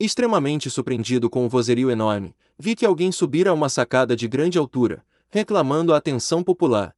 Extremamente 0.00 0.70
surpreendido 0.70 1.28
com 1.28 1.44
o 1.44 1.48
vozerio 1.48 1.90
enorme, 1.90 2.34
vi 2.58 2.74
que 2.74 2.86
alguém 2.86 3.12
subira 3.12 3.50
a 3.50 3.54
uma 3.54 3.68
sacada 3.68 4.16
de 4.16 4.26
grande 4.26 4.56
altura, 4.56 5.04
reclamando 5.28 5.92
a 5.92 5.98
atenção 5.98 6.42
popular. 6.42 6.96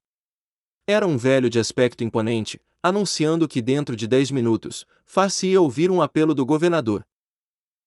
Era 0.87 1.09
um 1.09 1.17
velho 1.19 1.51
de 1.51 1.59
aspecto 1.59 2.05
imponente, 2.05 2.61
anunciando 2.83 3.47
que 3.47 3.61
dentro 3.61 3.95
de 3.95 4.07
dez 4.07 4.31
minutos, 4.31 4.87
far-se-ia 5.05 5.61
ouvir 5.61 5.91
um 5.91 6.01
apelo 6.01 6.35
do 6.35 6.47
governador. 6.47 7.07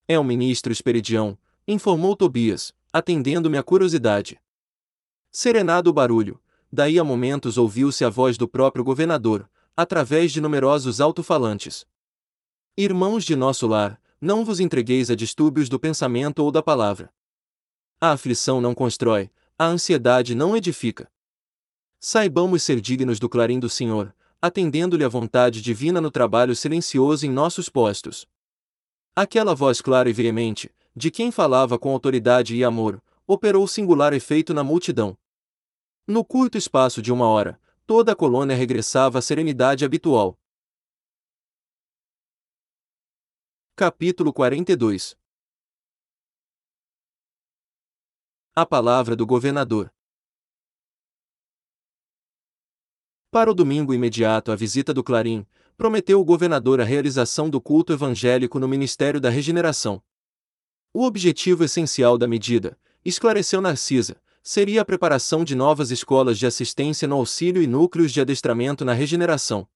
É 0.08 0.20
o 0.20 0.24
ministro 0.24 0.72
Esperidião, 0.72 1.38
informou 1.68 2.16
Tobias, 2.16 2.74
atendendo-me 2.92 3.58
a 3.58 3.64
curiosidade. 3.64 4.40
Serenado 5.32 5.90
o 5.90 5.94
barulho, 5.94 6.40
daí 6.72 7.00
a 7.00 7.04
momentos 7.04 7.58
ouviu-se 7.58 8.06
a 8.06 8.10
voz 8.10 8.38
do 8.38 8.48
próprio 8.48 8.84
governador, 8.84 9.50
através 9.76 10.32
de 10.32 10.40
numerosos 10.40 11.02
alto-falantes. 11.02 11.88
Irmãos 12.78 13.24
de 13.24 13.36
nosso 13.36 13.66
lar, 13.66 14.00
não 14.22 14.46
vos 14.46 14.60
entregueis 14.60 15.10
a 15.10 15.16
distúrbios 15.16 15.70
do 15.70 15.80
pensamento 15.80 16.40
ou 16.40 16.52
da 16.52 16.62
palavra. 16.62 17.12
A 18.00 18.12
aflição 18.12 18.62
não 18.62 18.76
constrói, 18.76 19.32
a 19.58 19.66
ansiedade 19.66 20.36
não 20.36 20.56
edifica. 20.56 21.12
Saibamos 22.00 22.64
ser 22.64 22.82
dignos 22.82 23.20
do 23.20 23.30
clarim 23.30 23.60
do 23.60 23.70
Senhor, 23.70 24.14
atendendo-lhe 24.44 25.06
a 25.06 25.08
vontade 25.08 25.62
divina 25.62 26.02
no 26.02 26.12
trabalho 26.12 26.54
silencioso 26.54 27.26
em 27.26 27.30
nossos 27.30 27.70
postos. 27.70 28.28
Aquela 29.16 29.56
voz 29.56 29.80
clara 29.80 30.10
e 30.10 30.12
veemente, 30.12 30.70
de 30.94 31.10
quem 31.10 31.32
falava 31.32 31.80
com 31.80 31.94
autoridade 31.94 32.54
e 32.54 32.62
amor, 32.62 33.02
operou 33.26 33.66
singular 33.66 34.12
efeito 34.12 34.54
na 34.54 34.62
multidão. 34.62 35.18
No 36.06 36.26
curto 36.26 36.58
espaço 36.58 37.02
de 37.02 37.10
uma 37.10 37.26
hora, 37.26 37.58
toda 37.88 38.12
a 38.12 38.16
colônia 38.18 38.54
regressava 38.54 39.20
à 39.20 39.22
serenidade 39.22 39.86
habitual. 39.86 40.38
Capítulo 43.78 44.34
42 44.34 45.16
A 48.54 48.66
palavra 48.66 49.16
do 49.16 49.26
governador. 49.26 49.93
Para 53.34 53.50
o 53.50 53.54
domingo 53.56 53.96
imediato 53.96 54.52
à 54.52 54.56
visita 54.56 54.94
do 54.94 55.04
Clarim, 55.04 55.44
prometeu 55.76 56.22
o 56.22 56.24
governador 56.24 56.80
a 56.80 56.84
realização 56.84 57.50
do 57.50 57.60
culto 57.60 57.92
evangélico 57.92 58.60
no 58.60 58.68
Ministério 58.68 59.20
da 59.20 59.28
Regeneração. 59.28 60.00
O 60.94 61.04
objetivo 61.04 61.64
essencial 61.64 62.16
da 62.16 62.28
medida, 62.28 62.78
esclareceu 63.04 63.60
Narcisa, 63.60 64.18
seria 64.44 64.82
a 64.82 64.86
preparação 64.86 65.44
de 65.44 65.56
novas 65.56 65.90
escolas 65.90 66.38
de 66.38 66.46
assistência 66.46 67.08
no 67.08 67.16
auxílio 67.16 67.60
e 67.60 67.66
núcleos 67.66 68.12
de 68.12 68.22
adestramento 68.22 68.86
na 68.86 68.94
regeneração. 68.94 69.68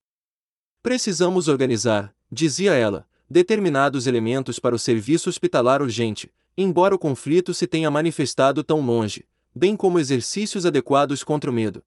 Precisamos 0.83 1.47
organizar, 1.47 2.13
dizia 2.31 2.75
ela, 2.75 3.07
determinados 3.27 4.05
elementos 4.05 4.59
para 4.59 4.75
o 4.75 4.79
serviço 4.79 5.29
hospitalar 5.29 5.81
urgente, 5.81 6.31
embora 6.55 6.93
o 6.93 6.99
conflito 6.99 7.55
se 7.55 7.65
tenha 7.65 7.89
manifestado 7.89 8.63
tão 8.63 8.81
longe, 8.81 9.25
bem 9.55 9.75
como 9.75 9.97
exercícios 9.97 10.63
adequados 10.63 11.23
contra 11.23 11.49
o 11.49 11.53
medo. 11.53 11.83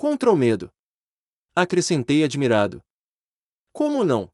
Contra 0.00 0.32
o 0.32 0.34
medo. 0.34 0.72
Acrescentei 1.54 2.24
admirado. 2.24 2.82
Como 3.70 4.02
não? 4.02 4.30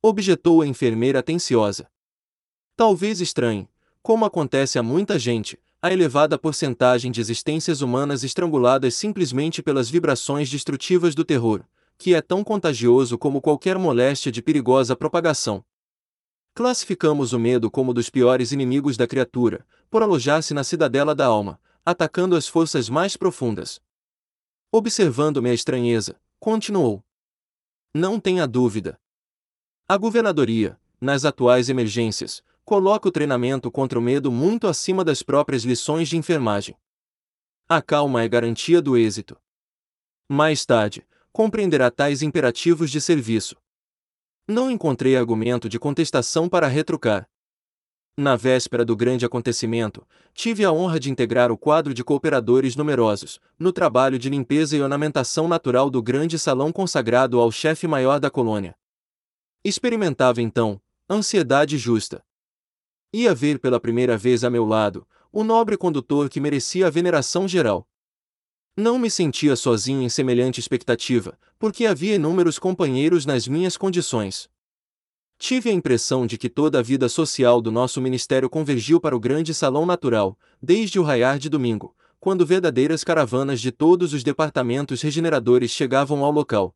Objetou 0.00 0.62
a 0.62 0.66
enfermeira 0.68 1.18
atenciosa. 1.18 1.90
Talvez 2.76 3.20
estranhe, 3.20 3.68
como 4.00 4.24
acontece 4.24 4.78
a 4.78 4.84
muita 4.84 5.18
gente, 5.18 5.60
a 5.82 5.92
elevada 5.92 6.38
porcentagem 6.38 7.10
de 7.10 7.20
existências 7.20 7.80
humanas 7.80 8.22
estranguladas 8.22 8.94
simplesmente 8.94 9.60
pelas 9.60 9.90
vibrações 9.90 10.48
destrutivas 10.48 11.16
do 11.16 11.24
terror, 11.24 11.64
que 11.98 12.14
é 12.14 12.22
tão 12.22 12.44
contagioso 12.44 13.18
como 13.18 13.40
qualquer 13.40 13.76
moléstia 13.78 14.30
de 14.30 14.40
perigosa 14.40 14.94
propagação. 14.94 15.64
Classificamos 16.54 17.32
o 17.32 17.40
medo 17.40 17.72
como 17.72 17.92
dos 17.92 18.08
piores 18.08 18.52
inimigos 18.52 18.96
da 18.96 19.08
criatura, 19.08 19.66
por 19.90 20.04
alojar-se 20.04 20.54
na 20.54 20.62
cidadela 20.62 21.12
da 21.12 21.26
alma, 21.26 21.58
atacando 21.84 22.36
as 22.36 22.46
forças 22.46 22.88
mais 22.88 23.16
profundas. 23.16 23.84
Observando-me 24.78 25.48
a 25.48 25.54
estranheza, 25.54 26.20
continuou. 26.38 27.02
Não 27.94 28.20
tenha 28.20 28.46
dúvida. 28.46 29.00
A 29.88 29.96
governadoria, 29.96 30.78
nas 31.00 31.24
atuais 31.24 31.70
emergências, 31.70 32.42
coloca 32.62 33.08
o 33.08 33.10
treinamento 33.10 33.70
contra 33.70 33.98
o 33.98 34.02
medo 34.02 34.30
muito 34.30 34.66
acima 34.66 35.02
das 35.02 35.22
próprias 35.22 35.64
lições 35.64 36.10
de 36.10 36.18
enfermagem. 36.18 36.76
A 37.66 37.80
calma 37.80 38.22
é 38.22 38.28
garantia 38.28 38.82
do 38.82 38.98
êxito. 38.98 39.40
Mais 40.28 40.66
tarde, 40.66 41.06
compreenderá 41.32 41.90
tais 41.90 42.20
imperativos 42.20 42.90
de 42.90 43.00
serviço. 43.00 43.56
Não 44.46 44.70
encontrei 44.70 45.16
argumento 45.16 45.70
de 45.70 45.78
contestação 45.78 46.50
para 46.50 46.66
retrucar. 46.66 47.26
Na 48.18 48.34
véspera 48.34 48.82
do 48.82 48.96
grande 48.96 49.26
acontecimento, 49.26 50.06
tive 50.32 50.64
a 50.64 50.72
honra 50.72 50.98
de 50.98 51.10
integrar 51.10 51.52
o 51.52 51.58
quadro 51.58 51.92
de 51.92 52.02
cooperadores 52.02 52.74
numerosos, 52.74 53.38
no 53.58 53.74
trabalho 53.74 54.18
de 54.18 54.30
limpeza 54.30 54.74
e 54.74 54.80
ornamentação 54.80 55.46
natural 55.46 55.90
do 55.90 56.02
grande 56.02 56.38
salão 56.38 56.72
consagrado 56.72 57.38
ao 57.38 57.52
chefe 57.52 57.86
maior 57.86 58.18
da 58.18 58.30
colônia. 58.30 58.74
Experimentava 59.62 60.40
então, 60.40 60.80
ansiedade 61.10 61.76
justa. 61.76 62.24
Ia 63.12 63.34
ver 63.34 63.58
pela 63.58 63.78
primeira 63.78 64.16
vez 64.16 64.44
a 64.44 64.48
meu 64.48 64.64
lado, 64.64 65.06
o 65.30 65.44
nobre 65.44 65.76
condutor 65.76 66.30
que 66.30 66.40
merecia 66.40 66.86
a 66.86 66.90
veneração 66.90 67.46
geral. 67.46 67.86
Não 68.74 68.98
me 68.98 69.10
sentia 69.10 69.54
sozinho 69.56 70.00
em 70.00 70.08
semelhante 70.08 70.58
expectativa, 70.58 71.38
porque 71.58 71.84
havia 71.84 72.14
inúmeros 72.14 72.58
companheiros 72.58 73.26
nas 73.26 73.46
minhas 73.46 73.76
condições. 73.76 74.48
Tive 75.38 75.68
a 75.68 75.72
impressão 75.72 76.26
de 76.26 76.38
que 76.38 76.48
toda 76.48 76.78
a 76.78 76.82
vida 76.82 77.08
social 77.08 77.60
do 77.60 77.70
nosso 77.70 78.00
ministério 78.00 78.48
convergiu 78.48 79.00
para 79.00 79.14
o 79.14 79.20
grande 79.20 79.52
salão 79.52 79.84
natural, 79.84 80.38
desde 80.62 80.98
o 80.98 81.02
raiar 81.02 81.38
de 81.38 81.48
domingo, 81.48 81.94
quando 82.18 82.46
verdadeiras 82.46 83.04
caravanas 83.04 83.60
de 83.60 83.70
todos 83.70 84.12
os 84.12 84.24
departamentos 84.24 85.02
regeneradores 85.02 85.70
chegavam 85.70 86.24
ao 86.24 86.32
local. 86.32 86.74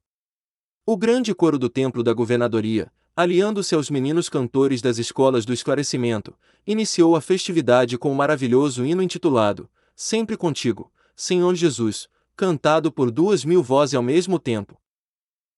O 0.87 0.97
grande 0.97 1.35
coro 1.35 1.59
do 1.59 1.69
templo 1.69 2.03
da 2.03 2.13
governadoria, 2.13 2.93
aliando-se 3.17 3.75
aos 3.75 3.91
meninos 3.91 4.29
cantores 4.29 4.81
das 4.81 4.99
escolas 4.99 5.45
do 5.45 5.53
esclarecimento, 5.53 6.35
iniciou 6.67 7.17
a 7.17 7.21
festividade 7.21 7.99
com 7.99 8.11
o 8.11 8.13
um 8.13 8.15
maravilhoso 8.15 8.85
hino 8.85 9.03
intitulado 9.03 9.69
Sempre 9.95 10.37
Contigo, 10.37 10.91
Senhor 11.15 11.55
Jesus, 11.55 12.09
cantado 12.35 12.91
por 12.91 13.11
duas 13.11 13.45
mil 13.45 13.63
vozes 13.63 13.95
ao 13.95 14.03
mesmo 14.03 14.39
tempo. 14.39 14.80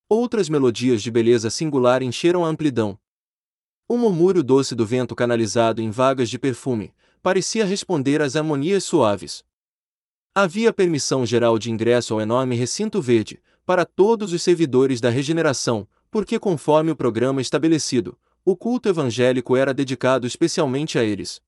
Outras 0.08 0.48
melodias 0.48 1.02
de 1.02 1.10
beleza 1.10 1.50
singular 1.50 2.02
encheram 2.02 2.44
a 2.44 2.48
amplidão. 2.48 2.98
O 3.88 3.96
murmúrio 3.96 4.42
doce 4.42 4.74
do 4.74 4.86
vento 4.86 5.14
canalizado 5.14 5.80
em 5.80 5.90
vagas 5.90 6.30
de 6.30 6.38
perfume 6.38 6.94
parecia 7.22 7.64
responder 7.64 8.20
às 8.20 8.36
harmonias 8.36 8.84
suaves. 8.84 9.44
Havia 10.34 10.72
permissão 10.72 11.26
geral 11.26 11.58
de 11.58 11.70
ingresso 11.70 12.14
ao 12.14 12.20
enorme 12.20 12.56
recinto 12.56 13.02
verde, 13.02 13.42
para 13.64 13.84
todos 13.84 14.32
os 14.32 14.42
servidores 14.42 15.00
da 15.00 15.10
regeneração, 15.10 15.86
porque, 16.10 16.38
conforme 16.38 16.90
o 16.90 16.96
programa 16.96 17.40
estabelecido, 17.40 18.18
o 18.44 18.56
culto 18.56 18.88
evangélico 18.88 19.56
era 19.56 19.72
dedicado 19.72 20.26
especialmente 20.26 20.98
a 20.98 21.04
eles. 21.04 21.40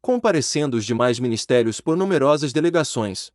Comparecendo 0.00 0.76
os 0.76 0.84
demais 0.84 1.18
ministérios 1.18 1.80
por 1.80 1.96
numerosas 1.96 2.52
delegações. 2.52 3.32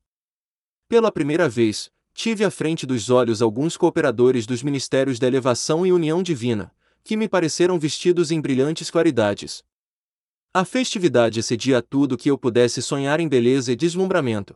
Pela 0.88 1.12
primeira 1.12 1.48
vez, 1.48 1.92
tive 2.14 2.45
à 2.45 2.51
frente 2.51 2.85
dos 2.85 3.09
olhos 3.09 3.42
alguns 3.42 3.75
cooperadores 3.75 4.45
dos 4.45 4.61
ministérios 4.61 5.19
da 5.19 5.27
elevação 5.27 5.85
e 5.85 5.92
união 5.92 6.22
divina, 6.22 6.74
que 7.03 7.17
me 7.17 7.27
pareceram 7.27 7.80
vestidos 7.80 8.32
em 8.32 8.40
brilhantes 8.40 8.90
claridades. 8.90 9.64
A 10.53 10.64
festividade 10.64 11.40
excedia 11.40 11.82
tudo 11.82 12.17
que 12.17 12.30
eu 12.30 12.38
pudesse 12.38 12.82
sonhar 12.82 13.19
em 13.19 13.27
beleza 13.27 13.72
e 13.72 13.75
deslumbramento. 13.75 14.56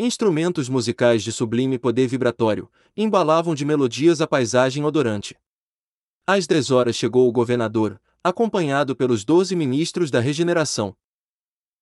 Instrumentos 0.00 0.68
musicais 0.68 1.22
de 1.22 1.30
sublime 1.30 1.78
poder 1.78 2.08
vibratório, 2.08 2.70
embalavam 2.96 3.54
de 3.54 3.64
melodias 3.64 4.20
a 4.20 4.26
paisagem 4.26 4.84
odorante. 4.84 5.36
Às 6.26 6.46
dez 6.46 6.70
horas 6.70 6.96
chegou 6.96 7.28
o 7.28 7.32
governador, 7.32 8.00
acompanhado 8.24 8.96
pelos 8.96 9.24
doze 9.24 9.54
ministros 9.54 10.10
da 10.10 10.20
regeneração. 10.20 10.96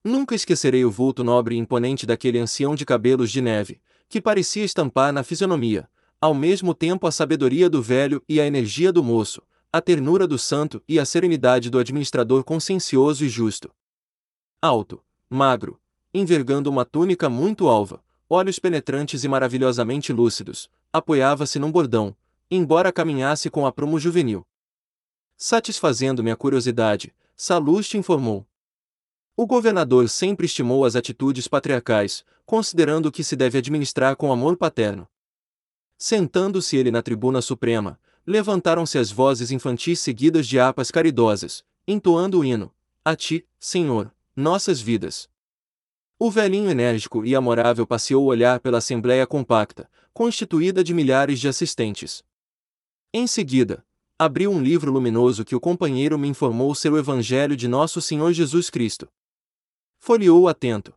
Nunca 0.04 0.34
esquecerei 0.34 0.84
o 0.84 0.90
vulto 0.90 1.22
nobre 1.22 1.54
e 1.54 1.58
imponente 1.58 2.04
daquele 2.04 2.40
ancião 2.40 2.74
de 2.74 2.84
cabelos 2.84 3.30
de 3.30 3.40
neve, 3.40 3.80
que 4.12 4.20
parecia 4.20 4.62
estampar 4.62 5.10
na 5.10 5.22
fisionomia, 5.22 5.88
ao 6.20 6.34
mesmo 6.34 6.74
tempo 6.74 7.06
a 7.06 7.10
sabedoria 7.10 7.70
do 7.70 7.80
velho 7.80 8.22
e 8.28 8.38
a 8.38 8.46
energia 8.46 8.92
do 8.92 9.02
moço, 9.02 9.40
a 9.72 9.80
ternura 9.80 10.26
do 10.26 10.38
santo 10.38 10.82
e 10.86 11.00
a 11.00 11.06
serenidade 11.06 11.70
do 11.70 11.78
administrador 11.78 12.44
consciencioso 12.44 13.24
e 13.24 13.28
justo. 13.30 13.70
Alto, 14.60 15.02
magro, 15.30 15.80
envergando 16.12 16.68
uma 16.68 16.84
túnica 16.84 17.30
muito 17.30 17.68
alva, 17.68 18.04
olhos 18.28 18.58
penetrantes 18.58 19.24
e 19.24 19.28
maravilhosamente 19.28 20.12
lúcidos, 20.12 20.68
apoiava-se 20.92 21.58
num 21.58 21.72
bordão, 21.72 22.14
embora 22.50 22.92
caminhasse 22.92 23.48
com 23.48 23.64
aprumo 23.64 23.98
juvenil. 23.98 24.46
Satisfazendo 25.38 26.22
minha 26.22 26.36
curiosidade, 26.36 27.14
Saluste 27.34 27.96
informou. 27.96 28.46
O 29.34 29.46
governador 29.46 30.10
sempre 30.10 30.44
estimou 30.44 30.84
as 30.84 30.94
atitudes 30.94 31.48
patriarcais, 31.48 32.22
considerando 32.44 33.10
que 33.10 33.24
se 33.24 33.34
deve 33.34 33.56
administrar 33.56 34.14
com 34.14 34.30
amor 34.30 34.58
paterno. 34.58 35.08
Sentando-se 35.96 36.76
ele 36.76 36.90
na 36.90 37.00
tribuna 37.00 37.40
suprema, 37.40 37.98
levantaram-se 38.26 38.98
as 38.98 39.10
vozes 39.10 39.50
infantis 39.50 40.00
seguidas 40.00 40.46
de 40.46 40.60
apas 40.60 40.90
caridosas, 40.90 41.64
entoando 41.88 42.40
o 42.40 42.44
hino: 42.44 42.70
A 43.02 43.16
ti, 43.16 43.46
Senhor, 43.58 44.12
nossas 44.36 44.82
vidas. 44.82 45.30
O 46.18 46.30
velhinho 46.30 46.70
enérgico 46.70 47.24
e 47.24 47.34
amorável 47.34 47.86
passeou 47.86 48.24
o 48.24 48.26
olhar 48.26 48.60
pela 48.60 48.78
assembleia 48.78 49.26
compacta, 49.26 49.90
constituída 50.12 50.84
de 50.84 50.92
milhares 50.92 51.40
de 51.40 51.48
assistentes. 51.48 52.22
Em 53.14 53.26
seguida, 53.26 53.84
abriu 54.18 54.52
um 54.52 54.62
livro 54.62 54.92
luminoso 54.92 55.42
que 55.42 55.56
o 55.56 55.60
companheiro 55.60 56.18
me 56.18 56.28
informou 56.28 56.74
ser 56.74 56.92
o 56.92 56.98
Evangelho 56.98 57.56
de 57.56 57.66
Nosso 57.66 58.00
Senhor 58.00 58.32
Jesus 58.32 58.68
Cristo. 58.68 59.08
Folheou 60.04 60.48
atento. 60.48 60.92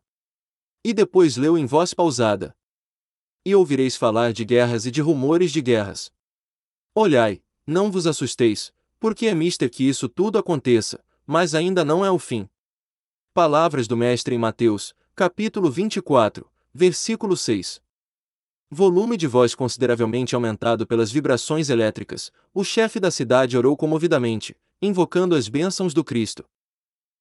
E 0.82 0.92
depois 0.92 1.36
leu 1.36 1.56
em 1.56 1.64
voz 1.64 1.94
pausada. 1.94 2.56
E 3.44 3.54
ouvireis 3.54 3.94
falar 3.94 4.32
de 4.32 4.44
guerras 4.44 4.84
e 4.84 4.90
de 4.90 5.00
rumores 5.00 5.52
de 5.52 5.62
guerras. 5.62 6.12
Olhai, 6.92 7.40
não 7.64 7.88
vos 7.88 8.04
assusteis, 8.08 8.74
porque 8.98 9.28
é 9.28 9.32
mister 9.32 9.70
que 9.70 9.88
isso 9.88 10.08
tudo 10.08 10.38
aconteça, 10.38 11.04
mas 11.24 11.54
ainda 11.54 11.84
não 11.84 12.04
é 12.04 12.10
o 12.10 12.18
fim. 12.18 12.48
Palavras 13.32 13.86
do 13.86 13.96
Mestre 13.96 14.34
em 14.34 14.38
Mateus, 14.38 14.92
capítulo 15.14 15.70
24, 15.70 16.50
versículo 16.74 17.36
6. 17.36 17.80
Volume 18.68 19.16
de 19.16 19.28
voz 19.28 19.54
consideravelmente 19.54 20.34
aumentado 20.34 20.84
pelas 20.84 21.12
vibrações 21.12 21.70
elétricas, 21.70 22.32
o 22.52 22.64
chefe 22.64 22.98
da 22.98 23.12
cidade 23.12 23.56
orou 23.56 23.76
comovidamente, 23.76 24.56
invocando 24.82 25.36
as 25.36 25.48
bênçãos 25.48 25.94
do 25.94 26.02
Cristo. 26.02 26.44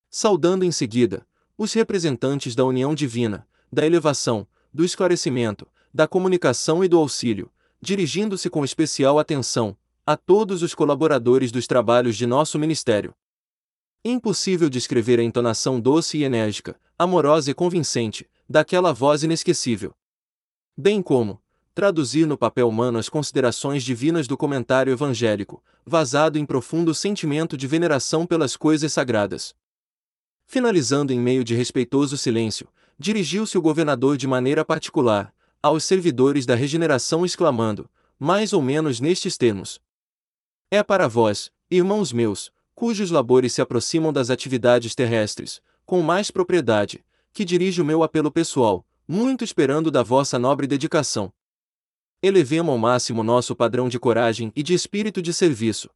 Saudando 0.09 0.65
em 0.65 0.71
seguida, 0.71 1.27
os 1.57 1.73
representantes 1.73 2.55
da 2.55 2.65
união 2.65 2.95
divina, 2.95 3.47
da 3.71 3.85
elevação, 3.85 4.47
do 4.73 4.83
esclarecimento, 4.83 5.67
da 5.93 6.07
comunicação 6.07 6.83
e 6.83 6.87
do 6.87 6.97
auxílio, 6.97 7.51
dirigindo-se 7.81 8.49
com 8.49 8.63
especial 8.63 9.19
atenção 9.19 9.77
a 10.05 10.15
todos 10.15 10.61
os 10.61 10.75
colaboradores 10.75 11.51
dos 11.51 11.67
trabalhos 11.67 12.15
de 12.15 12.25
nosso 12.25 12.59
ministério. 12.59 13.13
Impossível 14.03 14.69
descrever 14.69 15.19
a 15.19 15.23
entonação 15.23 15.79
doce 15.79 16.17
e 16.17 16.23
enérgica, 16.23 16.79
amorosa 16.97 17.49
e 17.51 17.53
convincente, 17.53 18.29
daquela 18.47 18.93
voz 18.93 19.23
inesquecível 19.23 19.95
bem 20.77 21.01
como 21.01 21.41
traduzir 21.73 22.25
no 22.25 22.37
papel 22.37 22.67
humano 22.67 22.97
as 22.97 23.09
considerações 23.09 23.83
divinas 23.83 24.27
do 24.27 24.37
comentário 24.37 24.91
evangélico, 24.91 25.63
vazado 25.85 26.37
em 26.37 26.45
profundo 26.45 26.93
sentimento 26.93 27.57
de 27.57 27.67
veneração 27.67 28.25
pelas 28.25 28.55
coisas 28.55 28.91
sagradas. 28.93 29.53
Finalizando 30.45 31.11
em 31.11 31.19
meio 31.19 31.43
de 31.43 31.55
respeitoso 31.55 32.17
silêncio, 32.17 32.67
dirigiu-se 32.97 33.57
o 33.57 33.61
governador 33.61 34.17
de 34.17 34.27
maneira 34.27 34.63
particular 34.63 35.33
aos 35.61 35.83
servidores 35.83 36.45
da 36.45 36.53
regeneração 36.53 37.25
exclamando, 37.25 37.89
mais 38.19 38.53
ou 38.53 38.61
menos 38.61 38.99
nestes 38.99 39.35
termos: 39.37 39.81
É 40.69 40.83
para 40.83 41.07
vós, 41.07 41.51
irmãos 41.69 42.13
meus, 42.13 42.51
cujos 42.75 43.09
labores 43.09 43.53
se 43.53 43.61
aproximam 43.61 44.13
das 44.13 44.29
atividades 44.29 44.93
terrestres, 44.93 45.61
com 45.85 46.01
mais 46.01 46.29
propriedade, 46.29 47.03
que 47.33 47.43
dirijo 47.43 47.81
o 47.81 47.85
meu 47.85 48.03
apelo 48.03 48.31
pessoal, 48.31 48.85
muito 49.07 49.43
esperando 49.43 49.89
da 49.89 50.03
vossa 50.03 50.37
nobre 50.37 50.67
dedicação. 50.67 51.33
Elevemos 52.21 52.71
ao 52.71 52.77
máximo 52.77 53.23
nosso 53.23 53.55
padrão 53.55 53.89
de 53.89 53.99
coragem 53.99 54.51
e 54.55 54.63
de 54.63 54.73
espírito 54.73 55.21
de 55.21 55.33
serviço. 55.33 55.89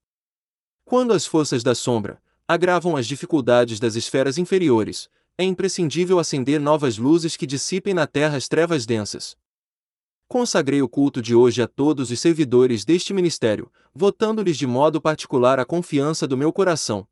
Quando 0.83 1.13
as 1.13 1.25
forças 1.25 1.63
da 1.63 1.75
sombra 1.75 2.21
agravam 2.49 2.97
as 2.97 3.05
dificuldades 3.05 3.79
das 3.79 3.95
esferas 3.95 4.39
inferiores, 4.39 5.07
é 5.37 5.43
imprescindível 5.43 6.17
acender 6.17 6.59
novas 6.59 6.97
luzes 6.97 7.37
que 7.37 7.45
dissipem 7.45 7.93
na 7.93 8.07
terra 8.07 8.37
as 8.37 8.47
trevas 8.47 8.87
densas. 8.87 9.37
Consagrei 10.27 10.81
o 10.81 10.89
culto 10.89 11.21
de 11.21 11.35
hoje 11.35 11.61
a 11.61 11.67
todos 11.67 12.09
os 12.09 12.19
servidores 12.19 12.83
deste 12.83 13.13
ministério, 13.13 13.71
votando-lhes 13.93 14.57
de 14.57 14.65
modo 14.65 14.99
particular 14.99 15.59
a 15.59 15.65
confiança 15.65 16.27
do 16.27 16.35
meu 16.35 16.51
coração. 16.51 17.07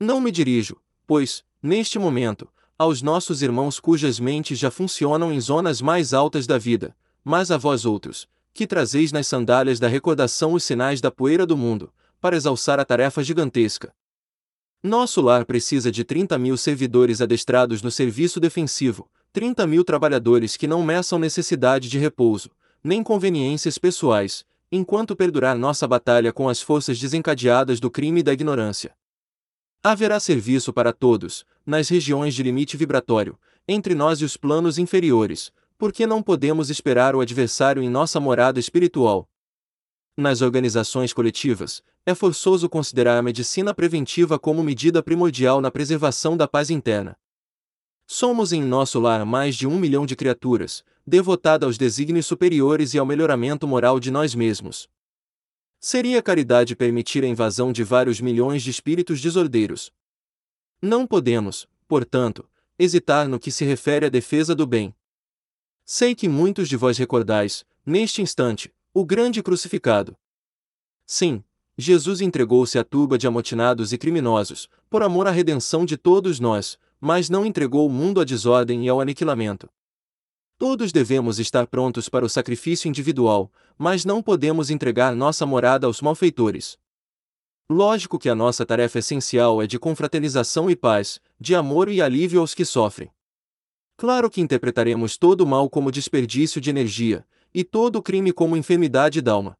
Não 0.00 0.20
me 0.20 0.32
dirijo, 0.32 0.80
pois, 1.06 1.44
neste 1.62 1.96
momento, 1.96 2.48
aos 2.76 3.02
nossos 3.02 3.42
irmãos 3.42 3.78
cujas 3.78 4.18
mentes 4.18 4.58
já 4.58 4.68
funcionam 4.68 5.32
em 5.32 5.40
zonas 5.40 5.80
mais 5.80 6.12
altas 6.12 6.48
da 6.48 6.58
vida, 6.58 6.96
mas 7.22 7.52
a 7.52 7.56
vós 7.56 7.86
outros, 7.86 8.28
que 8.52 8.66
trazeis 8.66 9.12
nas 9.12 9.28
sandálias 9.28 9.78
da 9.78 9.86
recordação 9.86 10.54
os 10.54 10.64
sinais 10.64 11.00
da 11.00 11.08
poeira 11.08 11.46
do 11.46 11.56
mundo, 11.56 11.92
para 12.20 12.34
exalçar 12.34 12.80
a 12.80 12.84
tarefa 12.84 13.22
gigantesca. 13.22 13.94
Nosso 14.82 15.20
lar 15.20 15.44
precisa 15.44 15.92
de 15.92 16.04
30 16.04 16.38
mil 16.38 16.56
servidores 16.56 17.20
adestrados 17.20 17.82
no 17.82 17.90
serviço 17.90 18.40
defensivo, 18.40 19.10
30 19.30 19.66
mil 19.66 19.84
trabalhadores 19.84 20.56
que 20.56 20.66
não 20.66 20.82
meçam 20.82 21.18
necessidade 21.18 21.86
de 21.86 21.98
repouso, 21.98 22.50
nem 22.82 23.02
conveniências 23.02 23.76
pessoais, 23.76 24.42
enquanto 24.72 25.14
perdurar 25.14 25.58
nossa 25.58 25.86
batalha 25.86 26.32
com 26.32 26.48
as 26.48 26.62
forças 26.62 26.98
desencadeadas 26.98 27.78
do 27.78 27.90
crime 27.90 28.20
e 28.20 28.22
da 28.22 28.32
ignorância. 28.32 28.96
Haverá 29.82 30.18
serviço 30.18 30.72
para 30.72 30.94
todos, 30.94 31.44
nas 31.66 31.90
regiões 31.90 32.34
de 32.34 32.42
limite 32.42 32.74
vibratório, 32.74 33.38
entre 33.68 33.94
nós 33.94 34.22
e 34.22 34.24
os 34.24 34.38
planos 34.38 34.78
inferiores, 34.78 35.52
porque 35.76 36.06
não 36.06 36.22
podemos 36.22 36.70
esperar 36.70 37.14
o 37.14 37.20
adversário 37.20 37.82
em 37.82 37.88
nossa 37.90 38.18
morada 38.18 38.58
espiritual. 38.58 39.28
Nas 40.16 40.40
organizações 40.40 41.12
coletivas, 41.12 41.82
é 42.06 42.14
forçoso 42.14 42.68
considerar 42.68 43.18
a 43.18 43.22
medicina 43.22 43.74
preventiva 43.74 44.38
como 44.38 44.62
medida 44.62 45.02
primordial 45.02 45.60
na 45.60 45.70
preservação 45.70 46.36
da 46.36 46.48
paz 46.48 46.70
interna. 46.70 47.16
Somos 48.06 48.52
em 48.52 48.62
nosso 48.62 48.98
lar 48.98 49.24
mais 49.24 49.54
de 49.54 49.66
um 49.66 49.78
milhão 49.78 50.04
de 50.04 50.16
criaturas, 50.16 50.84
devotada 51.06 51.66
aos 51.66 51.78
desígnios 51.78 52.26
superiores 52.26 52.94
e 52.94 52.98
ao 52.98 53.06
melhoramento 53.06 53.66
moral 53.66 54.00
de 54.00 54.10
nós 54.10 54.34
mesmos. 54.34 54.88
Seria 55.78 56.22
caridade 56.22 56.76
permitir 56.76 57.24
a 57.24 57.26
invasão 57.26 57.72
de 57.72 57.82
vários 57.84 58.20
milhões 58.20 58.62
de 58.62 58.70
espíritos 58.70 59.20
desordeiros. 59.20 59.92
Não 60.82 61.06
podemos, 61.06 61.68
portanto, 61.86 62.48
hesitar 62.78 63.28
no 63.28 63.38
que 63.38 63.50
se 63.50 63.64
refere 63.64 64.06
à 64.06 64.08
defesa 64.08 64.54
do 64.54 64.66
bem. 64.66 64.94
Sei 65.84 66.14
que 66.14 66.28
muitos 66.28 66.68
de 66.68 66.76
vós 66.76 66.98
recordais, 66.98 67.64
neste 67.84 68.22
instante, 68.22 68.72
o 68.92 69.04
grande 69.04 69.42
crucificado. 69.42 70.16
Sim, 71.06 71.42
Jesus 71.80 72.20
entregou-se 72.20 72.78
à 72.78 72.84
turba 72.84 73.16
de 73.16 73.26
amotinados 73.26 73.92
e 73.92 73.98
criminosos, 73.98 74.68
por 74.90 75.02
amor 75.02 75.26
à 75.26 75.30
redenção 75.30 75.86
de 75.86 75.96
todos 75.96 76.38
nós, 76.38 76.78
mas 77.00 77.30
não 77.30 77.46
entregou 77.46 77.86
o 77.86 77.90
mundo 77.90 78.20
à 78.20 78.24
desordem 78.24 78.84
e 78.84 78.88
ao 78.90 79.00
aniquilamento. 79.00 79.66
Todos 80.58 80.92
devemos 80.92 81.38
estar 81.38 81.66
prontos 81.66 82.06
para 82.06 82.22
o 82.22 82.28
sacrifício 82.28 82.86
individual, 82.86 83.50
mas 83.78 84.04
não 84.04 84.22
podemos 84.22 84.68
entregar 84.68 85.16
nossa 85.16 85.46
morada 85.46 85.86
aos 85.86 86.02
malfeitores. 86.02 86.76
Lógico 87.70 88.18
que 88.18 88.28
a 88.28 88.34
nossa 88.34 88.66
tarefa 88.66 88.98
essencial 88.98 89.62
é 89.62 89.66
de 89.66 89.78
confraternização 89.78 90.70
e 90.70 90.76
paz, 90.76 91.18
de 91.40 91.54
amor 91.54 91.88
e 91.88 92.02
alívio 92.02 92.40
aos 92.40 92.52
que 92.52 92.66
sofrem. 92.66 93.10
Claro 93.96 94.28
que 94.28 94.42
interpretaremos 94.42 95.16
todo 95.16 95.40
o 95.42 95.46
mal 95.46 95.70
como 95.70 95.90
desperdício 95.90 96.60
de 96.60 96.68
energia, 96.68 97.26
e 97.54 97.64
todo 97.64 97.96
o 97.96 98.02
crime 98.02 98.34
como 98.34 98.54
enfermidade 98.54 99.22
d'alma. 99.22 99.56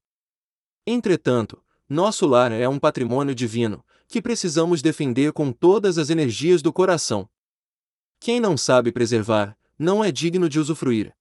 Entretanto, 0.86 1.62
nosso 1.91 2.25
lar 2.25 2.52
é 2.52 2.69
um 2.69 2.78
patrimônio 2.78 3.35
divino, 3.35 3.85
que 4.07 4.23
precisamos 4.23 4.81
defender 4.81 5.33
com 5.33 5.51
todas 5.51 5.99
as 5.99 6.09
energias 6.09 6.62
do 6.62 6.73
coração. 6.73 7.28
Quem 8.20 8.39
não 8.39 8.57
sabe 8.57 8.93
preservar, 8.93 9.59
não 9.77 10.05
é 10.05 10.12
digno 10.12 10.49
de 10.49 10.60
usufruir. 10.60 11.12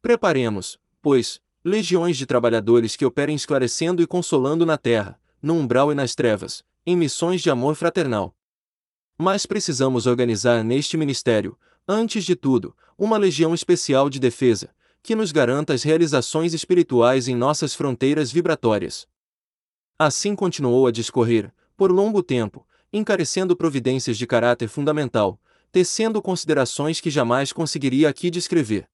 Preparemos, 0.00 0.78
pois, 1.02 1.40
legiões 1.64 2.16
de 2.16 2.24
trabalhadores 2.24 2.94
que 2.94 3.04
operem 3.04 3.34
esclarecendo 3.34 4.00
e 4.00 4.06
consolando 4.06 4.64
na 4.64 4.78
terra, 4.78 5.20
no 5.42 5.54
umbral 5.54 5.90
e 5.90 5.94
nas 5.96 6.14
trevas, 6.14 6.62
em 6.86 6.96
missões 6.96 7.40
de 7.40 7.50
amor 7.50 7.74
fraternal. 7.74 8.32
Mas 9.18 9.44
precisamos 9.44 10.06
organizar 10.06 10.62
neste 10.62 10.96
ministério, 10.96 11.58
antes 11.88 12.24
de 12.24 12.36
tudo, 12.36 12.76
uma 12.96 13.16
legião 13.16 13.52
especial 13.52 14.08
de 14.08 14.20
defesa, 14.20 14.72
que 15.02 15.16
nos 15.16 15.32
garanta 15.32 15.74
as 15.74 15.82
realizações 15.82 16.54
espirituais 16.54 17.26
em 17.26 17.34
nossas 17.34 17.74
fronteiras 17.74 18.30
vibratórias. 18.30 19.08
Assim 20.02 20.34
continuou 20.34 20.86
a 20.86 20.90
discorrer, 20.90 21.52
por 21.76 21.92
longo 21.92 22.22
tempo, 22.22 22.66
encarecendo 22.90 23.54
providências 23.54 24.16
de 24.16 24.26
caráter 24.26 24.66
fundamental, 24.66 25.38
tecendo 25.70 26.22
considerações 26.22 27.02
que 27.02 27.10
jamais 27.10 27.52
conseguiria 27.52 28.08
aqui 28.08 28.30
descrever. 28.30 28.88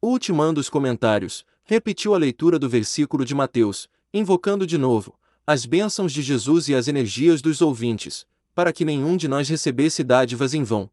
Ultimando 0.00 0.58
os 0.58 0.70
comentários, 0.70 1.44
repetiu 1.62 2.14
a 2.14 2.16
leitura 2.16 2.58
do 2.58 2.70
versículo 2.70 3.22
de 3.22 3.34
Mateus, 3.34 3.86
invocando 4.14 4.66
de 4.66 4.78
novo 4.78 5.14
as 5.46 5.66
bênçãos 5.66 6.10
de 6.10 6.22
Jesus 6.22 6.68
e 6.68 6.74
as 6.74 6.88
energias 6.88 7.42
dos 7.42 7.60
ouvintes, 7.60 8.26
para 8.54 8.72
que 8.72 8.82
nenhum 8.82 9.18
de 9.18 9.28
nós 9.28 9.46
recebesse 9.46 10.02
dádivas 10.02 10.54
em 10.54 10.62
vão. 10.62 10.88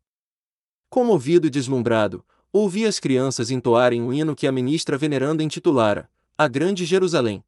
Comovido 0.90 1.48
e 1.48 1.50
deslumbrado, 1.50 2.22
ouvi 2.52 2.86
as 2.86 3.00
crianças 3.00 3.50
entoarem 3.50 4.04
o 4.04 4.12
hino 4.12 4.36
que 4.36 4.46
a 4.46 4.52
ministra 4.52 4.98
veneranda 4.98 5.42
intitulara 5.42 6.10
A 6.38 6.50
Grande 6.50 6.84
Jerusalém. 6.84 7.42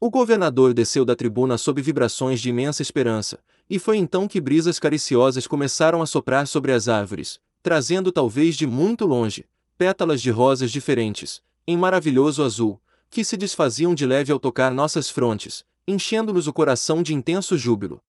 O 0.00 0.10
governador 0.10 0.72
desceu 0.72 1.04
da 1.04 1.16
tribuna 1.16 1.58
sob 1.58 1.82
vibrações 1.82 2.40
de 2.40 2.50
imensa 2.50 2.82
esperança, 2.82 3.40
e 3.68 3.80
foi 3.80 3.96
então 3.96 4.28
que 4.28 4.40
brisas 4.40 4.78
cariciosas 4.78 5.44
começaram 5.44 6.00
a 6.00 6.06
soprar 6.06 6.46
sobre 6.46 6.70
as 6.70 6.88
árvores, 6.88 7.40
trazendo 7.64 8.12
talvez 8.12 8.56
de 8.56 8.64
muito 8.64 9.04
longe, 9.04 9.44
pétalas 9.76 10.22
de 10.22 10.30
rosas 10.30 10.70
diferentes, 10.70 11.42
em 11.66 11.76
maravilhoso 11.76 12.44
azul, 12.44 12.80
que 13.10 13.24
se 13.24 13.36
desfaziam 13.36 13.92
de 13.92 14.06
leve 14.06 14.30
ao 14.30 14.38
tocar 14.38 14.72
nossas 14.72 15.10
frontes, 15.10 15.64
enchendo-nos 15.86 16.46
o 16.46 16.52
coração 16.52 17.02
de 17.02 17.12
intenso 17.12 17.58
júbilo. 17.58 18.00